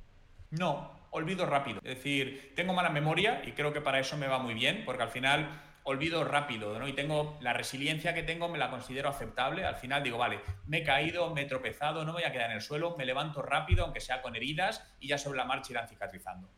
No, 0.50 0.90
olvido 1.10 1.46
rápido. 1.46 1.80
Es 1.82 1.96
decir, 1.96 2.52
tengo 2.54 2.74
mala 2.74 2.90
memoria 2.90 3.42
y 3.46 3.52
creo 3.52 3.72
que 3.72 3.80
para 3.80 4.00
eso 4.00 4.16
me 4.16 4.26
va 4.26 4.38
muy 4.38 4.54
bien, 4.54 4.82
porque 4.84 5.02
al 5.02 5.08
final 5.08 5.62
olvido 5.84 6.24
rápido, 6.24 6.78
¿no? 6.78 6.86
Y 6.86 6.92
tengo 6.92 7.38
la 7.40 7.52
resiliencia 7.52 8.14
que 8.14 8.22
tengo, 8.22 8.48
me 8.48 8.58
la 8.58 8.70
considero 8.70 9.08
aceptable. 9.08 9.64
Al 9.64 9.76
final 9.76 10.02
digo, 10.02 10.18
vale, 10.18 10.40
me 10.66 10.78
he 10.78 10.84
caído, 10.84 11.34
me 11.34 11.42
he 11.42 11.46
tropezado, 11.46 12.04
no 12.04 12.12
voy 12.12 12.24
a 12.24 12.32
quedar 12.32 12.50
en 12.50 12.56
el 12.56 12.62
suelo, 12.62 12.96
me 12.96 13.04
levanto 13.04 13.42
rápido, 13.42 13.84
aunque 13.84 14.00
sea 14.00 14.22
con 14.22 14.36
heridas, 14.36 14.82
y 15.00 15.08
ya 15.08 15.18
sobre 15.18 15.38
la 15.38 15.44
marcha 15.44 15.72
irán 15.72 15.88
cicatrizando. 15.88 16.48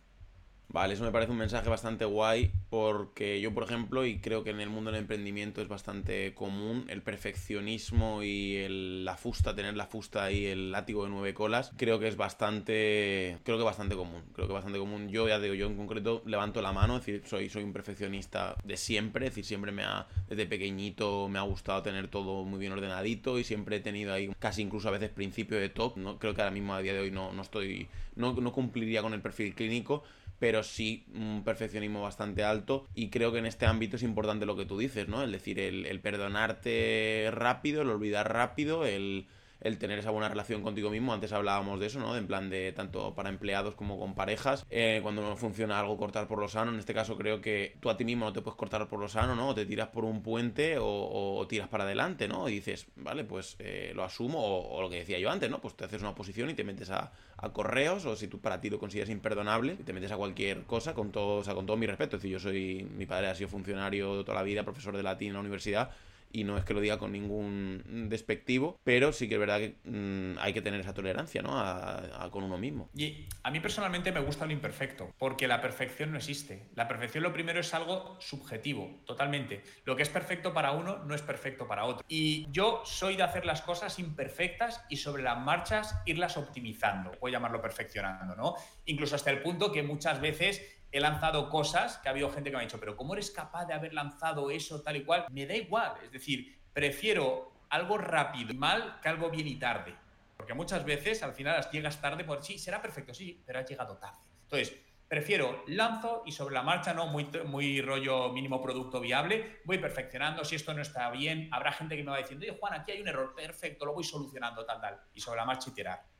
Vale, 0.74 0.94
eso 0.94 1.04
me 1.04 1.12
parece 1.12 1.30
un 1.30 1.38
mensaje 1.38 1.68
bastante 1.70 2.04
guay 2.04 2.50
porque 2.68 3.40
yo, 3.40 3.54
por 3.54 3.62
ejemplo, 3.62 4.04
y 4.04 4.18
creo 4.18 4.42
que 4.42 4.50
en 4.50 4.58
el 4.58 4.70
mundo 4.70 4.90
del 4.90 4.98
emprendimiento 4.98 5.62
es 5.62 5.68
bastante 5.68 6.34
común, 6.34 6.84
el 6.88 7.00
perfeccionismo 7.00 8.24
y 8.24 8.56
el, 8.56 9.04
la 9.04 9.16
fusta, 9.16 9.54
tener 9.54 9.76
la 9.76 9.86
fusta 9.86 10.32
y 10.32 10.46
el 10.46 10.72
látigo 10.72 11.04
de 11.04 11.10
nueve 11.10 11.32
colas, 11.32 11.70
creo 11.76 12.00
que 12.00 12.08
es 12.08 12.16
bastante, 12.16 13.38
creo 13.44 13.56
que 13.56 13.62
bastante 13.62 13.94
común, 13.94 14.24
creo 14.32 14.48
que 14.48 14.52
bastante 14.52 14.80
común. 14.80 15.08
Yo 15.10 15.28
ya 15.28 15.38
digo, 15.38 15.54
yo 15.54 15.68
en 15.68 15.76
concreto 15.76 16.24
levanto 16.26 16.60
la 16.60 16.72
mano, 16.72 16.96
es 16.96 17.06
decir, 17.06 17.22
soy, 17.24 17.48
soy 17.48 17.62
un 17.62 17.72
perfeccionista 17.72 18.56
de 18.64 18.76
siempre, 18.76 19.26
es 19.26 19.30
decir, 19.30 19.44
siempre 19.44 19.70
me 19.70 19.84
ha, 19.84 20.08
desde 20.28 20.44
pequeñito 20.44 21.28
me 21.28 21.38
ha 21.38 21.42
gustado 21.42 21.82
tener 21.82 22.08
todo 22.08 22.42
muy 22.42 22.58
bien 22.58 22.72
ordenadito 22.72 23.38
y 23.38 23.44
siempre 23.44 23.76
he 23.76 23.80
tenido 23.80 24.12
ahí 24.12 24.28
casi 24.40 24.62
incluso 24.62 24.88
a 24.88 24.90
veces 24.90 25.10
principio 25.10 25.56
de 25.56 25.68
top, 25.68 25.98
¿no? 25.98 26.18
Creo 26.18 26.34
que 26.34 26.40
ahora 26.40 26.50
mismo 26.50 26.74
a 26.74 26.82
día 26.82 26.94
de 26.94 26.98
hoy 26.98 27.12
no, 27.12 27.32
no 27.32 27.42
estoy, 27.42 27.86
no, 28.16 28.32
no 28.32 28.52
cumpliría 28.52 29.02
con 29.02 29.14
el 29.14 29.20
perfil 29.20 29.54
clínico, 29.54 30.02
pero 30.44 30.62
sí 30.62 31.06
un 31.14 31.42
perfeccionismo 31.42 32.02
bastante 32.02 32.44
alto 32.44 32.86
y 32.94 33.08
creo 33.08 33.32
que 33.32 33.38
en 33.38 33.46
este 33.46 33.64
ámbito 33.64 33.96
es 33.96 34.02
importante 34.02 34.44
lo 34.44 34.56
que 34.56 34.66
tú 34.66 34.76
dices, 34.76 35.08
¿no? 35.08 35.22
Es 35.22 35.32
decir, 35.32 35.58
el, 35.58 36.00
perdonarte 36.00 37.30
rápido, 37.32 37.80
el 37.80 37.88
olvidar 37.88 38.30
rápido, 38.30 38.84
el, 38.84 39.26
el 39.64 39.78
tener 39.78 39.98
esa 39.98 40.10
buena 40.10 40.28
relación 40.28 40.62
contigo 40.62 40.90
mismo. 40.90 41.12
Antes 41.12 41.32
hablábamos 41.32 41.80
de 41.80 41.86
eso, 41.86 41.98
¿no? 41.98 42.16
En 42.16 42.26
plan 42.26 42.50
de 42.50 42.72
tanto 42.72 43.14
para 43.14 43.30
empleados 43.30 43.74
como 43.74 43.98
con 43.98 44.14
parejas. 44.14 44.64
Eh, 44.70 45.00
cuando 45.02 45.22
no 45.22 45.36
funciona 45.36 45.80
algo, 45.80 45.96
cortar 45.96 46.28
por 46.28 46.38
lo 46.38 46.48
sano. 46.48 46.70
En 46.70 46.78
este 46.78 46.94
caso 46.94 47.16
creo 47.16 47.40
que 47.40 47.76
tú 47.80 47.88
a 47.90 47.96
ti 47.96 48.04
mismo 48.04 48.26
no 48.26 48.32
te 48.32 48.42
puedes 48.42 48.56
cortar 48.56 48.86
por 48.88 49.00
lo 49.00 49.08
sano, 49.08 49.34
¿no? 49.34 49.48
O 49.48 49.54
te 49.54 49.64
tiras 49.64 49.88
por 49.88 50.04
un 50.04 50.22
puente 50.22 50.76
o, 50.78 51.44
tiras 51.48 51.68
para 51.68 51.84
adelante, 51.84 52.28
¿no? 52.28 52.48
Y 52.48 52.56
dices, 52.56 52.86
vale, 52.96 53.24
pues 53.24 53.56
eh, 53.58 53.92
lo 53.94 54.04
asumo. 54.04 54.38
O, 54.38 54.82
lo 54.82 54.90
que 54.90 54.96
decía 54.96 55.18
yo 55.18 55.30
antes, 55.30 55.50
¿no? 55.50 55.60
Pues 55.60 55.74
te 55.74 55.86
haces 55.86 56.02
una 56.02 56.14
posición 56.14 56.50
y 56.50 56.54
te 56.54 56.62
metes 56.62 56.90
a, 56.90 57.10
correos. 57.52 58.04
O 58.04 58.16
si 58.16 58.28
tú 58.28 58.40
para 58.40 58.60
ti 58.60 58.68
lo 58.68 58.78
consideras 58.78 59.10
imperdonable, 59.10 59.76
te 59.76 59.92
metes 59.94 60.12
a 60.12 60.16
cualquier 60.16 60.64
cosa 60.64 60.94
con 60.94 61.10
todo, 61.10 61.36
o 61.36 61.44
sea, 61.44 61.54
con 61.54 61.64
todo 61.64 61.78
mi 61.78 61.86
respeto. 61.86 62.16
Es 62.16 62.22
decir, 62.22 62.32
yo 62.32 62.38
soy, 62.38 62.86
mi 62.96 63.06
padre 63.06 63.28
ha 63.28 63.34
sido 63.34 63.48
funcionario 63.48 64.24
toda 64.24 64.38
la 64.38 64.42
vida, 64.42 64.62
profesor 64.62 64.94
de 64.94 65.02
latín 65.02 65.28
en 65.28 65.34
la 65.34 65.40
universidad 65.40 65.90
y 66.34 66.42
no 66.42 66.58
es 66.58 66.64
que 66.64 66.74
lo 66.74 66.80
diga 66.80 66.98
con 66.98 67.12
ningún 67.12 68.08
despectivo, 68.08 68.80
pero 68.82 69.12
sí 69.12 69.28
que 69.28 69.34
es 69.34 69.40
verdad 69.40 69.60
que 69.60 69.76
mm, 69.84 70.38
hay 70.40 70.52
que 70.52 70.60
tener 70.60 70.80
esa 70.80 70.92
tolerancia, 70.92 71.42
¿no? 71.42 71.52
A, 71.56 72.28
con 72.32 72.42
uno 72.42 72.58
mismo. 72.58 72.90
Y 72.94 73.28
a 73.44 73.50
mí 73.52 73.60
personalmente 73.60 74.10
me 74.10 74.18
gusta 74.18 74.44
lo 74.44 74.52
imperfecto, 74.52 75.14
porque 75.16 75.46
la 75.46 75.60
perfección 75.60 76.10
no 76.10 76.18
existe. 76.18 76.70
La 76.74 76.88
perfección 76.88 77.22
lo 77.22 77.32
primero 77.32 77.60
es 77.60 77.72
algo 77.72 78.16
subjetivo, 78.20 79.02
totalmente. 79.06 79.62
Lo 79.84 79.94
que 79.94 80.02
es 80.02 80.08
perfecto 80.08 80.52
para 80.52 80.72
uno 80.72 81.04
no 81.04 81.14
es 81.14 81.22
perfecto 81.22 81.68
para 81.68 81.84
otro. 81.84 82.04
Y 82.08 82.46
yo 82.50 82.82
soy 82.84 83.14
de 83.14 83.22
hacer 83.22 83.46
las 83.46 83.62
cosas 83.62 84.00
imperfectas 84.00 84.84
y 84.88 84.96
sobre 84.96 85.22
las 85.22 85.38
marchas 85.38 86.02
irlas 86.04 86.36
optimizando, 86.36 87.12
puedo 87.12 87.32
llamarlo 87.32 87.62
perfeccionando, 87.62 88.34
¿no? 88.34 88.54
Incluso 88.86 89.14
hasta 89.14 89.30
el 89.30 89.40
punto 89.40 89.70
que 89.70 89.84
muchas 89.84 90.20
veces 90.20 90.62
he 90.94 91.00
lanzado 91.00 91.50
cosas 91.50 91.98
que 91.98 92.08
ha 92.08 92.12
habido 92.12 92.30
gente 92.30 92.50
que 92.50 92.56
me 92.56 92.62
ha 92.62 92.66
dicho, 92.66 92.78
pero 92.78 92.96
¿cómo 92.96 93.14
eres 93.14 93.32
capaz 93.32 93.64
de 93.64 93.74
haber 93.74 93.92
lanzado 93.92 94.48
eso 94.52 94.80
tal 94.80 94.94
y 94.94 95.04
cual? 95.04 95.26
Me 95.28 95.44
da 95.44 95.56
igual, 95.56 95.92
es 96.04 96.12
decir, 96.12 96.56
prefiero 96.72 97.52
algo 97.70 97.98
rápido 97.98 98.52
y 98.52 98.56
mal 98.56 99.00
que 99.02 99.08
algo 99.08 99.28
bien 99.28 99.48
y 99.48 99.56
tarde. 99.56 99.92
Porque 100.36 100.54
muchas 100.54 100.84
veces 100.84 101.24
al 101.24 101.32
final 101.32 101.68
llegas 101.72 102.00
tarde 102.00 102.22
por 102.22 102.44
sí, 102.44 102.58
será 102.60 102.80
perfecto, 102.80 103.12
sí, 103.12 103.42
pero 103.44 103.58
has 103.58 103.68
llegado 103.68 103.96
tarde. 103.96 104.18
Entonces, 104.44 104.72
prefiero 105.08 105.64
lanzo 105.66 106.22
y 106.26 106.30
sobre 106.30 106.54
la 106.54 106.62
marcha, 106.62 106.94
no 106.94 107.08
muy, 107.08 107.28
muy 107.44 107.80
rollo 107.80 108.28
mínimo 108.28 108.62
producto 108.62 109.00
viable, 109.00 109.62
voy 109.64 109.78
perfeccionando. 109.78 110.44
Si 110.44 110.54
esto 110.54 110.72
no 110.74 110.82
está 110.82 111.10
bien, 111.10 111.48
habrá 111.50 111.72
gente 111.72 111.96
que 111.96 112.04
me 112.04 112.12
va 112.12 112.18
diciendo, 112.18 112.46
oye 112.48 112.56
Juan, 112.56 112.72
aquí 112.74 112.92
hay 112.92 113.00
un 113.00 113.08
error, 113.08 113.34
perfecto, 113.34 113.84
lo 113.84 113.94
voy 113.94 114.04
solucionando, 114.04 114.64
tal, 114.64 114.80
tal. 114.80 115.00
Y 115.12 115.20
sobre 115.20 115.40
la 115.40 115.44
marcha 115.44 115.70
iterar. 115.70 116.13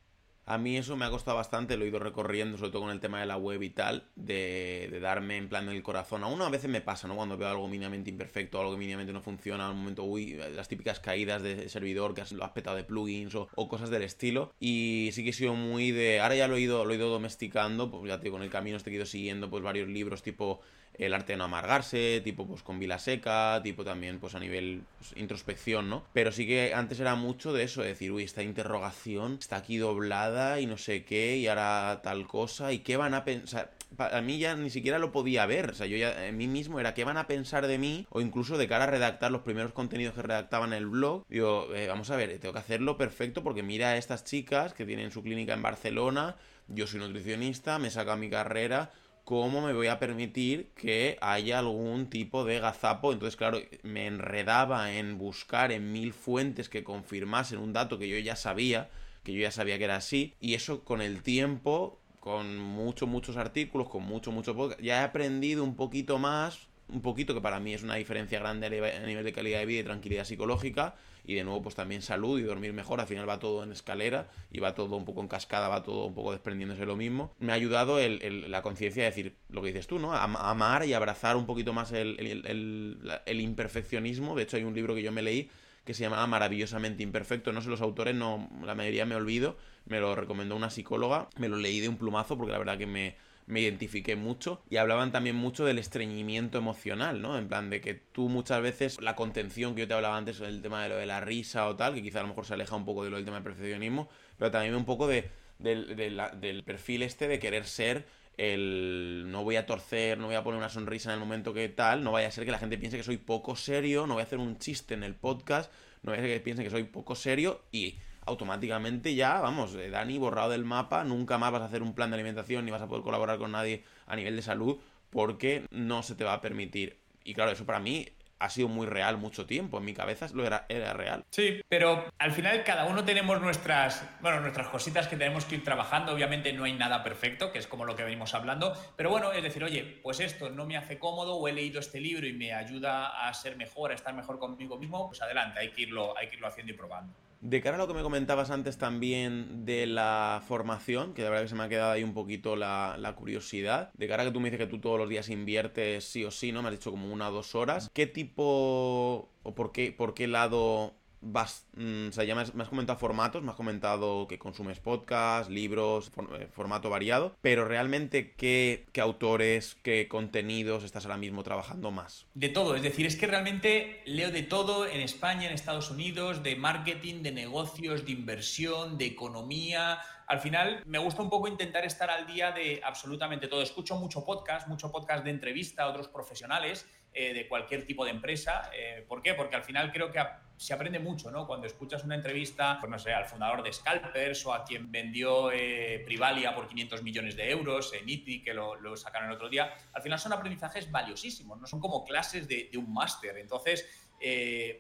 A 0.47 0.59
mí 0.59 0.77
eso 0.77 0.95
me 0.97 1.07
ha 1.07 1.11
costado 1.11 1.39
bastante, 1.39 1.77
lo 1.77 1.85
he 1.85 1.89
ido 1.89 1.99
recorriendo, 1.99 2.59
sobre 2.59 2.71
todo 2.71 2.83
con 2.83 2.91
el 2.91 3.01
tema 3.01 3.19
de 3.21 3.27
la 3.27 3.39
web 3.39 3.63
y 3.63 3.71
tal, 3.71 4.05
de, 4.15 4.99
darme 5.01 5.39
en 5.39 5.49
plan 5.49 5.69
el 5.71 5.83
corazón. 5.83 6.23
Aún 6.23 6.43
a 6.43 6.51
veces 6.51 6.69
me 6.69 6.83
pasa, 6.83 7.09
¿no? 7.09 7.17
Cuando 7.17 7.39
veo 7.39 7.49
algo 7.49 7.67
mínimamente 7.67 8.11
imperfecto, 8.11 8.61
algo 8.61 8.73
que 8.73 8.79
mínimamente 8.79 9.13
no 9.15 9.23
funciona, 9.23 9.67
al 9.67 9.75
momento, 9.75 10.05
uy, 10.05 10.35
las 10.55 10.69
típicas 10.69 11.01
caídas 11.01 11.43
de 11.43 11.69
servidor 11.71 12.15
que 12.15 12.23
lo 12.35 12.45
has 12.45 12.51
petado 12.51 12.77
de 12.77 12.85
plugins 12.85 13.35
o, 13.35 13.69
cosas 13.69 13.89
del 13.89 14.03
estilo. 14.03 14.53
Y 14.61 15.11
sí 15.13 15.25
que 15.25 15.31
he 15.31 15.33
sido 15.33 15.55
muy 15.55 15.93
de. 15.93 16.21
Ahora 16.21 16.35
ya 16.37 16.47
lo 16.47 16.57
he 16.57 16.61
ido, 16.61 16.85
lo 16.85 16.93
he 16.93 16.97
ido 16.97 17.09
domesticando, 17.09 17.91
pues 17.91 18.07
ya 18.07 18.19
te 18.19 18.25
digo, 18.25 18.37
con 18.37 18.43
el 18.43 18.51
camino 18.51 18.77
este 18.77 18.91
he 18.91 18.95
ido 18.95 19.07
siguiendo 19.07 19.49
pues 19.49 19.63
varios 19.63 19.89
libros 19.89 20.23
tipo 20.23 20.61
el 20.99 21.15
arte 21.15 21.33
de 21.33 21.37
no 21.37 21.45
amargarse, 21.45 22.21
tipo 22.23 22.47
pues 22.47 22.63
con 22.63 22.79
Vila 22.79 22.99
Seca, 22.99 23.61
tipo 23.63 23.85
también 23.85 24.19
pues 24.21 24.35
a 24.35 24.41
nivel 24.41 24.83
pues, 24.99 25.13
introspección, 25.17 25.91
¿no? 25.91 26.05
Pero 26.13 26.33
sí 26.33 26.47
que 26.47 26.73
antes 26.75 27.01
era 27.01 27.15
mucho 27.15 27.53
de 27.53 27.65
eso, 27.65 27.83
de 27.83 27.89
decir, 27.89 28.13
uy, 28.13 28.25
esta 28.25 28.43
interrogación 28.43 29.39
está 29.41 29.57
aquí 29.57 29.77
doblada 29.77 30.61
y 30.61 30.67
no 30.67 30.77
sé 30.77 31.05
qué, 31.05 31.37
y 31.37 31.47
ahora 31.47 32.01
tal 32.03 32.27
cosa, 32.27 32.73
y 32.73 32.81
qué 32.81 32.97
van 32.97 33.15
a 33.15 33.25
pensar. 33.25 33.73
A 33.99 34.21
mí 34.21 34.39
ya 34.39 34.57
ni 34.57 34.71
siquiera 34.71 34.99
lo 34.99 35.13
podía 35.13 35.47
ver, 35.47 35.71
o 35.71 35.75
sea, 35.75 35.87
yo 35.87 35.97
ya 35.97 36.27
en 36.27 36.37
mí 36.37 36.49
mismo 36.49 36.81
era 36.81 36.95
qué 36.95 37.05
van 37.05 37.17
a 37.17 37.29
pensar 37.29 37.67
de 37.67 37.79
mí, 37.79 38.07
o 38.11 38.21
incluso 38.21 38.59
de 38.59 38.67
cara 38.67 38.85
a 38.85 38.89
redactar 38.89 39.31
los 39.31 39.43
primeros 39.43 39.73
contenidos 39.73 40.15
que 40.15 40.23
redactaba 40.23 40.67
en 40.67 40.73
el 40.73 40.87
blog. 40.87 41.25
Digo, 41.29 41.69
eh, 41.75 41.87
vamos 41.87 42.11
a 42.11 42.17
ver, 42.17 42.39
tengo 42.39 42.53
que 42.53 42.59
hacerlo 42.59 42.97
perfecto 42.97 43.43
porque 43.43 43.63
mira 43.63 43.91
a 43.91 43.97
estas 43.97 44.25
chicas 44.25 44.75
que 44.75 44.85
tienen 44.85 45.13
su 45.13 45.23
clínica 45.23 45.55
en 45.55 45.63
Barcelona, 45.63 46.37
yo 46.69 46.87
soy 46.87 47.01
nutricionista, 47.01 47.79
me 47.79 47.91
saca 47.91 48.17
mi 48.17 48.31
carrera, 48.31 48.91
¿cómo 49.25 49.67
me 49.67 49.73
voy 49.73 49.87
a 49.87 49.99
permitir 49.99 50.69
que 50.77 51.19
haya 51.21 51.59
algún 51.59 52.09
tipo 52.09 52.45
de 52.45 52.61
gazapo? 52.61 53.13
Entonces, 53.13 53.37
claro, 53.37 53.59
me 53.83 54.07
enredaba 54.07 54.93
en 54.93 55.19
buscar 55.19 55.73
en 55.73 55.93
mil 55.93 56.13
fuentes 56.13 56.69
que 56.69 56.85
confirmasen 56.85 57.59
un 57.59 57.73
dato 57.73 57.99
que 57.99 58.09
yo 58.09 58.19
ya 58.19 58.37
sabía, 58.37 58.91
que 59.23 59.33
yo 59.33 59.41
ya 59.41 59.51
sabía 59.51 59.79
que 59.79 59.85
era 59.85 59.97
así, 59.97 60.35
y 60.41 60.55
eso 60.55 60.85
con 60.85 61.01
el 61.01 61.23
tiempo, 61.23 61.99
con 62.21 62.59
muchos, 62.59 63.09
muchos 63.09 63.37
artículos, 63.37 63.89
con 63.89 64.03
mucho, 64.03 64.31
mucho 64.31 64.55
podcast, 64.55 64.81
ya 64.81 65.01
he 65.01 65.05
aprendido 65.05 65.65
un 65.65 65.75
poquito 65.75 66.19
más, 66.19 66.69
un 66.89 67.01
poquito 67.01 67.35
que 67.35 67.41
para 67.41 67.61
mí 67.61 67.73
es 67.73 67.83
una 67.83 67.95
diferencia 67.95 68.39
grande 68.39 68.67
a 68.67 69.07
nivel 69.07 69.25
de 69.25 69.33
calidad 69.33 69.59
de 69.61 69.67
vida 69.67 69.81
y 69.81 69.85
tranquilidad 69.85 70.25
psicológica, 70.25 70.95
y 71.25 71.35
de 71.35 71.45
nuevo 71.45 71.63
pues 71.63 71.75
también 71.75 72.03
salud 72.03 72.39
y 72.39 72.43
dormir 72.43 72.73
mejor, 72.73 73.01
al 73.01 73.07
final 73.07 73.29
va 73.29 73.39
todo 73.39 73.65
en 73.65 73.73
escalera 73.73 74.29
y 74.51 74.61
va 74.61 74.75
todo 74.75 74.95
un 74.97 75.05
poco 75.05 75.21
en 75.23 75.29
cascada, 75.29 75.69
va 75.69 75.83
todo 75.83 76.07
un 76.07 76.15
poco 76.15 76.33
desprendiéndose 76.33 76.85
lo 76.85 76.97
mismo. 76.97 77.35
Me 77.39 77.53
ha 77.53 77.55
ayudado 77.55 77.99
la 77.99 78.63
conciencia 78.63 79.05
de 79.05 79.11
decir 79.11 79.37
lo 79.49 79.63
que 79.63 79.69
dices 79.69 79.87
tú, 79.87 79.99
¿no? 79.99 80.13
amar 80.15 80.85
y 80.85 80.93
abrazar 80.93 81.37
un 81.37 81.47
poquito 81.47 81.73
más 81.73 81.93
el, 81.93 82.19
el, 82.21 83.41
imperfeccionismo. 83.41 84.37
De 84.37 84.43
hecho 84.43 84.57
hay 84.57 84.65
un 84.65 84.75
libro 84.75 84.95
que 84.95 85.03
yo 85.03 85.13
me 85.13 85.23
leí 85.23 85.51
que 85.85 85.95
se 85.95 86.03
llama 86.03 86.27
Maravillosamente 86.27 87.03
Imperfecto. 87.03 87.53
No 87.53 87.61
sé 87.61 87.69
los 87.69 87.81
autores, 87.81 88.15
no, 88.15 88.49
la 88.65 88.75
mayoría 88.75 89.05
me 89.05 89.15
olvido. 89.15 89.57
Me 89.87 90.01
lo 90.01 90.15
recomendó 90.15 90.57
una 90.57 90.71
psicóloga. 90.71 91.29
Me 91.39 91.49
lo 91.49 91.57
leí 91.57 91.81
de 91.81 91.89
un 91.89 91.97
plumazo 91.97 92.37
porque 92.39 92.53
la 92.53 92.59
verdad 92.59 92.79
que 92.79 92.87
me, 92.87 93.17
me 93.47 93.61
identifiqué 93.61 94.17
mucho 94.17 94.63
y 94.71 94.77
hablaban 94.77 95.13
también 95.13 95.37
mucho 95.37 95.65
del 95.65 95.79
estreñimiento 95.79 96.59
emocional, 96.59 97.21
¿no? 97.21 97.39
En 97.39 97.49
plan 97.49 97.71
de 97.71 97.81
que 97.81 97.95
tú 97.95 98.29
muchas 98.29 98.63
veces 98.63 99.01
la 99.01 99.15
contención 99.15 99.75
que 99.75 99.83
yo 99.83 99.89
te 99.89 99.95
hablaba 99.95 100.17
antes, 100.17 100.41
el 100.41 100.63
tema 100.63 100.83
de 100.83 100.89
lo 100.89 100.97
de 100.97 101.07
la 101.07 101.21
risa 101.21 101.69
o 101.69 101.77
tal, 101.77 101.95
que 101.95 102.03
quizá 102.03 102.21
a 102.21 102.23
lo 102.23 102.29
mejor 102.29 102.47
se 102.47 102.55
aleja 102.55 102.77
un 102.77 102.85
poco 102.85 103.05
de 103.05 103.11
lo 103.11 103.17
del 103.17 103.25
tema 103.25 103.37
del 103.37 103.45
perfeccionismo, 103.45 104.09
pero 104.39 104.51
también 104.51 104.75
un 104.75 104.85
poco 104.85 105.07
de, 105.07 105.31
del 105.59 106.63
perfil 106.65 107.03
este 107.03 107.29
de 107.29 107.39
querer 107.39 107.65
ser 107.67 108.07
el 108.37 109.27
no 109.29 109.45
voy 109.45 109.57
a 109.57 109.67
torcer, 109.67 110.19
no 110.19 110.27
voy 110.27 110.35
a 110.35 110.43
poner 110.43 110.59
una 110.59 110.69
sonrisa 110.69 111.11
en 111.11 111.15
el 111.15 111.21
momento 111.21 111.55
que 111.55 111.69
tal, 111.69 112.03
no 112.03 112.13
vaya 112.13 112.29
a 112.29 112.31
ser 112.31 112.45
que 112.45 112.51
la 112.51 112.59
gente 112.59 112.79
piense 112.79 112.97
que 112.97 113.05
soy 113.05 113.17
poco 113.17 113.57
serio, 113.57 114.07
no 114.07 114.15
voy 114.15 114.23
a 114.23 114.25
hacer 114.25 114.39
un 114.39 114.59
chiste 114.59 114.95
en 114.95 115.05
el 115.05 115.15
podcast, 115.15 115.73
no 116.03 116.11
vaya 116.11 116.23
a 116.23 116.27
ser 116.27 116.37
que 116.37 116.43
piensen 116.43 116.65
que 116.65 116.71
soy 116.71 116.85
poco 116.85 117.15
serio 117.15 117.63
y 117.71 117.99
automáticamente 118.27 119.15
ya, 119.15 119.41
vamos, 119.41 119.75
eh, 119.75 119.91
Dani 119.91 120.19
borrado 120.19 120.51
del 120.51 120.65
mapa, 120.65 121.05
nunca 121.05 121.39
más 121.39 121.53
vas 121.53 121.63
a 121.63 121.67
hacer 121.67 121.83
un 121.83 121.95
plan 121.95 122.11
de 122.11 122.15
alimentación 122.15 122.65
ni 122.65 122.71
vas 122.71 122.83
a 122.83 122.89
poder 122.89 123.03
colaborar 123.05 123.39
con 123.39 123.53
nadie 123.53 123.85
a 124.07 124.17
nivel 124.17 124.37
de 124.37 124.43
salud 124.43 124.79
porque 125.11 125.67
no 125.71 126.03
se 126.03 126.15
te 126.15 126.25
va 126.25 126.35
a 126.35 126.41
permitir. 126.41 126.99
Y 127.23 127.35
claro, 127.35 127.53
eso 127.53 127.65
para 127.65 127.81
mí 127.81 128.09
ha 128.45 128.51
sido 128.51 128.69
muy 128.69 128.87
real 128.87 129.17
mucho 129.17 129.47
tiempo. 129.47 129.79
En 129.79 129.85
mi 129.85 129.95
cabeza 129.95 130.27
lo 130.35 130.45
era, 130.45 130.67
era 130.69 130.93
real. 130.93 131.25
Sí, 131.31 131.63
pero 131.69 132.05
al 132.19 132.33
final 132.33 132.63
cada 132.65 132.85
uno 132.85 133.05
tenemos 133.05 133.41
nuestras, 133.41 134.05
bueno, 134.21 134.41
nuestras 134.41 134.69
cositas 134.69 135.09
que 135.09 135.17
tenemos 135.17 135.45
que 135.45 135.57
ir 135.57 135.65
trabajando. 135.65 136.13
Obviamente 136.13 136.53
no 136.53 136.65
hay 136.65 136.75
nada 136.75 137.03
perfecto, 137.03 137.53
que 137.53 137.59
es 137.59 137.67
como 137.67 137.85
lo 137.85 137.97
que 137.97 138.05
venimos 138.05 138.35
hablando. 138.35 138.75
Pero 138.97 139.11
bueno, 139.11 139.33
es 139.33 139.43
decir, 139.43 139.65
oye, 139.65 140.01
pues 140.03 140.21
esto 140.21 140.51
no 140.51 140.67
me 140.67 140.77
hace 140.77 140.99
cómodo 140.99 141.37
o 141.37 141.49
he 141.49 141.53
leído 141.53 141.81
este 141.81 142.01
libro 142.01 142.27
y 142.27 142.33
me 142.33 142.53
ayuda 142.53 143.27
a 143.27 143.33
ser 143.33 143.57
mejor, 143.57 143.93
a 143.93 143.95
estar 143.95 144.15
mejor 144.15 144.39
conmigo 144.39 144.79
mismo, 144.79 145.09
pues 145.09 145.23
adelante, 145.23 145.61
hay 145.61 145.71
que 145.71 145.83
irlo, 145.83 146.17
hay 146.19 146.29
que 146.29 146.37
irlo 146.37 146.49
haciendo 146.49 146.73
y 146.73 146.77
probando. 146.77 147.15
De 147.45 147.61
cara 147.61 147.77
a 147.77 147.79
lo 147.79 147.87
que 147.87 147.93
me 147.93 148.01
comentabas 148.01 148.51
antes 148.51 148.79
también 148.79 149.67
de 149.67 149.87
la 149.87 150.43
formación, 150.49 151.13
que 151.13 151.23
de 151.23 151.29
verdad 151.29 151.43
que 151.43 151.51
se 151.51 151.55
me 151.55 151.65
ha 151.65 151.69
quedado 151.69 151.93
ahí 151.93 152.03
un 152.03 152.15
poquito 152.15 152.57
la, 152.57 153.15
curiosidad, 153.19 153.93
de 153.93 154.09
cara 154.09 154.23
a 154.23 154.27
que 154.27 154.33
tú 154.33 154.41
me 154.41 154.51
dices 154.51 154.67
que 154.67 154.71
tú 154.71 154.81
todos 154.81 154.99
los 154.99 155.11
días 155.11 155.29
inviertes 155.29 156.05
sí 156.05 156.25
o 156.25 156.31
sí, 156.31 156.53
¿no? 156.53 156.63
Me 156.63 156.69
has 156.69 156.75
dicho 156.77 156.91
como 156.91 157.13
una 157.13 157.29
o 157.29 157.33
dos 157.33 157.55
horas. 157.55 157.91
¿Qué 157.93 158.07
tipo 158.07 159.29
o 159.43 159.55
por 159.55 159.73
qué, 159.73 159.93
por 159.93 160.15
qué 160.15 160.27
lado 160.27 160.95
vas, 161.25 161.67
mm, 161.77 162.09
o 162.09 162.13
sea, 162.13 162.25
ya 162.25 162.35
me 162.35 162.43
has, 162.43 162.69
comentado 162.69 162.99
formatos, 162.99 163.43
me 163.43 163.51
has 163.51 163.57
comentado 163.57 164.27
que 164.29 164.39
consumes 164.39 164.81
podcast, 164.81 165.51
libros, 165.51 166.11
eh, 166.39 166.49
formato 166.53 166.91
variado, 166.91 167.37
pero 167.41 167.65
realmente 167.65 168.35
¿qué, 168.35 168.87
qué, 168.93 169.01
autores, 169.01 169.77
qué 169.83 170.09
contenidos 170.09 170.85
estás 170.85 171.05
ahora 171.05 171.17
mismo 171.17 171.43
trabajando 171.43 171.91
más? 171.91 172.27
De 172.35 172.49
todo, 172.49 172.77
es 172.77 172.83
decir, 172.83 173.07
es 173.07 173.17
que 173.17 173.27
realmente 173.27 174.03
leo 174.07 174.31
de 174.31 174.43
todo 174.43 174.87
en 174.87 175.01
España, 175.01 175.47
en 175.47 175.55
Estados 175.55 175.91
Unidos, 175.91 176.43
de 176.43 176.57
marketing, 176.57 177.23
de 177.23 177.33
negocios, 177.33 178.05
de 178.05 178.13
inversión, 178.13 178.99
de 178.99 179.07
economía. 179.07 179.99
Al 180.27 180.41
final 180.41 180.83
me 180.87 180.99
gusta 180.99 181.23
un 181.23 181.31
poco 181.31 181.49
intentar 181.49 181.85
estar 181.85 182.11
al 182.11 182.27
día 182.27 182.53
de 182.53 182.81
absolutamente 182.85 183.49
todo. 183.49 183.63
Escucho 183.63 183.97
mucho 183.97 184.25
podcast, 184.25 184.69
mucho 184.69 184.91
podcast 184.91 185.25
de 185.25 185.31
entrevista 185.31 185.85
a 185.85 185.89
otros 185.89 186.09
profesionales 186.09 186.87
eh, 187.17 187.33
de 187.33 187.47
cualquier 187.47 187.87
tipo 187.87 188.05
de 188.05 188.11
empresa. 188.11 188.73
Eh, 188.75 189.05
¿Por 189.07 189.23
qué? 189.23 189.35
Porque 189.35 189.55
al 189.55 189.63
final 189.63 189.93
creo 189.93 190.11
que 190.11 190.21
se 190.57 190.75
aprende 190.75 190.99
mucho, 190.99 191.31
¿no? 191.31 191.47
Cuando 191.47 191.69
escuchas 191.69 192.03
una 192.03 192.17
entrevista, 192.17 192.79
pues 192.81 192.91
no 192.91 192.99
sé, 192.99 193.13
al 193.13 193.25
fundador 193.25 193.63
de 193.63 193.73
Scalpers 193.73 194.45
o 194.47 194.53
a 194.53 194.65
quien 194.65 194.91
vendió 194.91 195.53
eh, 195.53 196.03
Privalia 196.05 196.53
por 196.57 196.67
500 196.67 197.05
millones 197.05 197.37
de 197.37 197.49
euros, 197.49 197.93
en 197.95 198.09
ITI, 198.09 198.43
que 198.43 198.53
lo, 198.53 198.97
sacaron 198.97 199.29
el 199.29 199.37
otro 199.37 199.49
día, 199.49 199.73
al 199.93 200.03
final 200.03 200.19
son 200.19 200.33
aprendizajes 200.33 200.91
valiosísimos, 200.91 201.61
no 201.61 201.69
son 201.69 201.79
como 201.79 202.05
clases 202.05 202.49
de, 202.49 202.69
un 202.77 202.93
máster. 202.93 203.39
Entonces, 203.39 203.89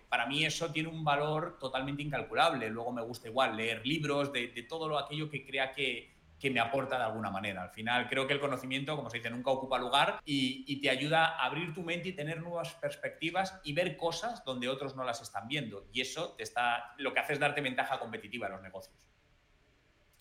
para 0.08 0.26
mí 0.26 0.44
eso 0.44 0.72
tiene 0.72 0.88
un 0.88 1.04
valor 1.04 1.56
totalmente 1.60 2.02
incalculable. 2.02 2.68
Luego 2.68 2.90
me 2.90 3.02
gusta 3.02 3.28
igual 3.28 3.56
leer 3.56 3.86
libros 3.86 4.32
de, 4.32 4.48
de 4.48 4.62
todo 4.64 4.88
lo 4.88 4.98
aquello 4.98 5.30
que 5.30 5.46
crea 5.46 5.70
que, 5.72 6.13
que 6.38 6.50
me 6.50 6.60
aporta 6.60 6.98
de 6.98 7.04
alguna 7.04 7.30
manera. 7.30 7.62
Al 7.62 7.70
final, 7.70 8.08
creo 8.08 8.26
que 8.26 8.32
el 8.32 8.40
conocimiento, 8.40 8.96
como 8.96 9.10
se 9.10 9.18
dice, 9.18 9.30
nunca 9.30 9.50
ocupa 9.50 9.78
lugar 9.78 10.20
y, 10.24 10.80
te 10.80 10.90
ayuda 10.90 11.26
a 11.26 11.46
abrir 11.46 11.72
tu 11.72 11.82
mente 11.82 12.10
y 12.10 12.12
tener 12.12 12.42
nuevas 12.42 12.74
perspectivas 12.74 13.58
y 13.64 13.72
ver 13.72 13.96
cosas 13.96 14.44
donde 14.44 14.68
otros 14.68 14.94
no 14.96 15.04
las 15.04 15.22
están 15.22 15.48
viendo. 15.48 15.88
Y 15.92 16.02
eso 16.02 16.34
te 16.36 16.42
está, 16.42 16.94
lo 16.98 17.14
que 17.14 17.20
hace 17.20 17.32
es 17.32 17.38
darte 17.38 17.60
ventaja 17.60 17.98
competitiva 17.98 18.46
en 18.46 18.52
los 18.52 18.62
negocios. 18.62 19.13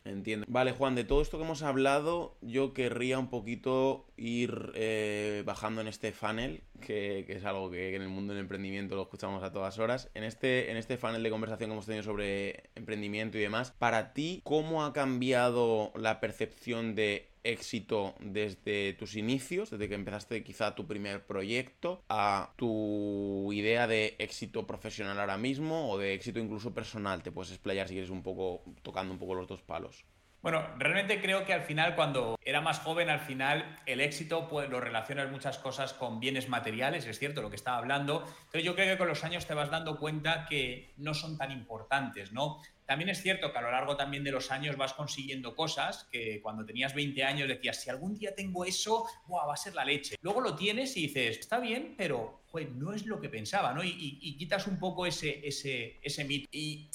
Entiendo. 0.05 0.45
Vale, 0.49 0.73
Juan, 0.73 0.95
de 0.95 1.05
todo 1.05 1.21
esto 1.21 1.37
que 1.37 1.45
hemos 1.45 1.61
hablado, 1.61 2.35
yo 2.41 2.73
querría 2.73 3.19
un 3.19 3.29
poquito 3.29 4.05
ir 4.17 4.71
eh, 4.75 5.43
bajando 5.45 5.81
en 5.81 5.87
este 5.87 6.11
funnel, 6.11 6.61
que, 6.81 7.25
es 7.27 7.45
algo 7.45 7.71
que, 7.71 7.95
en 7.95 8.01
el 8.01 8.09
mundo 8.09 8.33
del 8.33 8.41
emprendimiento 8.41 8.95
lo 8.95 9.03
escuchamos 9.03 9.43
a 9.43 9.53
todas 9.53 9.79
horas. 9.79 10.09
En 10.13 10.23
este, 10.23 10.71
en 10.71 10.77
este 10.77 10.97
funnel 10.97 11.23
de 11.23 11.29
conversación 11.29 11.69
que 11.69 11.73
hemos 11.73 11.85
tenido 11.85 12.03
sobre 12.03 12.69
emprendimiento 12.75 13.37
y 13.37 13.41
demás, 13.41 13.71
para 13.71 14.13
ti, 14.13 14.41
¿cómo 14.43 14.83
ha 14.83 14.91
cambiado 14.91 15.93
la 15.95 16.19
percepción 16.19 16.95
de 16.95 17.32
éxito 17.43 18.15
desde 18.19 18.93
tus 18.93 19.15
inicios, 19.15 19.69
desde 19.69 19.89
que 19.89 19.95
empezaste 19.95 20.43
quizá 20.43 20.75
tu 20.75 20.87
primer 20.87 21.25
proyecto, 21.25 22.03
a 22.09 22.53
tu 22.55 23.51
idea 23.53 23.87
de 23.87 24.15
éxito 24.19 24.65
profesional 24.65 25.19
ahora 25.19 25.37
mismo 25.37 25.89
o 25.89 25.97
de 25.97 26.13
éxito 26.13 26.39
incluso 26.39 26.73
personal. 26.73 27.23
Te 27.23 27.31
puedes 27.31 27.51
explayar 27.51 27.87
si 27.87 27.93
quieres 27.93 28.09
un 28.09 28.23
poco, 28.23 28.63
tocando 28.81 29.13
un 29.13 29.19
poco 29.19 29.35
los 29.35 29.47
dos 29.47 29.61
palos. 29.61 30.05
Bueno, 30.43 30.61
realmente 30.77 31.21
creo 31.21 31.45
que 31.45 31.53
al 31.53 31.61
final, 31.61 31.95
cuando 31.95 32.37
era 32.43 32.59
más 32.59 32.79
joven, 32.79 33.09
al 33.09 33.21
final 33.21 33.79
el 33.85 34.01
éxito 34.01 34.49
pues, 34.49 34.69
lo 34.69 34.81
relacionas 34.81 35.31
muchas 35.31 35.57
cosas 35.57 35.93
con 35.93 36.19
bienes 36.19 36.49
materiales, 36.49 37.07
es 37.07 37.17
cierto 37.17 37.41
lo 37.41 37.49
que 37.49 37.55
estaba 37.55 37.77
hablando. 37.77 38.25
Entonces 38.27 38.65
yo 38.65 38.75
creo 38.75 38.91
que 38.91 38.97
con 38.97 39.07
los 39.07 39.23
años 39.23 39.45
te 39.47 39.53
vas 39.53 39.71
dando 39.71 39.97
cuenta 39.97 40.45
que 40.45 40.91
no 40.97 41.13
son 41.13 41.37
tan 41.37 41.53
importantes, 41.53 42.33
¿no? 42.33 42.61
También 42.85 43.09
es 43.09 43.21
cierto 43.21 43.51
que 43.51 43.57
a 43.57 43.61
lo 43.61 43.71
largo 43.71 43.95
también 43.95 44.23
de 44.23 44.31
los 44.31 44.51
años 44.51 44.77
vas 44.77 44.93
consiguiendo 44.93 45.55
cosas 45.55 46.07
que 46.11 46.41
cuando 46.41 46.65
tenías 46.65 46.93
20 46.93 47.23
años 47.23 47.47
decías, 47.47 47.81
si 47.81 47.89
algún 47.89 48.17
día 48.17 48.35
tengo 48.35 48.65
eso, 48.65 49.05
va 49.29 49.53
a 49.53 49.57
ser 49.57 49.73
la 49.73 49.85
leche. 49.85 50.15
Luego 50.21 50.41
lo 50.41 50.55
tienes 50.55 50.95
y 50.97 51.07
dices, 51.07 51.37
está 51.39 51.59
bien, 51.59 51.95
pero 51.97 52.43
no 52.75 52.93
es 52.93 53.05
lo 53.05 53.19
que 53.19 53.29
pensaba, 53.29 53.73
¿no? 53.73 53.83
Y, 53.83 54.35
quitas 54.37 54.67
un 54.67 54.79
poco 54.79 55.05
ese, 55.05 55.45
ese, 55.47 55.99
ese 56.01 56.23
mito. 56.25 56.47
Y, 56.51 56.89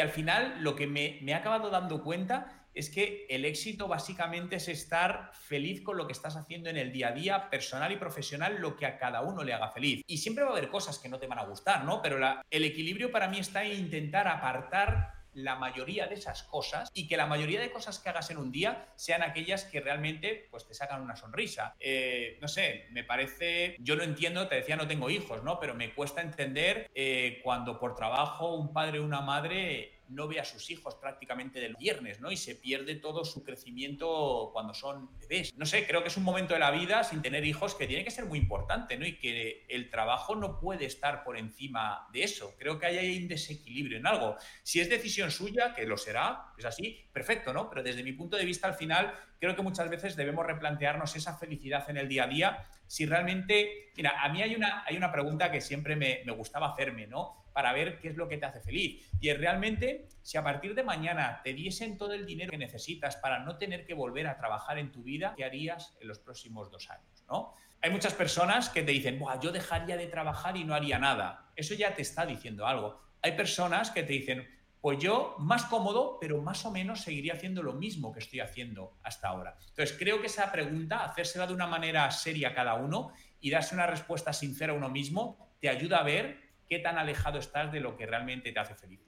al 0.00 0.10
final 0.10 0.62
lo 0.62 0.76
que 0.76 0.86
me, 0.86 1.20
me 1.22 1.32
ha 1.32 1.38
acabado 1.38 1.70
dando 1.70 2.04
cuenta 2.04 2.66
es 2.74 2.90
que 2.90 3.26
el 3.30 3.46
éxito 3.46 3.88
básicamente 3.88 4.56
es 4.56 4.68
estar 4.68 5.30
feliz 5.32 5.82
con 5.82 5.96
lo 5.96 6.06
que 6.06 6.12
estás 6.12 6.36
haciendo 6.36 6.68
en 6.68 6.76
el 6.76 6.92
día 6.92 7.08
a 7.08 7.12
día, 7.12 7.48
personal 7.48 7.90
y 7.90 7.96
profesional, 7.96 8.58
lo 8.60 8.76
que 8.76 8.84
a 8.84 8.98
cada 8.98 9.22
uno 9.22 9.42
le 9.42 9.54
haga 9.54 9.70
feliz. 9.70 10.02
Y 10.06 10.18
siempre 10.18 10.44
va 10.44 10.50
a 10.50 10.52
haber 10.52 10.68
cosas 10.68 10.98
que 10.98 11.08
no 11.08 11.18
te 11.18 11.26
van 11.26 11.38
a 11.38 11.46
gustar, 11.46 11.84
¿no? 11.84 12.02
Pero 12.02 12.18
el 12.50 12.64
equilibrio 12.64 13.10
para 13.10 13.28
mí 13.28 13.38
está 13.38 13.64
en 13.64 13.80
intentar 13.80 14.28
apartar 14.28 15.15
la 15.36 15.56
mayoría 15.56 16.06
de 16.06 16.14
esas 16.14 16.42
cosas 16.44 16.90
y 16.94 17.06
que 17.06 17.16
la 17.16 17.26
mayoría 17.26 17.60
de 17.60 17.70
cosas 17.70 17.98
que 17.98 18.08
hagas 18.08 18.30
en 18.30 18.38
un 18.38 18.50
día 18.50 18.88
sean 18.96 19.22
aquellas 19.22 19.64
que 19.64 19.80
realmente 19.80 20.48
pues 20.50 20.66
te 20.66 20.74
sacan 20.74 21.02
una 21.02 21.16
sonrisa. 21.16 21.74
Eh, 21.78 22.38
no 22.40 22.48
sé, 22.48 22.86
me 22.90 23.04
parece, 23.04 23.76
yo 23.78 23.96
no 23.96 24.02
entiendo, 24.02 24.48
te 24.48 24.56
decía 24.56 24.76
no 24.76 24.88
tengo 24.88 25.10
hijos, 25.10 25.42
¿no? 25.42 25.60
Pero 25.60 25.74
me 25.74 25.94
cuesta 25.94 26.22
entender 26.22 26.90
eh, 26.94 27.40
cuando 27.44 27.78
por 27.78 27.94
trabajo 27.94 28.54
un 28.54 28.72
padre 28.72 28.98
o 28.98 29.04
una 29.04 29.20
madre 29.20 29.95
no 30.08 30.28
ve 30.28 30.40
a 30.40 30.44
sus 30.44 30.70
hijos 30.70 30.94
prácticamente 30.94 31.60
del 31.60 31.76
viernes, 31.76 32.20
¿no? 32.20 32.30
Y 32.30 32.36
se 32.36 32.54
pierde 32.54 32.94
todo 32.96 33.24
su 33.24 33.42
crecimiento 33.42 34.50
cuando 34.52 34.74
son 34.74 35.10
bebés. 35.18 35.54
No 35.56 35.66
sé, 35.66 35.86
creo 35.86 36.02
que 36.02 36.08
es 36.08 36.16
un 36.16 36.24
momento 36.24 36.54
de 36.54 36.60
la 36.60 36.70
vida 36.70 37.04
sin 37.04 37.22
tener 37.22 37.44
hijos 37.44 37.74
que 37.74 37.86
tiene 37.86 38.04
que 38.04 38.10
ser 38.10 38.26
muy 38.26 38.38
importante, 38.38 38.96
¿no? 38.96 39.06
Y 39.06 39.18
que 39.18 39.66
el 39.68 39.90
trabajo 39.90 40.36
no 40.36 40.58
puede 40.58 40.86
estar 40.86 41.24
por 41.24 41.36
encima 41.36 42.08
de 42.12 42.24
eso. 42.24 42.54
Creo 42.58 42.78
que 42.78 42.86
hay 42.86 43.18
un 43.18 43.28
desequilibrio 43.28 43.98
en 43.98 44.06
algo. 44.06 44.36
Si 44.62 44.80
es 44.80 44.88
decisión 44.88 45.30
suya, 45.30 45.74
que 45.74 45.86
lo 45.86 45.96
será, 45.96 46.52
es 46.58 46.64
así, 46.64 47.08
perfecto, 47.12 47.52
¿no? 47.52 47.68
Pero 47.68 47.82
desde 47.82 48.02
mi 48.02 48.12
punto 48.12 48.36
de 48.36 48.44
vista, 48.44 48.68
al 48.68 48.74
final, 48.74 49.12
creo 49.40 49.56
que 49.56 49.62
muchas 49.62 49.88
veces 49.88 50.16
debemos 50.16 50.46
replantearnos 50.46 51.14
esa 51.16 51.36
felicidad 51.36 51.88
en 51.90 51.96
el 51.96 52.08
día 52.08 52.24
a 52.24 52.28
día. 52.28 52.64
Si 52.86 53.06
realmente, 53.06 53.90
mira, 53.96 54.22
a 54.22 54.28
mí 54.28 54.42
hay 54.42 54.54
una, 54.54 54.84
hay 54.86 54.96
una 54.96 55.12
pregunta 55.12 55.50
que 55.50 55.60
siempre 55.60 55.96
me, 55.96 56.20
me 56.24 56.32
gustaba 56.32 56.72
hacerme, 56.72 57.06
¿no? 57.06 57.46
para 57.56 57.72
ver 57.72 57.98
qué 58.00 58.08
es 58.08 58.16
lo 58.16 58.28
que 58.28 58.36
te 58.36 58.44
hace 58.44 58.60
feliz. 58.60 59.10
Y 59.18 59.30
es 59.30 59.38
realmente, 59.38 60.08
si 60.20 60.36
a 60.36 60.44
partir 60.44 60.74
de 60.74 60.82
mañana 60.82 61.40
te 61.42 61.54
diesen 61.54 61.96
todo 61.96 62.12
el 62.12 62.26
dinero 62.26 62.50
que 62.50 62.58
necesitas 62.58 63.16
para 63.16 63.38
no 63.38 63.56
tener 63.56 63.86
que 63.86 63.94
volver 63.94 64.26
a 64.26 64.36
trabajar 64.36 64.76
en 64.76 64.92
tu 64.92 65.02
vida, 65.02 65.32
¿qué 65.34 65.46
harías 65.46 65.96
en 66.02 66.08
los 66.08 66.18
próximos 66.18 66.70
dos 66.70 66.90
años? 66.90 67.24
¿no? 67.26 67.54
Hay 67.80 67.90
muchas 67.90 68.12
personas 68.12 68.68
que 68.68 68.82
te 68.82 68.92
dicen, 68.92 69.18
Buah, 69.18 69.40
yo 69.40 69.52
dejaría 69.52 69.96
de 69.96 70.06
trabajar 70.06 70.54
y 70.58 70.64
no 70.64 70.74
haría 70.74 70.98
nada. 70.98 71.50
Eso 71.56 71.72
ya 71.72 71.94
te 71.94 72.02
está 72.02 72.26
diciendo 72.26 72.66
algo. 72.66 73.00
Hay 73.22 73.32
personas 73.32 73.90
que 73.90 74.02
te 74.02 74.12
dicen, 74.12 74.46
pues 74.86 75.00
yo 75.00 75.34
más 75.40 75.64
cómodo, 75.64 76.16
pero 76.20 76.40
más 76.42 76.64
o 76.64 76.70
menos 76.70 77.00
seguiría 77.00 77.32
haciendo 77.32 77.60
lo 77.60 77.72
mismo 77.72 78.12
que 78.12 78.20
estoy 78.20 78.38
haciendo 78.38 78.96
hasta 79.02 79.26
ahora. 79.26 79.56
Entonces, 79.70 79.96
creo 79.98 80.20
que 80.20 80.28
esa 80.28 80.52
pregunta, 80.52 81.02
hacérsela 81.02 81.48
de 81.48 81.54
una 81.54 81.66
manera 81.66 82.08
seria 82.12 82.50
a 82.50 82.54
cada 82.54 82.74
uno 82.74 83.12
y 83.40 83.50
darse 83.50 83.74
una 83.74 83.88
respuesta 83.88 84.32
sincera 84.32 84.72
a 84.72 84.76
uno 84.76 84.88
mismo, 84.88 85.50
te 85.60 85.68
ayuda 85.68 85.98
a 85.98 86.02
ver 86.04 86.38
qué 86.68 86.78
tan 86.78 86.98
alejado 86.98 87.40
estás 87.40 87.72
de 87.72 87.80
lo 87.80 87.96
que 87.96 88.06
realmente 88.06 88.52
te 88.52 88.60
hace 88.60 88.76
feliz. 88.76 89.00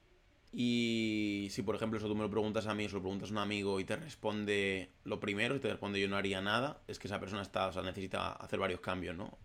Y 0.53 1.47
si, 1.53 1.63
por 1.63 1.77
ejemplo, 1.77 1.97
eso 2.01 2.09
tú 2.09 2.17
me 2.17 2.23
lo 2.23 2.31
preguntas 2.31 2.67
a 2.67 2.75
mí, 2.75 2.87
o 2.87 2.89
se 2.89 2.97
lo 2.97 3.03
preguntas 3.03 3.29
a 3.29 3.33
un 3.35 3.39
amigo 3.39 3.79
y 3.79 3.85
te 3.85 3.95
responde 3.95 4.91
lo 5.05 5.21
primero, 5.21 5.55
y 5.55 5.61
te 5.61 5.69
responde 5.69 6.01
yo 6.01 6.09
no 6.09 6.17
haría 6.17 6.41
nada, 6.41 6.83
es 6.89 6.99
que 6.99 7.07
esa 7.07 7.21
persona 7.21 7.43
está, 7.43 7.69
o 7.69 7.73
sea, 7.73 7.83
necesita 7.83 8.33
hacer 8.33 8.59
varios 8.59 8.81
cambios, 8.81 9.15
¿no? 9.15 9.39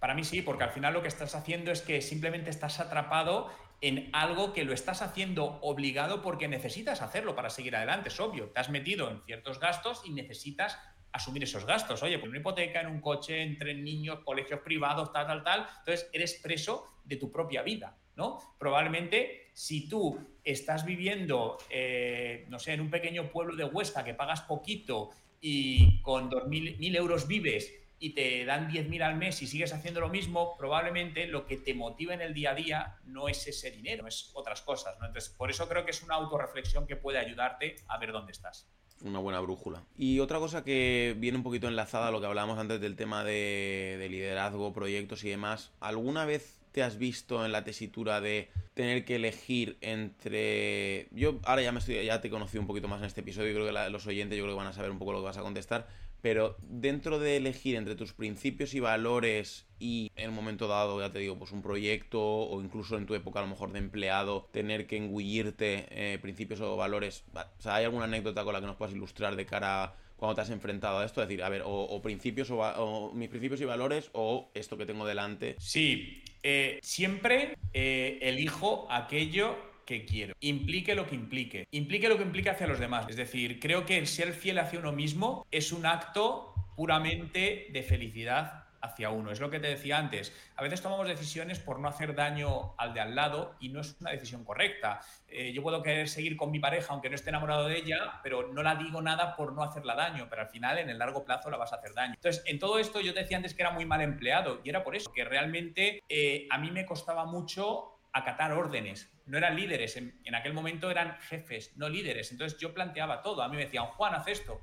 Para 0.00 0.12
mí 0.12 0.22
sí, 0.22 0.42
porque 0.42 0.64
al 0.64 0.70
final 0.72 0.92
lo 0.92 1.00
que 1.00 1.08
estás 1.08 1.34
haciendo 1.34 1.70
es 1.70 1.80
que 1.80 2.02
simplemente 2.02 2.50
estás 2.50 2.78
atrapado 2.78 3.50
en 3.82 4.08
algo 4.12 4.52
que 4.52 4.64
lo 4.64 4.72
estás 4.72 5.02
haciendo 5.02 5.58
obligado 5.60 6.22
porque 6.22 6.46
necesitas 6.46 7.02
hacerlo 7.02 7.34
para 7.34 7.50
seguir 7.50 7.74
adelante, 7.74 8.08
es 8.08 8.20
obvio. 8.20 8.48
Te 8.50 8.60
has 8.60 8.70
metido 8.70 9.10
en 9.10 9.20
ciertos 9.24 9.58
gastos 9.58 10.02
y 10.06 10.12
necesitas 10.12 10.78
asumir 11.10 11.42
esos 11.42 11.66
gastos. 11.66 12.00
Oye, 12.02 12.18
por 12.18 12.28
una 12.28 12.38
hipoteca, 12.38 12.80
en 12.80 12.86
un 12.86 13.00
coche, 13.00 13.42
entre 13.42 13.74
niños, 13.74 14.20
colegios 14.24 14.60
privados, 14.60 15.12
tal, 15.12 15.26
tal, 15.26 15.42
tal. 15.42 15.66
Entonces, 15.80 16.08
eres 16.12 16.34
preso 16.40 16.86
de 17.04 17.16
tu 17.16 17.32
propia 17.32 17.62
vida, 17.62 17.98
¿no? 18.14 18.38
Probablemente 18.56 19.50
si 19.52 19.88
tú 19.88 20.38
estás 20.44 20.86
viviendo, 20.86 21.58
eh, 21.68 22.46
no 22.48 22.60
sé, 22.60 22.74
en 22.74 22.82
un 22.82 22.90
pequeño 22.90 23.30
pueblo 23.30 23.56
de 23.56 23.64
Huesca 23.64 24.04
que 24.04 24.14
pagas 24.14 24.42
poquito 24.42 25.10
y 25.40 26.00
con 26.02 26.30
2.000 26.30 26.96
euros 26.96 27.26
vives 27.26 27.81
y 28.02 28.10
te 28.10 28.44
dan 28.44 28.68
10.000 28.68 29.00
al 29.00 29.16
mes 29.16 29.40
y 29.42 29.46
sigues 29.46 29.72
haciendo 29.72 30.00
lo 30.00 30.08
mismo, 30.08 30.56
probablemente 30.58 31.28
lo 31.28 31.46
que 31.46 31.56
te 31.56 31.72
motiva 31.72 32.12
en 32.12 32.20
el 32.20 32.34
día 32.34 32.50
a 32.50 32.54
día 32.54 32.96
no 33.04 33.28
es 33.28 33.46
ese 33.46 33.70
dinero, 33.70 34.08
es 34.08 34.32
otras 34.34 34.60
cosas. 34.62 34.98
¿no? 34.98 35.06
Entonces, 35.06 35.30
por 35.30 35.50
eso 35.50 35.68
creo 35.68 35.84
que 35.84 35.92
es 35.92 36.02
una 36.02 36.16
autorreflexión 36.16 36.88
que 36.88 36.96
puede 36.96 37.18
ayudarte 37.18 37.76
a 37.86 37.98
ver 37.98 38.10
dónde 38.10 38.32
estás 38.32 38.68
una 39.02 39.18
buena 39.18 39.40
brújula. 39.40 39.82
Y 39.96 40.20
otra 40.20 40.38
cosa 40.38 40.62
que 40.62 41.16
viene 41.18 41.36
un 41.36 41.42
poquito 41.42 41.66
enlazada 41.66 42.06
a 42.06 42.10
lo 42.12 42.20
que 42.20 42.26
hablábamos 42.26 42.56
antes 42.56 42.80
del 42.80 42.94
tema 42.94 43.24
de, 43.24 44.06
liderazgo, 44.08 44.72
proyectos 44.72 45.24
y 45.24 45.30
demás, 45.30 45.72
¿alguna 45.80 46.24
vez 46.24 46.60
te 46.70 46.84
has 46.84 46.98
visto 46.98 47.44
en 47.44 47.50
la 47.50 47.64
tesitura 47.64 48.20
de 48.20 48.48
tener 48.74 49.04
que 49.04 49.16
elegir 49.16 49.76
entre... 49.80 51.08
Yo 51.10 51.40
ahora 51.42 51.62
ya, 51.62 51.72
me 51.72 51.80
estoy, 51.80 52.04
ya 52.04 52.20
te 52.20 52.28
he 52.28 52.30
conocido 52.30 52.60
un 52.60 52.68
poquito 52.68 52.86
más 52.86 53.00
en 53.00 53.06
este 53.06 53.22
episodio, 53.22 53.50
y 53.50 53.54
creo 53.54 53.66
que 53.66 53.90
los 53.90 54.06
oyentes 54.06 54.38
yo 54.38 54.44
creo 54.44 54.54
que 54.54 54.58
van 54.58 54.68
a 54.68 54.72
saber 54.72 54.92
un 54.92 55.00
poco 55.00 55.12
lo 55.12 55.18
que 55.18 55.24
vas 55.24 55.36
a 55.36 55.42
contestar, 55.42 55.88
pero 56.22 56.56
dentro 56.62 57.18
de 57.18 57.36
elegir 57.36 57.76
entre 57.76 57.96
tus 57.96 58.12
principios 58.12 58.74
y 58.74 58.80
valores 58.80 59.66
y 59.80 60.10
en 60.14 60.30
un 60.30 60.36
momento 60.36 60.68
dado, 60.68 61.00
ya 61.00 61.10
te 61.10 61.18
digo, 61.18 61.36
pues 61.36 61.50
un 61.50 61.60
proyecto 61.60 62.22
o 62.22 62.62
incluso 62.62 62.96
en 62.96 63.06
tu 63.06 63.14
época 63.14 63.40
a 63.40 63.42
lo 63.42 63.48
mejor 63.48 63.72
de 63.72 63.80
empleado, 63.80 64.48
tener 64.52 64.86
que 64.86 64.96
engullirte 64.96 65.86
eh, 65.90 66.18
principios 66.20 66.60
o 66.60 66.76
valores, 66.76 67.24
o 67.34 67.62
sea, 67.62 67.74
¿hay 67.74 67.84
alguna 67.84 68.04
anécdota 68.04 68.44
con 68.44 68.54
la 68.54 68.60
que 68.60 68.66
nos 68.66 68.76
puedas 68.76 68.94
ilustrar 68.94 69.34
de 69.34 69.44
cara 69.44 69.84
a 69.84 69.96
cuando 70.16 70.36
te 70.36 70.42
has 70.42 70.50
enfrentado 70.50 71.00
a 71.00 71.04
esto? 71.04 71.20
Es 71.20 71.28
decir, 71.28 71.42
a 71.42 71.48
ver, 71.48 71.62
o, 71.66 72.00
principios 72.00 72.48
o, 72.52 73.10
mis 73.12 73.28
principios 73.28 73.60
y 73.60 73.64
valores 73.64 74.08
o 74.12 74.52
esto 74.54 74.78
que 74.78 74.86
tengo 74.86 75.04
delante. 75.04 75.56
Sí, 75.58 76.22
eh, 76.44 76.78
siempre 76.80 77.56
eh, 77.74 78.20
elijo 78.22 78.86
aquello 78.88 79.71
que 79.84 80.04
quiero. 80.04 80.34
Implique 80.40 80.94
lo 80.94 81.06
que 81.06 81.14
implique. 81.14 81.66
Implique 81.70 82.08
lo 82.08 82.16
que 82.16 82.24
implique 82.24 82.50
hacia 82.50 82.66
los 82.66 82.78
demás. 82.78 83.06
Es 83.08 83.16
decir, 83.16 83.60
creo 83.60 83.86
que 83.86 83.98
el 83.98 84.06
ser 84.06 84.32
fiel 84.32 84.58
hacia 84.58 84.78
uno 84.78 84.92
mismo 84.92 85.46
es 85.50 85.72
un 85.72 85.86
acto 85.86 86.54
puramente 86.76 87.68
de 87.70 87.82
felicidad 87.82 88.62
hacia 88.82 89.10
uno. 89.10 89.30
Es 89.30 89.40
lo 89.40 89.50
que 89.50 89.60
te 89.60 89.68
decía 89.68 89.96
antes. 89.96 90.32
A 90.56 90.62
veces 90.62 90.82
tomamos 90.82 91.06
decisiones 91.06 91.60
por 91.60 91.78
no 91.78 91.88
hacer 91.88 92.14
daño 92.14 92.74
al 92.76 92.92
de 92.92 93.00
al 93.00 93.14
lado 93.14 93.54
y 93.60 93.68
no 93.68 93.80
es 93.80 93.96
una 94.00 94.10
decisión 94.10 94.44
correcta. 94.44 95.00
Eh, 95.28 95.52
yo 95.52 95.62
puedo 95.62 95.82
querer 95.82 96.08
seguir 96.08 96.36
con 96.36 96.50
mi 96.50 96.58
pareja 96.58 96.92
aunque 96.92 97.08
no 97.08 97.14
esté 97.14 97.30
enamorado 97.30 97.68
de 97.68 97.78
ella, 97.78 98.20
pero 98.22 98.48
no 98.52 98.62
la 98.62 98.74
digo 98.74 99.00
nada 99.00 99.36
por 99.36 99.52
no 99.52 99.62
hacerla 99.62 99.94
daño, 99.94 100.26
pero 100.28 100.42
al 100.42 100.48
final 100.48 100.78
en 100.78 100.90
el 100.90 100.98
largo 100.98 101.24
plazo 101.24 101.48
la 101.48 101.56
vas 101.56 101.72
a 101.72 101.76
hacer 101.76 101.94
daño. 101.94 102.14
Entonces, 102.14 102.42
en 102.46 102.58
todo 102.58 102.78
esto 102.78 103.00
yo 103.00 103.14
te 103.14 103.20
decía 103.20 103.36
antes 103.36 103.54
que 103.54 103.62
era 103.62 103.70
muy 103.70 103.86
mal 103.86 104.02
empleado 104.02 104.60
y 104.64 104.68
era 104.68 104.82
por 104.82 104.96
eso, 104.96 105.12
que 105.12 105.24
realmente 105.24 106.02
eh, 106.08 106.48
a 106.50 106.58
mí 106.58 106.70
me 106.70 106.84
costaba 106.84 107.24
mucho 107.24 107.91
acatar 108.12 108.52
órdenes. 108.52 109.10
No 109.26 109.38
eran 109.38 109.56
líderes, 109.56 109.96
en, 109.96 110.34
aquel 110.34 110.52
momento 110.52 110.90
eran 110.90 111.18
jefes, 111.20 111.76
no 111.76 111.88
líderes. 111.88 112.32
Entonces 112.32 112.58
yo 112.58 112.74
planteaba 112.74 113.22
todo. 113.22 113.42
A 113.42 113.48
mí 113.48 113.56
me 113.56 113.64
decían, 113.64 113.86
Juan, 113.86 114.14
haz 114.14 114.28
esto. 114.28 114.60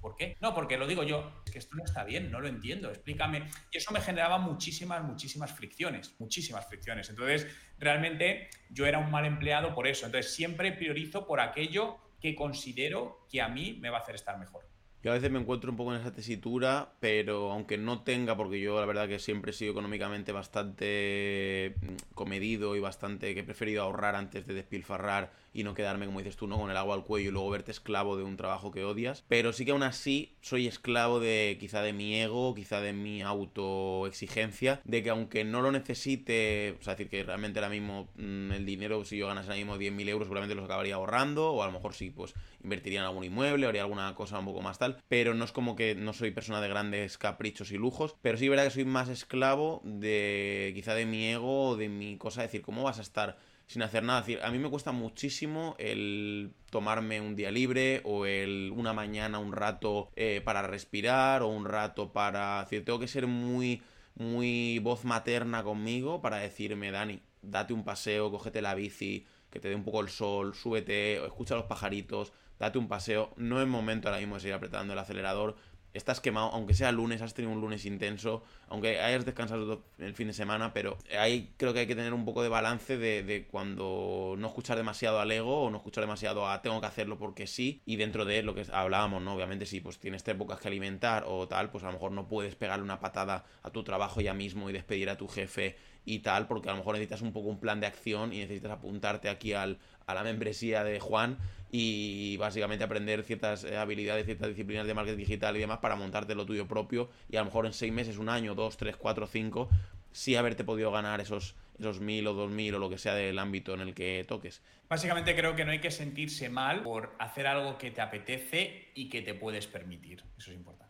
¿Por 0.00 0.14
qué? 0.14 0.36
No, 0.40 0.54
porque 0.54 0.76
lo 0.76 0.86
digo 0.86 1.02
yo, 1.02 1.42
es 1.44 1.50
que 1.50 1.58
esto 1.58 1.74
no 1.76 1.84
está 1.84 2.04
bien, 2.04 2.30
no 2.30 2.40
lo 2.40 2.46
entiendo, 2.46 2.88
explícame. 2.88 3.48
Y 3.72 3.78
eso 3.78 3.92
me 3.92 4.00
generaba 4.00 4.38
muchísimas, 4.38 5.02
muchísimas 5.02 5.52
fricciones, 5.52 6.14
muchísimas 6.20 6.66
fricciones. 6.66 7.10
Entonces, 7.10 7.48
realmente 7.78 8.48
yo 8.70 8.86
era 8.86 8.98
un 8.98 9.10
mal 9.10 9.24
empleado 9.24 9.74
por 9.74 9.88
eso. 9.88 10.06
Entonces, 10.06 10.32
siempre 10.32 10.72
priorizo 10.72 11.26
por 11.26 11.40
aquello 11.40 11.98
que 12.20 12.36
considero 12.36 13.26
que 13.28 13.42
a 13.42 13.48
mí 13.48 13.78
me 13.80 13.90
va 13.90 13.98
a 13.98 14.00
hacer 14.00 14.14
estar 14.14 14.38
mejor. 14.38 14.68
Yo 15.02 15.12
a 15.12 15.14
veces 15.14 15.30
me 15.30 15.38
encuentro 15.38 15.70
un 15.70 15.76
poco 15.76 15.94
en 15.94 16.00
esa 16.00 16.12
tesitura, 16.12 16.92
pero 16.98 17.52
aunque 17.52 17.78
no 17.78 18.02
tenga, 18.02 18.36
porque 18.36 18.60
yo 18.60 18.80
la 18.80 18.86
verdad 18.86 19.06
que 19.06 19.20
siempre 19.20 19.52
he 19.52 19.54
sido 19.54 19.70
económicamente 19.70 20.32
bastante 20.32 21.76
mm, 21.80 22.14
comedido 22.14 22.74
y 22.74 22.80
bastante 22.80 23.32
que 23.32 23.40
he 23.40 23.44
preferido 23.44 23.82
ahorrar 23.82 24.16
antes 24.16 24.46
de 24.46 24.54
despilfarrar 24.54 25.32
y 25.52 25.64
no 25.64 25.74
quedarme, 25.74 26.06
como 26.06 26.18
dices 26.18 26.36
tú, 26.36 26.46
¿no? 26.46 26.58
Con 26.58 26.70
el 26.70 26.76
agua 26.76 26.94
al 26.94 27.04
cuello 27.04 27.28
y 27.28 27.32
luego 27.32 27.50
verte 27.50 27.70
esclavo 27.70 28.16
de 28.16 28.22
un 28.22 28.36
trabajo 28.36 28.70
que 28.70 28.84
odias. 28.84 29.24
Pero 29.28 29.52
sí 29.52 29.64
que 29.64 29.72
aún 29.72 29.82
así 29.82 30.36
soy 30.40 30.66
esclavo 30.66 31.20
de 31.20 31.56
quizá 31.60 31.82
de 31.82 31.92
mi 31.92 32.14
ego, 32.20 32.54
quizá 32.54 32.80
de 32.80 32.92
mi 32.92 33.22
autoexigencia, 33.22 34.80
de 34.84 35.02
que 35.02 35.10
aunque 35.10 35.44
no 35.44 35.62
lo 35.62 35.72
necesite, 35.72 36.76
o 36.80 36.82
sea, 36.82 36.94
decir 36.94 37.08
que 37.08 37.22
realmente 37.22 37.58
ahora 37.58 37.70
mismo 37.70 38.08
mm, 38.16 38.52
el 38.52 38.66
dinero, 38.66 39.04
si 39.04 39.16
yo 39.16 39.26
ganase 39.26 39.48
ahora 39.48 39.58
mismo 39.58 39.78
10.000 39.78 40.08
euros, 40.08 40.26
seguramente 40.26 40.54
los 40.54 40.64
acabaría 40.64 40.96
ahorrando, 40.96 41.52
o 41.52 41.62
a 41.62 41.66
lo 41.66 41.72
mejor 41.72 41.94
sí, 41.94 42.10
pues 42.10 42.34
invertiría 42.62 43.00
en 43.00 43.06
algún 43.06 43.24
inmueble, 43.24 43.66
haría 43.66 43.82
alguna 43.82 44.14
cosa 44.14 44.38
un 44.38 44.46
poco 44.46 44.62
más 44.62 44.78
tal, 44.78 44.98
pero 45.08 45.34
no 45.34 45.44
es 45.44 45.52
como 45.52 45.76
que 45.76 45.94
no 45.94 46.12
soy 46.12 46.30
persona 46.30 46.60
de 46.60 46.68
grandes 46.68 47.18
caprichos 47.18 47.70
y 47.72 47.78
lujos, 47.78 48.16
pero 48.22 48.38
sí 48.38 48.44
es 48.44 48.50
verdad 48.50 48.64
que 48.64 48.70
soy 48.70 48.84
más 48.84 49.08
esclavo 49.08 49.80
de 49.84 50.72
quizá 50.74 50.94
de 50.94 51.06
mi 51.06 51.26
ego 51.26 51.70
o 51.70 51.76
de 51.76 51.88
mi 51.88 52.16
cosa, 52.16 52.42
decir, 52.42 52.62
¿cómo 52.62 52.82
vas 52.82 52.98
a 52.98 53.02
estar 53.02 53.38
sin 53.68 53.82
hacer 53.82 54.02
nada. 54.02 54.20
decir, 54.20 54.40
a 54.42 54.50
mí 54.50 54.58
me 54.58 54.70
cuesta 54.70 54.92
muchísimo 54.92 55.76
el 55.78 56.52
tomarme 56.70 57.20
un 57.20 57.36
día 57.36 57.50
libre 57.50 58.00
o 58.04 58.26
el 58.26 58.72
una 58.74 58.92
mañana 58.94 59.38
un 59.38 59.52
rato 59.52 60.10
eh, 60.16 60.40
para 60.44 60.62
respirar 60.62 61.42
o 61.42 61.48
un 61.48 61.66
rato 61.66 62.12
para... 62.12 62.62
decir, 62.62 62.84
tengo 62.84 62.98
que 62.98 63.08
ser 63.08 63.26
muy, 63.26 63.82
muy 64.14 64.78
voz 64.80 65.04
materna 65.04 65.62
conmigo 65.62 66.20
para 66.22 66.38
decirme, 66.38 66.90
Dani, 66.90 67.20
date 67.42 67.74
un 67.74 67.84
paseo, 67.84 68.30
cógete 68.30 68.62
la 68.62 68.74
bici, 68.74 69.26
que 69.50 69.60
te 69.60 69.68
dé 69.68 69.74
un 69.74 69.84
poco 69.84 70.00
el 70.00 70.08
sol, 70.08 70.54
súbete, 70.54 71.24
escucha 71.24 71.54
los 71.54 71.66
pajaritos, 71.66 72.32
date 72.58 72.78
un 72.78 72.88
paseo. 72.88 73.34
No 73.36 73.60
es 73.60 73.68
momento 73.68 74.08
ahora 74.08 74.20
mismo 74.20 74.36
de 74.36 74.40
seguir 74.40 74.54
apretando 74.54 74.94
el 74.94 74.98
acelerador 74.98 75.56
estás 75.94 76.20
quemado, 76.20 76.50
aunque 76.52 76.74
sea 76.74 76.92
lunes, 76.92 77.22
has 77.22 77.34
tenido 77.34 77.52
un 77.52 77.60
lunes 77.60 77.84
intenso, 77.84 78.42
aunque 78.68 79.00
hayas 79.00 79.24
descansado 79.24 79.84
el 79.98 80.14
fin 80.14 80.28
de 80.28 80.34
semana, 80.34 80.72
pero 80.72 80.98
ahí 81.18 81.52
creo 81.56 81.72
que 81.72 81.80
hay 81.80 81.86
que 81.86 81.96
tener 81.96 82.14
un 82.14 82.24
poco 82.24 82.42
de 82.42 82.48
balance 82.48 82.96
de, 82.98 83.46
cuando 83.50 84.34
no 84.38 84.48
escuchar 84.48 84.76
demasiado 84.76 85.20
al 85.20 85.30
ego 85.30 85.64
o 85.64 85.70
no 85.70 85.78
escuchar 85.78 86.02
demasiado 86.02 86.48
a 86.48 86.62
tengo 86.62 86.80
que 86.80 86.86
hacerlo 86.86 87.18
porque 87.18 87.46
sí, 87.46 87.82
y 87.86 87.96
dentro 87.96 88.24
de 88.24 88.42
lo 88.42 88.54
que 88.54 88.66
hablábamos, 88.72 89.22
¿no? 89.22 89.34
Obviamente 89.34 89.66
si 89.66 89.80
pues 89.80 89.98
tienes 89.98 90.26
épocas 90.28 90.60
que 90.60 90.68
alimentar 90.68 91.24
o 91.26 91.48
tal, 91.48 91.70
pues 91.70 91.84
a 91.84 91.88
lo 91.88 91.94
mejor 91.94 92.12
no 92.12 92.28
puedes 92.28 92.54
pegarle 92.54 92.84
una 92.84 93.00
patada 93.00 93.44
a 93.62 93.70
tu 93.70 93.82
trabajo 93.82 94.20
ya 94.20 94.34
mismo 94.34 94.68
y 94.68 94.72
despedir 94.72 95.10
a 95.10 95.16
tu 95.16 95.28
jefe 95.28 95.76
y 96.04 96.20
tal, 96.20 96.46
porque 96.46 96.68
a 96.68 96.72
lo 96.72 96.78
mejor 96.78 96.94
necesitas 96.94 97.22
un 97.22 97.32
poco 97.32 97.48
un 97.48 97.60
plan 97.60 97.80
de 97.80 97.86
acción 97.86 98.32
y 98.32 98.38
necesitas 98.38 98.72
apuntarte 98.72 99.28
aquí 99.28 99.52
al, 99.52 99.78
a 100.08 100.14
la 100.14 100.24
membresía 100.24 100.82
de 100.82 100.98
Juan 100.98 101.38
y 101.70 102.36
básicamente 102.38 102.82
aprender 102.82 103.22
ciertas 103.22 103.62
eh, 103.64 103.76
habilidades, 103.76 104.24
ciertas 104.24 104.48
disciplinas 104.48 104.86
de 104.86 104.94
marketing 104.94 105.18
digital 105.18 105.56
y 105.56 105.60
demás 105.60 105.78
para 105.78 105.96
montarte 105.96 106.34
lo 106.34 106.46
tuyo 106.46 106.66
propio 106.66 107.10
y 107.30 107.36
a 107.36 107.40
lo 107.40 107.44
mejor 107.44 107.66
en 107.66 107.74
seis 107.74 107.92
meses, 107.92 108.16
un 108.16 108.30
año, 108.30 108.54
dos, 108.54 108.78
tres, 108.78 108.96
cuatro, 108.96 109.26
cinco, 109.26 109.68
sí 110.10 110.34
haberte 110.34 110.64
podido 110.64 110.90
ganar 110.90 111.20
esos, 111.20 111.56
esos 111.78 112.00
mil 112.00 112.26
o 112.26 112.32
dos 112.32 112.50
mil 112.50 112.74
o 112.74 112.78
lo 112.78 112.88
que 112.88 112.96
sea 112.96 113.14
del 113.14 113.38
ámbito 113.38 113.74
en 113.74 113.80
el 113.80 113.94
que 113.94 114.24
toques. 114.26 114.62
Básicamente 114.88 115.36
creo 115.36 115.54
que 115.54 115.66
no 115.66 115.72
hay 115.72 115.80
que 115.80 115.90
sentirse 115.90 116.48
mal 116.48 116.82
por 116.82 117.14
hacer 117.18 117.46
algo 117.46 117.76
que 117.76 117.90
te 117.90 118.00
apetece 118.00 118.88
y 118.94 119.10
que 119.10 119.20
te 119.20 119.34
puedes 119.34 119.66
permitir. 119.66 120.24
Eso 120.38 120.50
es 120.50 120.56
importante. 120.56 120.87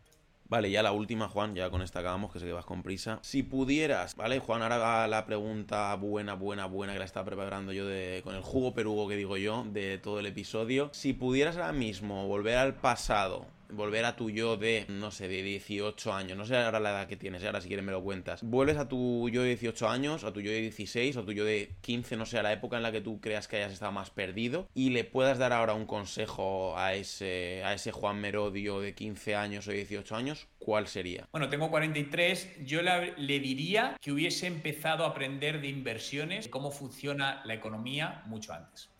Vale, 0.48 0.70
ya 0.70 0.82
la 0.82 0.92
última, 0.92 1.28
Juan, 1.28 1.54
ya 1.54 1.68
con 1.68 1.82
esta 1.82 2.00
acabamos, 2.00 2.32
que 2.32 2.38
sé 2.38 2.46
que 2.46 2.54
vas 2.54 2.64
con 2.64 2.82
prisa. 2.82 3.18
Si 3.20 3.42
pudieras, 3.42 4.16
¿vale? 4.16 4.38
Juan, 4.38 4.62
ahora 4.62 5.06
la 5.06 5.26
pregunta 5.26 5.94
buena, 5.96 6.32
buena, 6.34 6.64
buena 6.64 6.94
que 6.94 6.98
la 6.98 7.04
estaba 7.04 7.26
preparando 7.26 7.70
yo 7.72 7.86
de, 7.86 8.22
con 8.24 8.34
el 8.34 8.40
jugo 8.40 8.72
perugo 8.72 9.06
que 9.08 9.16
digo 9.16 9.36
yo 9.36 9.66
de 9.70 9.98
todo 9.98 10.20
el 10.20 10.26
episodio. 10.26 10.88
Si 10.94 11.12
pudieras 11.12 11.56
ahora 11.56 11.72
mismo 11.72 12.26
volver 12.26 12.56
al 12.56 12.74
pasado 12.76 13.57
volver 13.70 14.04
a 14.04 14.16
tu 14.16 14.30
yo 14.30 14.56
de, 14.56 14.86
no 14.88 15.10
sé, 15.10 15.28
de 15.28 15.42
18 15.42 16.12
años, 16.12 16.36
no 16.36 16.44
sé 16.44 16.56
ahora 16.56 16.80
la 16.80 16.90
edad 16.90 17.08
que 17.08 17.16
tienes, 17.16 17.44
ahora 17.44 17.60
si 17.60 17.68
quieres 17.68 17.84
me 17.84 17.92
lo 17.92 18.02
cuentas. 18.02 18.42
Vuelves 18.42 18.76
a 18.76 18.88
tu 18.88 19.28
yo 19.28 19.42
de 19.42 19.48
18 19.48 19.88
años, 19.88 20.24
a 20.24 20.32
tu 20.32 20.40
yo 20.40 20.50
de 20.50 20.60
16, 20.60 21.16
o 21.16 21.20
a 21.20 21.24
tu 21.24 21.32
yo 21.32 21.44
de 21.44 21.74
15, 21.80 22.16
no 22.16 22.26
sé, 22.26 22.38
a 22.38 22.42
la 22.42 22.52
época 22.52 22.76
en 22.76 22.82
la 22.82 22.92
que 22.92 23.00
tú 23.00 23.20
creas 23.20 23.48
que 23.48 23.56
hayas 23.56 23.72
estado 23.72 23.92
más 23.92 24.10
perdido, 24.10 24.68
y 24.74 24.90
le 24.90 25.04
puedas 25.04 25.38
dar 25.38 25.52
ahora 25.52 25.74
un 25.74 25.86
consejo 25.86 26.76
a 26.76 26.94
ese, 26.94 27.62
a 27.64 27.74
ese 27.74 27.92
Juan 27.92 28.20
Merodio 28.20 28.80
de 28.80 28.94
15 28.94 29.34
años 29.36 29.68
o 29.68 29.72
18 29.72 30.16
años, 30.16 30.48
¿cuál 30.58 30.86
sería? 30.86 31.28
Bueno, 31.32 31.48
tengo 31.48 31.70
43, 31.70 32.64
yo 32.64 32.82
le, 32.82 33.14
le 33.16 33.40
diría 33.40 33.96
que 34.00 34.12
hubiese 34.12 34.46
empezado 34.46 35.04
a 35.04 35.08
aprender 35.08 35.60
de 35.60 35.68
inversiones, 35.68 36.48
cómo 36.48 36.70
funciona 36.70 37.42
la 37.44 37.54
economía 37.54 38.22
mucho 38.26 38.52
antes 38.52 38.90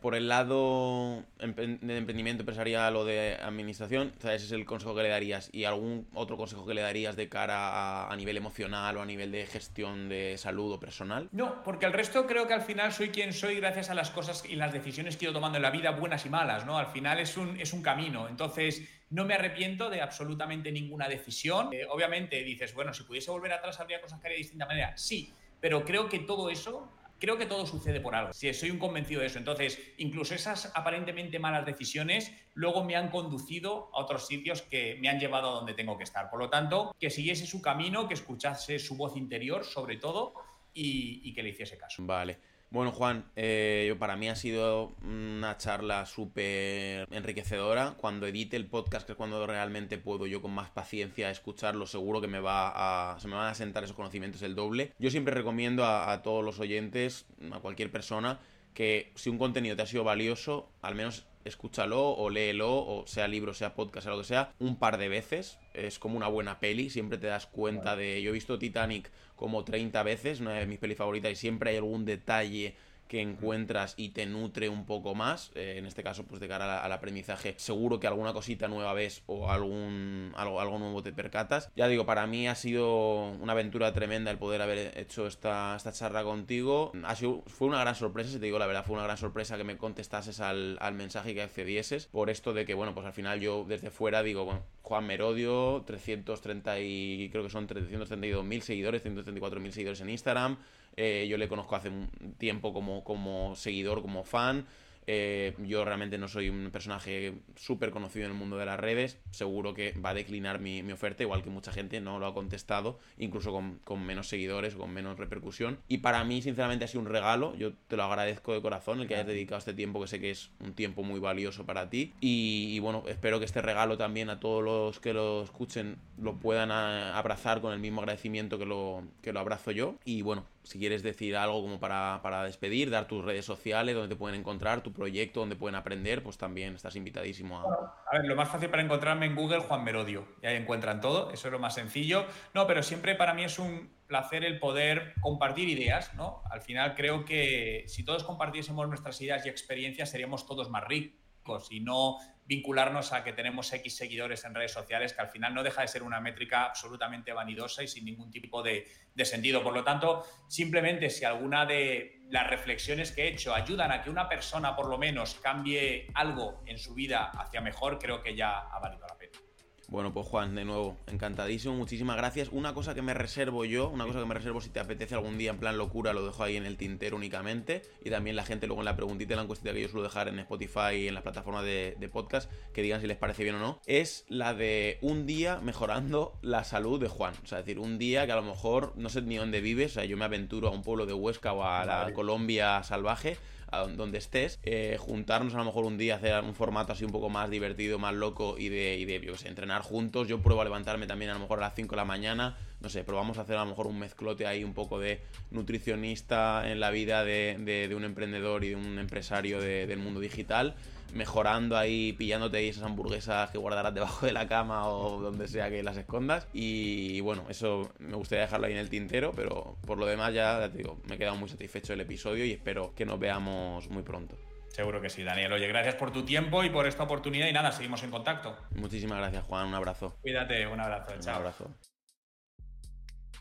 por 0.00 0.14
el 0.14 0.28
lado 0.28 1.24
de 1.38 1.44
emprendimiento 1.44 2.42
empresarial 2.42 2.96
o 2.96 3.04
de 3.04 3.34
administración, 3.34 4.12
ese 4.18 4.34
es 4.34 4.52
el 4.52 4.64
consejo 4.64 4.94
que 4.94 5.02
le 5.02 5.08
darías. 5.08 5.50
¿Y 5.52 5.64
algún 5.64 6.08
otro 6.14 6.36
consejo 6.36 6.66
que 6.66 6.74
le 6.74 6.82
darías 6.82 7.16
de 7.16 7.28
cara 7.28 8.10
a, 8.10 8.16
nivel 8.16 8.36
emocional 8.36 8.96
o 8.96 9.02
a 9.02 9.06
nivel 9.06 9.32
de 9.32 9.46
gestión 9.46 10.08
de 10.08 10.36
salud 10.38 10.72
o 10.72 10.80
personal? 10.80 11.28
No, 11.32 11.62
porque 11.62 11.86
el 11.86 11.92
resto 11.92 12.26
creo 12.26 12.46
que 12.46 12.54
al 12.54 12.62
final 12.62 12.92
soy 12.92 13.10
quien 13.10 13.32
soy 13.32 13.56
gracias 13.56 13.90
a 13.90 13.94
las 13.94 14.10
cosas 14.10 14.44
y 14.48 14.56
las 14.56 14.72
decisiones 14.72 15.16
que 15.16 15.24
he 15.24 15.28
ido 15.28 15.34
tomando 15.34 15.56
en 15.56 15.62
la 15.62 15.70
vida, 15.70 15.90
buenas 15.90 16.26
y 16.26 16.28
malas, 16.28 16.66
¿no? 16.66 16.78
Al 16.78 16.88
final 16.88 17.18
es 17.20 17.36
un, 17.36 17.60
es 17.60 17.72
un 17.72 17.82
camino. 17.82 18.28
Entonces, 18.28 18.82
no 19.10 19.24
me 19.24 19.34
arrepiento 19.34 19.90
de 19.90 20.00
absolutamente 20.00 20.70
ninguna 20.72 21.08
decisión. 21.08 21.72
Eh, 21.72 21.86
obviamente 21.88 22.42
dices, 22.42 22.74
bueno, 22.74 22.92
si 22.92 23.04
pudiese 23.04 23.30
volver 23.30 23.52
atrás 23.52 23.80
habría 23.80 24.00
cosas 24.00 24.20
que 24.20 24.26
haría 24.26 24.36
de 24.36 24.42
distinta 24.42 24.66
manera. 24.66 24.96
Sí, 24.96 25.32
pero 25.60 25.84
creo 25.84 26.08
que 26.08 26.20
todo 26.20 26.50
eso 26.50 26.88
creo 27.18 27.38
que 27.38 27.46
todo 27.46 27.66
sucede 27.66 28.00
por 28.00 28.14
algo. 28.14 28.32
Sí, 28.32 28.52
soy 28.54 28.70
un 28.70 28.78
convencido 28.78 29.20
de 29.20 29.26
eso. 29.26 29.38
Entonces, 29.38 29.78
incluso 29.98 30.34
esas 30.34 30.72
aparentemente 30.74 31.38
malas 31.38 31.66
decisiones 31.66 32.32
luego 32.54 32.84
me 32.84 32.96
han 32.96 33.10
conducido 33.10 33.90
a 33.94 34.00
otros 34.00 34.26
sitios 34.26 34.62
que 34.62 34.96
me 35.00 35.08
han 35.08 35.18
llevado 35.20 35.50
a 35.50 35.54
donde 35.54 35.74
tengo 35.74 35.96
que 35.96 36.04
estar. 36.04 36.30
Por 36.30 36.38
lo 36.40 36.50
tanto, 36.50 36.94
que 36.98 37.10
siguiese 37.10 37.46
su 37.46 37.62
camino, 37.62 38.08
que 38.08 38.14
escuchase 38.14 38.78
su 38.78 38.96
voz 38.96 39.16
interior, 39.16 39.64
sobre 39.64 39.96
todo, 39.96 40.34
y, 40.72 41.20
y 41.24 41.32
que 41.34 41.42
le 41.42 41.50
hiciese 41.50 41.76
caso. 41.76 42.02
Vale. 42.04 42.38
Bueno, 42.70 42.92
Juan, 42.92 43.24
eh, 43.34 43.96
para 43.98 44.16
mí 44.16 44.28
ha 44.28 44.36
sido 44.36 44.92
una 45.02 45.56
charla 45.56 46.04
súper 46.04 47.08
enriquecedora. 47.10 47.94
Cuando 47.96 48.26
edite 48.26 48.58
el 48.58 48.66
podcast, 48.66 49.06
que 49.06 49.12
es 49.12 49.16
cuando 49.16 49.46
realmente 49.46 49.96
puedo 49.96 50.26
yo 50.26 50.42
con 50.42 50.52
más 50.52 50.68
paciencia 50.68 51.30
escucharlo, 51.30 51.86
seguro 51.86 52.20
que 52.20 52.26
me 52.28 52.40
va 52.40 53.12
a, 53.14 53.18
se 53.20 53.28
me 53.28 53.36
van 53.36 53.46
a 53.46 53.54
sentar 53.54 53.84
esos 53.84 53.96
conocimientos 53.96 54.42
el 54.42 54.54
doble. 54.54 54.92
Yo 54.98 55.10
siempre 55.10 55.32
recomiendo 55.32 55.82
a, 55.84 56.12
a 56.12 56.20
todos 56.20 56.44
los 56.44 56.60
oyentes, 56.60 57.24
a 57.52 57.60
cualquier 57.60 57.90
persona, 57.90 58.38
que 58.74 59.12
si 59.14 59.30
un 59.30 59.38
contenido 59.38 59.74
te 59.74 59.82
ha 59.82 59.86
sido 59.86 60.04
valioso, 60.04 60.68
al 60.82 60.94
menos 60.94 61.24
escúchalo 61.48 62.10
o 62.10 62.30
léelo, 62.30 62.70
o 62.70 63.06
sea 63.06 63.28
libro, 63.28 63.54
sea 63.54 63.74
podcast, 63.74 64.04
sea 64.04 64.12
lo 64.12 64.18
que 64.18 64.26
sea, 64.26 64.52
un 64.58 64.78
par 64.78 64.98
de 64.98 65.08
veces. 65.08 65.58
Es 65.74 65.98
como 65.98 66.16
una 66.16 66.28
buena 66.28 66.60
peli, 66.60 66.90
siempre 66.90 67.18
te 67.18 67.26
das 67.26 67.46
cuenta 67.46 67.96
de... 67.96 68.22
Yo 68.22 68.30
he 68.30 68.32
visto 68.32 68.58
Titanic 68.58 69.10
como 69.36 69.64
30 69.64 70.02
veces, 70.02 70.40
una 70.40 70.54
de 70.54 70.66
mis 70.66 70.78
pelis 70.78 70.98
favoritas, 70.98 71.32
y 71.32 71.36
siempre 71.36 71.70
hay 71.70 71.76
algún 71.76 72.04
detalle 72.04 72.76
que 73.08 73.20
encuentras 73.20 73.94
y 73.96 74.10
te 74.10 74.26
nutre 74.26 74.68
un 74.68 74.86
poco 74.86 75.14
más, 75.14 75.50
eh, 75.54 75.76
en 75.78 75.86
este 75.86 76.02
caso 76.02 76.24
pues 76.24 76.40
de 76.40 76.48
cara 76.48 76.82
al 76.82 76.92
aprendizaje, 76.92 77.54
seguro 77.56 77.98
que 77.98 78.06
alguna 78.06 78.32
cosita 78.32 78.68
nueva 78.68 78.92
ves 78.92 79.22
o 79.26 79.50
algún 79.50 80.32
algo, 80.36 80.60
algo 80.60 80.78
nuevo 80.78 81.02
te 81.02 81.12
percatas. 81.12 81.70
Ya 81.74 81.88
digo, 81.88 82.06
para 82.06 82.26
mí 82.26 82.46
ha 82.48 82.54
sido 82.54 83.30
una 83.32 83.52
aventura 83.52 83.92
tremenda 83.92 84.30
el 84.30 84.38
poder 84.38 84.62
haber 84.62 84.96
hecho 84.98 85.26
esta, 85.26 85.74
esta 85.76 85.92
charla 85.92 86.22
contigo. 86.22 86.92
Ha 87.04 87.16
sido, 87.16 87.42
fue 87.46 87.68
una 87.68 87.80
gran 87.80 87.94
sorpresa, 87.94 88.30
si 88.30 88.38
te 88.38 88.46
digo 88.46 88.58
la 88.58 88.66
verdad, 88.66 88.84
fue 88.84 88.94
una 88.94 89.04
gran 89.04 89.16
sorpresa 89.16 89.56
que 89.56 89.64
me 89.64 89.76
contestases 89.76 90.40
al, 90.40 90.76
al 90.80 90.94
mensaje 90.94 91.32
y 91.32 91.34
que 91.34 91.42
accedieses, 91.42 92.06
por 92.06 92.30
esto 92.30 92.52
de 92.52 92.66
que, 92.66 92.74
bueno, 92.74 92.94
pues 92.94 93.06
al 93.06 93.12
final 93.12 93.40
yo 93.40 93.64
desde 93.66 93.90
fuera 93.90 94.22
digo, 94.22 94.44
bueno, 94.44 94.62
Juan 94.88 95.06
Merodio, 95.06 95.84
330 95.86 96.80
y 96.80 97.28
creo 97.30 97.44
que 97.44 97.50
son 97.50 97.68
332.000 97.68 98.60
seguidores, 98.60 99.04
134.000 99.04 99.70
seguidores 99.70 100.00
en 100.00 100.08
Instagram, 100.08 100.56
eh, 100.96 101.26
yo 101.28 101.36
le 101.36 101.46
conozco 101.46 101.76
hace 101.76 101.90
un 101.90 102.08
tiempo 102.38 102.72
como, 102.72 103.04
como 103.04 103.54
seguidor, 103.54 104.00
como 104.00 104.24
fan. 104.24 104.64
Eh, 105.10 105.54
yo 105.64 105.86
realmente 105.86 106.18
no 106.18 106.28
soy 106.28 106.50
un 106.50 106.70
personaje 106.70 107.32
súper 107.56 107.90
conocido 107.90 108.26
en 108.26 108.32
el 108.32 108.36
mundo 108.36 108.58
de 108.58 108.66
las 108.66 108.78
redes. 108.78 109.18
Seguro 109.30 109.72
que 109.72 109.92
va 109.92 110.10
a 110.10 110.14
declinar 110.14 110.60
mi, 110.60 110.80
oferta, 110.92 111.22
igual 111.22 111.42
que 111.42 111.48
mucha 111.48 111.72
gente 111.72 112.02
no 112.02 112.18
lo 112.18 112.26
ha 112.26 112.34
contestado, 112.34 112.98
incluso 113.16 113.50
con, 113.50 114.06
menos 114.06 114.28
seguidores 114.28 114.74
con 114.74 114.92
menos 114.92 115.18
repercusión. 115.18 115.78
Y 115.88 115.98
para 115.98 116.22
mí, 116.24 116.42
sinceramente, 116.42 116.84
ha 116.84 116.88
sido 116.88 117.00
un 117.00 117.08
regalo. 117.08 117.56
Yo 117.56 117.72
te 117.72 117.96
lo 117.96 118.04
agradezco 118.04 118.52
de 118.52 118.60
corazón 118.60 119.00
el 119.00 119.08
que 119.08 119.14
hayas 119.14 119.26
dedicado 119.26 119.58
este 119.58 119.72
tiempo, 119.72 119.98
que 119.98 120.08
sé 120.08 120.20
que 120.20 120.30
es 120.30 120.50
un 120.60 120.74
tiempo 120.74 121.02
muy 121.02 121.20
valioso 121.20 121.64
para 121.64 121.88
ti. 121.88 122.12
Y, 122.20 122.78
bueno, 122.80 123.02
espero 123.06 123.38
que 123.38 123.46
este 123.46 123.62
regalo 123.62 123.96
también 123.96 124.28
a 124.28 124.40
todos 124.40 124.62
los 124.62 125.00
que 125.00 125.14
lo 125.14 125.42
escuchen 125.42 125.96
lo 126.18 126.36
puedan 126.36 126.70
abrazar 126.70 127.62
con 127.62 127.72
el 127.72 127.78
mismo 127.78 128.02
agradecimiento 128.02 128.58
que 128.58 128.66
lo, 128.66 129.04
que 129.22 129.32
lo 129.32 129.40
abrazo 129.40 129.70
yo. 129.70 129.94
Y 130.04 130.20
bueno, 130.20 130.44
si 130.62 130.78
quieres 130.78 131.02
decir 131.02 131.36
algo 131.36 131.62
como 131.62 131.80
para, 131.80 132.20
para, 132.22 132.44
despedir, 132.44 132.90
dar 132.90 133.06
tus 133.06 133.24
redes 133.24 133.44
sociales, 133.44 133.94
donde 133.94 134.14
te 134.14 134.18
pueden 134.18 134.38
encontrar, 134.38 134.82
tu 134.82 134.92
proyecto, 134.92 135.40
donde 135.40 135.56
pueden 135.56 135.74
aprender, 135.74 136.22
pues 136.22 136.36
también 136.38 136.74
estás 136.74 136.96
invitadísimo 136.96 137.58
a... 137.58 137.94
a 138.10 138.18
ver, 138.18 138.26
lo 138.26 138.36
más 138.36 138.48
fácil 138.48 138.68
para 138.68 138.82
encontrarme 138.82 139.26
en 139.26 139.34
Google, 139.34 139.60
Juan 139.60 139.84
Merodio. 139.84 140.26
Y 140.42 140.46
ahí 140.46 140.56
encuentran 140.56 141.00
todo, 141.00 141.30
eso 141.30 141.48
es 141.48 141.52
lo 141.52 141.58
más 141.58 141.74
sencillo. 141.74 142.26
No, 142.54 142.66
pero 142.66 142.82
siempre 142.82 143.14
para 143.14 143.34
mí 143.34 143.44
es 143.44 143.58
un 143.58 143.90
placer 144.06 144.44
el 144.44 144.58
poder 144.58 145.14
compartir 145.20 145.68
ideas, 145.68 146.14
¿no? 146.14 146.42
Al 146.50 146.62
final 146.62 146.94
creo 146.94 147.24
que 147.24 147.84
si 147.86 148.04
todos 148.04 148.24
compartiésemos 148.24 148.88
nuestras 148.88 149.20
ideas 149.20 149.46
y 149.46 149.48
experiencias 149.48 150.10
seríamos 150.10 150.46
todos 150.46 150.70
más 150.70 150.84
ricos 150.84 151.70
y 151.70 151.80
no 151.80 152.18
vincularnos 152.48 153.12
a 153.12 153.22
que 153.22 153.34
tenemos 153.34 153.70
X 153.72 153.94
seguidores 153.94 154.42
en 154.44 154.54
redes 154.54 154.72
sociales, 154.72 155.12
que 155.12 155.20
al 155.20 155.28
final 155.28 155.54
no 155.54 155.62
deja 155.62 155.82
de 155.82 155.88
ser 155.88 156.02
una 156.02 156.18
métrica 156.18 156.64
absolutamente 156.64 157.32
vanidosa 157.32 157.82
y 157.82 157.88
sin 157.88 158.06
ningún 158.06 158.30
tipo 158.30 158.62
de, 158.62 158.88
de 159.14 159.24
sentido. 159.26 159.62
Por 159.62 159.74
lo 159.74 159.84
tanto, 159.84 160.24
simplemente 160.48 161.10
si 161.10 161.26
alguna 161.26 161.66
de 161.66 162.22
las 162.30 162.48
reflexiones 162.48 163.12
que 163.12 163.24
he 163.24 163.28
hecho 163.28 163.54
ayudan 163.54 163.92
a 163.92 164.02
que 164.02 164.08
una 164.08 164.28
persona 164.28 164.74
por 164.74 164.88
lo 164.88 164.96
menos 164.96 165.34
cambie 165.34 166.08
algo 166.14 166.62
en 166.66 166.78
su 166.78 166.94
vida 166.94 167.30
hacia 167.34 167.60
mejor, 167.60 167.98
creo 167.98 168.22
que 168.22 168.34
ya 168.34 168.60
ha 168.60 168.78
valido 168.78 169.06
la 169.06 169.18
pena. 169.18 169.47
Bueno, 169.90 170.12
pues 170.12 170.26
Juan, 170.26 170.54
de 170.54 170.66
nuevo, 170.66 170.98
encantadísimo, 171.06 171.74
muchísimas 171.74 172.18
gracias. 172.18 172.50
Una 172.52 172.74
cosa 172.74 172.94
que 172.94 173.00
me 173.00 173.14
reservo 173.14 173.64
yo, 173.64 173.88
una 173.88 174.04
cosa 174.04 174.18
que 174.18 174.26
me 174.26 174.34
reservo 174.34 174.60
si 174.60 174.68
te 174.68 174.80
apetece 174.80 175.14
algún 175.14 175.38
día 175.38 175.50
en 175.50 175.56
plan 175.56 175.78
locura, 175.78 176.12
lo 176.12 176.26
dejo 176.26 176.44
ahí 176.44 176.56
en 176.56 176.66
el 176.66 176.76
tintero 176.76 177.16
únicamente. 177.16 177.80
Y 178.04 178.10
también 178.10 178.36
la 178.36 178.44
gente 178.44 178.66
luego 178.66 178.82
en 178.82 178.84
la 178.84 178.96
preguntita, 178.96 179.32
en 179.32 179.38
la 179.38 179.44
encuestita 179.44 179.72
que 179.72 179.80
yo 179.80 179.88
suelo 179.88 180.02
dejar 180.02 180.28
en 180.28 180.38
Spotify 180.40 180.96
y 180.96 181.08
en 181.08 181.14
las 181.14 181.22
plataformas 181.22 181.64
de, 181.64 181.96
de, 181.98 182.08
podcast, 182.10 182.52
que 182.74 182.82
digan 182.82 183.00
si 183.00 183.06
les 183.06 183.16
parece 183.16 183.44
bien 183.44 183.54
o 183.54 183.60
no, 183.60 183.80
es 183.86 184.26
la 184.28 184.52
de 184.52 184.98
un 185.00 185.24
día 185.24 185.58
mejorando 185.62 186.38
la 186.42 186.64
salud 186.64 187.00
de 187.00 187.08
Juan. 187.08 187.32
O 187.42 187.46
sea, 187.46 187.60
es 187.60 187.64
decir, 187.64 187.78
un 187.78 187.96
día 187.96 188.26
que 188.26 188.32
a 188.32 188.36
lo 188.36 188.42
mejor 188.42 188.92
no 188.96 189.08
sé 189.08 189.22
ni 189.22 189.36
dónde 189.36 189.62
vives, 189.62 189.92
o 189.92 189.94
sea, 189.94 190.04
yo 190.04 190.18
me 190.18 190.26
aventuro 190.26 190.68
a 190.68 190.70
un 190.70 190.82
pueblo 190.82 191.06
de 191.06 191.14
Huesca 191.14 191.54
o 191.54 191.64
a 191.64 191.86
la 191.86 192.12
Colombia 192.12 192.82
salvaje 192.82 193.38
a 193.70 193.86
donde 193.86 194.18
estés, 194.18 194.58
eh, 194.62 194.96
juntarnos 194.98 195.54
a 195.54 195.58
lo 195.58 195.64
mejor 195.64 195.84
un 195.84 195.98
día, 195.98 196.16
hacer 196.16 196.42
un 196.42 196.54
formato 196.54 196.92
así 196.92 197.04
un 197.04 197.12
poco 197.12 197.28
más 197.28 197.50
divertido, 197.50 197.98
más 197.98 198.14
loco 198.14 198.56
y 198.58 198.68
de, 198.68 198.96
y 198.96 199.04
de 199.04 199.34
entrenar 199.44 199.82
juntos. 199.82 200.28
Yo 200.28 200.40
pruebo 200.40 200.60
a 200.62 200.64
levantarme 200.64 201.06
también 201.06 201.30
a 201.30 201.34
lo 201.34 201.40
mejor 201.40 201.58
a 201.58 201.62
las 201.62 201.74
5 201.74 201.90
de 201.90 201.96
la 201.96 202.04
mañana, 202.04 202.56
no 202.80 202.88
sé, 202.88 203.04
probamos 203.04 203.38
a 203.38 203.42
hacer 203.42 203.56
a 203.56 203.64
lo 203.64 203.70
mejor 203.70 203.86
un 203.86 203.98
mezclote 203.98 204.46
ahí 204.46 204.64
un 204.64 204.74
poco 204.74 204.98
de 204.98 205.20
nutricionista 205.50 206.70
en 206.70 206.80
la 206.80 206.90
vida 206.90 207.24
de, 207.24 207.56
de, 207.88 207.94
un 207.94 208.04
emprendedor 208.04 208.64
y 208.64 208.70
de 208.70 208.76
un 208.76 208.98
empresario 208.98 209.60
de, 209.60 209.86
del 209.86 209.98
mundo 209.98 210.20
digital 210.20 210.74
mejorando 211.12 211.76
ahí, 211.76 212.12
pillándote 212.12 212.58
ahí 212.58 212.68
esas 212.68 212.84
hamburguesas 212.84 213.50
que 213.50 213.58
guardarás 213.58 213.94
debajo 213.94 214.26
de 214.26 214.32
la 214.32 214.48
cama 214.48 214.88
o 214.88 215.20
donde 215.20 215.48
sea 215.48 215.70
que 215.70 215.82
las 215.82 215.96
escondas. 215.96 216.46
Y 216.52 217.20
bueno, 217.20 217.44
eso 217.48 217.90
me 217.98 218.16
gustaría 218.16 218.44
dejarlo 218.44 218.66
ahí 218.66 218.72
en 218.72 218.78
el 218.78 218.90
tintero, 218.90 219.32
pero 219.34 219.76
por 219.86 219.98
lo 219.98 220.06
demás 220.06 220.34
ya, 220.34 220.60
ya 220.60 220.70
te 220.70 220.78
digo, 220.78 221.00
me 221.08 221.14
he 221.14 221.18
quedado 221.18 221.36
muy 221.36 221.48
satisfecho 221.48 221.92
del 221.92 222.00
episodio 222.00 222.44
y 222.44 222.52
espero 222.52 222.94
que 222.94 223.06
nos 223.06 223.18
veamos 223.18 223.88
muy 223.88 224.02
pronto. 224.02 224.36
Seguro 224.68 225.00
que 225.00 225.10
sí, 225.10 225.24
Daniel. 225.24 225.52
Oye, 225.52 225.66
gracias 225.66 225.96
por 225.96 226.12
tu 226.12 226.24
tiempo 226.24 226.62
y 226.62 226.70
por 226.70 226.86
esta 226.86 227.02
oportunidad 227.02 227.48
y 227.48 227.52
nada, 227.52 227.72
seguimos 227.72 228.02
en 228.04 228.10
contacto. 228.10 228.56
Muchísimas 228.76 229.18
gracias, 229.18 229.44
Juan. 229.44 229.66
Un 229.66 229.74
abrazo. 229.74 230.16
Cuídate, 230.20 230.66
un 230.66 230.80
abrazo. 230.80 231.14
Un 231.14 231.20
chao. 231.20 231.36
abrazo. 231.36 231.70